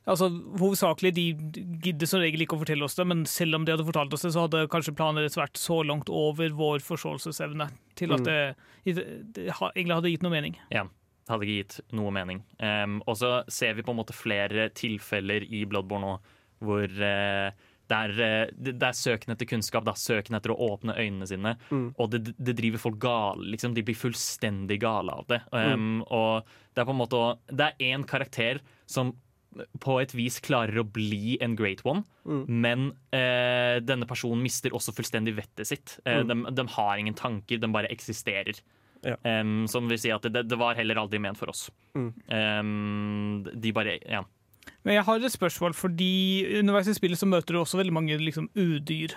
Altså, 0.07 0.29
Hovedsakelig 0.31 1.09
de 1.17 1.23
gidder 1.83 2.07
som 2.07 2.21
regel 2.23 2.39
ikke 2.45 2.55
å 2.55 2.61
fortelle 2.61 2.85
oss 2.85 2.93
det, 2.95 3.03
men 3.11 3.25
selv 3.27 3.57
om 3.57 3.65
de 3.67 3.73
hadde 3.73 3.83
fortalt 3.83 4.13
oss 4.15 4.21
det, 4.23 4.29
så 4.31 4.45
hadde 4.45 4.61
kanskje 4.71 4.93
planen 4.95 5.19
deres 5.19 5.35
vært 5.35 5.59
så 5.59 5.81
langt 5.83 6.07
over 6.07 6.47
vår 6.55 6.79
forståelsesevne 6.79 7.67
til 7.99 8.15
at 8.15 8.23
det, 8.23 8.37
det, 8.87 9.03
det 9.35 9.49
ha- 9.57 9.73
egentlig 9.75 9.97
hadde 9.97 10.13
gitt 10.13 10.23
noe 10.23 10.31
mening. 10.31 10.55
Ja, 10.71 10.85
det 11.27 11.33
hadde 11.33 11.47
ikke 11.47 11.61
gitt 11.61 11.95
noe 11.99 12.11
mening. 12.15 12.41
Um, 12.63 13.01
og 13.03 13.17
så 13.19 13.31
ser 13.51 13.75
vi 13.75 13.83
på 13.83 13.91
en 13.91 13.99
måte 13.99 14.15
flere 14.15 14.69
tilfeller 14.71 15.43
i 15.43 15.65
Bloodborne 15.67 16.07
nå 16.07 16.13
hvor 16.63 16.87
uh, 16.87 17.51
det, 17.87 17.97
er, 17.97 18.13
uh, 18.15 18.53
det, 18.55 18.77
det 18.79 18.87
er 18.87 18.95
søken 18.97 19.35
etter 19.35 19.49
kunnskap, 19.51 19.83
da, 19.85 19.93
søken 19.99 20.39
etter 20.39 20.55
å 20.55 20.57
åpne 20.71 20.95
øynene 20.95 21.27
sine. 21.29 21.53
Og 21.99 22.09
det, 22.15 22.33
det 22.39 22.55
driver 22.57 22.81
folk 22.87 22.97
gale. 23.03 23.43
Liksom, 23.53 23.75
de 23.75 23.83
blir 23.85 23.99
fullstendig 23.99 24.79
gale 24.81 25.19
av 25.19 25.27
det. 25.29 25.43
Um, 25.51 25.99
Og 26.07 26.47
det 26.73 26.81
er 26.81 26.87
på 26.87 26.93
en 26.95 27.01
måte 27.03 27.21
Det 27.51 27.67
er 27.67 27.87
én 27.91 28.07
karakter 28.07 28.63
som 28.87 29.13
på 29.81 29.95
et 30.03 30.11
vis 30.13 30.35
klarer 30.43 30.77
å 30.77 30.83
bli 30.85 31.37
en 31.41 31.55
great 31.57 31.79
one, 31.87 32.03
men 32.45 32.91
eh, 33.15 33.79
denne 33.81 34.05
personen 34.05 34.43
mister 34.43 34.69
også 34.75 34.93
fullstendig 34.93 35.33
vettet 35.37 35.65
sitt. 35.65 35.95
Eh, 36.05 36.19
de, 36.27 36.35
de 36.53 36.65
har 36.75 36.97
ingen 37.01 37.15
tanker, 37.17 37.57
de 37.57 37.69
bare 37.73 37.89
eksisterer. 37.89 38.59
Ja. 39.05 39.15
Em, 39.27 39.67
som 39.69 39.87
vil 39.89 39.99
si 40.01 40.11
at 40.13 40.25
det, 40.31 40.45
det 40.49 40.57
var 40.59 40.77
heller 40.79 40.99
aldri 41.01 41.19
ment 41.21 41.37
for 41.39 41.51
oss. 41.53 41.67
Em, 41.95 43.43
de 43.53 43.73
bare 43.75 43.99
Ja. 44.05 44.23
Men 44.83 44.95
jeg 44.97 45.03
har 45.07 45.23
et 45.23 45.31
spørsmål, 45.31 45.73
fordi 45.75 46.59
underveis 46.59 46.87
i 46.87 46.95
spillet 46.95 47.19
så 47.19 47.27
møter 47.27 47.55
du 47.55 47.59
også 47.61 47.79
veldig 47.79 47.93
mange 47.93 48.17
liksom, 48.19 48.49
udyr. 48.55 49.15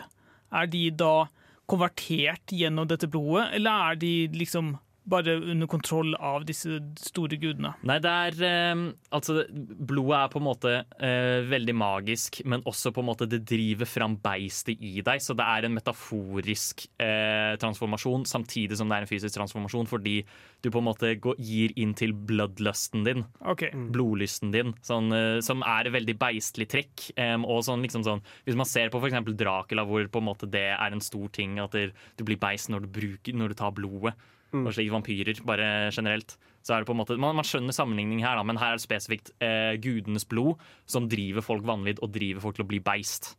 Er 0.53 0.67
de 0.71 0.91
da 0.91 1.27
konvertert 1.71 2.51
gjennom 2.55 2.89
dette 2.91 3.07
blodet, 3.11 3.53
eller 3.55 3.91
er 3.91 3.99
de 4.01 4.13
liksom 4.35 4.77
bare 5.09 5.37
under 5.39 5.69
kontroll 5.71 6.15
av 6.15 6.45
disse 6.49 6.79
store 7.01 7.39
gudene? 7.41 7.73
Nei, 7.89 7.99
det 8.03 8.11
er 8.11 8.43
eh, 8.47 8.83
Altså, 9.17 9.45
blodet 9.51 10.19
er 10.19 10.33
på 10.33 10.41
en 10.41 10.47
måte 10.47 10.73
eh, 11.01 11.41
veldig 11.49 11.75
magisk, 11.77 12.41
men 12.49 12.65
også 12.69 12.93
på 12.95 13.03
en 13.03 13.09
måte 13.09 13.29
det 13.31 13.43
driver 13.49 13.89
fram 13.89 14.17
beistet 14.23 14.81
i 14.81 15.01
deg. 15.05 15.23
Så 15.25 15.35
det 15.39 15.47
er 15.47 15.67
en 15.67 15.75
metaforisk 15.77 16.87
eh, 17.03 17.57
transformasjon 17.61 18.27
samtidig 18.29 18.79
som 18.79 18.91
det 18.91 18.99
er 18.99 19.07
en 19.07 19.11
fysisk 19.11 19.35
transformasjon, 19.37 19.89
fordi 19.91 20.21
du 20.63 20.71
på 20.71 20.83
en 20.83 20.89
måte 20.91 21.15
går, 21.23 21.39
gir 21.41 21.75
inn 21.81 21.95
til 21.99 22.15
bloodlusten 22.15 23.07
din. 23.07 23.25
OK. 23.51 23.67
blodlysten 23.95 24.55
din, 24.55 24.75
sånn, 24.87 25.11
eh, 25.17 25.39
som 25.45 25.65
er 25.67 25.89
et 25.89 25.97
veldig 25.97 26.17
beistlig 26.21 26.69
trekk. 26.71 27.11
em, 27.21 27.47
og 27.49 27.65
sånn, 27.67 27.83
liksom 27.87 28.05
sånn, 28.07 28.23
hvis 28.47 28.59
man 28.59 28.69
ser 28.69 28.93
på 28.93 29.01
f.eks. 29.01 29.19
Dracula, 29.41 29.87
hvor 29.89 30.07
på 30.11 30.21
en 30.21 30.29
måte 30.29 30.49
det 30.51 30.69
er 30.75 30.93
en 30.93 31.03
stor 31.05 31.29
ting 31.33 31.59
at 31.63 31.75
du 31.75 32.25
blir 32.27 32.39
beist 32.41 32.71
når 32.71 32.85
du, 32.85 32.93
bruker, 33.01 33.37
når 33.37 33.53
du 33.53 33.59
tar 33.59 33.75
blodet, 33.75 34.15
og 34.53 34.73
slik 34.75 34.91
vampyrer 34.93 35.41
bare 35.47 35.67
generelt, 35.95 36.37
så 36.67 36.75
er 36.75 36.83
det 36.83 36.91
på 36.91 36.95
en 36.95 37.01
måte, 37.01 37.17
man, 37.21 37.37
man 37.39 37.47
skjønner 37.47 37.75
sammenligning 37.75 38.23
her, 38.25 38.37
da, 38.37 38.45
men 38.47 38.59
her 38.61 38.75
er 38.75 38.81
det 38.81 38.85
spesifikt 38.85 39.33
eh, 39.45 39.77
gudenes 39.81 40.27
blod 40.29 40.61
som 40.91 41.09
driver 41.11 41.45
folk 41.45 41.65
vanvidd 41.67 42.03
og 42.05 42.13
driver 42.15 42.45
folk 42.45 42.59
til 42.59 42.67
å 42.67 42.71
bli 42.71 42.83
beist. 42.85 43.33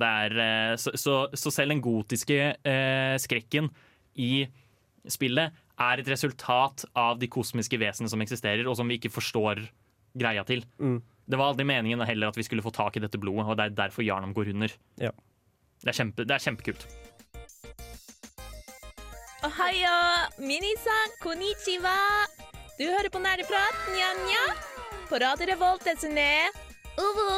Det 0.00 0.10
er, 0.24 0.36
eh, 0.44 0.74
så, 0.80 0.94
så, 0.94 1.16
så 1.34 1.52
selv 1.52 1.74
den 1.74 1.82
gotiske 1.84 2.38
eh, 2.54 3.16
skrekken 3.20 3.68
i 4.20 4.46
spillet 5.10 5.56
er 5.80 6.00
et 6.00 6.10
resultat 6.12 6.84
av 6.98 7.18
de 7.20 7.28
kosmiske 7.32 7.78
vesenene 7.80 8.12
som 8.12 8.20
eksisterer, 8.24 8.66
og 8.68 8.76
som 8.78 8.88
vi 8.88 9.00
ikke 9.00 9.12
forstår 9.12 9.62
greia 10.20 10.44
til. 10.44 10.64
Det 11.30 11.38
var 11.38 11.52
aldri 11.52 11.64
meningen 11.68 12.02
heller 12.04 12.32
at 12.32 12.38
vi 12.38 12.44
skulle 12.46 12.64
få 12.64 12.72
tak 12.74 12.96
i 12.98 13.02
dette 13.04 13.20
blodet, 13.20 13.46
og 13.46 13.56
det 13.56 13.68
er 13.68 13.76
derfor 13.84 14.04
Jarnam 14.04 14.34
går 14.36 14.52
under. 14.52 14.72
Ja. 15.00 15.12
Det, 15.80 15.92
er 15.92 15.96
kjempe, 16.02 16.26
det 16.26 16.34
er 16.36 16.44
kjempekult. 16.44 16.86
Ohayo, 19.40 19.96
minisan, 20.44 21.12
konnichiwa. 21.22 21.96
Du 22.76 22.84
hører 22.84 23.08
på 23.12 23.20
Nerdeprat, 23.22 23.78
nja-nja. 23.94 24.42
På 25.08 25.16
Radio 25.22 25.48
Revolt, 25.48 25.86
SNE. 25.96 26.50
Uvu. 27.00 27.28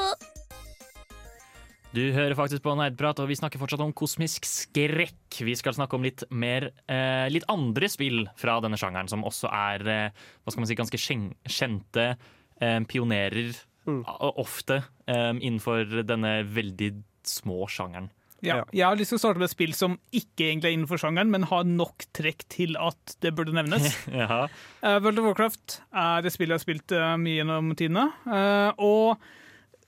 Du 1.93 2.03
hører 2.17 2.35
faktisk 2.35 2.65
på 2.65 2.75
Nerdeprat, 2.79 3.21
og 3.23 3.31
vi 3.31 3.37
snakker 3.39 3.61
fortsatt 3.63 3.85
om 3.85 3.95
kosmisk 3.95 4.47
skrekk. 4.49 5.39
Vi 5.47 5.55
skal 5.59 5.77
snakke 5.77 5.95
om 5.95 6.07
litt 6.07 6.25
mer 6.35 6.71
eh, 6.91 7.29
litt 7.31 7.47
andre 7.53 7.91
spill 7.93 8.25
fra 8.41 8.59
denne 8.65 8.81
sjangeren, 8.81 9.11
som 9.13 9.23
også 9.29 9.53
er 9.53 9.87
eh, 9.87 10.25
hva 10.43 10.55
skal 10.55 10.65
man 10.65 10.73
si, 10.73 10.79
ganske 10.83 11.03
kjente 11.03 12.09
eh, 12.15 12.81
pionerer 12.91 13.55
Mm. 13.83 14.05
ofte 14.39 14.77
eh, 15.11 15.33
innenfor 15.43 16.05
denne 16.07 16.45
veldig 16.47 16.93
små 17.27 17.65
sjangeren. 17.67 18.13
Ja. 18.43 18.63
Jeg 18.75 18.85
har 18.85 18.99
lyst 18.99 19.13
til 19.15 19.21
å 19.21 19.23
starte 19.23 19.41
med 19.41 19.47
et 19.47 19.55
spill 19.55 19.75
som 19.77 19.95
ikke 20.11 20.49
egentlig 20.49 20.73
er 20.73 20.77
innenfor 20.77 21.01
sjangeren, 21.01 21.31
men 21.31 21.47
har 21.51 21.67
nok 21.69 22.07
trekk 22.17 22.43
til 22.53 22.75
at 22.81 23.15
det 23.23 23.35
burde 23.39 23.55
nevnes. 23.55 23.87
ja. 24.23 24.49
uh, 24.83 24.97
World 24.99 25.23
of 25.23 25.29
Warcraft 25.31 25.79
er 25.91 26.27
et 26.27 26.35
spill 26.35 26.51
jeg 26.51 26.59
har 26.59 26.65
spilt 26.65 26.97
uh, 26.97 27.15
mye 27.21 27.39
gjennom 27.39 27.71
tidene. 27.79 28.09
Uh, 28.27 28.83
og 28.83 29.23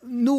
no, 0.07 0.39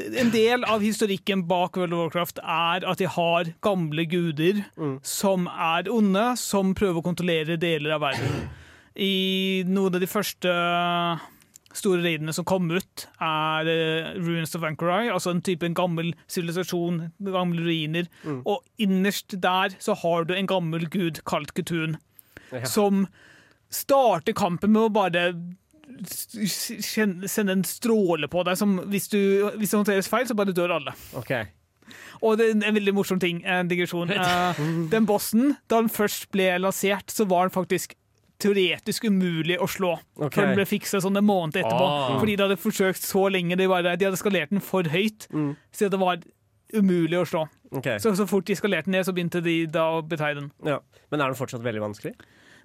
en 0.00 0.32
del 0.32 0.64
av 0.64 0.84
historikken 0.84 1.44
bak 1.50 1.76
World 1.76 1.92
of 1.92 2.06
Warcraft 2.06 2.40
er 2.40 2.88
at 2.88 3.02
de 3.02 3.10
har 3.10 3.52
gamle 3.64 4.06
guder 4.08 4.64
som 5.04 5.44
er 5.52 5.92
onde, 5.92 6.24
som 6.40 6.72
prøver 6.78 7.02
å 7.02 7.06
kontrollere 7.10 7.60
deler 7.60 7.98
av 7.98 8.06
verden. 8.06 8.48
I 8.96 9.64
noen 9.68 9.96
av 9.96 10.02
de 10.02 10.08
første 10.08 10.52
store 11.76 12.02
raidene 12.04 12.34
som 12.36 12.46
kom 12.48 12.70
ut, 12.70 13.06
er 13.22 13.68
eh, 13.70 14.12
Ruins 14.20 14.56
of 14.58 14.66
Anchorai, 14.66 15.06
altså 15.12 15.32
en 15.32 15.42
type 15.44 15.66
en 15.66 15.76
gammel 15.78 16.12
sivilisasjon, 16.26 17.06
gamle 17.24 17.64
ruiner. 17.66 18.10
Og 18.42 18.62
innerst 18.82 19.38
der 19.42 19.76
så 19.82 19.96
har 20.02 20.28
du 20.28 20.36
en 20.36 20.50
gammel 20.50 20.88
gud 20.92 21.22
kalt 21.28 21.54
Kutun 21.56 21.98
som 22.68 23.06
starter 23.72 24.36
kampen 24.36 24.74
med 24.74 24.88
å 24.88 24.92
bare 24.92 25.24
sende 26.48 27.52
en 27.52 27.64
stråle 27.66 28.28
på 28.30 28.44
deg 28.46 28.58
som 28.58 28.78
hvis, 28.90 29.08
du, 29.12 29.18
hvis 29.58 29.72
det 29.72 29.78
håndteres 29.78 30.10
feil, 30.10 30.28
så 30.28 30.36
bare 30.38 30.54
dør 30.56 30.76
alle. 30.78 30.94
Okay. 31.18 31.50
Og 32.22 32.38
det 32.38 32.48
er 32.48 32.68
en 32.68 32.76
veldig 32.76 32.94
morsom 32.96 33.20
ting, 33.22 33.42
en 33.44 33.70
digresjon. 33.70 34.12
Eh, 34.22 34.62
den 34.92 35.08
bossen, 35.08 35.56
da 35.68 35.80
den 35.80 35.90
først 35.92 36.30
ble 36.34 36.52
lansert, 36.60 37.10
så 37.12 37.26
var 37.28 37.48
den 37.48 37.54
faktisk 37.54 37.96
teoretisk 38.42 39.06
umulig 39.08 39.56
å 39.62 39.68
slå. 39.70 39.94
Okay. 40.18 40.34
Før 40.36 40.48
den 40.50 40.58
ble 40.58 40.66
fiksa 40.68 41.00
sånn 41.04 41.18
en 41.20 41.26
måned 41.28 41.56
etterpå. 41.60 41.86
Ah. 41.88 42.18
Fordi 42.20 42.36
de 42.36 42.46
hadde 42.46 42.58
forsøkt 42.60 43.02
så 43.06 43.26
lenge. 43.32 43.56
De, 43.60 43.68
bare, 43.70 43.96
de 43.98 44.08
hadde 44.08 44.20
skalert 44.20 44.50
den 44.54 44.62
for 44.64 44.88
høyt, 44.92 45.28
Mm. 45.32 45.54
så 45.72 45.88
det 45.92 46.00
var 46.02 46.22
umulig 46.74 47.18
å 47.20 47.26
slå. 47.28 47.46
Okay. 47.72 47.98
Så, 48.00 48.14
så 48.16 48.26
fort 48.28 48.46
de 48.48 48.56
skalerte 48.56 48.88
den 48.88 48.98
ned, 48.98 49.06
så 49.06 49.14
begynte 49.16 49.42
de 49.44 49.66
da 49.70 49.86
å 49.98 50.02
betegne 50.04 50.42
den. 50.46 50.50
Ja. 50.66 50.80
Men 51.12 51.20
er 51.20 51.32
den 51.32 51.38
fortsatt 51.38 51.64
veldig 51.64 51.82
vanskelig? 51.84 52.14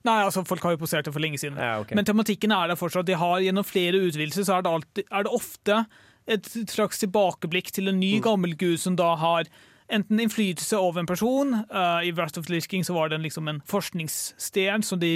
Nei, 0.07 0.17
altså, 0.23 0.43
folk 0.47 0.63
har 0.63 0.75
jo 0.75 0.81
posert 0.83 1.07
det 1.07 1.13
for 1.15 1.23
lenge 1.23 1.39
siden. 1.41 1.57
Ja, 1.59 1.79
okay. 1.81 1.95
Men 1.97 2.05
tematikken 2.07 2.53
er 2.55 2.69
der 2.71 2.79
fortsatt. 2.79 3.07
De 3.07 3.15
har 3.17 3.41
Gjennom 3.43 3.65
flere 3.67 3.99
utvidelser 4.07 4.45
så 4.47 4.57
er 4.57 4.63
det, 4.65 4.71
alltid, 4.77 5.09
er 5.11 5.25
det 5.27 5.33
ofte 5.35 5.79
et 6.27 6.47
slags 6.71 6.99
tilbakeblikk 7.03 7.71
til 7.75 7.91
en 7.91 7.99
ny 7.99 8.17
gammel 8.23 8.55
gud 8.59 8.79
som 8.83 8.95
da 8.99 9.13
har 9.19 9.47
enten 9.93 10.19
innflytelse 10.19 10.75
over 10.79 10.99
en 11.01 11.07
person. 11.09 11.53
Uh, 11.71 12.03
I 12.03 12.11
Wrath 12.11 12.39
of 12.39 12.47
the 12.47 12.59
King 12.61 12.83
så 12.83 12.95
var 12.97 13.09
det 13.09 13.21
liksom 13.23 13.47
en 13.47 13.61
forskningssted 13.67 14.83
som 14.85 14.99
de, 14.99 15.13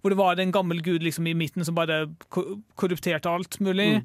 hvor 0.00 0.14
det 0.14 0.18
var 0.20 0.40
en 0.40 0.54
gammel 0.54 0.82
gud 0.84 1.02
liksom 1.02 1.26
i 1.26 1.34
midten 1.34 1.64
som 1.66 1.74
bare 1.74 2.04
korrupterte 2.30 3.30
alt 3.30 3.58
mulig. 3.64 4.04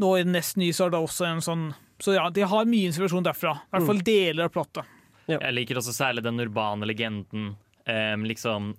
Nå 0.00 0.14
i 0.16 0.24
den 0.24 0.34
nest 0.34 0.56
nye 0.60 0.74
så 0.74 0.88
er 0.88 0.94
det 0.94 1.02
også 1.02 1.26
en 1.28 1.42
sånn 1.44 1.64
Så 2.00 2.14
ja, 2.16 2.30
de 2.32 2.46
har 2.48 2.64
mye 2.64 2.88
inspirasjon 2.88 3.26
derfra. 3.26 3.58
I 3.60 3.74
hvert 3.74 3.88
fall 3.90 4.00
deler 4.06 4.46
av 4.48 4.54
plottet. 4.54 4.96
Jeg 5.28 5.52
liker 5.52 5.78
også 5.78 5.92
særlig 5.92 6.24
den 6.24 6.40
urbane 6.40 6.88
legenden. 6.88 7.52
Um, 7.84 8.24
liksom 8.24 8.72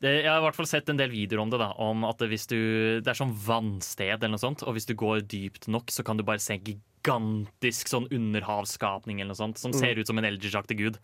det, 0.00 0.12
Jeg 0.22 0.30
har 0.30 0.38
i 0.38 0.44
hvert 0.44 0.56
fall 0.58 0.68
sett 0.68 0.88
en 0.92 1.00
del 1.00 1.10
videoer 1.10 1.42
om 1.42 1.50
det. 1.50 1.58
da 1.60 1.72
Om 1.82 2.04
at 2.08 2.22
det, 2.22 2.30
hvis 2.30 2.46
du, 2.46 2.58
det 3.02 3.10
er 3.10 3.18
sånn 3.18 3.34
vannsted, 3.34 4.14
eller 4.14 4.36
noe 4.36 4.42
sånt 4.42 4.62
og 4.62 4.76
hvis 4.76 4.88
du 4.88 4.94
går 4.98 5.24
dypt 5.26 5.66
nok, 5.72 5.90
så 5.90 6.06
kan 6.06 6.20
du 6.20 6.24
bare 6.26 6.42
se 6.42 6.56
en 6.56 6.66
gigantisk 6.66 7.90
sånn 7.90 8.08
underhavsskapning 8.14 9.20
eller 9.20 9.34
noe 9.34 9.42
sånt 9.42 9.58
som 9.62 9.74
ser 9.74 9.98
ut 9.98 10.06
som 10.06 10.18
en 10.22 10.28
eldresjaktig 10.30 10.78
gud. 10.78 11.00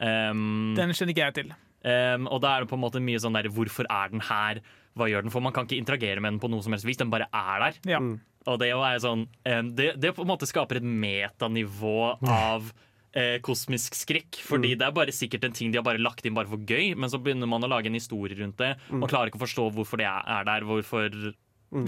Um, 0.00 0.72
Den 0.78 0.94
kjenner 0.96 1.12
ikke 1.12 1.28
jeg 1.28 1.38
til. 1.42 1.52
Em, 1.86 2.28
og 2.28 2.42
da 2.44 2.54
er 2.54 2.64
det 2.64 2.70
på 2.72 2.78
en 2.78 2.84
måte 2.84 3.02
mye 3.04 3.20
sånn 3.22 3.36
der 3.38 3.50
Hvorfor 3.52 3.88
er 3.90 4.12
den 4.12 4.24
her? 4.26 4.60
Hva 4.98 5.08
gjør 5.10 5.24
den? 5.26 5.32
For 5.32 5.44
man 5.44 5.54
kan 5.54 5.68
ikke 5.68 5.80
interagere 5.80 6.20
med 6.20 6.34
den 6.34 6.42
på 6.42 6.50
noe 6.50 6.64
som 6.64 6.74
helst 6.74 6.88
vis. 6.88 6.98
Den 7.00 7.12
bare 7.12 7.30
er 7.30 7.66
der. 7.66 7.80
Ja. 7.96 8.02
Og 8.48 8.60
det, 8.60 8.70
er 8.72 9.02
sånn, 9.02 9.26
um, 9.28 9.74
det, 9.76 9.92
det 10.00 10.14
på 10.16 10.24
en 10.24 10.30
måte 10.32 10.48
skaper 10.48 10.80
et 10.80 10.86
metanivå 10.86 12.14
av 12.24 12.70
eh, 13.12 13.36
kosmisk 13.44 13.96
skrekk. 13.98 14.40
Fordi 14.46 14.74
det 14.78 14.86
er 14.86 14.96
bare 14.96 15.14
sikkert 15.14 15.46
en 15.46 15.56
ting 15.56 15.72
de 15.72 15.80
har 15.80 15.86
bare 15.86 16.02
lagt 16.02 16.26
inn 16.26 16.36
bare 16.36 16.50
for 16.50 16.62
gøy, 16.64 16.94
men 16.96 17.12
så 17.12 17.20
begynner 17.22 17.50
man 17.50 17.64
å 17.66 17.70
lage 17.70 17.90
en 17.90 17.98
historie 17.98 18.38
rundt 18.38 18.60
det 18.60 18.74
og 18.96 19.08
klarer 19.10 19.30
ikke 19.30 19.40
å 19.40 19.46
forstå 19.46 19.68
hvorfor 19.76 20.00
det 20.00 20.08
er 20.08 20.28
er 20.30 20.46
der, 20.48 20.66
hvorfor, 20.68 21.16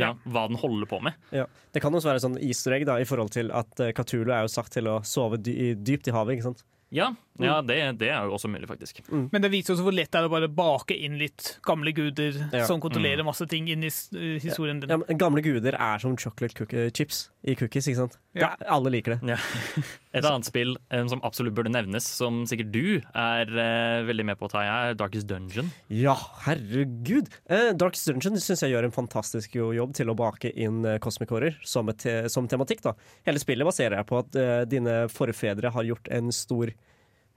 ja, 0.01 0.13
hva 0.25 0.45
den 0.51 0.61
holder 0.61 0.89
på 0.91 1.01
med. 1.05 1.17
Ja. 1.35 1.47
Det 1.75 1.83
kan 1.85 1.95
også 1.95 2.13
være 2.13 2.25
sånn 2.25 2.39
easter 2.43 2.77
egg 2.77 2.87
da, 2.89 2.99
i 3.01 3.09
forhold 3.09 3.33
til 3.35 3.53
at 3.55 3.73
uh, 3.81 3.89
er 3.89 4.45
jo 4.45 4.53
sagt 4.53 4.75
til 4.77 4.91
å 4.91 5.01
sove 5.07 5.41
dy 5.41 5.75
dypt 5.79 6.11
i 6.11 6.15
havet. 6.15 6.37
ikke 6.37 6.51
sant? 6.51 6.65
Ja, 6.93 7.15
ja 7.41 7.61
det, 7.65 7.77
det 8.01 8.11
er 8.13 8.27
jo 8.29 8.35
også 8.37 8.49
mulig, 8.53 8.67
faktisk. 8.69 9.01
Men 9.09 9.41
det 9.41 9.51
viser 9.53 9.73
også 9.75 9.87
hvor 9.87 9.95
lett 9.97 10.11
det 10.13 10.21
er 10.21 10.27
å 10.29 10.33
bare 10.33 10.49
bake 10.53 10.97
inn 10.97 11.17
litt 11.21 11.55
gamle 11.65 11.95
guder 11.97 12.37
Ja. 12.53 12.67
som 12.69 12.81
kontrollerer 12.83 13.25
masse 13.25 13.47
ting 13.49 13.71
inn 13.73 13.87
i 13.87 13.89
uh, 13.89 14.37
historien 14.43 14.81
din. 14.83 14.91
Ja, 14.93 14.99
men 15.01 15.19
Gamle 15.23 15.41
guder 15.45 15.77
er 15.79 16.03
som 16.03 16.17
chocolate 16.21 16.55
cookie 16.59 16.91
chips 16.93 17.31
i 17.43 17.55
cookies. 17.59 17.89
ikke 17.89 18.03
sant? 18.05 18.19
Ja. 18.37 18.53
alle 18.71 18.93
liker 18.95 19.17
det. 19.17 19.33
Ja. 19.35 19.39
Et 20.13 20.25
annet 20.29 20.45
spill 20.45 20.75
eh, 20.93 21.07
som 21.09 21.23
absolutt 21.25 21.55
burde 21.57 21.73
nevnes, 21.73 22.05
som 22.05 22.43
sikkert 22.49 22.69
du 22.75 23.01
er 23.17 23.49
uh, 23.49 24.05
veldig 24.09 24.27
med 24.29 24.37
på 24.41 24.47
å 24.49 24.53
ta, 24.53 24.63
er 24.69 24.95
Darkest 25.01 25.27
Dungeon. 25.31 25.71
Ja, 25.89 26.15
herregud! 26.47 27.31
Uh, 27.51 27.73
Darkest 27.81 28.09
Dungeon 28.11 28.37
syns 28.41 28.63
jeg 28.65 28.75
gjør 28.75 28.87
en 28.89 28.95
fantastisk 28.95 29.57
jo- 29.57 29.73
jobb 29.77 29.95
til 29.97 30.13
å 30.13 30.17
bake 30.19 30.53
inn 30.53 30.83
uh, 30.85 30.99
Cosmic 31.03 31.33
Horror 31.33 31.57
som, 31.65 31.89
te 31.97 32.29
som 32.33 32.49
tematikk. 32.49 32.85
da. 32.85 32.93
Hele 33.27 33.41
spillet 33.43 33.67
baserer 33.69 33.99
jeg 34.01 34.09
på 34.09 34.19
at 34.21 34.37
eh, 34.39 34.63
dine 34.69 34.95
forfedre 35.13 35.71
har 35.75 35.85
gjort 35.89 36.09
en 36.13 36.31
stor 36.35 36.71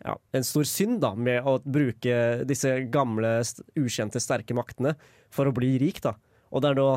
ja, 0.04 0.16
en 0.36 0.46
stor 0.46 0.66
synd 0.68 1.00
da, 1.04 1.14
med 1.16 1.46
å 1.48 1.58
bruke 1.64 2.46
disse 2.48 2.72
gamle, 2.94 3.38
ukjente, 3.80 4.22
sterke 4.22 4.58
maktene 4.58 4.96
for 5.34 5.50
å 5.50 5.56
bli 5.56 5.76
rik. 5.82 6.02
da. 6.04 6.16
Og 6.52 6.64
det 6.64 6.74
er 6.74 6.80
nå, 6.80 6.90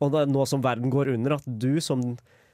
og 0.00 0.14
det 0.14 0.22
er 0.22 0.32
nå 0.32 0.46
som 0.48 0.64
verden 0.64 0.92
går 0.92 1.12
under, 1.14 1.36
at 1.38 1.46
du 1.46 1.80
som, 1.84 2.02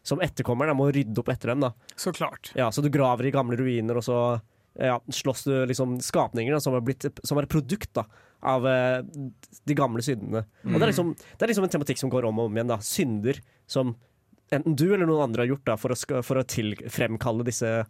som 0.07 0.23
etterkommer 0.25 0.73
må 0.77 0.91
rydde 0.93 1.23
opp 1.23 1.31
etter 1.33 1.55
dem. 1.55 1.67
da. 1.69 1.73
Så 1.97 2.13
klart. 2.17 2.53
Ja, 2.59 2.71
Så 2.71 2.83
du 2.85 2.91
graver 2.93 3.29
i 3.29 3.35
gamle 3.35 3.59
ruiner, 3.61 4.01
og 4.01 4.07
så 4.07 4.19
ja, 4.79 5.01
slåss 5.09 5.45
du 5.49 5.55
liksom 5.67 5.99
skapninger 6.05 6.55
da, 6.55 6.61
som, 6.63 6.77
er 6.77 6.85
blitt, 6.85 7.07
som 7.27 7.39
er 7.39 7.47
et 7.47 7.53
produkt 7.53 7.91
da, 7.97 8.05
av 8.47 8.67
eh, 8.69 9.01
de 9.67 9.77
gamle 9.77 10.03
syndene. 10.05 10.45
Og 10.65 10.77
det 10.77 10.85
er, 10.85 10.93
liksom, 10.93 11.11
det 11.17 11.45
er 11.45 11.53
liksom 11.53 11.67
en 11.67 11.75
tematikk 11.75 12.01
som 12.01 12.13
går 12.13 12.29
om 12.29 12.39
og 12.39 12.51
om 12.51 12.57
igjen. 12.57 12.71
da, 12.71 12.79
Synder 12.85 13.41
som 13.71 13.97
enten 14.51 14.77
du 14.79 14.89
eller 14.89 15.07
noen 15.07 15.29
andre 15.29 15.45
har 15.45 15.53
gjort 15.53 15.67
da, 15.73 15.77
for 15.81 15.95
å, 15.95 16.23
for 16.27 16.41
å 16.41 16.47
til, 16.49 16.75
fremkalle 16.91 17.47
disse 17.47 17.81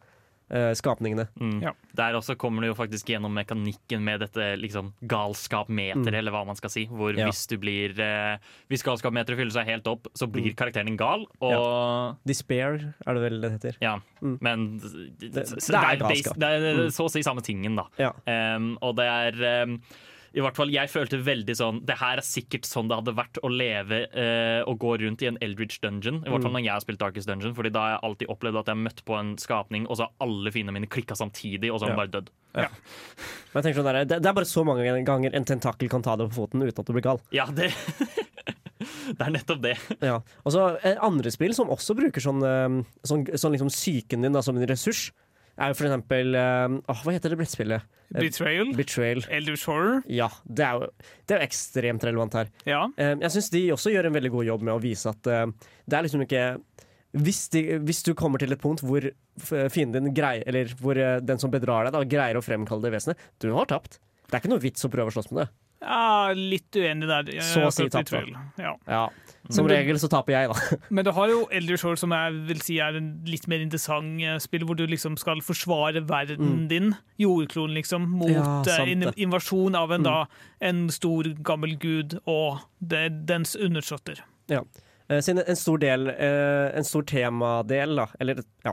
skapningene. 0.74 1.28
Mm. 1.40 1.62
Ja. 1.62 1.72
Der 1.94 2.12
også 2.18 2.36
kommer 2.36 2.62
det 2.62 2.68
jo 2.72 2.74
faktisk 2.74 3.06
gjennom 3.12 3.32
mekanikken 3.32 4.02
med 4.02 4.20
dette 4.20 4.56
liksom, 4.58 4.92
galskapmeteret, 5.06 6.14
eller 6.18 6.34
hva 6.34 6.44
man 6.46 6.56
skal 6.58 6.70
si. 6.70 6.86
Hvor 6.90 7.14
Ja. 7.16 7.26
hvis 7.28 7.46
du 7.48 7.56
blir 7.58 7.94
eh, 8.00 8.38
Hvis 8.68 8.82
galskapmeteret 8.82 9.36
fyller 9.38 9.52
seg 9.54 9.66
helt 9.66 9.86
opp, 9.86 10.08
så 10.14 10.26
blir 10.30 10.54
karakteren 10.54 10.86
din 10.86 10.96
gal. 10.96 11.26
Og 11.40 12.16
Despair 12.26 12.94
er 13.06 13.14
det 13.14 13.22
vel 13.22 13.40
det 13.40 13.52
heter. 13.52 13.76
ja, 13.80 13.98
Mm. 14.22 14.38
men 14.42 14.78
det, 14.78 15.32
Det- 15.32 15.46
så 15.46 15.72
det 15.72 15.80
er 15.80 15.96
galskap. 15.96 16.38
det 16.38 16.48
er 16.48 16.88
så 16.90 17.04
å 17.06 17.10
si 17.10 17.22
samme 17.22 17.40
tingen, 17.42 17.74
da. 17.76 17.84
Ja. 17.98 18.12
Em, 18.26 18.76
og 18.82 18.96
det 18.96 19.06
er 19.06 19.62
em, 19.62 19.80
i 20.34 20.40
hvert 20.40 20.54
fall, 20.54 20.70
Jeg 20.70 20.88
følte 20.88 21.18
veldig 21.24 21.54
sånn 21.58 21.80
Det 21.84 21.96
her 21.98 22.18
er 22.20 22.22
sikkert 22.22 22.62
sånn 22.68 22.86
det 22.88 22.94
hadde 23.00 23.14
vært 23.16 23.38
å 23.42 23.48
leve 23.50 24.06
eh, 24.14 24.62
og 24.62 24.78
gå 24.78 24.92
rundt 25.02 25.22
i 25.22 25.26
en 25.26 25.38
Eldridge 25.42 25.80
dungeon. 25.82 26.20
I 26.24 26.28
hvert 26.30 26.38
Mm. 26.38 26.42
fall 26.42 26.52
når 26.52 26.64
jeg 26.64 26.72
har 26.72 26.80
spilt 26.84 26.98
Darkest 27.00 27.26
Dungeon, 27.28 27.54
Fordi 27.54 27.72
da 27.72 27.80
har 27.80 27.90
jeg 27.96 28.00
alltid 28.10 28.28
opplevd 28.28 28.58
at 28.60 28.66
jeg 28.66 28.76
har 28.76 28.84
møtt 28.84 29.04
på 29.04 29.18
en 29.18 29.36
skapning, 29.36 29.86
og 29.90 29.96
så 29.96 30.06
har 30.06 30.12
alle 30.20 30.50
fiendene 30.54 30.72
mine 30.78 30.86
klikka 30.86 31.16
samtidig, 31.18 31.72
og 31.72 31.80
så 31.80 31.88
har 31.88 31.90
han 31.90 31.98
Ja. 31.98 32.06
bare 32.06 32.14
dødd. 32.20 32.28
Ja. 32.54 32.62
Ja. 32.62 33.62
sånn 33.62 33.84
der, 33.84 34.04
det, 34.04 34.22
det 34.22 34.26
er 34.26 34.32
bare 34.32 34.44
så 34.44 34.64
mange 34.64 35.04
ganger 35.04 35.34
en 35.34 35.44
tentakel 35.44 35.88
kan 35.90 36.02
ta 36.02 36.16
deg 36.16 36.30
på 36.30 36.34
foten 36.46 36.62
uten 36.62 36.78
at 36.80 36.86
du 36.86 36.92
blir 36.92 37.02
gal. 37.02 37.20
Ja, 37.32 37.46
det 37.46 37.72
Det 38.80 39.20
er 39.26 39.32
nettopp 39.34 39.60
det. 39.60 39.74
Ja. 40.00 40.20
Og 40.46 40.52
så 40.54 40.62
eh, 40.82 40.96
andre 41.04 41.30
spill 41.34 41.52
som 41.56 41.68
også 41.68 41.94
bruker 41.98 42.22
sånn, 42.24 42.40
eh, 42.46 42.84
sånn, 43.04 43.26
sånn 43.36 43.52
liksom 43.52 43.68
psyken 43.68 44.22
din 44.24 44.32
da, 44.32 44.40
som 44.40 44.56
en 44.56 44.66
ressurs, 44.70 45.10
er 45.60 45.72
jo 45.72 45.76
for 45.78 45.86
eksempel 45.90 46.34
eh, 46.40 46.74
åh, 46.90 47.00
Hva 47.04 47.12
heter 47.14 47.32
det 47.34 47.38
brettspillet? 47.40 47.82
Eh, 48.14 48.20
Betrayal. 48.24 48.72
Betrayal. 48.74 49.20
Elders 49.30 49.64
Horror. 49.68 50.00
Ja, 50.10 50.28
det 50.48 50.64
er 50.66 50.78
jo, 50.80 50.88
det 51.26 51.36
er 51.36 51.42
jo 51.42 51.46
ekstremt 51.46 52.06
relevant 52.08 52.34
her. 52.40 52.48
Ja. 52.66 52.82
Eh, 52.96 53.14
jeg 53.22 53.30
syns 53.36 53.50
de 53.54 53.64
også 53.76 53.92
gjør 53.94 54.08
en 54.10 54.16
veldig 54.18 54.32
god 54.34 54.48
jobb 54.48 54.62
med 54.66 54.74
å 54.74 54.82
vise 54.82 55.12
at 55.12 55.22
det 55.22 55.96
er 55.98 56.06
liksom 56.06 56.24
ikke 56.26 56.44
hvis, 57.20 57.48
de, 57.50 57.64
hvis 57.82 58.04
du 58.06 58.12
kommer 58.14 58.38
til 58.38 58.52
et 58.54 58.60
punkt 58.62 58.84
hvor 58.86 59.02
fienden 59.74 60.04
din 60.06 60.14
greier 60.14 60.44
Eller 60.46 60.70
hvor 60.78 60.94
den 60.94 61.40
som 61.42 61.50
bedrar 61.50 61.88
deg, 61.88 61.94
da, 61.96 62.04
greier 62.06 62.38
å 62.38 62.42
fremkalle 62.44 62.82
det 62.86 62.92
vesenet, 62.94 63.18
du 63.42 63.48
har 63.56 63.66
tapt. 63.66 63.98
Det 64.28 64.36
er 64.36 64.42
ikke 64.44 64.52
noe 64.52 64.62
vits 64.62 64.86
å 64.86 64.90
prøve 64.92 65.10
å 65.10 65.14
slåss 65.16 65.32
med 65.34 65.42
det. 65.42 65.48
ja, 65.82 66.30
litt 66.36 66.76
uenig 66.78 67.08
der. 67.10 67.32
Jeg- 67.34 67.42
Så 67.50 67.64
å 67.66 67.72
si 67.74 67.88
tapt, 67.90 68.10
da. 68.14 68.44
Ja. 68.62 68.74
Ja. 68.86 69.08
Som 69.48 69.66
du, 69.66 69.72
regel 69.72 69.96
så 69.98 70.08
taper 70.12 70.34
jeg, 70.34 70.50
da. 70.52 70.76
Men 70.94 71.06
du 71.06 71.10
har 71.16 71.30
jo 71.32 71.46
Elder 71.50 71.78
Shore, 71.80 71.96
som 71.96 72.12
jeg 72.12 72.34
vil 72.50 72.60
si 72.62 72.76
er 72.78 72.98
en 72.98 73.08
litt 73.26 73.46
mer 73.50 73.62
interessant 73.64 74.20
eh, 74.20 74.36
spill, 74.42 74.66
hvor 74.68 74.76
du 74.78 74.84
liksom 74.86 75.16
skal 75.18 75.40
forsvare 75.42 76.02
verden 76.06 76.68
din, 76.70 76.92
jordkloden, 77.18 77.74
liksom, 77.78 78.06
mot 78.10 78.28
Mm. 78.30 78.36
Ja, 78.36 78.84
eh, 78.84 78.92
in. 78.92 79.02
Mm. 79.08 79.16
invasjon 79.16 79.74
av 79.74 79.92
en, 79.92 80.04
da, 80.06 80.26
en 80.60 80.84
stor, 80.92 81.24
gammel 81.42 81.78
gud 81.80 82.18
og 82.26 82.60
det, 82.78 83.08
dens 83.26 83.56
undersåtter. 83.56 84.20
Ja. 84.52 84.62
Eh, 85.10 85.18
Siden 85.26 85.42
en 85.42 85.58
stor 85.58 85.80
del, 85.82 86.06
eh, 86.12 86.70
en 86.78 86.86
stor 86.86 87.02
temadel, 87.10 87.96
da, 87.98 88.06
eller 88.22 88.40
ja, 88.64 88.72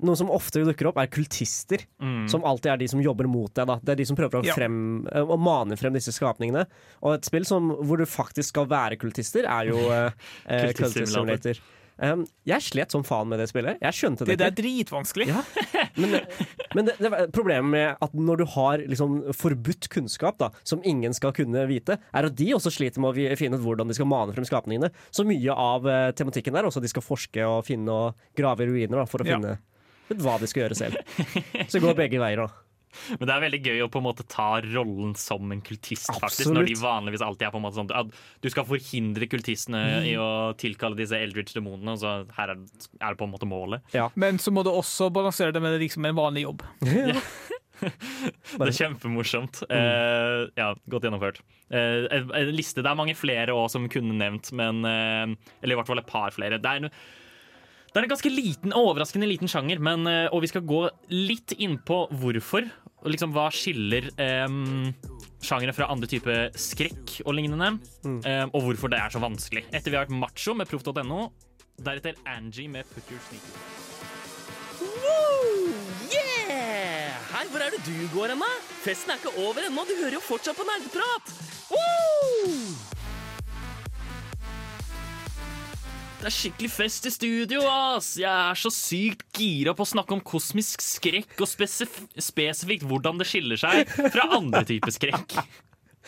noe 0.00 0.16
som 0.16 0.30
ofte 0.32 0.62
dukker 0.64 0.88
opp, 0.88 0.98
er 1.02 1.10
kultister. 1.12 1.84
Mm. 2.00 2.24
Som 2.32 2.46
alltid 2.48 2.72
er 2.72 2.80
de 2.80 2.88
som 2.88 3.02
jobber 3.04 3.28
mot 3.28 3.52
deg. 3.52 3.68
Da. 3.68 3.76
Det 3.84 3.92
er 3.94 4.00
de 4.00 4.06
som 4.08 4.16
prøver 4.16 4.40
å, 4.40 4.44
Ja. 4.48 4.54
frem, 4.56 5.06
eh, 5.12 5.20
å 5.20 5.36
mane 5.38 5.76
frem 5.76 5.92
disse 5.92 6.14
skapningene. 6.16 6.64
Og 7.02 7.14
et 7.18 7.28
spill 7.28 7.44
som, 7.44 7.68
hvor 7.84 7.98
du 8.00 8.06
faktisk 8.08 8.54
skal 8.54 8.66
være 8.66 8.96
kultister, 8.96 9.44
er 9.44 9.68
jo 9.70 9.76
eh, 9.90 10.10
eh, 10.48 10.72
Kultist 10.72 11.12
Simulator. 11.12 11.60
Um, 12.02 12.24
jeg 12.48 12.58
slet 12.66 12.90
som 12.90 13.04
faen 13.06 13.28
med 13.30 13.38
det 13.38 13.46
spillet. 13.52 13.78
Jeg 13.84 13.94
skjønte 13.94 14.24
det, 14.26 14.34
Det, 14.34 14.38
det 14.40 14.46
er 14.50 14.56
dritvanskelig. 14.58 15.28
Ja. 15.30 15.42
Men, 15.94 16.16
men 16.74 16.88
det, 16.88 16.96
det 16.98 17.10
var 17.12 17.28
problemet 17.30 17.70
med 17.70 18.00
at 18.02 18.16
når 18.18 18.40
du 18.40 18.44
har 18.56 18.82
liksom 18.82 19.20
forbudt 19.38 19.86
kunnskap 19.92 20.40
da, 20.42 20.48
som 20.66 20.82
ingen 20.82 21.14
skal 21.14 21.30
kunne 21.36 21.62
vite, 21.70 22.00
er 22.10 22.26
at 22.26 22.34
de 22.34 22.48
også 22.56 22.72
sliter 22.74 22.98
med 23.04 23.14
å 23.14 23.36
finne 23.38 23.60
ut 23.60 23.62
hvordan 23.62 23.86
de 23.92 23.94
skal 23.94 24.10
mane 24.10 24.34
frem 24.34 24.48
skapningene. 24.48 24.90
Så 25.14 25.22
mye 25.28 25.54
av 25.54 25.86
uh, 25.86 26.08
tematikken 26.18 26.56
der 26.58 26.66
også 26.66 26.82
at 26.82 26.88
de 26.88 26.92
skal 26.96 27.06
forske 27.06 27.46
og 27.46 27.62
finne 27.68 27.94
og 27.94 28.26
grave 28.34 28.66
i 28.66 28.70
ruiner 28.72 29.04
da, 29.04 29.06
for 29.06 29.22
å 29.22 29.28
Ja. 29.30 29.38
finne 29.38 29.54
ut 30.10 30.20
hva 30.20 30.34
de 30.42 30.50
skal 30.50 30.66
gjøre 30.66 30.76
selv. 30.76 30.98
Så 31.70 31.78
det 31.78 31.84
går 31.86 31.94
begge 32.02 32.18
veier. 32.20 32.42
da. 32.42 32.63
Men 33.18 33.26
det 33.28 33.34
er 33.34 33.44
veldig 33.46 33.60
gøy 33.64 33.82
å 33.84 33.90
på 33.92 34.00
en 34.02 34.06
måte 34.08 34.26
ta 34.30 34.48
rollen 34.64 35.14
som 35.18 35.52
en 35.54 35.62
kultist, 35.64 36.08
faktisk. 36.10 36.24
Absolutt. 36.46 36.58
Når 36.58 36.70
de 36.70 36.78
vanligvis 36.82 37.24
alltid 37.26 37.48
er 37.48 37.54
på 37.54 37.60
en 37.60 37.66
måte 37.66 37.80
sånn 37.80 37.92
at 37.94 38.12
du 38.44 38.50
skal 38.52 38.68
forhindre 38.68 39.28
kultistene 39.30 39.82
Mm. 39.84 40.06
i 40.08 40.14
å 40.20 40.28
tilkalle 40.58 40.96
disse 40.96 41.18
Eldridge 41.18 41.54
demonene, 41.56 41.94
og 41.94 42.00
så 42.00 42.12
her 42.36 42.54
er, 42.54 42.60
er 43.00 43.14
det 43.14 43.18
på 43.20 43.26
en 43.26 43.32
måte 43.34 43.48
målet. 43.48 43.84
Men 44.16 44.38
så 44.42 44.52
må 44.54 44.64
du 44.64 44.70
også 44.72 45.10
balansere 45.12 45.52
det 45.52 45.62
med 45.62 45.76
liksom 45.80 46.06
en 46.08 46.16
vanlig 46.16 46.46
jobb. 46.46 46.64
Det 48.54 48.68
er 48.68 48.76
kjempemorsomt. 48.76 49.64
Uh, 49.68 50.46
ja, 50.56 50.70
godt 50.90 51.06
gjennomført. 51.08 51.40
Uh, 51.72 52.06
en, 52.14 52.30
en 52.38 52.52
liste, 52.54 52.82
Det 52.84 52.90
er 52.90 52.98
mange 52.98 53.16
flere 53.18 53.54
også 53.54 53.78
som 53.78 53.90
kunne 53.92 54.16
nevnt, 54.18 54.52
men 54.56 54.84
uh, 54.86 55.34
Eller 55.60 55.74
i 55.74 55.78
hvert 55.80 55.90
fall 55.90 56.02
et 56.02 56.08
par 56.08 56.34
flere. 56.34 56.60
Det 56.62 56.70
er, 56.70 56.86
det 56.88 58.00
er 58.00 58.06
en 58.06 58.14
ganske 58.14 58.32
liten, 58.32 58.74
overraskende 58.74 59.28
liten 59.30 59.50
sjanger, 59.50 59.82
men, 59.82 60.06
og 60.34 60.40
vi 60.42 60.50
skal 60.50 60.64
gå 60.66 60.80
litt 61.14 61.54
inn 61.62 61.76
på 61.86 62.04
hvorfor. 62.10 62.66
Og 63.04 63.12
liksom 63.12 63.34
Hva 63.36 63.50
skiller 63.52 64.08
um, 64.48 64.88
sjangere 65.44 65.74
fra 65.76 65.90
andre 65.92 66.08
typer 66.08 66.46
skrekk 66.56 67.18
og 67.26 67.34
lignende, 67.36 67.74
eh, 68.24 68.46
og 68.48 68.64
hvorfor 68.64 68.88
det 68.88 69.00
er 69.02 69.12
så 69.12 69.20
vanskelig. 69.20 69.66
Etter 69.76 69.92
vi 69.92 69.98
har 69.98 70.06
vært 70.06 70.16
macho 70.16 70.54
med 70.56 70.70
proff.no, 70.70 71.26
deretter 71.84 72.16
Angie 72.32 72.70
med 72.72 72.88
Put 72.94 73.12
Your 73.12 73.20
Sneakers. 73.28 73.84
Yeah! 76.14 77.12
Hei, 77.34 77.44
hvor 77.52 77.60
er 77.60 77.76
det 77.76 77.84
du 77.84 78.08
går 78.14 78.32
hen, 78.32 78.40
da? 78.40 78.50
Festen 78.86 79.12
er 79.12 79.20
ikke 79.20 79.36
over 79.44 79.68
ennå, 79.68 79.84
du 79.84 79.94
hører 80.00 80.16
jo 80.16 80.24
fortsatt 80.24 80.56
på 80.56 80.64
nerdeprat! 80.68 81.36
Woo! 81.74 82.93
Det 86.24 86.30
er 86.30 86.36
skikkelig 86.38 86.68
fest 86.72 87.04
i 87.04 87.10
studio, 87.12 87.58
ass! 87.68 88.14
Jeg 88.16 88.32
er 88.32 88.56
så 88.56 88.70
sykt 88.72 89.26
gira 89.36 89.74
på 89.76 89.84
å 89.84 89.90
snakke 89.90 90.14
om 90.16 90.22
kosmisk 90.24 90.80
skrekk, 90.80 91.34
og 91.36 91.50
spesif 91.50 91.98
spesifikt 92.16 92.86
hvordan 92.88 93.20
det 93.20 93.26
skiller 93.28 93.60
seg 93.60 93.90
fra 94.14 94.30
andre 94.38 94.62
typer 94.64 94.94
skrekk. 94.94 95.36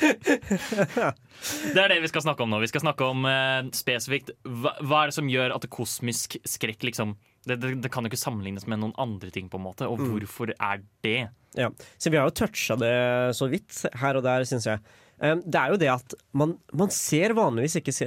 Det 0.00 1.82
er 1.82 1.92
det 1.92 2.00
vi 2.00 2.08
skal 2.08 2.24
snakke 2.24 2.46
om 2.46 2.54
nå. 2.54 2.62
Vi 2.64 2.72
skal 2.72 2.86
snakke 2.86 3.10
om 3.12 3.28
eh, 3.28 3.68
spesifikt 3.76 4.32
hva, 4.40 4.72
hva 4.80 5.02
er 5.02 5.12
det 5.12 5.18
som 5.18 5.28
gjør 5.28 5.52
at 5.58 5.68
kosmisk 5.76 6.40
skrekk 6.48 6.88
liksom 6.88 7.12
det, 7.44 7.60
det, 7.60 7.76
det 7.84 7.92
kan 7.92 8.08
jo 8.08 8.08
ikke 8.08 8.24
sammenlignes 8.24 8.64
med 8.72 8.80
noen 8.80 8.96
andre 8.96 9.28
ting, 9.36 9.52
på 9.52 9.60
en 9.60 9.68
måte. 9.68 9.84
Og 9.84 10.00
hvorfor 10.00 10.56
er 10.56 10.80
det? 11.04 11.18
Ja, 11.60 11.68
så 12.00 12.08
Vi 12.08 12.16
har 12.16 12.24
jo 12.30 12.38
toucha 12.40 12.80
det 12.80 12.96
så 13.36 13.52
vidt 13.52 13.84
her 14.00 14.16
og 14.16 14.24
der, 14.24 14.48
syns 14.48 14.64
jeg. 14.72 14.80
Det 15.16 15.56
er 15.56 15.72
jo 15.72 15.80
det 15.80 15.88
at 15.88 16.14
man, 16.36 16.58
man 16.76 16.90
ser 16.92 17.32
vanligvis 17.36 17.78
ikke 17.80 17.94
se, 17.94 18.06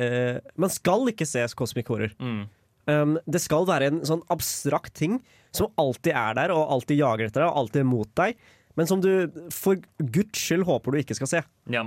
Man 0.61 0.69
skal 0.69 1.09
ikke 1.09 1.25
se 1.25 1.41
Cosmic 1.57 1.89
Horror. 1.89 2.13
Mm. 2.21 2.43
Um, 2.89 3.17
det 3.29 3.41
skal 3.43 3.67
være 3.69 3.89
en 3.89 3.99
sånn 4.05 4.21
abstrakt 4.33 4.93
ting 4.97 5.19
som 5.55 5.71
alltid 5.81 6.13
er 6.13 6.37
der, 6.37 6.53
og 6.53 6.69
alltid 6.75 7.01
jager 7.01 7.29
etter 7.29 7.43
deg, 7.43 7.49
og 7.49 7.63
alltid 7.63 7.81
er 7.81 7.89
mot 7.89 8.11
deg. 8.17 8.37
Men 8.77 8.89
som 8.89 9.01
du 9.03 9.09
for 9.53 9.81
guds 9.97 10.39
skyld 10.39 10.63
håper 10.69 10.93
du 10.93 11.01
ikke 11.01 11.17
skal 11.17 11.31
se. 11.31 11.41
Ja. 11.73 11.83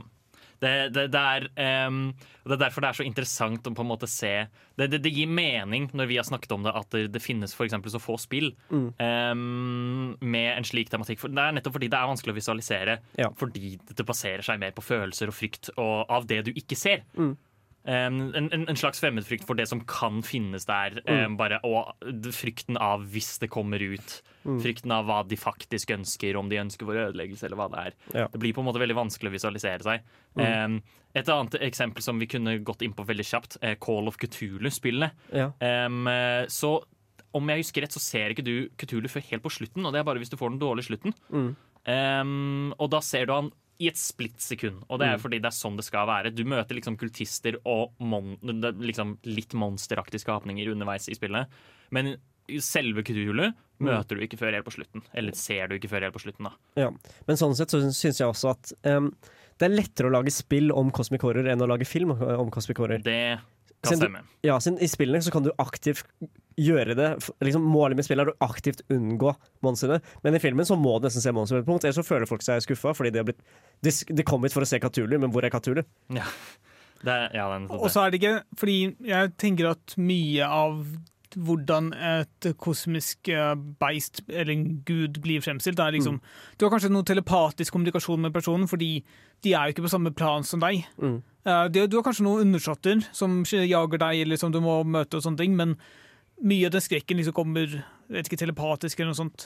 Det, 0.63 0.73
det, 0.95 1.09
det, 1.11 1.21
er, 1.21 1.47
um, 1.89 2.13
det 2.47 2.55
er 2.55 2.61
derfor 2.61 2.85
det 2.85 2.93
er 2.93 2.99
så 3.01 3.07
interessant 3.07 3.67
å 3.67 3.73
på 3.75 3.83
en 3.83 3.91
måte 3.91 4.07
se 4.11 4.31
Det, 4.79 4.87
det, 4.95 5.11
gir 5.11 5.27
mening 5.27 5.89
når 5.91 6.11
vi 6.11 6.19
har 6.21 6.27
snakket 6.29 6.55
om 6.55 6.63
det, 6.67 6.75
at 6.79 6.99
det, 7.11 7.23
finnes 7.23 7.55
for 7.57 7.67
eksempel 7.67 7.91
så 7.93 8.01
få 8.03 8.15
spill 8.21 8.53
ehm, 8.73 10.15
med 10.23 10.49
en 10.55 10.67
slik 10.67 10.91
tematikk. 10.93 11.21
For 11.23 11.35
det 11.35 11.43
er 11.43 11.57
nettopp 11.57 11.77
fordi 11.77 11.91
det 11.93 11.99
er 11.99 12.11
vanskelig 12.11 12.35
å 12.35 12.39
visualisere. 12.39 12.97
Ja. 13.19 13.29
Fordi 13.39 13.75
det 13.91 14.07
baserer 14.07 14.45
seg 14.47 14.63
mer 14.63 14.75
på 14.77 14.85
følelser 14.87 15.33
og 15.33 15.37
frykt 15.37 15.73
og 15.77 16.11
av 16.13 16.29
det 16.31 16.45
du 16.49 16.53
ikke 16.55 16.79
ser. 16.79 17.05
Ehm, 17.19 17.35
en, 17.85 18.19
en, 18.39 18.69
en 18.69 18.79
slags 18.79 19.01
fremmedfrykt 19.03 19.47
for 19.49 19.59
det 19.59 19.67
som 19.71 19.81
kan 19.89 20.21
finnes 20.23 20.67
der. 20.69 21.01
Mm. 21.03 21.37
bare, 21.41 21.59
og 21.67 21.93
frykten 22.35 22.79
av 22.79 23.05
hvis 23.11 23.35
det 23.43 23.51
kommer 23.51 23.83
ut. 23.83 24.21
Frykten 24.63 24.95
av 24.95 25.07
hva 25.09 25.21
de 25.27 25.39
faktisk 25.39 25.91
ønsker, 25.95 26.39
om 26.39 26.51
de 26.51 26.61
ønsker 26.63 26.87
vår 26.87 27.01
ødeleggelse 27.09 27.47
eller 27.47 27.59
hva 27.59 27.69
det 27.73 27.85
er. 27.87 27.97
Ja. 28.15 28.27
Det 28.33 28.43
blir 28.43 28.55
på 28.55 28.63
en 28.63 28.69
måte 28.71 28.83
veldig 28.83 28.99
vanskelig 28.99 29.33
å 29.33 29.37
visualisere 29.37 29.87
seg. 29.87 30.07
Ehm, 30.43 30.81
et 31.15 31.29
annet 31.29 31.59
eksempel 31.63 32.05
som 32.05 32.23
vi 32.23 32.31
kunne 32.31 32.57
gått 32.65 32.83
inn 32.87 32.95
på 32.97 33.07
veldig 33.07 33.27
kjapt, 33.29 33.59
er 33.63 33.79
Call 33.83 34.11
of 34.11 34.19
Cthulhu-spillene. 34.23 35.13
Ja. 35.35 35.51
Så 36.51 36.77
om 37.33 37.49
jeg 37.49 37.65
husker 37.65 37.85
rett, 37.85 37.95
så 37.95 38.03
ser 38.03 38.33
ikke 38.33 38.45
du 38.45 38.55
Cthulhu 38.81 39.09
før 39.11 39.25
helt 39.31 39.45
på 39.45 39.53
slutten, 39.53 39.85
og 39.87 39.95
det 39.95 40.03
er 40.03 40.09
bare 40.09 40.23
hvis 40.23 40.33
du 40.33 40.39
får 40.41 40.55
den 40.55 40.63
dårlige 40.63 40.91
slutten. 40.91 41.17
Ehm, 41.91 42.73
og 42.79 42.93
da 42.93 43.01
ser 43.03 43.27
du 43.27 43.35
han 43.35 43.51
i 43.83 43.89
et 43.91 43.99
splitt 43.99 44.41
sekund. 44.43 44.85
og 44.89 45.01
det 45.03 45.09
er 45.11 45.21
fordi 45.21 45.41
det 45.43 45.51
er 45.51 45.57
sånn 45.57 45.79
det 45.79 45.87
skal 45.87 46.07
være. 46.09 46.31
Du 46.35 46.45
møter 46.49 46.79
liksom 46.79 46.99
kultister 47.01 47.59
og 47.69 47.97
mon 47.99 48.37
liksom 48.43 49.17
litt 49.27 49.57
monsteraktige 49.59 50.23
skapninger 50.23 50.71
underveis 50.71 51.09
i 51.11 51.19
spillet. 51.19 51.51
Men 51.91 52.15
selve 52.63 53.05
kulturhjulet 53.07 53.59
møter 53.83 54.19
du 54.19 54.25
ikke 54.27 54.39
før 54.41 54.55
helt 54.57 54.67
på 54.67 54.75
slutten. 54.77 55.05
Eller 55.19 55.35
ser 55.39 55.71
du 55.71 55.77
ikke 55.77 55.91
før 55.91 56.07
helt 56.07 56.17
på 56.17 56.23
slutten, 56.23 56.49
da. 56.49 56.85
Ja. 56.85 56.91
Men 57.27 57.41
sånn 57.41 57.57
sett 57.59 57.75
så 57.75 57.81
syns 57.91 58.21
jeg 58.21 58.29
også 58.29 58.53
at 58.53 58.75
um, 58.87 59.11
det 59.59 59.69
er 59.69 59.75
lettere 59.75 60.11
å 60.11 60.15
lage 60.15 60.35
spill 60.35 60.71
om 60.75 60.93
Cosmic 60.95 61.25
Horror 61.27 61.51
enn 61.51 61.65
å 61.65 61.71
lage 61.71 61.89
film 61.89 62.15
uh, 62.15 62.37
om 62.39 62.53
Cosmic 62.55 62.79
Horror. 62.83 63.03
Det 63.03 63.41
kan 63.83 63.99
stemme. 63.99 64.23
Ja, 64.47 64.59
I 64.59 64.91
spillene 64.91 65.23
så 65.25 65.35
kan 65.35 65.47
du 65.47 65.51
aktivt 65.63 66.07
gjøre 66.61 66.97
det. 66.99 67.11
Liksom, 67.45 67.63
målet 67.65 67.97
med 67.99 68.07
spillet 68.07 68.27
er 68.27 68.33
å 68.35 68.49
aktivt 68.49 68.83
unngå 68.93 69.35
monstrene. 69.65 70.01
Men 70.25 70.37
i 70.37 70.43
filmen 70.43 70.69
så 70.69 70.77
må 70.79 70.99
du 71.01 71.07
nesten 71.09 71.25
se 71.25 71.33
monster 71.35 71.59
på 71.61 71.65
et 71.65 71.71
punkt, 71.71 71.85
ellers 71.89 72.01
så 72.01 72.07
føler 72.07 72.29
folk 72.31 72.45
seg 72.47 72.63
skuffa. 72.65 72.95
Fordi 72.97 73.13
de, 73.15 73.23
har 73.23 73.29
blitt, 73.31 73.41
de, 73.83 73.95
de 74.19 74.27
kom 74.29 74.43
hit 74.45 74.55
for 74.57 74.65
å 74.67 74.69
se 74.69 74.81
Katulu, 74.83 75.19
men 75.23 75.33
hvor 75.35 75.45
er 75.47 75.53
Katulu? 75.55 75.83
Ja. 76.13 76.27
Det, 77.03 77.11
er- 77.11 77.33
ja, 77.35 77.49
den, 77.55 77.65
Og 77.75 77.89
så 77.91 78.05
er 78.05 78.13
det 78.13 78.21
ikke 78.21 78.37
Fordi 78.55 78.77
jeg 79.09 79.33
tenker 79.43 79.73
at 79.73 79.97
mye 79.99 80.47
av 80.47 80.85
hvordan 81.33 81.87
et 81.97 82.47
kosmisk 82.61 83.31
eh, 83.33 83.55
beist 83.81 84.21
eller 84.29 84.53
en 84.53 84.65
gud 84.85 85.17
blir 85.25 85.41
fremstilt, 85.41 85.81
er 85.81 85.95
liksom 85.97 86.19
Du 86.61 86.67
har 86.67 86.73
kanskje 86.75 86.91
noe 86.93 87.07
telepatisk 87.09 87.73
kommunikasjon 87.73 88.21
med 88.21 88.35
personen, 88.35 88.69
fordi 88.69 88.91
de 89.43 89.55
er 89.57 89.65
jo 89.71 89.75
ikke 89.75 89.87
på 89.87 89.93
samme 89.95 90.13
plan 90.15 90.45
som 90.45 90.61
deg. 90.61 90.85
Mm. 91.01 91.23
du 91.73 91.97
har 91.97 92.05
kanskje 92.05 92.27
noen 92.27 92.45
undersåtter 92.47 93.01
som 93.17 93.41
jager 93.49 93.99
deg, 93.99 94.21
eller 94.27 94.37
som 94.37 94.53
du 94.53 94.61
må 94.61 94.83
møte, 94.85 95.17
og 95.17 95.25
sånne 95.25 95.41
ting, 95.41 95.57
men 95.57 95.73
mye 96.43 96.67
av 96.67 96.73
den 96.75 96.83
skrekken 96.83 97.19
liksom 97.21 97.35
kommer 97.37 97.83
vet 98.13 98.27
ikke, 98.29 98.39
telepatisk 98.43 98.99
eller 99.01 99.13
noe 99.13 99.19
sånt. 99.19 99.45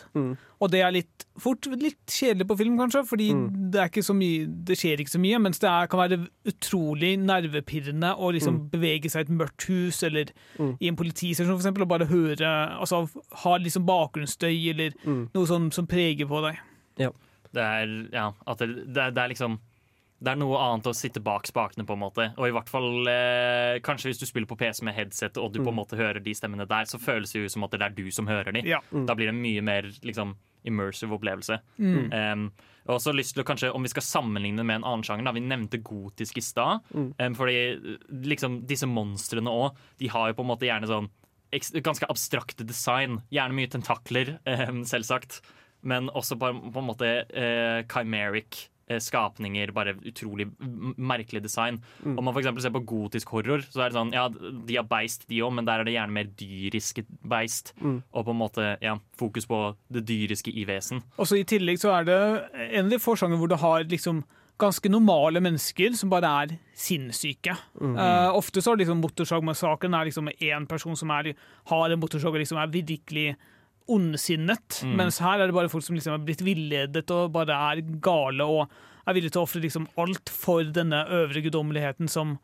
Og 0.59 0.71
det 0.73 0.81
er 0.83 0.95
litt 0.95 1.27
fort 1.39 1.67
litt 1.79 2.01
kjedelig 2.11 2.47
på 2.49 2.57
film, 2.59 2.79
kanskje, 2.81 3.03
fordi 3.07 3.29
det, 3.71 3.81
er 3.81 3.91
ikke 3.91 4.03
så 4.03 4.17
mye, 4.17 4.47
det 4.67 4.79
skjer 4.81 5.03
ikke 5.05 5.13
så 5.13 5.21
mye, 5.23 5.39
mens 5.45 5.61
det 5.63 5.69
er, 5.71 5.87
kan 5.93 6.01
være 6.03 6.19
utrolig 6.51 7.13
nervepirrende 7.23 8.15
å 8.17 8.33
liksom 8.35 8.59
bevege 8.73 9.11
seg 9.13 9.23
i 9.23 9.29
et 9.29 9.37
mørkt 9.43 9.69
hus 9.71 10.03
eller 10.09 10.33
i 10.81 10.91
en 10.91 10.99
politistasjon, 10.99 11.55
eksempel, 11.61 11.87
og 11.87 11.93
bare 11.93 12.09
høre 12.11 12.49
Altså 12.81 13.05
ha 13.45 13.57
liksom 13.61 13.87
bakgrunnsstøy 13.87 14.57
eller 14.73 14.97
noe 15.07 15.47
som, 15.47 15.71
som 15.71 15.87
preger 15.87 16.27
på 16.27 16.43
deg. 16.49 16.59
Det 17.53 17.63
er, 17.63 17.93
ja, 18.13 18.31
at 18.47 18.59
det, 18.61 18.89
det, 18.91 19.13
det 19.15 19.23
er 19.23 19.31
liksom 19.33 19.61
Det 20.17 20.33
er 20.33 20.39
noe 20.41 20.57
annet 20.65 20.89
å 20.89 20.95
sitte 20.97 21.21
bak 21.21 21.45
spakene, 21.49 21.85
på 21.85 21.93
en 21.93 22.01
måte. 22.01 22.31
Og 22.41 22.49
i 22.49 22.55
hvert 22.57 22.71
fall 22.73 23.09
eh, 23.11 23.77
kanskje 23.85 24.11
hvis 24.11 24.21
du 24.23 24.27
spiller 24.29 24.49
på 24.49 24.57
PC 24.59 24.81
med 24.87 24.97
headset 24.97 25.37
og 25.41 25.53
du 25.53 25.61
på 25.61 25.69
en 25.69 25.77
måte 25.77 25.99
hører 25.99 26.23
de 26.25 26.33
stemmene 26.37 26.65
der, 26.69 26.89
så 26.89 27.01
føles 27.01 27.35
det 27.35 27.43
jo 27.43 27.51
som 27.53 27.67
at 27.67 27.75
det 27.77 27.85
er 27.85 27.97
du 27.97 28.07
som 28.15 28.29
hører 28.31 28.57
de. 28.57 28.65
Ja. 28.65 28.81
Da 28.91 29.17
blir 29.17 29.29
det 29.29 29.35
en 29.35 29.43
mye 29.43 29.65
mer 29.67 29.91
liksom, 30.07 30.33
immersive 30.67 31.19
opplevelse. 31.19 31.59
Um, 31.79 32.49
og 32.87 32.97
også 32.97 33.13
lyst 33.13 33.35
til 33.35 33.43
å 33.43 33.47
kanskje, 33.47 33.73
Om 33.75 33.85
vi 33.85 33.91
skal 33.93 34.07
sammenligne 34.07 34.65
med 34.65 34.81
en 34.81 34.87
annen 34.89 35.05
sjanger, 35.07 35.27
da, 35.27 35.35
vi 35.37 35.43
nevnte 35.45 35.83
gotisk 35.85 36.41
i 36.41 36.45
stad. 36.45 36.87
Um, 36.95 37.37
fordi 37.37 37.59
liksom, 38.25 38.63
disse 38.69 38.89
monstrene 38.89 39.53
òg, 39.53 39.77
de 40.01 40.09
har 40.13 40.31
jo 40.31 40.39
på 40.39 40.47
en 40.47 40.53
måte 40.55 40.69
gjerne 40.69 40.91
sånn 40.91 41.11
ganske 41.85 42.09
abstrakte 42.11 42.65
design. 42.67 43.21
Gjerne 43.33 43.57
mye 43.59 43.71
tentakler, 43.73 44.39
um, 44.71 44.81
selvsagt. 44.89 45.43
Men 45.87 46.09
også 46.09 46.39
på, 46.41 46.51
på 46.73 46.83
en 46.83 46.89
måte 46.89 47.13
uh, 47.29 47.85
chimeric 47.93 48.65
skapninger. 49.03 49.73
Bare 49.75 49.97
utrolig 50.07 50.49
merkelig 50.97 51.43
design. 51.43 51.81
Om 52.05 52.23
man 52.25 52.37
eksempel 52.37 52.63
ser 52.63 52.75
på 52.75 52.85
gotisk 52.87 53.33
horror, 53.35 53.65
så 53.67 53.83
er 53.83 53.91
det 53.91 53.99
sånn 53.99 54.15
Ja, 54.15 54.29
de 54.31 54.79
har 54.79 54.87
beist, 54.89 55.27
de 55.31 55.43
òg, 55.43 55.53
men 55.57 55.67
der 55.67 55.83
er 55.83 55.89
det 55.89 55.97
gjerne 55.97 56.15
mer 56.15 56.31
dyriske 56.39 57.07
beist. 57.27 57.75
Og 57.83 58.25
på 58.25 58.35
en 58.35 58.41
måte 58.41 58.77
ja, 58.83 58.97
fokus 59.19 59.47
på 59.51 59.61
det 59.93 60.07
dyriske 60.09 60.55
i 60.55 60.65
vesen. 60.69 61.03
Og 61.19 61.27
så 61.29 61.41
I 61.41 61.47
tillegg 61.49 61.81
så 61.83 61.95
er 61.99 62.09
det 62.09 62.21
en 62.71 62.87
av 62.87 62.95
de 62.95 63.03
få 63.03 63.17
sjanger 63.19 63.41
hvor 63.41 63.51
du 63.51 63.59
har 63.61 63.87
liksom 63.91 64.25
ganske 64.61 64.89
normale 64.89 65.41
mennesker 65.45 65.93
som 65.97 66.11
bare 66.13 66.29
er 66.45 66.55
sinnssyke. 66.77 67.57
Eh, 67.77 68.31
ofte 68.33 68.63
så 68.65 68.73
er 68.73 68.81
liksom 68.81 69.03
Motorsagmassakren 69.05 69.99
liksom 70.09 70.31
én 70.33 70.67
person 70.69 70.97
som 70.97 71.13
er, 71.13 71.35
har 71.69 71.91
en 71.91 72.01
motorsag 72.01 72.33
og 72.33 72.41
liksom 72.41 72.61
er 72.63 72.73
virkelig 72.73 73.37
ondsinnet. 73.93 74.83
Mens 74.99 75.19
her 75.23 75.41
er 75.41 75.47
det 75.51 75.55
bare 75.57 75.71
folk 75.73 75.85
som 75.87 75.97
liksom 75.99 76.17
er 76.17 76.27
blitt 76.27 76.43
villedet 76.47 77.11
og 77.15 77.33
bare 77.37 77.57
er 77.73 77.83
gale 78.03 78.45
og 78.45 78.71
er 79.07 79.15
villige 79.15 79.35
til 79.37 79.43
å 79.43 79.47
ofre 79.47 79.63
liksom 79.63 79.87
alt 80.03 80.31
for 80.35 80.67
denne 80.75 81.05
øvre 81.15 81.43
guddommeligheten 81.45 82.09
som 82.11 82.37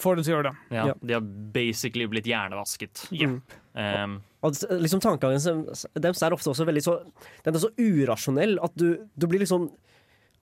får 0.00 0.16
dem 0.16 0.24
til 0.24 0.32
å 0.32 0.36
gjøre 0.36 0.50
det. 0.50 0.56
Ja, 0.76 0.86
Ja. 0.90 0.94
De 1.00 1.14
har 1.16 1.20
basically 1.54 2.06
blitt 2.08 2.28
hjernevasket. 2.28 3.06
Ja. 3.16 3.30
Um, 3.74 4.18
Og 4.42 4.56
liksom 4.80 5.00
Tankegangen 5.04 5.66
deres 6.00 6.22
er 6.24 6.32
ofte 6.34 6.50
også 6.50 6.64
veldig 6.66 6.82
så 6.82 6.94
Den 7.44 7.54
er 7.54 7.60
så 7.62 7.70
urasjonell 7.78 8.56
at 8.64 8.72
du, 8.74 9.06
du 9.14 9.26
blir 9.28 9.40
liksom 9.44 9.68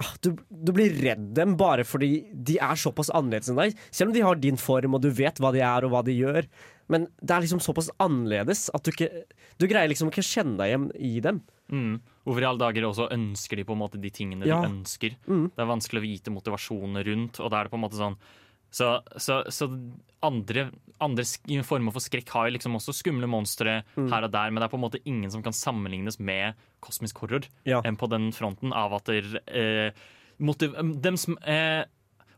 ah, 0.00 0.12
du, 0.22 0.30
du 0.48 0.72
blir 0.72 0.94
redd 1.02 1.34
dem 1.34 1.56
bare 1.58 1.84
fordi 1.84 2.24
de 2.32 2.56
er 2.62 2.78
såpass 2.78 3.10
annerledes 3.10 3.50
enn 3.50 3.58
deg. 3.58 3.74
Selv 3.90 4.10
om 4.10 4.14
de 4.16 4.22
har 4.24 4.38
din 4.40 4.56
form 4.56 4.94
og 4.94 5.02
du 5.02 5.10
vet 5.10 5.38
hva 5.42 5.50
de 5.52 5.60
er 5.66 5.84
og 5.86 5.92
hva 5.92 6.04
de 6.06 6.14
gjør. 6.14 6.46
Men 6.88 7.06
det 7.20 7.30
er 7.36 7.42
liksom 7.44 7.60
såpass 7.60 7.90
annerledes 8.00 8.70
at 8.74 8.82
du 8.84 8.90
ikke 8.92 9.10
Du 9.58 9.66
greier 9.66 9.88
liksom 9.90 10.08
ikke 10.10 10.22
kjenne 10.24 10.56
deg 10.56 10.70
igjen 10.72 10.90
i 10.96 11.20
dem. 11.20 11.42
mm. 11.70 12.00
Hvorfor 12.24 12.42
i 12.42 12.48
alle 12.48 12.58
dager 12.60 12.82
også 12.88 13.10
ønsker 13.12 13.56
de 13.56 13.64
på 13.64 13.72
en 13.72 13.78
måte 13.82 14.00
de 14.00 14.10
tingene 14.10 14.46
Ja. 14.46 14.60
de 14.62 14.68
ønsker? 14.68 15.16
Mm. 15.26 15.50
Det 15.56 15.58
er 15.64 15.66
vanskelig 15.72 15.98
å 16.00 16.06
vite 16.08 16.30
motivasjonen 16.34 17.04
rundt, 17.04 17.40
og 17.40 17.50
da 17.50 17.60
er 17.60 17.64
det 17.64 17.70
på 17.72 17.76
en 17.80 17.84
måte 17.88 17.96
sånn 18.00 18.16
Så, 18.70 19.00
så, 19.16 19.44
så 19.48 19.64
andre, 20.22 20.70
andre 21.00 21.24
former 21.64 21.90
for 21.90 22.00
skrekk 22.04 22.28
har 22.34 22.48
jo 22.50 22.52
liksom 22.58 22.74
også 22.76 22.92
skumle 22.92 23.26
monstre 23.26 23.82
Mm. 23.96 24.10
her 24.12 24.24
og 24.24 24.30
der, 24.32 24.50
men 24.50 24.60
det 24.60 24.64
er 24.68 24.72
på 24.76 24.76
en 24.76 24.84
måte 24.90 25.00
ingen 25.06 25.30
som 25.30 25.42
kan 25.42 25.52
sammenlignes 25.56 26.18
med 26.20 26.54
kosmisk 26.82 27.16
horror 27.22 27.46
Ja. 27.64 27.80
enn 27.82 27.96
på 27.96 28.08
den 28.10 28.30
fronten 28.30 28.72
av 28.74 28.92
at 28.92 29.04
der, 29.06 29.40
eh, 29.48 29.90
motiv 30.38 30.74
dems, 31.00 31.26
eh, 31.46 31.84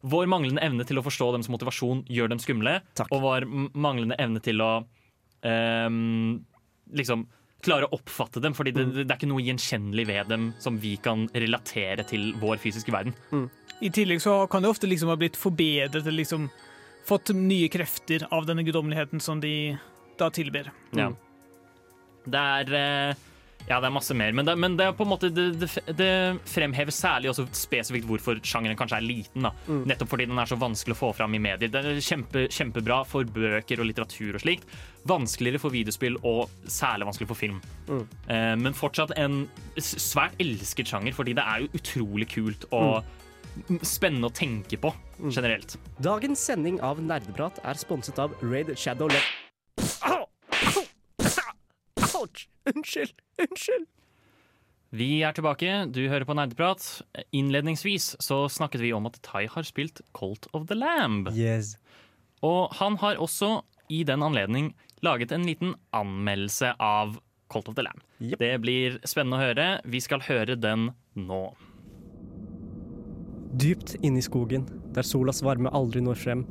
Vår 0.03 0.27
manglende 0.33 0.63
evne 0.65 0.85
til 0.89 0.97
å 0.97 1.03
forstå 1.05 1.33
deres 1.35 1.51
motivasjon 1.53 2.05
gjør 2.09 2.31
dem 2.33 2.39
skumle, 2.41 2.79
Takk. 2.97 3.11
og 3.13 3.21
vår 3.21 3.45
manglende 3.77 4.17
evne 4.19 4.41
til 4.41 4.61
å 4.65 4.71
um, 5.45 6.41
liksom 6.97 7.27
klare 7.61 7.85
å 7.85 7.93
oppfatte 7.99 8.41
dem, 8.41 8.55
fordi 8.57 8.73
det, 8.73 8.87
Mm. 8.87 8.93
det 9.05 9.11
er 9.11 9.19
ikke 9.19 9.29
noe 9.29 9.45
gjenkjennelig 9.45 10.07
ved 10.09 10.29
dem 10.33 10.55
som 10.59 10.79
vi 10.81 10.95
kan 10.97 11.27
relatere 11.35 12.07
til 12.09 12.33
vår 12.41 12.57
fysiske 12.57 12.91
verden. 12.93 13.13
I 13.83 13.91
tillegg 13.91 14.21
så 14.25 14.49
kan 14.49 14.63
det 14.63 14.71
ofte 14.71 14.89
liksom 14.89 15.09
ha 15.13 15.17
blitt 15.17 15.37
forbedret 15.37 15.95
eller 16.01 16.17
liksom 16.25 16.49
fått 17.07 17.35
nye 17.37 17.69
krefter 17.69 18.27
av 18.33 18.47
denne 18.49 18.65
guddommeligheten 18.65 19.21
som 19.21 19.41
de 19.41 19.77
da 20.21 20.31
tilber. 20.31 20.71
Ja. 20.97 21.11
Det 22.29 22.41
er 22.41 22.75
eh, 23.11 23.15
Ja, 23.69 23.79
det 23.79 23.89
er 23.91 23.95
masse 23.95 24.15
mer, 24.17 24.33
men 24.35 24.49
det, 24.49 24.55
men 24.59 24.77
det 24.79 24.87
er 24.89 24.95
på 24.97 25.05
en 25.07 25.11
måte 25.13 25.31
det, 25.35 25.45
det, 25.61 25.69
det 25.99 26.11
fremhever 26.49 26.95
særlig 26.95 27.31
også 27.33 27.47
spesifikt 27.55 28.09
hvorfor 28.09 28.41
sjangeren 28.43 28.79
kanskje 28.79 28.99
er 28.99 29.07
liten. 29.07 29.47
da 29.47 29.53
Nettopp 29.91 30.11
fordi 30.15 30.27
den 30.31 30.41
er 30.43 30.51
så 30.51 30.59
vanskelig 30.61 30.97
å 30.97 31.01
få 31.01 31.13
fram 31.21 31.37
i 31.37 31.43
medier. 31.43 31.71
Det 31.71 31.83
er 31.83 32.01
kjempe, 32.05 32.47
kjempebra 32.51 33.03
for 33.09 33.29
bøker 33.31 33.83
og 33.83 33.91
litteratur 33.91 34.39
og 34.39 34.45
slikt. 34.45 34.67
Vanskeligere 35.11 35.63
for 35.63 35.75
videospill 35.75 36.19
og 36.27 36.51
særlig 36.67 37.09
vanskelig 37.11 37.31
for 37.31 37.39
film. 37.39 37.61
Eh, 37.91 38.55
men 38.61 38.77
fortsatt 38.77 39.15
en 39.21 39.45
svært 39.81 40.37
elsket 40.43 40.91
sjanger, 40.91 41.17
fordi 41.17 41.37
det 41.39 41.47
er 41.47 41.65
jo 41.65 41.73
utrolig 41.81 42.31
kult 42.33 42.67
og 42.75 43.05
spennende 43.87 44.31
å 44.31 44.35
tenke 44.35 44.79
på 44.81 44.93
generelt. 45.21 45.77
Dagens 46.03 46.43
sending 46.51 46.81
av 46.87 47.01
Nerdeprat 47.03 47.61
er 47.67 47.79
sponset 47.81 48.19
av 48.23 48.35
Raid 48.43 48.73
Shadow 48.79 49.11
Le... 49.11 49.21
Unnskyld! 52.75 53.17
Unnskyld! 53.41 53.89
Vi 54.91 55.21
er 55.23 55.35
tilbake, 55.37 55.85
du 55.87 56.01
hører 56.11 56.27
på 56.27 56.35
Nerdeprat. 56.35 56.83
Innledningsvis 57.31 58.17
så 58.19 58.43
snakket 58.51 58.83
vi 58.83 58.91
om 58.93 59.07
at 59.07 59.21
Tai 59.23 59.45
har 59.53 59.67
spilt 59.67 60.03
Colt 60.19 60.49
of 60.53 60.67
the 60.67 60.75
Lamb. 60.75 61.31
Yes. 61.31 61.77
Og 62.43 62.75
han 62.81 62.99
har 62.99 63.21
også 63.23 63.61
i 63.91 64.03
den 64.07 64.23
anledning 64.27 64.73
laget 65.07 65.31
en 65.33 65.47
liten 65.47 65.77
anmeldelse 65.95 66.75
av 66.83 67.21
Colt 67.51 67.71
of 67.71 67.79
the 67.79 67.87
Lamb. 67.87 68.03
Yep. 68.19 68.39
Det 68.43 68.53
blir 68.63 68.99
spennende 69.07 69.39
å 69.39 69.45
høre. 69.45 69.69
Vi 69.87 70.03
skal 70.03 70.27
høre 70.27 70.59
den 70.59 70.91
nå. 71.15 71.45
Dypt 73.61 73.97
inne 74.03 74.19
i 74.19 74.27
skogen, 74.27 74.67
der 74.95 75.07
solas 75.07 75.43
varme 75.43 75.71
aldri 75.75 76.03
når 76.03 76.19
frem, 76.19 76.45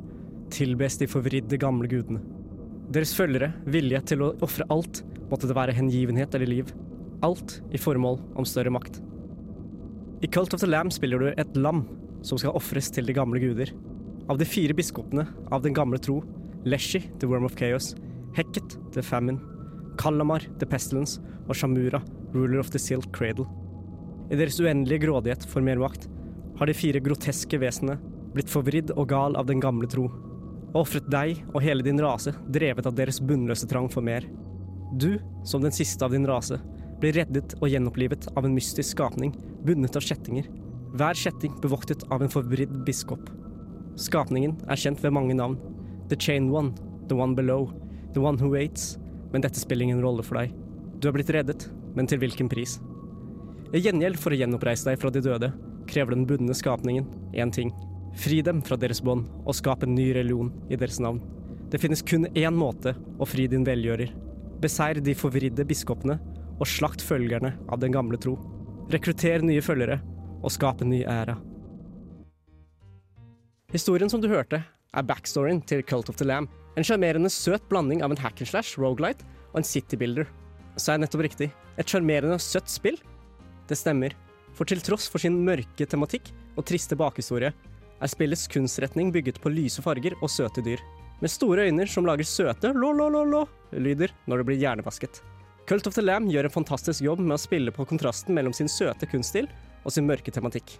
tilbes 0.52 0.96
de 1.00 1.08
forvridde 1.08 1.60
gamle 1.60 1.88
gudene. 1.88 2.20
Deres 2.90 3.12
følgere, 3.14 3.52
vilje 3.70 4.00
til 4.10 4.22
å 4.26 4.32
ofre 4.42 4.64
alt, 4.74 5.04
måtte 5.30 5.46
det 5.46 5.54
være 5.54 5.76
hengivenhet 5.76 6.32
eller 6.34 6.48
liv. 6.50 6.70
Alt 7.22 7.60
i 7.70 7.78
formål 7.78 8.16
om 8.34 8.46
større 8.48 8.72
makt. 8.74 8.96
I 10.26 10.26
Cult 10.26 10.56
of 10.56 10.60
the 10.60 10.66
Lamb 10.66 10.90
spiller 10.90 11.22
du 11.22 11.28
et 11.30 11.54
lam 11.54 11.84
som 12.26 12.40
skal 12.40 12.56
ofres 12.58 12.90
til 12.90 13.06
de 13.06 13.14
gamle 13.14 13.38
guder. 13.38 13.70
Av 14.26 14.40
de 14.40 14.48
fire 14.48 14.74
biskopene 14.74 15.22
av 15.54 15.62
den 15.62 15.76
gamle 15.76 16.00
tro, 16.02 16.18
Leshi, 16.66 17.04
the 17.22 17.28
Worm 17.30 17.46
of 17.46 17.54
Chaos, 17.54 17.92
Hekket, 18.34 18.74
the 18.90 19.04
Famine, 19.06 19.38
Kalamar, 19.96 20.42
the 20.58 20.66
Pestilence 20.66 21.22
og 21.46 21.54
Shamura, 21.54 22.02
ruler 22.34 22.58
of 22.58 22.72
the 22.74 22.82
Silk 22.82 23.12
Cradle. 23.14 23.46
I 24.34 24.38
deres 24.38 24.58
uendelige 24.58 25.06
grådighet 25.06 25.46
for 25.46 25.62
mer 25.62 25.78
makt 25.78 26.08
har 26.58 26.66
de 26.66 26.74
fire 26.74 26.98
groteske 27.06 27.62
vesenene 27.62 28.00
blitt 28.34 28.50
forvridd 28.50 28.90
og 28.96 29.08
gal 29.14 29.38
av 29.38 29.46
den 29.46 29.62
gamle 29.62 29.86
tro, 29.90 30.08
og 30.72 30.82
ofret 30.84 31.08
deg 31.10 31.40
og 31.52 31.62
hele 31.64 31.84
din 31.86 32.00
rase, 32.02 32.32
drevet 32.48 32.86
av 32.86 32.94
deres 32.98 33.20
bunnløse 33.22 33.68
trang 33.70 33.88
for 33.90 34.04
mer. 34.06 34.26
Du, 34.98 35.18
som 35.46 35.62
den 35.62 35.74
siste 35.74 36.04
av 36.04 36.14
din 36.14 36.26
rase, 36.28 36.60
blir 37.00 37.16
reddet 37.16 37.54
og 37.60 37.70
gjenopplivet 37.72 38.28
av 38.36 38.46
en 38.46 38.54
mystisk 38.54 38.94
skapning, 38.96 39.32
bundet 39.64 39.96
av 39.96 40.04
kjettinger. 40.04 40.48
Hver 40.94 41.16
kjetting 41.16 41.54
bevoktet 41.62 42.04
av 42.12 42.22
en 42.22 42.32
forvridd 42.32 42.80
biskop. 42.86 43.30
Skapningen 44.00 44.56
er 44.70 44.80
kjent 44.80 45.02
ved 45.02 45.14
mange 45.14 45.36
navn. 45.36 45.58
The 46.10 46.18
Chain 46.18 46.50
One, 46.50 46.74
The 47.08 47.16
One 47.18 47.36
Below, 47.38 47.70
The 48.14 48.22
One 48.22 48.38
Who 48.40 48.52
Waits, 48.54 48.96
men 49.32 49.44
dette 49.44 49.60
spiller 49.62 49.86
ingen 49.86 50.02
rolle 50.02 50.24
for 50.26 50.40
deg. 50.40 50.54
Du 51.00 51.08
er 51.08 51.16
blitt 51.16 51.30
reddet, 51.34 51.68
men 51.94 52.10
til 52.10 52.20
hvilken 52.22 52.50
pris? 52.50 52.78
I 53.70 53.82
gjengjeld 53.82 54.18
for 54.18 54.34
å 54.34 54.38
gjenoppreise 54.40 54.90
deg 54.90 54.98
fra 55.00 55.12
de 55.14 55.22
døde, 55.22 55.52
krever 55.90 56.16
den 56.16 56.26
bundne 56.26 56.54
skapningen 56.56 57.06
én 57.38 57.54
ting. 57.54 57.70
Fri 58.18 58.40
dem 58.42 58.62
fra 58.62 58.76
deres 58.80 59.02
bånd, 59.04 59.28
og 59.46 59.54
skap 59.54 59.84
en 59.84 59.94
ny 59.94 60.10
religion 60.16 60.50
i 60.70 60.78
deres 60.78 60.98
navn. 61.02 61.20
Det 61.70 61.78
finnes 61.78 62.02
kun 62.02 62.26
én 62.34 62.56
måte 62.56 62.96
å 63.18 63.28
fri 63.28 63.46
din 63.50 63.64
velgjører. 63.66 64.10
Beseir 64.60 64.98
de 65.00 65.14
forvridde 65.14 65.64
biskopene, 65.68 66.18
og 66.60 66.68
slakt 66.68 67.00
følgerne 67.04 67.54
av 67.70 67.80
den 67.80 67.94
gamle 67.94 68.18
tro. 68.20 68.34
Rekrutter 68.90 69.44
nye 69.46 69.62
følgere, 69.64 70.00
og 70.42 70.52
skap 70.52 70.82
en 70.82 70.90
ny 70.92 71.04
æra. 71.08 71.38
Historien 73.70 74.10
som 74.10 74.20
du 74.20 74.28
hørte, 74.28 74.64
er 74.90 75.06
backstoryen 75.06 75.62
til 75.62 75.84
Cult 75.86 76.10
of 76.10 76.18
the 76.18 76.26
Lamb. 76.26 76.50
En 76.76 76.86
sjarmerende 76.86 77.30
søt 77.30 77.62
blanding 77.70 78.02
av 78.02 78.10
en 78.10 78.18
hack 78.18 78.42
and 78.42 78.50
slash, 78.50 78.78
rogelight 78.80 79.22
og 79.52 79.60
en 79.60 79.66
citybuilder. 79.66 80.26
Sa 80.76 80.96
jeg 80.96 81.04
nettopp 81.04 81.22
riktig? 81.26 81.50
Et 81.78 81.86
sjarmerende 81.86 82.34
og 82.34 82.42
søtt 82.42 82.70
spill? 82.70 82.98
Det 83.70 83.78
stemmer. 83.78 84.16
For 84.58 84.66
til 84.66 84.82
tross 84.82 85.06
for 85.10 85.22
sin 85.22 85.38
mørke 85.46 85.86
tematikk 85.86 86.32
og 86.58 86.66
triste 86.66 86.98
bakhistorie, 86.98 87.52
er 88.00 88.10
spillets 88.10 88.46
kunstretning 88.50 89.12
bygget 89.12 89.40
på 89.42 89.52
lyse 89.52 89.82
farger 89.84 90.16
og 90.20 90.32
søte 90.32 90.64
dyr. 90.64 90.80
Med 91.20 91.30
store 91.32 91.68
øyne 91.68 91.86
som 91.88 92.06
lager 92.08 92.24
søte 92.24 92.72
lo-lo-lo-lo-lyder 92.72 94.14
når 94.26 94.40
det 94.40 94.46
blir 94.48 94.62
hjernevasket. 94.62 95.20
Cult 95.68 95.86
of 95.86 95.94
the 95.94 96.02
Lamb 96.02 96.32
gjør 96.32 96.48
en 96.48 96.56
fantastisk 96.56 97.04
jobb 97.04 97.20
med 97.22 97.36
å 97.36 97.42
spille 97.42 97.70
på 97.74 97.84
kontrasten 97.86 98.34
mellom 98.34 98.54
sin 98.56 98.70
søte 98.72 99.06
kunststil 99.06 99.46
og 99.84 99.92
sin 99.94 100.08
mørke 100.08 100.32
tematikk. 100.32 100.78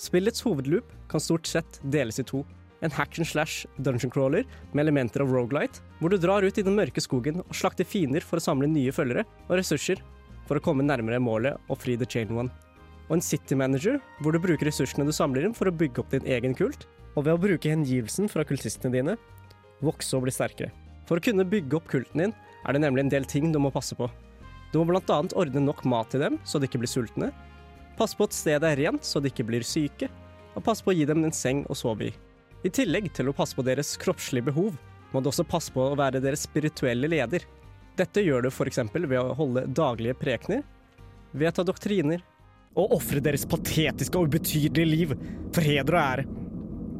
Spillets 0.00 0.42
hovedloop 0.42 0.88
kan 1.10 1.22
stort 1.22 1.46
sett 1.46 1.78
deles 1.84 2.18
i 2.18 2.26
to. 2.26 2.42
En 2.82 2.90
hack 2.90 3.14
slash 3.14 3.66
dungeon 3.76 4.10
crawler 4.10 4.44
med 4.72 4.82
elementer 4.82 5.22
av 5.22 5.30
rogelight, 5.30 5.80
hvor 6.00 6.10
du 6.10 6.18
drar 6.18 6.42
ut 6.42 6.58
i 6.58 6.64
den 6.66 6.74
mørke 6.74 7.00
skogen 7.00 7.44
og 7.44 7.54
slakter 7.54 7.86
fiender 7.86 8.20
for 8.20 8.40
å 8.40 8.44
samle 8.44 8.66
nye 8.68 8.92
følgere 8.92 9.24
og 9.46 9.56
ressurser 9.60 10.02
for 10.48 10.58
å 10.58 10.64
komme 10.64 10.84
nærmere 10.84 11.22
målet 11.22 11.56
og 11.68 11.78
fri 11.80 11.96
The 11.96 12.08
Chain 12.08 12.34
One. 12.34 12.50
Og 13.08 13.18
en 13.18 13.24
city 13.24 13.56
manager, 13.58 13.98
hvor 14.22 14.32
du 14.32 14.40
bruker 14.40 14.68
ressursene 14.68 15.04
du 15.06 15.12
samler 15.12 15.44
inn 15.46 15.56
for 15.56 15.68
å 15.68 15.76
bygge 15.76 16.00
opp 16.00 16.14
din 16.14 16.28
egen 16.36 16.56
kult, 16.56 16.86
og 17.14 17.26
ved 17.26 17.36
å 17.36 17.40
bruke 17.40 17.70
hengivelsen 17.70 18.30
fra 18.32 18.44
kultistene 18.48 18.94
dine, 18.94 19.16
vokse 19.84 20.16
og 20.16 20.24
bli 20.24 20.34
sterkere. 20.34 20.72
For 21.08 21.20
å 21.20 21.24
kunne 21.24 21.46
bygge 21.46 21.76
opp 21.78 21.90
kulten 21.90 22.24
din, 22.24 22.36
er 22.64 22.74
det 22.74 22.80
nemlig 22.80 23.04
en 23.04 23.12
del 23.12 23.26
ting 23.28 23.50
du 23.52 23.60
må 23.60 23.72
passe 23.74 23.96
på. 23.98 24.08
Du 24.72 24.80
må 24.80 24.96
annet 24.98 25.36
ordne 25.38 25.60
nok 25.62 25.84
mat 25.86 26.08
til 26.10 26.24
dem, 26.24 26.38
så 26.44 26.58
de 26.58 26.66
ikke 26.66 26.80
blir 26.82 26.90
sultne, 26.90 27.30
passe 27.98 28.16
på 28.18 28.26
at 28.26 28.34
stedet 28.34 28.72
er 28.72 28.80
rent, 28.80 29.04
så 29.06 29.20
de 29.22 29.30
ikke 29.30 29.46
blir 29.46 29.62
syke, 29.62 30.08
og 30.54 30.64
passe 30.66 30.82
på 30.82 30.90
å 30.90 30.96
gi 30.96 31.04
dem 31.06 31.22
en 31.22 31.34
seng 31.34 31.62
å 31.70 31.76
sove 31.78 32.08
i. 32.08 32.14
I 32.64 32.72
tillegg 32.72 33.10
til 33.14 33.28
å 33.28 33.36
passe 33.36 33.54
på 33.54 33.62
deres 33.66 33.92
kroppslige 34.00 34.48
behov, 34.48 34.74
må 35.12 35.20
du 35.22 35.28
også 35.30 35.44
passe 35.46 35.70
på 35.70 35.82
å 35.84 35.98
være 35.98 36.22
deres 36.24 36.46
spirituelle 36.48 37.10
leder. 37.10 37.44
Dette 37.94 38.24
gjør 38.24 38.46
du 38.46 38.50
f.eks. 38.50 38.80
ved 38.94 39.18
å 39.20 39.34
holde 39.38 39.66
daglige 39.70 40.16
prekener, 40.18 40.64
vedta 41.30 41.62
doktriner 41.66 42.24
og 42.74 42.96
ofre 42.96 43.22
deres 43.22 43.46
patetiske 43.46 44.18
og 44.18 44.28
ubetydelige 44.28 44.90
liv 44.90 45.14
for 45.54 45.64
heder 45.64 45.94
og 45.94 46.02
ære. 46.02 46.26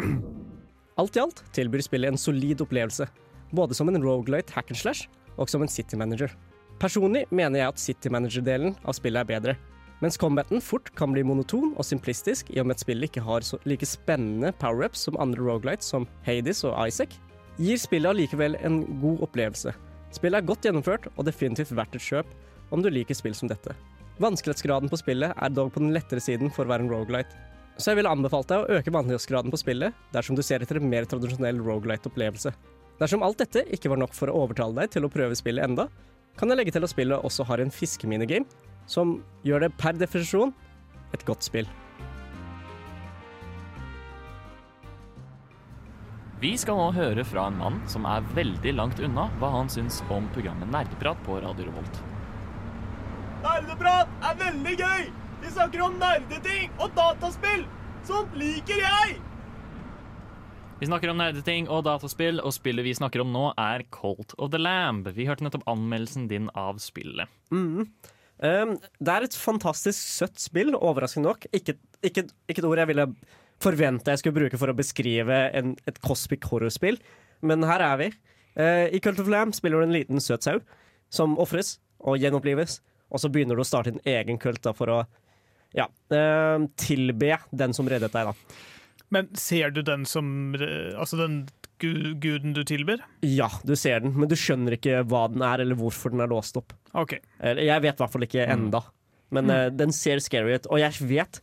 Alt 1.00 1.16
i 1.18 1.20
alt 1.24 1.40
tilbyr 1.56 1.82
spillet 1.82 2.12
en 2.12 2.20
solid 2.20 2.60
opplevelse, 2.62 3.08
både 3.50 3.74
som 3.74 3.88
en 3.90 3.98
rogelight 3.98 4.52
hack 4.54 4.70
and 4.70 4.78
slash 4.78 5.08
og 5.36 5.50
som 5.50 5.62
en 5.62 5.68
city 5.68 5.96
manager. 5.98 6.30
Personlig 6.78 7.24
mener 7.30 7.58
jeg 7.58 7.68
at 7.72 7.80
city 7.82 8.10
manager-delen 8.14 8.76
av 8.84 8.94
spillet 8.94 9.24
er 9.24 9.30
bedre, 9.30 9.54
mens 10.02 10.18
combaten 10.20 10.62
fort 10.62 10.92
kan 10.98 11.10
bli 11.14 11.24
monoton 11.26 11.72
og 11.74 11.86
simplistisk 11.86 12.52
i 12.54 12.60
og 12.62 12.68
med 12.68 12.76
at 12.76 12.84
spillet 12.84 13.10
ikke 13.10 13.24
har 13.26 13.46
like 13.66 13.86
spennende 13.86 14.52
power-ups 14.60 15.02
som 15.06 15.18
andre 15.18 15.42
rogelights 15.42 15.90
som 15.90 16.06
Hades 16.22 16.62
og 16.62 16.76
Isaac, 16.86 17.18
gir 17.58 17.78
spillet 17.78 18.10
allikevel 18.10 18.54
en 18.62 18.84
god 19.02 19.26
opplevelse. 19.28 19.74
Spillet 20.14 20.38
er 20.38 20.46
godt 20.46 20.66
gjennomført 20.66 21.10
og 21.16 21.26
definitivt 21.26 21.74
verdt 21.74 21.98
et 21.98 22.06
kjøp 22.06 22.30
om 22.70 22.82
du 22.82 22.90
liker 22.90 23.18
spill 23.18 23.34
som 23.34 23.50
dette. 23.50 23.74
Vanskelighetsgraden 24.22 24.90
på 24.92 24.98
spillet 25.00 25.34
er 25.34 25.50
dog 25.50 25.72
på 25.74 25.80
den 25.82 25.90
lettere 25.94 26.22
siden 26.22 26.52
for 26.54 26.66
å 26.66 26.70
være 26.70 26.86
en 26.86 26.92
rogelight, 26.92 27.32
så 27.74 27.90
jeg 27.90 27.98
ville 27.98 28.12
anbefalt 28.14 28.46
deg 28.46 28.62
å 28.62 28.76
øke 28.78 28.92
vanskelighetsgraden 28.94 29.50
på 29.50 29.58
spillet 29.58 29.96
dersom 30.14 30.38
du 30.38 30.42
ser 30.46 30.62
etter 30.62 30.78
en 30.78 30.86
mer 30.86 31.08
tradisjonell 31.10 31.58
rogelight-opplevelse. 31.58 32.52
Dersom 33.00 33.24
alt 33.26 33.40
dette 33.42 33.64
ikke 33.74 33.90
var 33.90 33.98
nok 33.98 34.14
for 34.14 34.30
å 34.30 34.44
overtale 34.44 34.78
deg 34.78 34.94
til 34.94 35.08
å 35.08 35.10
prøve 35.10 35.34
spillet 35.34 35.66
enda, 35.66 35.88
kan 36.38 36.50
jeg 36.50 36.60
legge 36.60 36.76
til 36.76 36.86
at 36.86 36.94
spillet 36.94 37.26
også 37.26 37.46
har 37.50 37.62
en 37.62 37.74
fiskeminigame, 37.74 38.46
som 38.86 39.16
gjør 39.42 39.66
det 39.66 39.72
per 39.80 39.98
definisjon 39.98 40.54
et 41.14 41.26
godt 41.26 41.42
spill. 41.46 41.66
Vi 46.38 46.54
skal 46.60 46.78
nå 46.78 46.90
høre 46.94 47.24
fra 47.26 47.48
en 47.48 47.58
mann 47.58 47.82
som 47.90 48.06
er 48.06 48.26
veldig 48.36 48.78
langt 48.78 49.00
unna 49.02 49.30
hva 49.40 49.54
han 49.58 49.70
syns 49.72 50.04
om 50.12 50.28
programmet 50.36 50.70
Nerdeprat 50.70 51.22
på 51.26 51.40
Radio 51.42 51.72
Revolt. 51.72 52.04
Nerdeprat 53.44 54.08
er 54.24 54.36
veldig 54.40 54.72
gøy! 54.80 55.08
Vi 55.42 55.50
snakker 55.52 55.82
om 55.84 55.98
nerdeting 56.00 56.70
og 56.80 56.94
dataspill! 56.96 57.66
Sånt 58.08 58.32
liker 58.40 58.78
jeg! 58.80 59.18
Vi 60.80 60.88
snakker 60.88 61.12
om 61.12 61.18
nerdeting 61.20 61.68
og 61.68 61.82
dataspill, 61.84 62.40
og 62.40 62.54
spillet 62.56 62.86
vi 62.86 62.94
snakker 62.96 63.20
om 63.20 63.34
nå, 63.34 63.42
er 63.60 63.84
Colt 63.92 64.32
of 64.40 64.48
the 64.54 64.60
Lamb. 64.60 65.10
Vi 65.12 65.26
hørte 65.28 65.44
nettopp 65.44 65.66
anmeldelsen 65.68 66.24
din 66.30 66.48
av 66.56 66.80
spillet. 66.80 67.28
Mm. 67.52 67.90
Um, 68.40 68.72
det 68.80 69.12
er 69.12 69.28
et 69.28 69.36
fantastisk 69.36 70.00
søtt 70.00 70.40
spill, 70.40 70.72
overraskende 70.80 71.28
nok. 71.28 71.44
Ikke, 71.52 71.76
ikke, 72.00 72.24
ikke 72.48 72.64
et 72.64 72.70
ord 72.70 72.80
jeg 72.80 72.92
ville 72.94 73.06
forvente 73.60 74.16
jeg 74.16 74.24
skulle 74.24 74.38
bruke 74.40 74.62
for 74.62 74.72
å 74.72 74.78
beskrive 74.78 75.42
en, 75.52 75.76
et 75.84 76.00
cosmic 76.04 76.48
horror-spill, 76.48 76.96
men 77.44 77.68
her 77.68 77.84
er 77.90 78.00
vi. 78.00 78.10
Uh, 78.56 78.88
I 78.88 79.04
Cult 79.04 79.20
of 79.20 79.28
Lamb 79.28 79.52
spiller 79.52 79.84
du 79.84 79.90
en 79.90 79.96
liten 80.00 80.24
søt 80.24 80.48
sau 80.48 80.64
som 81.12 81.36
ofres 81.36 81.76
og 82.00 82.16
gjenopplives, 82.24 82.80
og 83.14 83.22
så 83.22 83.30
begynner 83.30 83.54
du 83.54 83.62
å 83.62 83.68
starte 83.68 83.92
en 83.94 84.02
egen 84.10 84.40
kult 84.42 84.60
da, 84.66 84.72
for 84.76 84.90
å 84.90 85.00
ja, 85.74 85.86
uh, 86.14 86.64
tilbe 86.78 87.36
den 87.54 87.74
som 87.74 87.88
reddet 87.90 88.12
deg. 88.14 88.30
da. 88.30 88.58
Men 89.14 89.28
ser 89.38 89.70
du 89.74 89.80
den 89.86 90.04
som 90.08 90.26
eh, 90.58 90.94
Altså 90.98 91.18
den 91.20 91.44
gu- 91.82 92.14
guden 92.22 92.54
du 92.56 92.62
tilber? 92.66 93.02
Ja, 93.22 93.48
du 93.62 93.74
ser 93.78 94.00
den, 94.02 94.14
men 94.18 94.30
du 94.30 94.34
skjønner 94.38 94.74
ikke 94.78 95.02
hva 95.10 95.26
den 95.30 95.42
er, 95.46 95.62
eller 95.62 95.78
hvorfor 95.78 96.10
den 96.14 96.22
er 96.24 96.30
låst 96.32 96.56
opp. 96.58 96.74
Okay. 96.94 97.20
Jeg 97.42 97.82
vet 97.84 97.94
i 97.98 98.02
hvert 98.02 98.14
fall 98.14 98.26
ikke 98.26 98.46
enda, 98.50 98.80
men 99.34 99.50
eh, 99.54 99.68
den 99.74 99.94
ser 99.94 100.22
scary 100.24 100.56
ut. 100.58 100.66
Og 100.72 100.82
jeg 100.82 100.98
vet 101.10 101.42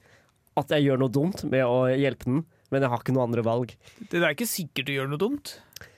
at 0.60 0.74
jeg 0.76 0.88
gjør 0.90 1.00
noe 1.04 1.14
dumt 1.16 1.46
med 1.48 1.64
å 1.64 1.86
hjelpe 1.92 2.28
den, 2.28 2.42
men 2.72 2.84
jeg 2.84 2.92
har 2.92 3.04
ikke 3.04 3.16
noe 3.16 3.28
andre 3.30 3.44
valg. 3.46 3.76
Det 4.12 4.20
er 4.20 4.34
ikke 4.36 4.50
sikkert 4.50 4.88
du 4.90 4.96
gjør 4.98 5.12
noe 5.12 5.22
dumt. 5.22 5.58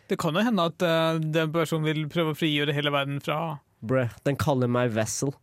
Det 0.10 0.18
kan 0.22 0.36
jo 0.38 0.44
hende 0.46 0.68
at 0.70 0.84
eh, 0.86 1.22
den 1.38 1.54
personen 1.54 1.88
vil 1.90 2.04
prøve 2.12 2.34
å 2.36 2.38
frigjøre 2.38 2.76
hele 2.76 2.94
verden 2.94 3.22
fra 3.24 3.40
Brø, 3.84 4.06
den 4.24 4.38
kaller 4.40 4.70
meg 4.72 4.94
Vessel. 4.96 5.34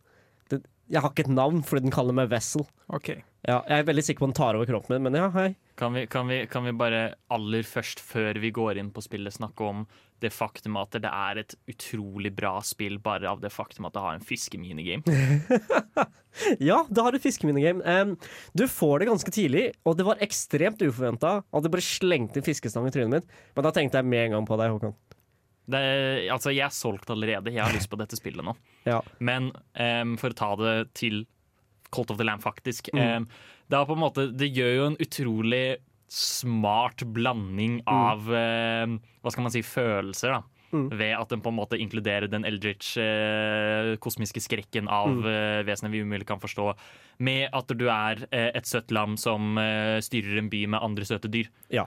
Jeg 0.91 1.03
har 1.03 1.13
ikke 1.13 1.23
et 1.23 1.33
navn 1.33 1.61
fordi 1.63 1.85
den 1.85 1.93
kaller 1.93 2.15
meg 2.15 2.31
Vessel. 2.31 2.65
OK. 2.91 3.13
Ja, 3.47 3.61
jeg 3.65 3.79
er 3.79 3.87
veldig 3.87 4.03
sikker 4.05 4.25
på 4.25 4.27
den 4.29 4.37
tar 4.37 4.57
over 4.57 4.67
kroppen 4.69 4.97
min, 4.97 5.07
men 5.07 5.17
ja, 5.17 5.29
hei. 5.33 5.53
Kan 5.79 5.95
vi, 5.95 6.03
kan, 6.11 6.27
vi, 6.29 6.43
kan 6.51 6.65
vi 6.67 6.73
bare 6.77 7.15
aller 7.33 7.65
først, 7.65 8.03
før 8.03 8.37
vi 8.43 8.51
går 8.53 8.77
inn 8.77 8.91
på 8.93 9.01
spillet, 9.01 9.33
snakke 9.33 9.65
om 9.65 9.85
det 10.21 10.29
faktum 10.35 10.75
at 10.77 10.93
det 11.01 11.09
er 11.09 11.39
et 11.41 11.55
utrolig 11.71 12.29
bra 12.37 12.59
spill 12.65 12.99
bare 13.01 13.25
av 13.31 13.41
det 13.41 13.49
faktum 13.49 13.87
at 13.89 13.95
det 13.95 14.03
har 14.03 14.17
en 14.19 14.25
fiskeminigame? 14.25 15.03
Ja, 16.63 16.77
da 16.87 17.03
har 17.03 17.11
du 17.11 17.19
fiskeminigame. 17.19 17.83
Um, 17.83 18.13
du 18.55 18.63
får 18.71 19.01
det 19.01 19.09
ganske 19.09 19.33
tidlig, 19.35 19.65
og 19.83 19.97
det 19.99 20.05
var 20.07 20.21
ekstremt 20.23 20.79
uforventa 20.79 21.41
at 21.43 21.65
det 21.65 21.71
bare 21.73 21.83
slengte 21.83 22.39
en 22.39 22.45
fiskestang 22.45 22.87
i 22.87 22.93
trynet 22.95 23.11
mitt. 23.17 23.33
Men 23.57 23.65
da 23.67 23.73
tenkte 23.75 23.99
jeg 23.99 24.07
med 24.07 24.29
en 24.29 24.37
gang 24.37 24.47
på 24.47 24.55
deg, 24.61 24.71
Håkon. 24.71 24.95
Det, 25.69 25.81
altså, 26.33 26.49
jeg 26.51 26.65
er 26.65 26.73
solgt 26.73 27.09
allerede. 27.13 27.51
Jeg 27.53 27.63
har 27.63 27.73
lyst 27.75 27.89
på 27.91 27.99
dette 28.01 28.17
spillet 28.19 28.43
nå. 28.45 28.55
Ja. 28.89 28.97
Men 29.21 29.51
um, 29.77 30.15
for 30.17 30.33
å 30.33 30.37
ta 30.37 30.55
det 30.57 30.93
til 30.97 31.25
Colt 31.93 32.09
of 32.09 32.17
the 32.17 32.25
Lamb, 32.25 32.41
faktisk. 32.41 32.89
Mm. 32.95 33.27
um, 33.27 33.27
det, 33.69 33.77
er 33.77 33.85
på 33.85 33.93
en 33.93 34.01
måte, 34.01 34.25
det 34.33 34.49
gjør 34.55 34.71
jo 34.75 34.85
en 34.89 34.97
utrolig 35.05 35.65
smart 36.11 37.03
blanding 37.13 37.77
Mm. 37.85 37.87
av 37.87 38.25
hva 38.27 39.31
skal 39.31 39.45
man 39.45 39.53
si, 39.53 39.61
følelser. 39.63 40.33
da. 40.33 40.41
Mm. 40.71 40.87
Ved 40.97 41.13
at 41.19 41.29
den 41.33 41.41
på 41.43 41.51
en 41.51 41.57
måte 41.59 41.77
inkluderer 41.79 42.29
den 42.31 42.45
eldritch 42.47 42.95
eh, 42.97 43.95
kosmiske 43.99 44.39
skrekken 44.43 44.87
av 44.87 45.09
Mm. 45.11 45.25
eh, 45.27 45.61
vesener 45.67 45.91
vi 45.91 46.01
umulig 46.05 46.25
kan 46.27 46.39
forstå. 46.39 46.73
Med 47.19 47.49
at 47.53 47.67
du 47.77 47.85
er 47.91 48.25
eh, 48.31 48.51
et 48.55 48.65
søtt 48.65 48.91
lam 48.91 49.17
som 49.17 49.57
eh, 49.57 49.99
styrer 50.01 50.37
en 50.39 50.49
by 50.49 50.65
med 50.67 50.79
andre 50.81 51.03
søte 51.05 51.27
dyr. 51.31 51.49
Ja. 51.69 51.85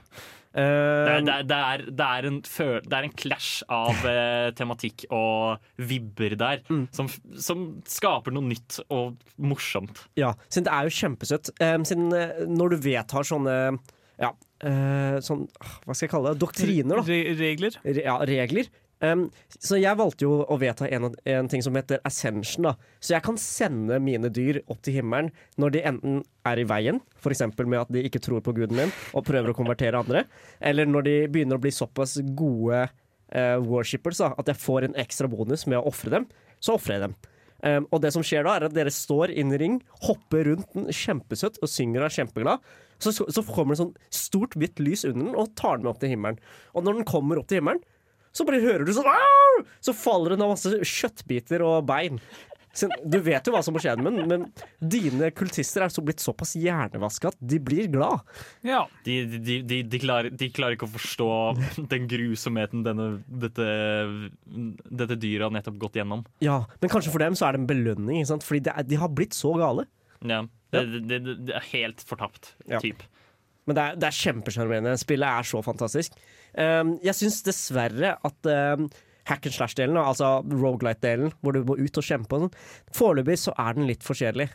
Det 0.55 1.25
det, 1.27 1.33
det, 1.49 1.55
er, 1.57 1.81
det, 1.91 2.05
er 2.05 2.25
en 2.29 2.37
føl 2.47 2.77
det 2.87 2.93
er 2.95 3.03
en 3.09 3.11
clash 3.19 3.57
av 3.67 3.97
tematikk 4.55 5.03
og 5.11 5.59
vibber 5.75 6.37
der, 6.39 6.61
Mm. 6.69 6.85
som, 6.95 7.09
som 7.35 7.65
skaper 7.83 8.31
noe 8.31 8.47
nytt 8.53 8.77
og 8.89 9.17
morsomt. 9.37 10.05
Ja, 10.15 10.31
siden 10.47 10.69
det 10.69 10.73
er 10.77 10.87
jo 10.87 10.95
kjempesøtt. 10.95 11.51
Siden 11.59 12.07
når 12.55 12.69
du 12.71 12.77
vedtar 12.87 13.27
sånne 13.27 13.57
ja, 14.21 14.31
eh, 14.63 15.19
sånn, 15.25 15.45
ah, 15.59 15.77
hva 15.85 15.95
skal 15.95 16.07
jeg 16.07 16.13
kalle 16.13 16.33
det, 16.33 16.41
doktriner, 16.43 17.01
da. 17.01 17.05
Re 17.07 17.37
regler? 17.39 17.77
Re 17.83 18.03
ja, 18.05 18.17
regler. 18.29 18.71
Um, 19.03 19.25
så 19.51 19.75
jeg 19.75 19.97
valgte 19.99 20.23
jo 20.23 20.37
å 20.47 20.55
vedta 20.59 20.87
en, 20.87 21.09
en 21.27 21.49
ting 21.51 21.63
som 21.65 21.75
heter 21.75 21.99
ascension. 22.07 22.69
da 22.69 22.75
Så 23.03 23.15
jeg 23.15 23.25
kan 23.25 23.37
sende 23.41 23.99
mine 23.99 24.31
dyr 24.33 24.61
opp 24.71 24.79
til 24.85 25.01
himmelen 25.01 25.33
når 25.59 25.75
de 25.75 25.83
enten 25.91 26.21
er 26.47 26.61
i 26.61 26.67
veien, 26.69 27.01
f.eks. 27.19 27.43
med 27.65 27.79
at 27.81 27.91
de 27.91 28.05
ikke 28.07 28.23
tror 28.23 28.43
på 28.45 28.55
guden 28.55 28.79
min 28.79 28.93
og 29.11 29.25
prøver 29.27 29.51
å 29.51 29.57
konvertere 29.57 29.99
andre, 29.99 30.25
eller 30.63 30.87
når 30.87 31.07
de 31.09 31.15
begynner 31.33 31.59
å 31.59 31.65
bli 31.65 31.73
såpass 31.75 32.17
gode 32.37 32.85
uh, 32.87 33.57
worshippers 33.67 34.23
da, 34.23 34.31
at 34.39 34.51
jeg 34.53 34.63
får 34.63 34.87
en 34.87 34.99
ekstra 35.03 35.29
bonus 35.31 35.67
med 35.67 35.81
å 35.81 35.87
ofre 35.91 36.15
dem, 36.15 36.29
så 36.63 36.79
ofrer 36.79 36.97
jeg 36.97 37.07
dem. 37.09 37.17
Um, 37.65 37.87
og 37.89 38.03
det 38.03 38.11
som 38.13 38.21
skjer 38.25 38.45
da, 38.45 38.55
er 38.59 38.67
at 38.67 38.75
dere 38.75 38.93
står 38.93 39.33
inn 39.33 39.53
i 39.55 39.59
ring, 39.61 39.79
hopper 40.05 40.45
rundt 40.51 40.75
den 40.75 40.85
kjempesøtt 40.93 41.57
og 41.63 41.71
synger 41.71 42.03
og 42.03 42.09
er 42.09 42.17
kjempeglad. 42.19 42.73
Så, 43.01 43.11
så, 43.11 43.41
kommer 43.43 43.73
det 43.73 43.81
sånn 43.81 43.95
stort, 44.13 44.55
hvitt 44.59 44.79
lys 44.79 45.03
under 45.07 45.25
den 45.25 45.39
og 45.39 45.51
tar 45.59 45.79
den 45.79 45.87
med 45.87 45.95
opp 45.95 46.01
til 46.03 46.13
himmelen. 46.13 46.37
Og 46.77 46.85
når 46.85 46.99
den 46.99 47.07
kommer 47.09 47.41
opp 47.41 47.49
til 47.49 47.59
himmelen, 47.59 47.81
så 48.35 48.45
bare 48.47 48.61
hører 48.63 48.85
du 48.85 48.91
sånn 48.95 49.07
Aah! 49.09 49.63
Så 49.83 49.95
faller 49.95 50.35
den 50.35 50.43
av 50.43 50.53
masse 50.53 50.71
kjøttbiter 50.71 51.63
og 51.65 51.87
bein. 51.89 52.19
Du 52.75 53.17
vet 53.23 53.47
jo 53.47 53.53
hva 53.55 53.61
som 53.63 53.75
må 53.75 53.81
skje 53.83 53.95
med 53.99 54.17
den, 54.17 54.27
men 54.27 54.45
dine 54.79 55.29
kultister 55.35 55.85
er 55.85 55.93
så 55.93 56.03
blitt 56.05 56.23
såpass 56.23 56.55
hjernevaska 56.59 57.31
at 57.31 57.39
de 57.39 57.59
blir 57.63 57.87
glad. 57.93 58.25
Ja. 58.67 58.83
De, 59.07 59.21
de, 59.31 59.39
de, 59.39 59.57
de, 59.63 59.79
de, 59.87 60.01
klarer, 60.01 60.33
de 60.35 60.49
klarer 60.53 60.75
ikke 60.75 60.89
å 60.89 60.95
forstå 60.95 61.29
den 61.93 62.09
grusomheten 62.11 62.83
denne, 62.85 63.09
dette, 63.45 63.69
dette 64.91 65.19
dyret 65.21 65.47
har 65.47 65.55
nettopp 65.55 65.79
gått 65.87 65.99
gjennom. 66.01 66.25
Ja, 66.43 66.63
Men 66.81 66.91
kanskje 66.91 67.15
for 67.15 67.23
dem 67.23 67.37
så 67.39 67.47
er 67.47 67.55
det 67.55 67.63
en 67.63 67.71
belønning, 67.71 68.19
ikke 68.19 68.33
sant? 68.35 68.47
fordi 68.47 68.65
det 68.67 68.75
er, 68.75 68.87
de 68.91 69.01
har 69.01 69.13
blitt 69.15 69.37
så 69.37 69.55
gale. 69.59 69.87
Ja. 70.25 70.43
Det, 70.75 70.85
det, 71.07 71.19
det, 71.23 71.53
er 71.55 71.67
helt 71.71 72.03
fortapt. 72.03 72.55
Ja. 72.67 72.81
Typ. 72.83 73.05
Men 73.65 73.77
det 73.77 73.83
er, 73.83 73.99
det 73.99 74.09
er 74.09 74.17
kjempesjarmerende. 74.19 74.97
Spillet 75.01 75.39
er 75.39 75.47
så 75.47 75.61
fantastisk. 75.65 76.17
Um, 76.53 76.95
jeg 77.03 77.17
syns 77.17 77.41
dessverre 77.45 78.15
at 78.27 78.49
um, 78.77 78.89
hack 79.25 79.45
and 79.49 79.55
slash-delen, 79.55 79.97
altså 80.01 80.39
rogelight-delen, 80.51 81.31
hvor 81.41 81.53
du 81.57 81.63
må 81.65 81.77
ut 81.79 81.97
og 81.97 82.05
kjempe 82.05 82.37
og 82.37 82.45
sånn, 82.45 82.55
foreløpig 82.93 83.37
så 83.41 83.53
er 83.57 83.73
den 83.77 83.87
litt 83.89 84.03
for 84.05 84.13
kjedelig. 84.17 84.49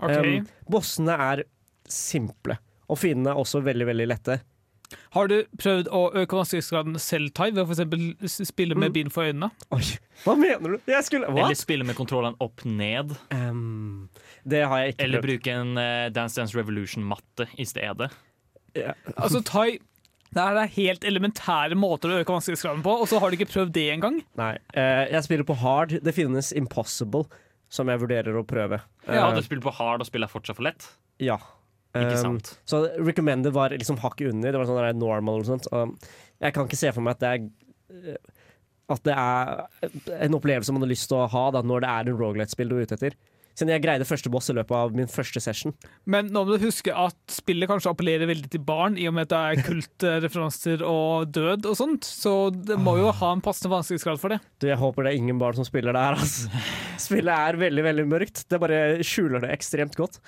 OK. 0.00 0.12
Um, 0.16 0.46
bossene 0.72 1.16
er 1.32 1.44
simple, 1.90 2.58
og 2.88 3.00
fiendene 3.00 3.32
er 3.34 3.40
også 3.40 3.62
veldig, 3.64 3.86
veldig 3.90 4.08
lette. 4.12 4.40
Har 5.14 5.28
du 5.30 5.36
prøvd 5.60 5.86
å 5.94 6.00
øke 6.18 6.34
vanskelighetsgraden 6.34 6.96
selv, 6.98 7.30
Tai, 7.38 7.50
ved 7.54 7.62
å 7.62 7.70
eksempel 7.70 8.00
spille 8.26 8.74
med 8.74 8.90
Mm. 8.90 8.94
bind 8.96 9.12
for 9.14 9.22
øynene? 9.28 9.50
Oi, 9.76 9.84
hva 10.24 10.34
mener 10.36 10.72
du? 10.74 10.78
Jeg 10.90 11.04
skulle 11.06 11.28
Hva? 11.30 11.44
Eller 11.44 11.54
spille 11.54 11.84
med 11.86 11.94
kontrollen 11.94 12.34
opp 12.42 12.64
ned. 12.66 13.14
Um, 13.30 14.08
det 14.44 14.64
har 14.66 14.78
jeg 14.82 14.94
ikke 14.96 15.04
Eller 15.04 15.20
prøvd. 15.22 15.28
bruke 15.30 15.54
en 15.60 15.78
uh, 15.78 16.08
Dance 16.10 16.34
Dance 16.40 16.58
Revolution-matte 16.58 17.46
i 17.56 17.64
stedet. 17.70 18.10
Yeah. 18.76 18.94
Altså, 19.16 19.44
Tai, 19.46 19.78
det 20.36 20.42
er 20.62 20.72
helt 20.76 21.04
elementære 21.08 21.74
måter 21.78 22.12
å 22.12 22.18
øke 22.22 22.32
vanskelighetsgraden 22.34 22.82
på, 22.84 22.92
og 23.02 23.08
så 23.10 23.18
har 23.20 23.30
du 23.30 23.36
ikke 23.38 23.50
prøvd 23.50 23.72
det 23.74 23.86
engang? 23.94 24.20
Nei. 24.38 24.52
eh, 24.74 25.06
jeg 25.10 25.24
spiller 25.26 25.44
på 25.48 25.56
hard. 25.58 25.96
Det 26.06 26.14
finnes 26.14 26.52
impossible, 26.56 27.24
som 27.70 27.88
jeg 27.90 27.98
vurderer 28.02 28.36
å 28.38 28.44
prøve. 28.46 28.80
Ja, 29.08 29.28
Eh, 29.30 29.34
du 29.36 29.42
spiller 29.42 29.62
på 29.66 29.72
hard 29.74 30.00
og 30.04 30.06
spiller 30.06 30.30
fortsatt 30.30 30.56
for 30.56 30.68
lett. 30.70 30.88
ja. 31.18 31.38
Ikke 31.90 32.14
Um, 32.22 32.38
sant? 32.38 32.52
Så 32.70 32.84
recommended 33.02 33.50
var 33.52 33.70
liksom 33.74 33.96
hakket 33.98 34.28
under. 34.30 34.52
Det 34.52 34.58
var 34.60 34.66
sånn 34.68 34.76
der 34.78 34.92
normal 34.94 35.40
og 35.42 35.46
sånt. 35.48 35.66
Og 35.74 35.96
jeg 36.38 36.54
kan 36.54 36.68
ikke 36.68 36.78
se 36.78 36.92
for 36.94 37.02
meg 37.02 37.16
at 37.18 37.24
det 37.24 37.30
er 38.06 38.18
At 38.90 39.02
det 39.02 39.14
er 39.14 40.22
en 40.26 40.34
opplevelse 40.38 40.70
man 40.74 40.82
har 40.82 40.90
lyst 40.90 41.08
til 41.10 41.18
å 41.18 41.26
ha 41.30 41.42
da, 41.50 41.62
når 41.66 41.80
det 41.84 41.90
er 41.90 42.08
en 42.12 42.18
Rogalite-spill 42.20 42.68
du 42.70 42.76
er 42.78 42.86
ute 42.86 42.94
etter. 42.98 43.16
Siden 43.60 43.74
jeg 43.74 43.82
greide 43.84 44.06
første 44.08 44.30
boss 44.32 44.48
i 44.48 44.54
løpet 44.56 44.72
av 44.72 44.94
min 44.96 45.10
første 45.10 45.40
session. 45.44 45.74
Men 46.08 46.30
nå 46.32 46.46
må 46.46 46.56
du 46.56 46.62
huske 46.64 46.94
at 46.96 47.16
spillet 47.28 47.68
kanskje 47.68 47.92
appellerer 47.92 48.30
veldig 48.30 48.48
til 48.54 48.62
barn, 48.64 48.96
i 48.96 49.04
og 49.10 49.12
med 49.18 49.28
at 49.28 49.34
det 49.34 49.40
er 49.60 49.66
kultreferanser 49.66 50.84
og 50.88 51.28
død 51.36 51.68
og 51.68 51.76
sånt, 51.76 52.08
så 52.08 52.32
det 52.54 52.78
må 52.80 52.96
jo 53.02 53.12
ha 53.20 53.32
en 53.36 53.44
passende 53.44 53.74
vanskelighetsgrad 53.74 54.22
for 54.22 54.32
det. 54.32 54.40
Du, 54.62 54.70
Jeg 54.70 54.80
håper 54.80 55.04
det 55.04 55.12
er 55.12 55.20
ingen 55.20 55.40
barn 55.42 55.58
som 55.58 55.68
spiller 55.68 55.92
det 55.92 56.06
her. 56.06 56.16
Altså. 56.24 56.62
Spillet 57.04 57.34
er 57.36 57.60
veldig 57.60 57.84
veldig 57.90 58.06
mørkt. 58.08 58.46
Det 58.48 58.62
bare 58.62 58.80
skjuler 59.04 59.44
det 59.44 59.52
ekstremt 59.58 59.98
godt. 60.00 60.22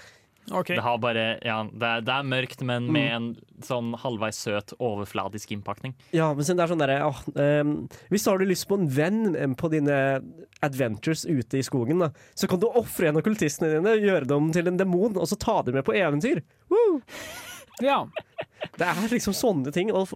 Ok. 0.50 0.72
Det, 0.74 0.82
har 0.82 0.98
bare, 0.98 1.38
ja, 1.46 1.60
det, 1.70 1.86
er, 1.86 2.00
det 2.02 2.14
er 2.16 2.26
mørkt, 2.26 2.62
men 2.66 2.88
Mm. 2.88 2.92
med 2.92 3.12
en 3.14 3.28
sånn 3.62 3.92
halvveis 3.94 4.40
søt, 4.42 4.72
overfladisk 4.82 5.52
innpakning. 5.54 5.94
Ja, 6.12 6.32
men 6.34 6.42
det 6.42 6.58
er 6.58 6.72
sånn 6.72 6.82
derre 6.82 6.96
åh, 7.06 7.20
ehm, 7.38 7.88
Hvis 8.10 8.26
har 8.26 8.38
lyst 8.42 8.66
på 8.68 8.74
en 8.80 8.88
venn 8.90 9.54
på 9.54 9.70
dine 9.70 10.20
adventures 10.60 11.24
ute 11.24 11.58
i 11.58 11.62
skogen, 11.62 12.02
da, 12.02 12.10
så 12.34 12.48
kan 12.50 12.58
du 12.58 12.66
ofre 12.66 13.08
en 13.08 13.16
av 13.16 13.22
kultistene 13.22 13.70
dine, 13.76 13.94
gjøre 14.02 14.26
dem 14.26 14.50
til 14.52 14.66
en 14.66 14.76
demon, 14.82 15.16
og 15.16 15.28
så 15.30 15.38
ta 15.38 15.62
dem 15.62 15.74
med 15.78 15.84
på 15.86 15.94
eventyr. 15.94 16.42
Woo! 16.68 17.00
Ja. 17.80 18.02
Det 18.78 18.86
er 18.86 19.08
liksom 19.10 19.34
sånne 19.34 19.72
ting. 19.74 19.90
Og 19.92 20.10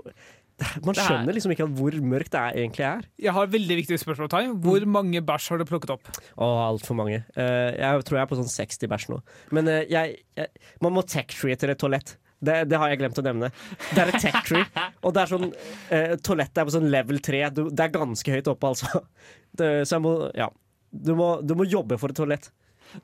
man 0.85 0.95
er- 0.95 1.03
skjønner 1.05 1.35
liksom 1.37 1.53
ikke 1.53 1.67
hvor 1.77 1.93
mørkt 2.01 2.31
det 2.33 2.41
er, 2.41 2.53
egentlig 2.63 2.85
er. 2.89 3.03
Jeg 3.21 3.33
har 3.37 3.47
veldig 3.53 3.77
viktig 3.83 3.99
spørsmål, 4.01 4.29
Tai. 4.33 4.43
Hvor 4.65 4.81
Mm. 4.81 4.93
mange 4.97 5.21
bæsj 5.21 5.49
har 5.51 5.59
du 5.59 5.65
plukket 5.69 5.91
opp? 5.93 6.09
Å, 6.39 6.47
altfor 6.73 6.97
mange. 6.97 7.25
Eh, 7.37 7.77
jeg 7.77 8.05
tror 8.05 8.17
jeg 8.19 8.23
er 8.25 8.31
på 8.31 8.39
sånn 8.41 8.49
60 8.49 8.89
bæsj 8.89 9.09
nå. 9.13 9.19
Men 9.53 9.69
eh, 9.69 9.85
jeg, 9.91 10.17
jeg, 10.37 10.49
man 10.81 10.93
må 10.97 11.03
tech-tree 11.05 11.57
til 11.61 11.71
et 11.71 11.79
toalett. 11.79 12.17
Det, 12.43 12.69
det 12.69 12.77
har 12.79 12.89
jeg 12.93 12.99
glemt 13.01 13.17
å 13.21 13.25
nevne. 13.25 13.49
Det 13.95 13.99
er 14.03 14.09
et 14.13 14.21
tech-tree, 14.21 14.65
og 15.05 15.15
det 15.17 15.23
er 15.23 15.31
sånn 15.33 15.47
eh, 15.91 16.17
Toalettet 16.21 16.59
er 16.61 16.65
på 16.69 16.75
sånn 16.77 16.91
level 16.93 17.19
3. 17.25 17.51
Du, 17.57 17.63
det 17.71 17.81
er 17.87 17.95
ganske 17.97 18.33
høyt 18.37 18.49
oppe, 18.53 18.69
altså. 18.75 19.01
Det, 19.57 19.71
så 19.89 19.97
jeg 19.97 20.05
må 20.05 20.15
Ja. 20.37 20.51
Du 20.97 21.15
må, 21.19 21.43
du 21.45 21.53
må 21.59 21.65
jobbe 21.69 21.99
for 22.01 22.09
et 22.09 22.17
toalett. 22.17 22.51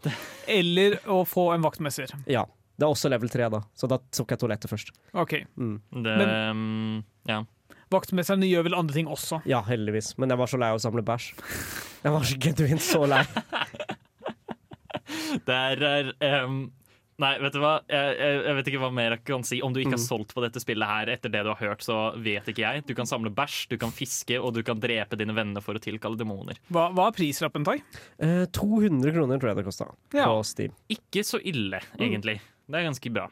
Eller 0.49 0.99
å 1.11 1.23
få 1.29 1.51
en 1.55 1.63
vaktmester. 1.65 2.13
Ja. 2.31 2.45
Det 2.79 2.87
er 2.87 2.93
også 2.95 3.11
level 3.13 3.29
3, 3.29 3.49
da, 3.53 3.61
så 3.77 3.87
da 3.91 3.99
tok 4.11 4.33
jeg 4.33 4.41
toalettet 4.41 4.71
først. 4.71 4.93
OK. 5.21 5.35
Mm. 5.61 5.75
Det, 6.03 6.15
um, 6.51 7.03
ja. 7.29 7.45
Vaktmesteren 7.93 8.41
gjør 8.49 8.65
vel 8.65 8.75
andre 8.79 8.95
ting 8.97 9.07
også. 9.13 9.43
Ja, 9.45 9.61
heldigvis. 9.67 10.15
Men 10.19 10.31
jeg 10.33 10.39
var 10.41 10.47
så 10.49 10.57
lei 10.59 10.71
av 10.73 10.79
å 10.79 10.83
samle 10.83 11.03
bæsj. 11.05 11.27
Jeg 12.03 12.13
var 12.15 12.23
så 12.25 12.39
genuint 12.41 12.81
så 12.83 13.03
lei. 13.07 13.25
Det 15.47 15.55
er 15.57 16.13
um, 16.45 16.63
Nei, 17.23 17.35
vet 17.39 17.55
du 17.55 17.61
hva? 17.63 17.75
Jeg, 17.93 18.15
jeg, 18.19 18.39
jeg 18.49 18.55
vet 18.57 18.69
ikke 18.73 18.79
hva 18.83 18.89
mer 18.97 19.13
jeg 19.15 19.23
kan 19.29 19.45
si. 19.47 19.59
Om 19.63 19.75
du 19.75 19.79
ikke 19.83 19.93
Mm. 19.93 19.99
har 19.99 20.03
solgt 20.03 20.33
på 20.35 20.43
dette 20.43 20.59
spillet 20.63 20.89
her 20.89 21.11
etter 21.13 21.31
det 21.31 21.43
du 21.45 21.51
har 21.53 21.61
hørt, 21.61 21.85
så 21.85 21.99
vet 22.19 22.49
ikke 22.51 22.65
jeg. 22.65 22.83
Du 22.89 22.95
kan 22.99 23.07
samle 23.07 23.31
bæsj, 23.31 23.69
du 23.71 23.77
kan 23.79 23.93
fiske, 23.95 24.41
og 24.41 24.55
du 24.57 24.63
kan 24.67 24.81
drepe 24.83 25.19
dine 25.21 25.37
venner 25.37 25.63
for 25.63 25.77
å 25.79 25.83
tilkalle 25.85 26.19
demoner. 26.19 26.59
Hva, 26.73 26.89
hva 26.97 27.11
er 27.13 27.15
prislappen, 27.15 27.63
Tai? 27.69 27.77
Eh, 28.19 28.47
200 28.51 29.13
kroner 29.15 29.39
tror 29.39 29.53
jeg 29.53 29.61
det 29.61 29.67
kosta 29.69 29.87
Ja. 30.17 30.25
på 30.33 30.41
Steam. 30.49 30.75
Ikke 30.91 31.23
så 31.29 31.39
ille, 31.39 31.79
Mm. 31.95 32.03
egentlig. 32.09 32.41
Det 32.67 32.81
er 32.81 32.89
ganske 32.91 33.13
bra. 33.13 33.29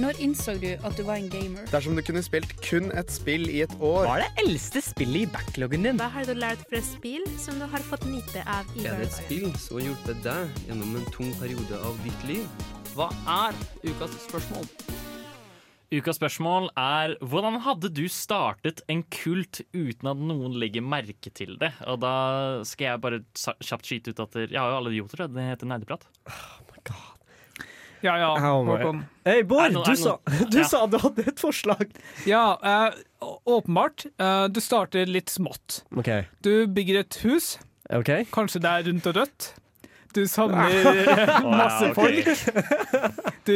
Når 0.00 0.16
innså 0.24 0.54
du 0.56 0.70
at 0.72 0.94
du 0.96 1.02
var 1.04 1.18
en 1.20 1.26
gamer? 1.28 1.66
Dersom 1.68 1.92
du 1.98 2.00
kunne 2.00 2.22
spilt 2.24 2.54
kun 2.64 2.86
et 2.96 3.10
spill 3.12 3.44
i 3.52 3.58
et 3.66 3.72
år 3.76 4.06
Hva 4.08 4.14
er 4.14 4.22
det 4.24 4.46
eldste 4.46 4.80
spillet 4.80 5.26
i 5.26 5.28
backloggen 5.28 5.84
din? 5.84 5.98
Hva 6.00 6.06
har 6.14 6.24
du 6.24 6.32
lært 6.32 6.62
fra 6.70 6.80
spill 6.86 7.26
som 7.36 7.58
du 7.60 7.66
har 7.68 7.84
fått 7.90 8.06
nyte 8.08 8.40
av 8.48 8.70
i 8.72 8.86
Er 8.88 9.02
det 9.02 9.10
et 9.10 9.18
spill 9.18 9.50
som 9.60 9.76
har 9.76 9.90
hjulpet 9.90 10.24
deg 10.24 10.64
gjennom 10.70 10.96
en 10.96 11.04
tung 11.12 11.28
periode 11.36 11.82
av 11.84 12.00
ditt 12.06 12.24
liv? 12.30 12.48
Hva 12.96 13.10
er 13.28 13.60
ukas 13.84 14.16
spørsmål? 14.24 14.64
Ukas 15.92 16.16
spørsmål 16.16 16.72
er 16.80 17.18
hvordan 17.20 17.60
hadde 17.66 17.92
du 17.92 18.06
startet 18.08 18.80
en 18.88 19.04
kult 19.12 19.60
uten 19.76 20.08
at 20.08 20.24
noen 20.24 20.56
legger 20.56 20.80
merke 20.80 21.28
til 21.36 21.58
det? 21.60 21.74
Og 21.84 22.00
da 22.00 22.16
skal 22.64 22.94
jeg 22.94 23.04
bare 23.04 23.24
kjapt 23.36 23.92
skyte 23.92 24.16
ut 24.16 24.24
at 24.24 24.40
jeg 24.46 24.56
har 24.56 24.72
jo 24.72 24.80
alle 24.80 24.96
idioter, 24.96 25.28
det 25.28 25.50
heter 25.52 25.68
nerdeprat. 25.68 26.08
Ja, 28.02 28.16
ja, 28.18 28.30
Håkon. 28.42 29.04
Hei, 29.24 29.42
Bård! 29.46 29.76
Du, 29.86 29.94
sa, 29.96 30.16
du 30.50 30.58
Ja. 30.58 30.64
sa 30.66 30.86
du 30.90 30.98
hadde 30.98 31.22
et 31.30 31.38
forslag. 31.40 31.90
Ja, 32.26 32.58
eh, 32.58 32.96
åpenbart. 33.46 34.06
Eh, 34.18 34.46
du 34.50 34.60
starter 34.60 35.06
litt 35.06 35.30
smått. 35.30 35.84
Okay. 35.96 36.24
Du 36.42 36.66
bygger 36.66 37.00
et 37.04 37.18
hus. 37.22 37.58
Okay. 37.92 38.24
Kanskje 38.34 38.62
det 38.64 38.70
er 38.72 38.88
rundt 38.90 39.06
og 39.06 39.16
rødt. 39.20 39.52
Du 40.12 40.24
samler 40.36 41.06
masse 41.46 41.92
folk. 41.96 42.26
Du 43.46 43.54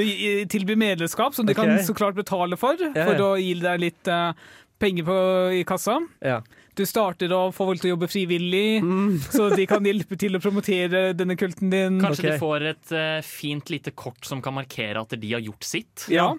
tilbyr 0.48 0.78
medlemskap, 0.80 1.34
som 1.36 1.46
de 1.46 1.54
kan 1.54 1.74
så 1.84 1.94
klart 1.94 2.16
betale 2.16 2.56
for, 2.56 2.78
for 2.94 3.24
å 3.26 3.32
gi 3.40 3.52
deg 3.60 3.82
litt 3.82 4.08
eh, 4.08 4.30
penger 4.78 5.08
på, 5.10 5.18
i 5.58 5.64
kassa. 5.68 5.98
Ja. 6.24 6.40
Du 6.76 6.84
starter 6.84 7.32
å 7.32 7.46
få 7.56 7.66
folk 7.70 7.80
til 7.80 7.90
å 7.90 7.94
jobbe 7.94 8.08
frivillig, 8.12 8.82
Mm. 8.84 9.16
så 9.32 9.48
de 9.54 9.64
kan 9.68 9.84
hjelpe 9.84 10.18
til 10.20 10.36
å 10.36 10.40
promotere 10.42 11.14
denne 11.16 11.36
kulten 11.40 11.70
din. 11.72 12.00
Kanskje 12.02 12.26
okay. 12.26 12.34
de 12.34 12.42
får 12.42 12.66
et 12.72 12.92
uh, 12.92 13.22
fint 13.24 13.70
lite 13.72 13.94
kort 13.96 14.28
som 14.28 14.42
kan 14.44 14.54
markere 14.54 15.00
at 15.00 15.16
de 15.16 15.32
har 15.32 15.40
gjort 15.40 15.64
sitt. 15.64 16.04
Ja. 16.12 16.34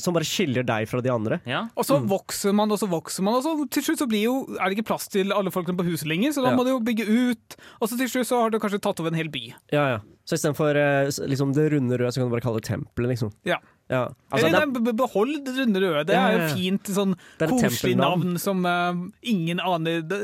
Som 0.00 0.16
bare 0.16 0.24
skiller 0.24 0.64
deg 0.64 0.86
fra 0.88 1.02
de 1.04 1.10
andre. 1.12 1.38
Ja. 1.46 1.66
Og 1.76 1.84
så 1.84 1.98
vokser 2.00 2.54
man, 2.56 2.70
og 2.72 2.80
så 2.80 2.88
vokser 2.88 3.22
man, 3.26 3.36
og 3.36 3.44
så 3.44 3.52
til 3.68 3.84
slutt 3.84 4.00
så 4.00 4.06
blir 4.08 4.24
jo, 4.24 4.36
er 4.56 4.64
det 4.72 4.78
ikke 4.78 4.88
plass 4.94 5.10
til 5.12 5.30
alle 5.36 5.52
folkene 5.52 5.76
på 5.76 5.84
huset 5.90 6.08
lenger, 6.08 6.32
så 6.32 6.42
da 6.42 6.54
Ja. 6.54 6.56
må 6.56 6.64
du 6.64 6.70
jo 6.72 6.80
bygge 6.80 7.04
ut. 7.04 7.56
Og 7.78 7.90
så 7.90 7.98
til 8.00 8.08
slutt 8.08 8.26
så 8.30 8.40
har 8.42 8.50
du 8.50 8.58
kanskje 8.58 8.80
tatt 8.80 8.98
over 9.04 9.12
en 9.12 9.20
hel 9.20 9.28
by. 9.28 9.42
Ja, 9.70 9.84
ja. 9.92 9.98
Så 10.28 10.36
istedenfor 10.36 10.76
uh, 10.76 11.08
liksom 11.30 11.54
det 11.56 11.70
runde 11.72 11.96
røde, 11.96 12.12
så 12.12 12.20
kan 12.20 12.28
du 12.28 12.34
bare 12.36 12.44
kalle 12.44 12.60
det 12.60 12.68
tempelet, 12.68 13.14
liksom. 13.14 13.32
Ja. 13.48 13.56
Ja. 13.88 14.02
Altså, 14.28 14.50
Eller 14.50 14.66
det 14.66 14.84
nei, 14.84 14.92
behold 15.00 15.34
det 15.46 15.54
runde 15.56 15.80
røde. 15.80 16.04
Det 16.10 16.16
er 16.20 16.34
jo 16.36 16.48
fint 16.52 16.90
sånn 16.92 17.14
Det 17.40 17.46
er 17.46 17.52
koselig 17.54 17.94
navn 17.96 18.34
som 18.42 18.60
uh, 18.68 19.06
ingen 19.24 19.62
aner 19.64 20.02
det, 20.04 20.18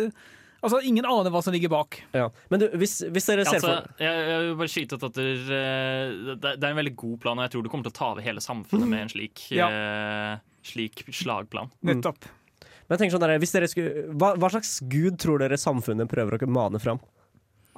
Altså, 0.65 0.79
ingen 0.89 1.05
aner 1.05 1.33
hva 1.33 1.43
som 1.45 1.53
ligger 1.53 1.69
bak. 1.73 1.99
er, 2.15 2.23
ja. 2.23 2.29
Men 2.53 2.63
du, 2.63 2.67
hvis, 2.81 2.97
hvis 3.13 3.27
dere 3.29 3.45
ser 3.45 3.59
Altså, 3.59 3.73
for 3.75 4.05
jeg, 4.05 4.23
jeg 4.31 4.45
vil 4.45 4.55
bare 4.61 4.73
skyte 4.73 4.97
ut 4.97 5.03
at 5.11 5.19
det, 5.19 5.27
eh, 5.53 6.15
det 6.31 6.53
det 6.57 6.65
er 6.65 6.71
en 6.71 6.79
veldig 6.81 6.95
god 7.03 7.19
plan, 7.21 7.41
og 7.41 7.45
jeg 7.45 7.53
tror 7.53 7.67
du 7.67 7.69
kommer 7.73 7.85
til 7.89 7.93
å 7.93 7.99
ta 7.99 8.09
over 8.15 8.25
hele 8.25 8.41
samfunnet 8.45 8.89
med 8.89 9.03
en 9.05 9.13
slik, 9.13 9.43
Ja. 9.61 9.69
uh, 9.69 10.41
slik 10.65 11.05
slagplan. 11.13 11.69
Nettopp. 11.91 12.31
Men 12.65 12.97
jeg 12.97 13.03
tenker 13.03 13.17
sånn 13.17 13.27
der, 13.27 13.37
hvis 13.45 13.53
dere 13.57 13.69
skulle, 13.69 14.07
hva, 14.17 14.33
hva 14.41 14.53
slags 14.53 14.79
gud 14.89 15.21
tror 15.21 15.45
dere 15.45 15.61
samfunnet 15.61 16.09
prøver 16.09 16.41
å 16.41 16.49
mane 16.53 16.81
fram? 16.81 17.01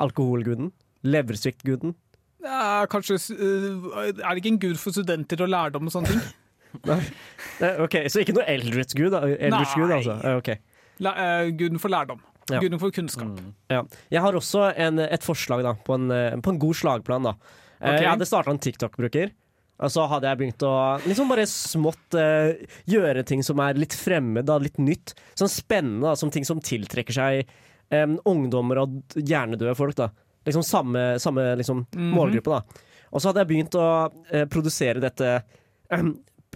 Alkoholguden? 0.02 0.70
Leversviktguden? 1.06 1.94
Ja, 2.46 2.86
kanskje 2.90 3.18
eh, 3.34 4.06
Er 4.14 4.30
det 4.30 4.40
ikke 4.42 4.52
en 4.54 4.62
gud 4.62 4.78
for 4.80 4.94
studenter 4.94 5.42
og 5.44 5.50
lærdom 5.52 5.90
og 5.90 5.94
sånne 5.94 6.14
ting? 6.14 6.24
Nei. 6.90 7.00
OK, 7.82 7.94
så 8.12 8.20
ikke 8.20 8.34
noe 8.36 8.44
Eldritch-gud? 8.52 9.14
Eldritch-gud, 9.16 9.92
altså. 9.96 10.16
Okay. 10.36 10.60
Eh, 11.00 11.50
guden 11.56 11.80
for 11.80 11.92
lærdom. 11.92 12.20
Ja. 12.50 12.60
Guden 12.62 12.78
for 12.78 12.94
kunnskap. 12.94 13.40
Ja. 13.72 13.80
Jeg 14.12 14.22
har 14.22 14.36
også 14.38 14.68
en, 14.76 15.00
et 15.02 15.24
forslag 15.26 15.64
da, 15.66 15.72
på, 15.86 15.96
en, 15.96 16.10
eh, 16.14 16.36
på 16.42 16.52
en 16.52 16.60
god 16.62 16.78
slagplan. 16.78 17.26
da. 17.26 17.34
Okay. 17.80 18.04
Jeg 18.04 18.10
hadde 18.12 18.28
starta 18.28 18.52
en 18.52 18.62
TikTok-bruker. 18.62 19.32
Og 19.76 19.92
så 19.92 20.06
hadde 20.08 20.30
jeg 20.30 20.40
begynt 20.40 20.64
å 20.64 20.74
liksom 21.04 21.28
bare 21.28 21.44
smått 21.50 22.16
uh, 22.16 22.48
gjøre 22.88 23.26
ting 23.28 23.42
som 23.44 23.60
er 23.60 23.76
litt 23.76 23.92
fremmed, 23.92 24.46
da, 24.48 24.56
litt 24.62 24.78
nytt. 24.80 25.12
Sånn 25.36 25.52
spennende, 25.52 26.06
da, 26.06 26.14
som 26.16 26.32
ting 26.32 26.46
som 26.48 26.62
tiltrekker 26.64 27.12
seg 27.12 27.50
um, 27.92 28.16
ungdommer 28.24 28.80
og 28.86 29.18
hjernedøde 29.20 29.74
folk. 29.76 29.98
da. 29.98 30.08
Liksom 30.46 30.62
samme, 30.64 31.18
samme 31.20 31.56
liksom, 31.58 31.84
Mhm. 31.94 32.12
målgruppe. 32.14 32.44
da. 32.44 32.62
Og 33.12 33.20
så 33.20 33.28
hadde 33.32 33.42
jeg 33.44 33.48
begynt 33.48 33.74
å 33.74 34.12
eh, 34.32 34.44
produsere 34.46 35.00
dette 35.00 35.42
eh, 35.90 36.02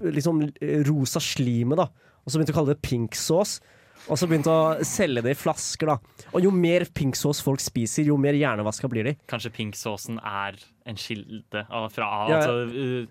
liksom 0.02 0.42
eh, 0.60 0.82
rosa 0.86 1.20
slimet, 1.20 1.76
da. 1.76 1.88
Og 2.24 2.30
så 2.32 2.38
begynte 2.38 2.52
jeg 2.52 2.56
å 2.56 2.60
kalle 2.60 2.74
det 2.74 2.82
pink 2.82 3.14
sauce. 3.18 3.60
Og 4.08 4.16
så 4.16 4.26
begynte 4.26 4.48
å 4.48 4.78
selge 4.86 5.22
det 5.22 5.34
i 5.34 5.38
flasker. 5.38 5.86
da 5.86 5.98
Og 6.32 6.42
jo 6.42 6.50
mer 6.50 6.86
pink 6.94 7.14
sauce 7.16 7.42
folk 7.44 7.60
spiser, 7.60 8.04
jo 8.06 8.16
mer 8.16 8.32
hjernevaska 8.32 8.88
blir 8.88 9.04
de. 9.04 9.16
Kanskje 9.28 9.50
pinksåsen 9.52 10.18
er 10.24 10.56
en 10.86 10.96
kilde 10.96 11.66
fra 11.92 12.28
Ja, 12.28 12.28
ja. 12.28 12.36
altså, 12.38 12.54
uh, 12.70 13.06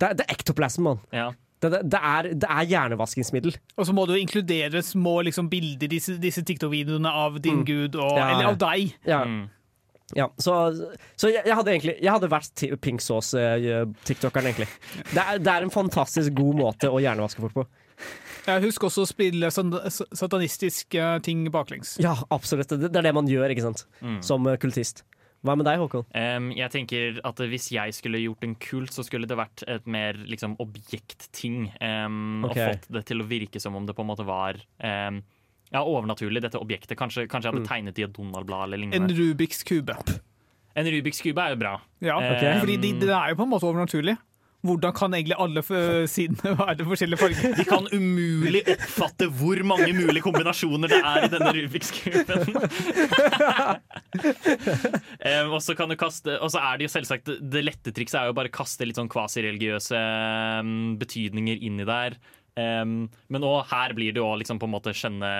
Det, 0.00 0.08
er- 0.10 0.14
det 0.14 0.24
er 0.28 0.34
ektoplasm, 0.34 0.82
mann. 0.82 1.00
ja. 1.12 1.30
Det, 1.60 1.70
det, 1.70 1.90
det, 1.90 2.00
er, 2.02 2.22
det 2.34 2.48
er 2.50 2.64
hjernevaskingsmiddel. 2.66 3.54
Og 3.78 3.86
så 3.86 3.92
må 3.94 4.06
du 4.06 4.12
inkludere 4.18 4.82
små 4.84 5.22
liksom, 5.24 5.48
bilder, 5.48 5.88
disse, 5.88 6.18
disse 6.20 6.42
TikTok-videoene 6.44 7.08
av 7.08 7.38
din 7.40 7.60
Mm. 7.62 7.64
gud, 7.64 7.94
og, 7.96 8.16
Ja, 8.18 8.26
eller 8.34 8.44
av 8.50 8.58
deg. 8.58 8.94
Ja. 9.06 9.24
Mm. 9.24 9.48
Ja, 10.12 10.28
så, 10.36 10.52
så 11.16 11.30
jeg, 11.32 11.40
jeg 11.48 11.56
hadde 11.56 11.70
egentlig 11.72 11.94
Jeg 11.96 12.12
hadde 12.12 12.28
vært 12.28 12.64
pink 12.84 13.00
sauce-tiktokeren, 13.00 14.50
egentlig. 14.50 14.68
Det 15.14 15.22
er, 15.22 15.40
det 15.40 15.54
er 15.54 15.64
en 15.64 15.72
fantastisk 15.72 16.36
god 16.36 16.60
måte 16.60 16.92
å 16.92 17.00
hjernevaske 17.00 17.40
folk 17.46 17.56
på. 17.56 17.64
Jeg 18.44 18.60
husker 18.66 18.90
også 18.90 19.06
å 19.06 19.08
spille 19.08 19.48
satanistiske 19.48 21.08
ting 21.24 21.46
baklengs. 21.52 21.96
Ja, 22.02 22.18
absolutt. 22.34 22.74
Det, 22.74 22.90
det 22.92 23.00
er 23.00 23.08
det 23.08 23.16
man 23.16 23.30
gjør, 23.30 23.48
ikke 23.54 23.64
sant? 23.64 23.86
Mm. 24.04 24.20
Som 24.26 24.48
eh, 24.50 24.58
kultist. 24.60 25.06
Hva 25.44 25.54
med 25.60 25.66
deg, 25.68 25.80
Håkon? 25.80 26.06
Um, 26.16 26.48
jeg 26.56 26.72
tenker 26.72 27.18
at 27.28 27.40
Hvis 27.52 27.68
jeg 27.74 27.92
skulle 27.92 28.22
gjort 28.22 28.46
en 28.46 28.54
kult, 28.56 28.94
så 28.96 29.04
skulle 29.04 29.28
det 29.28 29.36
vært 29.36 29.64
et 29.68 29.88
mer 29.88 30.16
liksom, 30.16 30.56
objektting. 30.62 31.66
Um, 31.80 32.46
okay. 32.48 32.52
Og 32.52 32.78
fått 32.78 32.88
det 32.96 33.04
til 33.10 33.20
å 33.20 33.28
virke 33.28 33.60
som 33.60 33.76
om 33.76 33.88
det 33.88 33.96
på 33.96 34.04
en 34.04 34.10
måte 34.12 34.24
var 34.28 34.60
em, 34.80 35.20
ja, 35.74 35.80
overnaturlig, 35.82 36.40
dette 36.44 36.60
objektet. 36.62 36.94
Kanskje, 37.00 37.26
kanskje 37.28 37.50
jeg 37.50 37.56
hadde 37.58 37.68
tegnet 37.68 37.98
i 37.98 38.06
et 38.06 38.12
Donald-blad 38.14 38.68
eller 38.68 38.78
En 38.78 38.86
lignende. 38.86 39.16
Rubiks 39.18 39.64
kube. 39.66 39.96
En 40.78 40.86
Rubiks 40.90 41.20
kube 41.22 41.42
er 41.42 41.54
jo 41.56 41.58
bra. 41.60 41.74
Ja, 42.02 42.16
Ok. 42.22 42.44
fordi 42.62 42.78
det 42.82 42.94
de 43.02 43.10
er 43.14 43.34
jo 43.34 43.36
på 43.42 43.44
en 43.46 43.52
måte 43.52 43.66
overnaturlig. 43.68 44.16
Hvordan 44.64 44.94
kan 44.96 45.12
egentlig 45.12 45.36
alle 45.36 45.60
sidene 46.14 46.54
være 46.56 46.86
forskjellige 46.88 47.20
farger? 47.20 47.52
De 47.58 47.64
kan 47.68 47.84
umulig 47.92 48.62
oppfatte 48.72 49.26
hvor 49.28 49.60
mange 49.68 49.90
mulige 49.92 50.22
kombinasjoner 50.24 50.88
det 50.88 51.00
er 51.04 51.26
i 51.26 51.28
denne 51.34 51.50
Rubiks 51.58 51.90
kuben. 51.98 52.48
Em, 55.24 55.50
og 55.52 55.60
så 55.62 55.74
kan 55.76 55.90
du 55.90 55.96
kaste 56.00 56.36
Og 56.40 56.50
så 56.52 56.60
er 56.62 56.78
det 56.78 56.86
jo 56.86 56.92
selvsagt 56.92 57.28
Det 57.50 57.62
lette 57.64 57.92
trikset 57.94 58.20
er 58.20 58.28
jo 58.30 58.36
bare 58.36 58.50
å 58.50 58.54
kaste 58.54 58.86
litt 58.86 58.98
sånn 58.98 59.10
kvasireligiøse 59.12 59.98
em, 59.98 60.72
betydninger 61.00 61.60
inni 61.66 61.84
der. 61.88 62.16
Em, 62.56 63.08
men 63.28 63.42
òg 63.46 63.64
her 63.72 63.94
blir 63.98 64.12
det 64.14 64.20
jo 64.22 64.28
liksom 64.38 64.60
på 64.62 64.68
en 64.68 64.74
måte 64.76 64.92
skjønne 64.94 65.30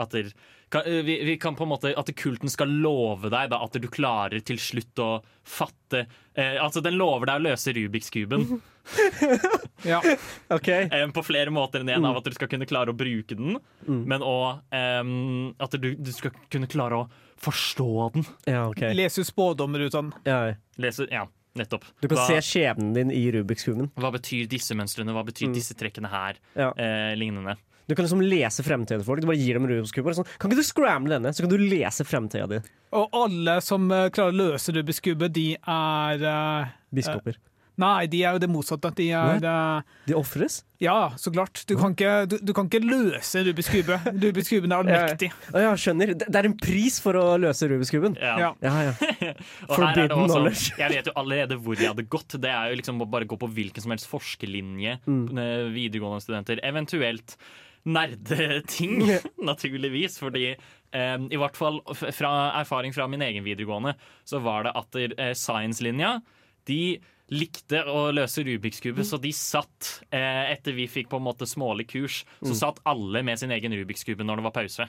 at 0.00 0.12
der, 0.14 0.28
kan, 0.70 0.84
vi, 0.86 1.16
vi 1.26 1.34
kan 1.40 1.56
på 1.58 1.64
en 1.66 1.70
måte 1.72 1.90
At 1.98 2.08
kulten 2.16 2.48
skal 2.48 2.70
love 2.80 3.28
deg 3.32 3.48
da, 3.50 3.58
at 3.64 3.74
du 3.82 3.88
klarer 3.90 4.38
til 4.46 4.56
slutt 4.62 5.00
å 5.02 5.08
fatte 5.42 6.04
eh, 6.34 6.54
Altså, 6.62 6.80
den 6.84 6.94
lover 7.00 7.26
deg 7.26 7.40
å 7.40 7.44
løse 7.48 7.74
Rubiks 7.76 8.12
kuben. 8.14 8.46
Ja. 9.84 10.00
Em, 10.92 11.12
på 11.12 11.22
flere 11.24 11.50
måter 11.52 11.80
enn 11.80 11.88
en 11.94 12.04
av 12.04 12.18
at 12.20 12.26
du 12.28 12.34
skal 12.36 12.48
kunne 12.52 12.66
klare 12.68 12.92
å 12.92 12.96
bruke 12.96 13.36
den, 13.36 13.56
Mm. 13.88 14.02
men 14.12 14.20
òg 14.20 14.60
at 15.64 15.76
du, 15.80 15.94
du 15.96 16.10
skal 16.12 16.32
kunne 16.52 16.68
klare 16.68 16.98
å 16.98 17.06
forstå 17.40 17.86
den. 18.14 18.26
Ja, 18.44 18.66
okay. 18.68 18.92
Lese 18.96 19.24
spådommer 19.24 19.80
ut 19.86 19.94
av 19.96 20.04
den. 20.10 20.12
Ja. 20.28 20.40
Leser, 20.80 21.08
ja, 21.12 21.24
nettopp. 21.58 21.84
Du 22.00 22.08
kan 22.08 22.18
hva, 22.18 22.26
se 22.26 22.38
skjebnen 22.44 22.92
din 22.94 23.10
i 23.10 23.24
Rubiks-kuben. 23.32 23.90
hva 23.96 24.12
betyr 24.14 24.46
disse 24.48 24.74
mønstrene, 24.78 25.12
hva 25.12 25.24
betyr 25.26 25.48
Mm. 25.48 25.54
disse 25.54 25.74
trekkene 25.74 26.08
her? 26.10 26.36
Ja. 26.54 26.70
Eh, 26.76 27.14
lignende. 27.16 27.56
Du 27.88 27.94
kan 27.96 28.04
liksom 28.04 28.20
lese 28.22 28.62
fremtiden 28.62 29.00
til 29.00 29.04
folk. 29.04 29.20
Du 29.20 29.26
bare 29.26 29.36
gir 29.36 29.54
dem 29.54 29.66
Rubiks 29.66 29.90
kube. 29.90 30.14
Sånn, 30.14 30.26
kan 30.38 30.48
ikke 30.50 30.60
du 30.62 30.62
scramble 30.62 31.10
denne, 31.18 31.32
så 31.34 31.42
kan 31.42 31.50
du 31.50 31.58
lese 31.58 32.04
fremtida 32.06 32.46
di? 32.48 32.60
Og 32.92 33.08
alle 33.12 33.60
som 33.60 33.90
eh, 33.90 34.08
klarer 34.10 34.30
å 34.30 34.52
løse 34.52 34.70
Rubiks 34.76 35.00
kube, 35.02 35.26
de 35.32 35.56
er 35.56 36.22
uh, 36.22 36.68
Biskoper. 36.94 37.34
Nei, 37.80 38.06
de 38.12 38.18
er 38.26 38.36
jo 38.36 38.40
det 38.42 38.48
motsatte. 38.52 38.90
De 38.98 39.06
er 39.16 39.44
eh, 39.50 39.94
De 40.08 40.16
ofres? 40.18 40.60
Ja, 40.80 41.12
så 41.20 41.32
klart. 41.32 41.62
Du 41.68 41.74
kan 41.76 41.92
ikke, 41.96 42.12
du, 42.28 42.36
du 42.40 42.52
kan 42.56 42.68
ikke 42.68 42.80
løse 42.84 43.42
Rubiks 43.46 43.68
kube. 43.72 43.98
Rubiks 44.10 44.48
kuben 44.52 44.72
er 44.72 44.80
allmektig. 44.82 45.28
Ja, 45.52 45.72
skjønner. 45.76 46.14
Det 46.16 46.28
det 46.30 46.40
er 46.40 46.48
en 46.48 46.56
pris 46.60 46.96
for 47.04 47.18
å 47.20 47.24
løse 47.40 47.68
Rubiks 47.68 47.92
kuben. 47.92 48.16
Ja. 48.20 48.36
Ja. 48.40 48.50
Ja, 48.64 48.92
Forbidden 49.76 50.14
også, 50.16 50.36
knowledge. 50.38 50.76
jeg 50.80 50.94
vet 50.94 51.10
jo 51.10 51.16
allerede 51.20 51.58
hvor 51.60 51.76
jeg 51.80 51.92
hadde 51.92 52.06
gått. 52.12 52.36
Det 52.40 52.52
er 52.52 52.72
jo 52.72 52.78
liksom 52.80 53.02
å 53.04 53.08
bare 53.12 53.28
gå 53.28 53.36
på 53.40 53.50
hvilken 53.58 53.84
som 53.84 53.92
helst 53.96 54.08
forskerlinje. 54.12 54.98
Mm. 55.08 55.24
eh, 55.36 55.66
Videregående 55.76 56.24
studenter. 56.24 56.62
Eventuelt 56.64 57.36
nerdeting, 57.88 58.98
naturligvis. 59.50 60.18
Fordi 60.20 60.50
um, 60.56 61.28
i 61.32 61.38
hvert 61.40 61.56
fall 61.58 61.80
fra 62.12 62.32
erfaring 62.60 62.94
fra 62.96 63.08
min 63.10 63.22
egen 63.24 63.44
videregående, 63.46 63.94
så 64.28 64.40
var 64.44 64.68
det 64.68 64.76
at 64.80 65.00
uh, 65.00 65.32
science-linja 65.36 66.18
de 66.68 66.82
likte 67.30 67.84
å 67.86 68.08
løse 68.14 68.42
Rubiks 68.46 68.80
kube, 68.82 69.04
så 69.06 69.18
de 69.22 69.30
satt 69.36 70.00
eh, 70.10 70.50
Etter 70.54 70.74
vi 70.74 70.88
fikk 70.90 71.08
på 71.12 71.16
en 71.20 71.26
måte 71.28 71.46
smålig 71.46 71.86
kurs, 71.92 72.24
så 72.42 72.50
Mm. 72.52 72.58
satt 72.58 72.80
alle 72.90 73.22
med 73.22 73.38
sin 73.38 73.50
egen 73.54 73.72
Rubiks 73.72 74.02
kube 74.04 74.24
når 74.26 74.36
det 74.40 74.46
var 74.48 74.56
pause. 74.56 74.88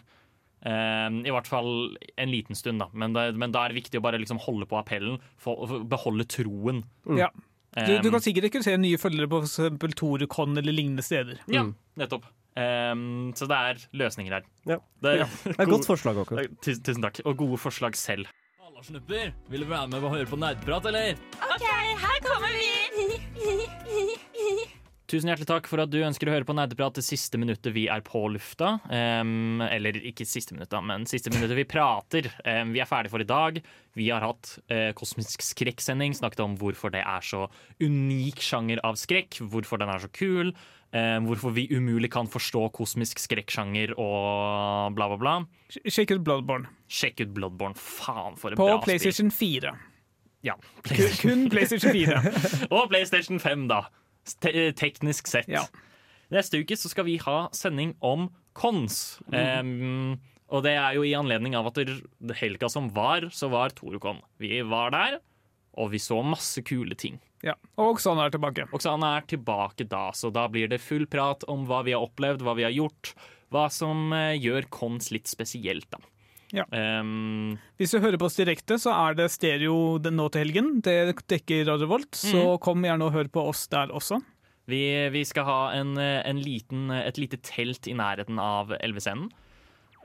Eh, 0.65 1.09
I 1.25 1.31
hvert 1.33 1.47
fall 1.49 1.95
en 2.17 2.29
liten 2.31 2.55
stund, 2.57 2.79
da. 2.83 2.87
Men, 2.93 3.13
det, 3.13 3.35
men 3.35 3.51
da 3.53 3.65
er 3.65 3.69
det 3.73 3.81
viktig 3.83 3.97
å 4.01 4.03
bare 4.05 4.19
liksom 4.21 4.39
holde 4.43 4.65
på 4.69 4.77
appellen 4.81 5.19
for 5.37 5.65
for 5.67 5.83
beholde 5.85 6.25
troen. 6.29 6.83
Ja. 7.17 7.29
Du, 7.71 7.93
du 8.03 8.09
Um, 8.09 8.17
kan 8.17 8.21
sikkert 8.25 8.49
rekruttere 8.49 8.77
nye 8.81 8.97
følgere 8.99 9.29
på 9.31 9.39
for 9.45 9.47
eksempel 9.47 9.93
Torukon 9.95 10.57
eller 10.59 10.73
lignende 10.75 11.01
steder. 11.05 11.37
Ja, 11.47 11.63
nettopp. 11.97 12.25
Um, 12.51 13.31
så 13.33 13.47
det 13.47 13.55
er 13.57 13.77
løsninger 13.95 14.33
her. 14.35 14.43
Ja. 14.67 14.77
Det 15.01 15.13
Ja. 15.21 15.25
Det 15.45 15.55
er 15.55 15.63
et 15.63 15.69
godt 15.71 15.87
forslag, 15.87 16.17
Håkon. 16.19 16.41
Tusen, 16.61 16.83
tusen 16.83 17.01
takk. 17.05 17.21
Og 17.25 17.37
gode 17.39 17.57
forslag 17.63 17.95
selv. 17.95 18.27
Snupper, 18.81 19.33
vil 19.51 19.61
du 19.61 19.69
være 19.69 19.87
med 19.91 20.01
og 20.01 20.15
høre 20.15 20.25
på 20.25 20.39
nerdprat, 20.41 20.87
eller? 20.89 21.19
OK, 21.37 21.65
her 22.01 22.21
kommer 22.25 22.55
vi! 22.57 22.71
Tusen 25.11 25.27
hjertelig 25.27 25.49
takk 25.49 25.65
for 25.67 25.83
at 25.83 25.91
du 25.91 25.97
ønsker 26.07 26.29
å 26.29 26.31
høre 26.31 26.47
på 26.47 26.53
Nerdeprat 26.55 26.95
det 26.95 27.03
siste 27.03 27.35
minuttet 27.35 27.73
vi 27.75 27.83
er 27.91 27.99
på 28.05 28.21
lufta. 28.31 28.77
Um, 28.87 29.59
eller 29.65 29.97
ikke 30.07 30.23
siste 30.23 30.55
minuttet, 30.55 30.79
men 30.87 31.03
siste 31.09 31.33
minuttet 31.33 31.59
vi 31.59 31.65
prater. 31.67 32.29
Um, 32.45 32.71
vi 32.71 32.79
er 32.79 32.87
ferdige 32.87 33.11
for 33.11 33.23
i 33.25 33.27
dag. 33.27 33.59
Vi 33.99 34.07
har 34.07 34.23
hatt 34.23 34.53
uh, 34.71 34.93
kosmisk 34.95 35.43
skrekksending, 35.43 36.15
snakket 36.15 36.45
om 36.45 36.55
hvorfor 36.61 36.95
det 36.95 37.03
er 37.03 37.27
så 37.27 37.49
unik 37.83 38.39
sjanger 38.39 38.79
av 38.87 38.95
skrekk, 39.01 39.41
hvorfor 39.51 39.83
den 39.83 39.91
er 39.91 39.99
så 39.99 40.09
kul, 40.15 40.55
hvorfor 40.91 41.53
vi 41.55 41.69
umulig 41.71 42.09
kan 42.11 42.27
forstå 42.27 42.65
kosmisk 42.75 43.21
skrekksjanger 43.23 43.93
og 43.95 44.91
bla, 44.97 45.07
bla, 45.13 45.17
bla. 45.21 45.35
Sjekk 45.87 46.17
ut 46.17 46.25
Bloodborne 46.27 46.67
Sjekk 46.91 47.23
ut 47.23 47.31
Bloodborne. 47.35 47.77
Faen, 47.79 48.35
for 48.39 48.51
et 48.51 48.59
på 48.59 48.67
bra 48.67 48.81
spill. 48.81 48.89
PlayStation 48.89 49.31
4. 49.31 49.71
Ja, 50.43 50.57
Kun, 50.87 51.13
kun 51.21 51.45
PlayStation 51.53 51.93
4. 51.93 52.19
og 52.75 52.89
PlayStation 52.91 53.39
5, 53.39 53.67
da. 53.71 53.85
Te 54.43 54.71
teknisk 54.77 55.29
sett. 55.31 55.49
Neste 56.31 56.61
uke 56.61 56.75
så 56.79 56.91
skal 56.91 57.07
vi 57.07 57.17
ha 57.21 57.45
sending 57.55 57.95
om 58.03 58.29
cons. 58.57 59.21
Um, 59.31 60.17
og 60.51 60.65
det 60.65 60.75
er 60.75 60.97
jo 60.97 61.05
i 61.07 61.15
anledning 61.15 61.55
av 61.55 61.69
at 61.71 61.79
helga 62.39 62.69
som 62.71 62.89
var, 62.95 63.29
så 63.31 63.47
var 63.51 63.75
Torukon. 63.75 64.19
Vi 64.41 64.59
var 64.67 64.91
der, 64.95 65.19
og 65.79 65.93
vi 65.93 66.01
så 66.03 66.19
masse 66.25 66.63
kule 66.67 66.97
ting. 66.99 67.21
Ja. 67.43 67.55
Og 67.81 67.95
Oksana 67.95 68.27
er 68.27 68.33
tilbake. 68.35 68.67
Oksana 68.75 69.15
er 69.17 69.27
tilbake 69.31 69.87
da, 69.89 70.11
så 70.13 70.29
da 70.33 70.47
blir 70.51 70.67
det 70.69 70.81
full 70.81 71.07
prat 71.09 71.43
om 71.49 71.63
hva 71.69 71.81
vi 71.87 71.95
har 71.95 72.03
opplevd, 72.05 72.43
hva 72.45 72.53
vi 72.59 72.63
har 72.67 72.73
gjort, 72.75 73.13
hva 73.51 73.65
som 73.73 74.11
eh, 74.13 74.35
gjør 74.37 74.67
Kons 74.69 75.09
litt 75.11 75.27
spesielt, 75.31 75.87
da. 75.91 75.97
Ja. 76.51 76.65
Um, 76.67 77.57
Hvis 77.79 77.93
du 77.95 77.99
hører 78.03 78.19
på 78.19 78.27
oss 78.27 78.35
direkte, 78.35 78.75
så 78.77 78.91
er 78.91 79.15
det 79.15 79.29
stereo 79.31 79.97
den 80.03 80.17
nå 80.19 80.25
til 80.33 80.43
helgen. 80.43 80.81
Det 80.83 81.15
dekker 81.31 81.63
Radio 81.69 81.87
Volt, 81.87 82.11
så 82.19 82.35
Mhm. 82.57 82.59
kom 82.59 82.83
gjerne 82.83 83.05
og 83.07 83.13
hør 83.15 83.29
på 83.31 83.45
oss 83.47 83.65
der 83.71 83.87
også. 83.87 84.19
Vi, 84.67 84.81
vi 85.11 85.23
skal 85.25 85.45
ha 85.47 85.71
en, 85.79 85.97
en 85.97 86.37
liten, 86.43 86.91
et 86.91 87.17
lite 87.17 87.39
telt 87.41 87.87
i 87.87 87.95
nærheten 87.95 88.37
av 88.37 88.69
elvescenen. 88.81 89.31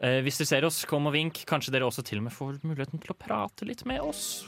Eh, 0.01 0.22
hvis 0.22 0.39
dere 0.39 0.47
ser 0.47 0.64
oss, 0.64 0.84
kom 0.89 1.07
og 1.07 1.12
vink. 1.14 1.43
Kanskje 1.47 1.72
dere 1.74 1.87
også 1.91 2.03
til 2.07 2.18
og 2.22 2.24
med 2.30 2.32
får 2.32 2.61
muligheten 2.62 3.03
til 3.03 3.11
å 3.12 3.18
prate 3.18 3.66
litt 3.66 3.84
med 3.84 4.01
oss. 4.01 4.45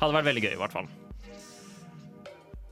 Hadde 0.00 0.14
vært 0.18 0.28
veldig 0.34 0.42
gøy, 0.42 0.52
i 0.54 0.60
hvert 0.60 0.72
fall. 0.74 0.88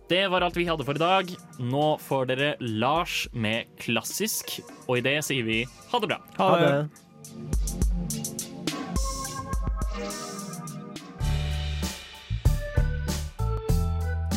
Det 0.09 0.29
var 0.29 0.41
alt 0.41 0.57
vi 0.57 0.69
hadde 0.69 0.85
for 0.87 0.95
i 0.95 1.03
dag. 1.03 1.31
Nå 1.59 1.87
får 1.99 2.29
dere 2.31 2.53
Lars 2.63 3.25
med 3.35 3.67
klassisk, 3.83 4.61
og 4.87 5.01
i 5.01 5.03
det 5.03 5.17
sier 5.27 5.43
vi 5.47 5.65
ha 5.91 5.99
det 5.99 6.11
bra. 6.13 6.21
Ha 6.39 6.51
det. 6.63 6.71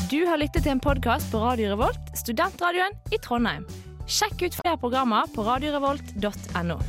Du 0.09 0.23
har 0.25 0.41
lyttet 0.41 0.65
til 0.65 0.73
en 0.73 0.81
podkast 0.81 1.29
på 1.29 1.37
Radio 1.43 1.75
Revolt, 1.75 2.09
studentradioen 2.17 2.97
i 3.13 3.21
Trondheim. 3.21 3.67
Sjekk 4.09 4.41
ut 4.47 4.57
flere 4.63 4.81
programmer 4.81 5.29
på 5.35 5.45
radiorevolt.no. 5.45 6.79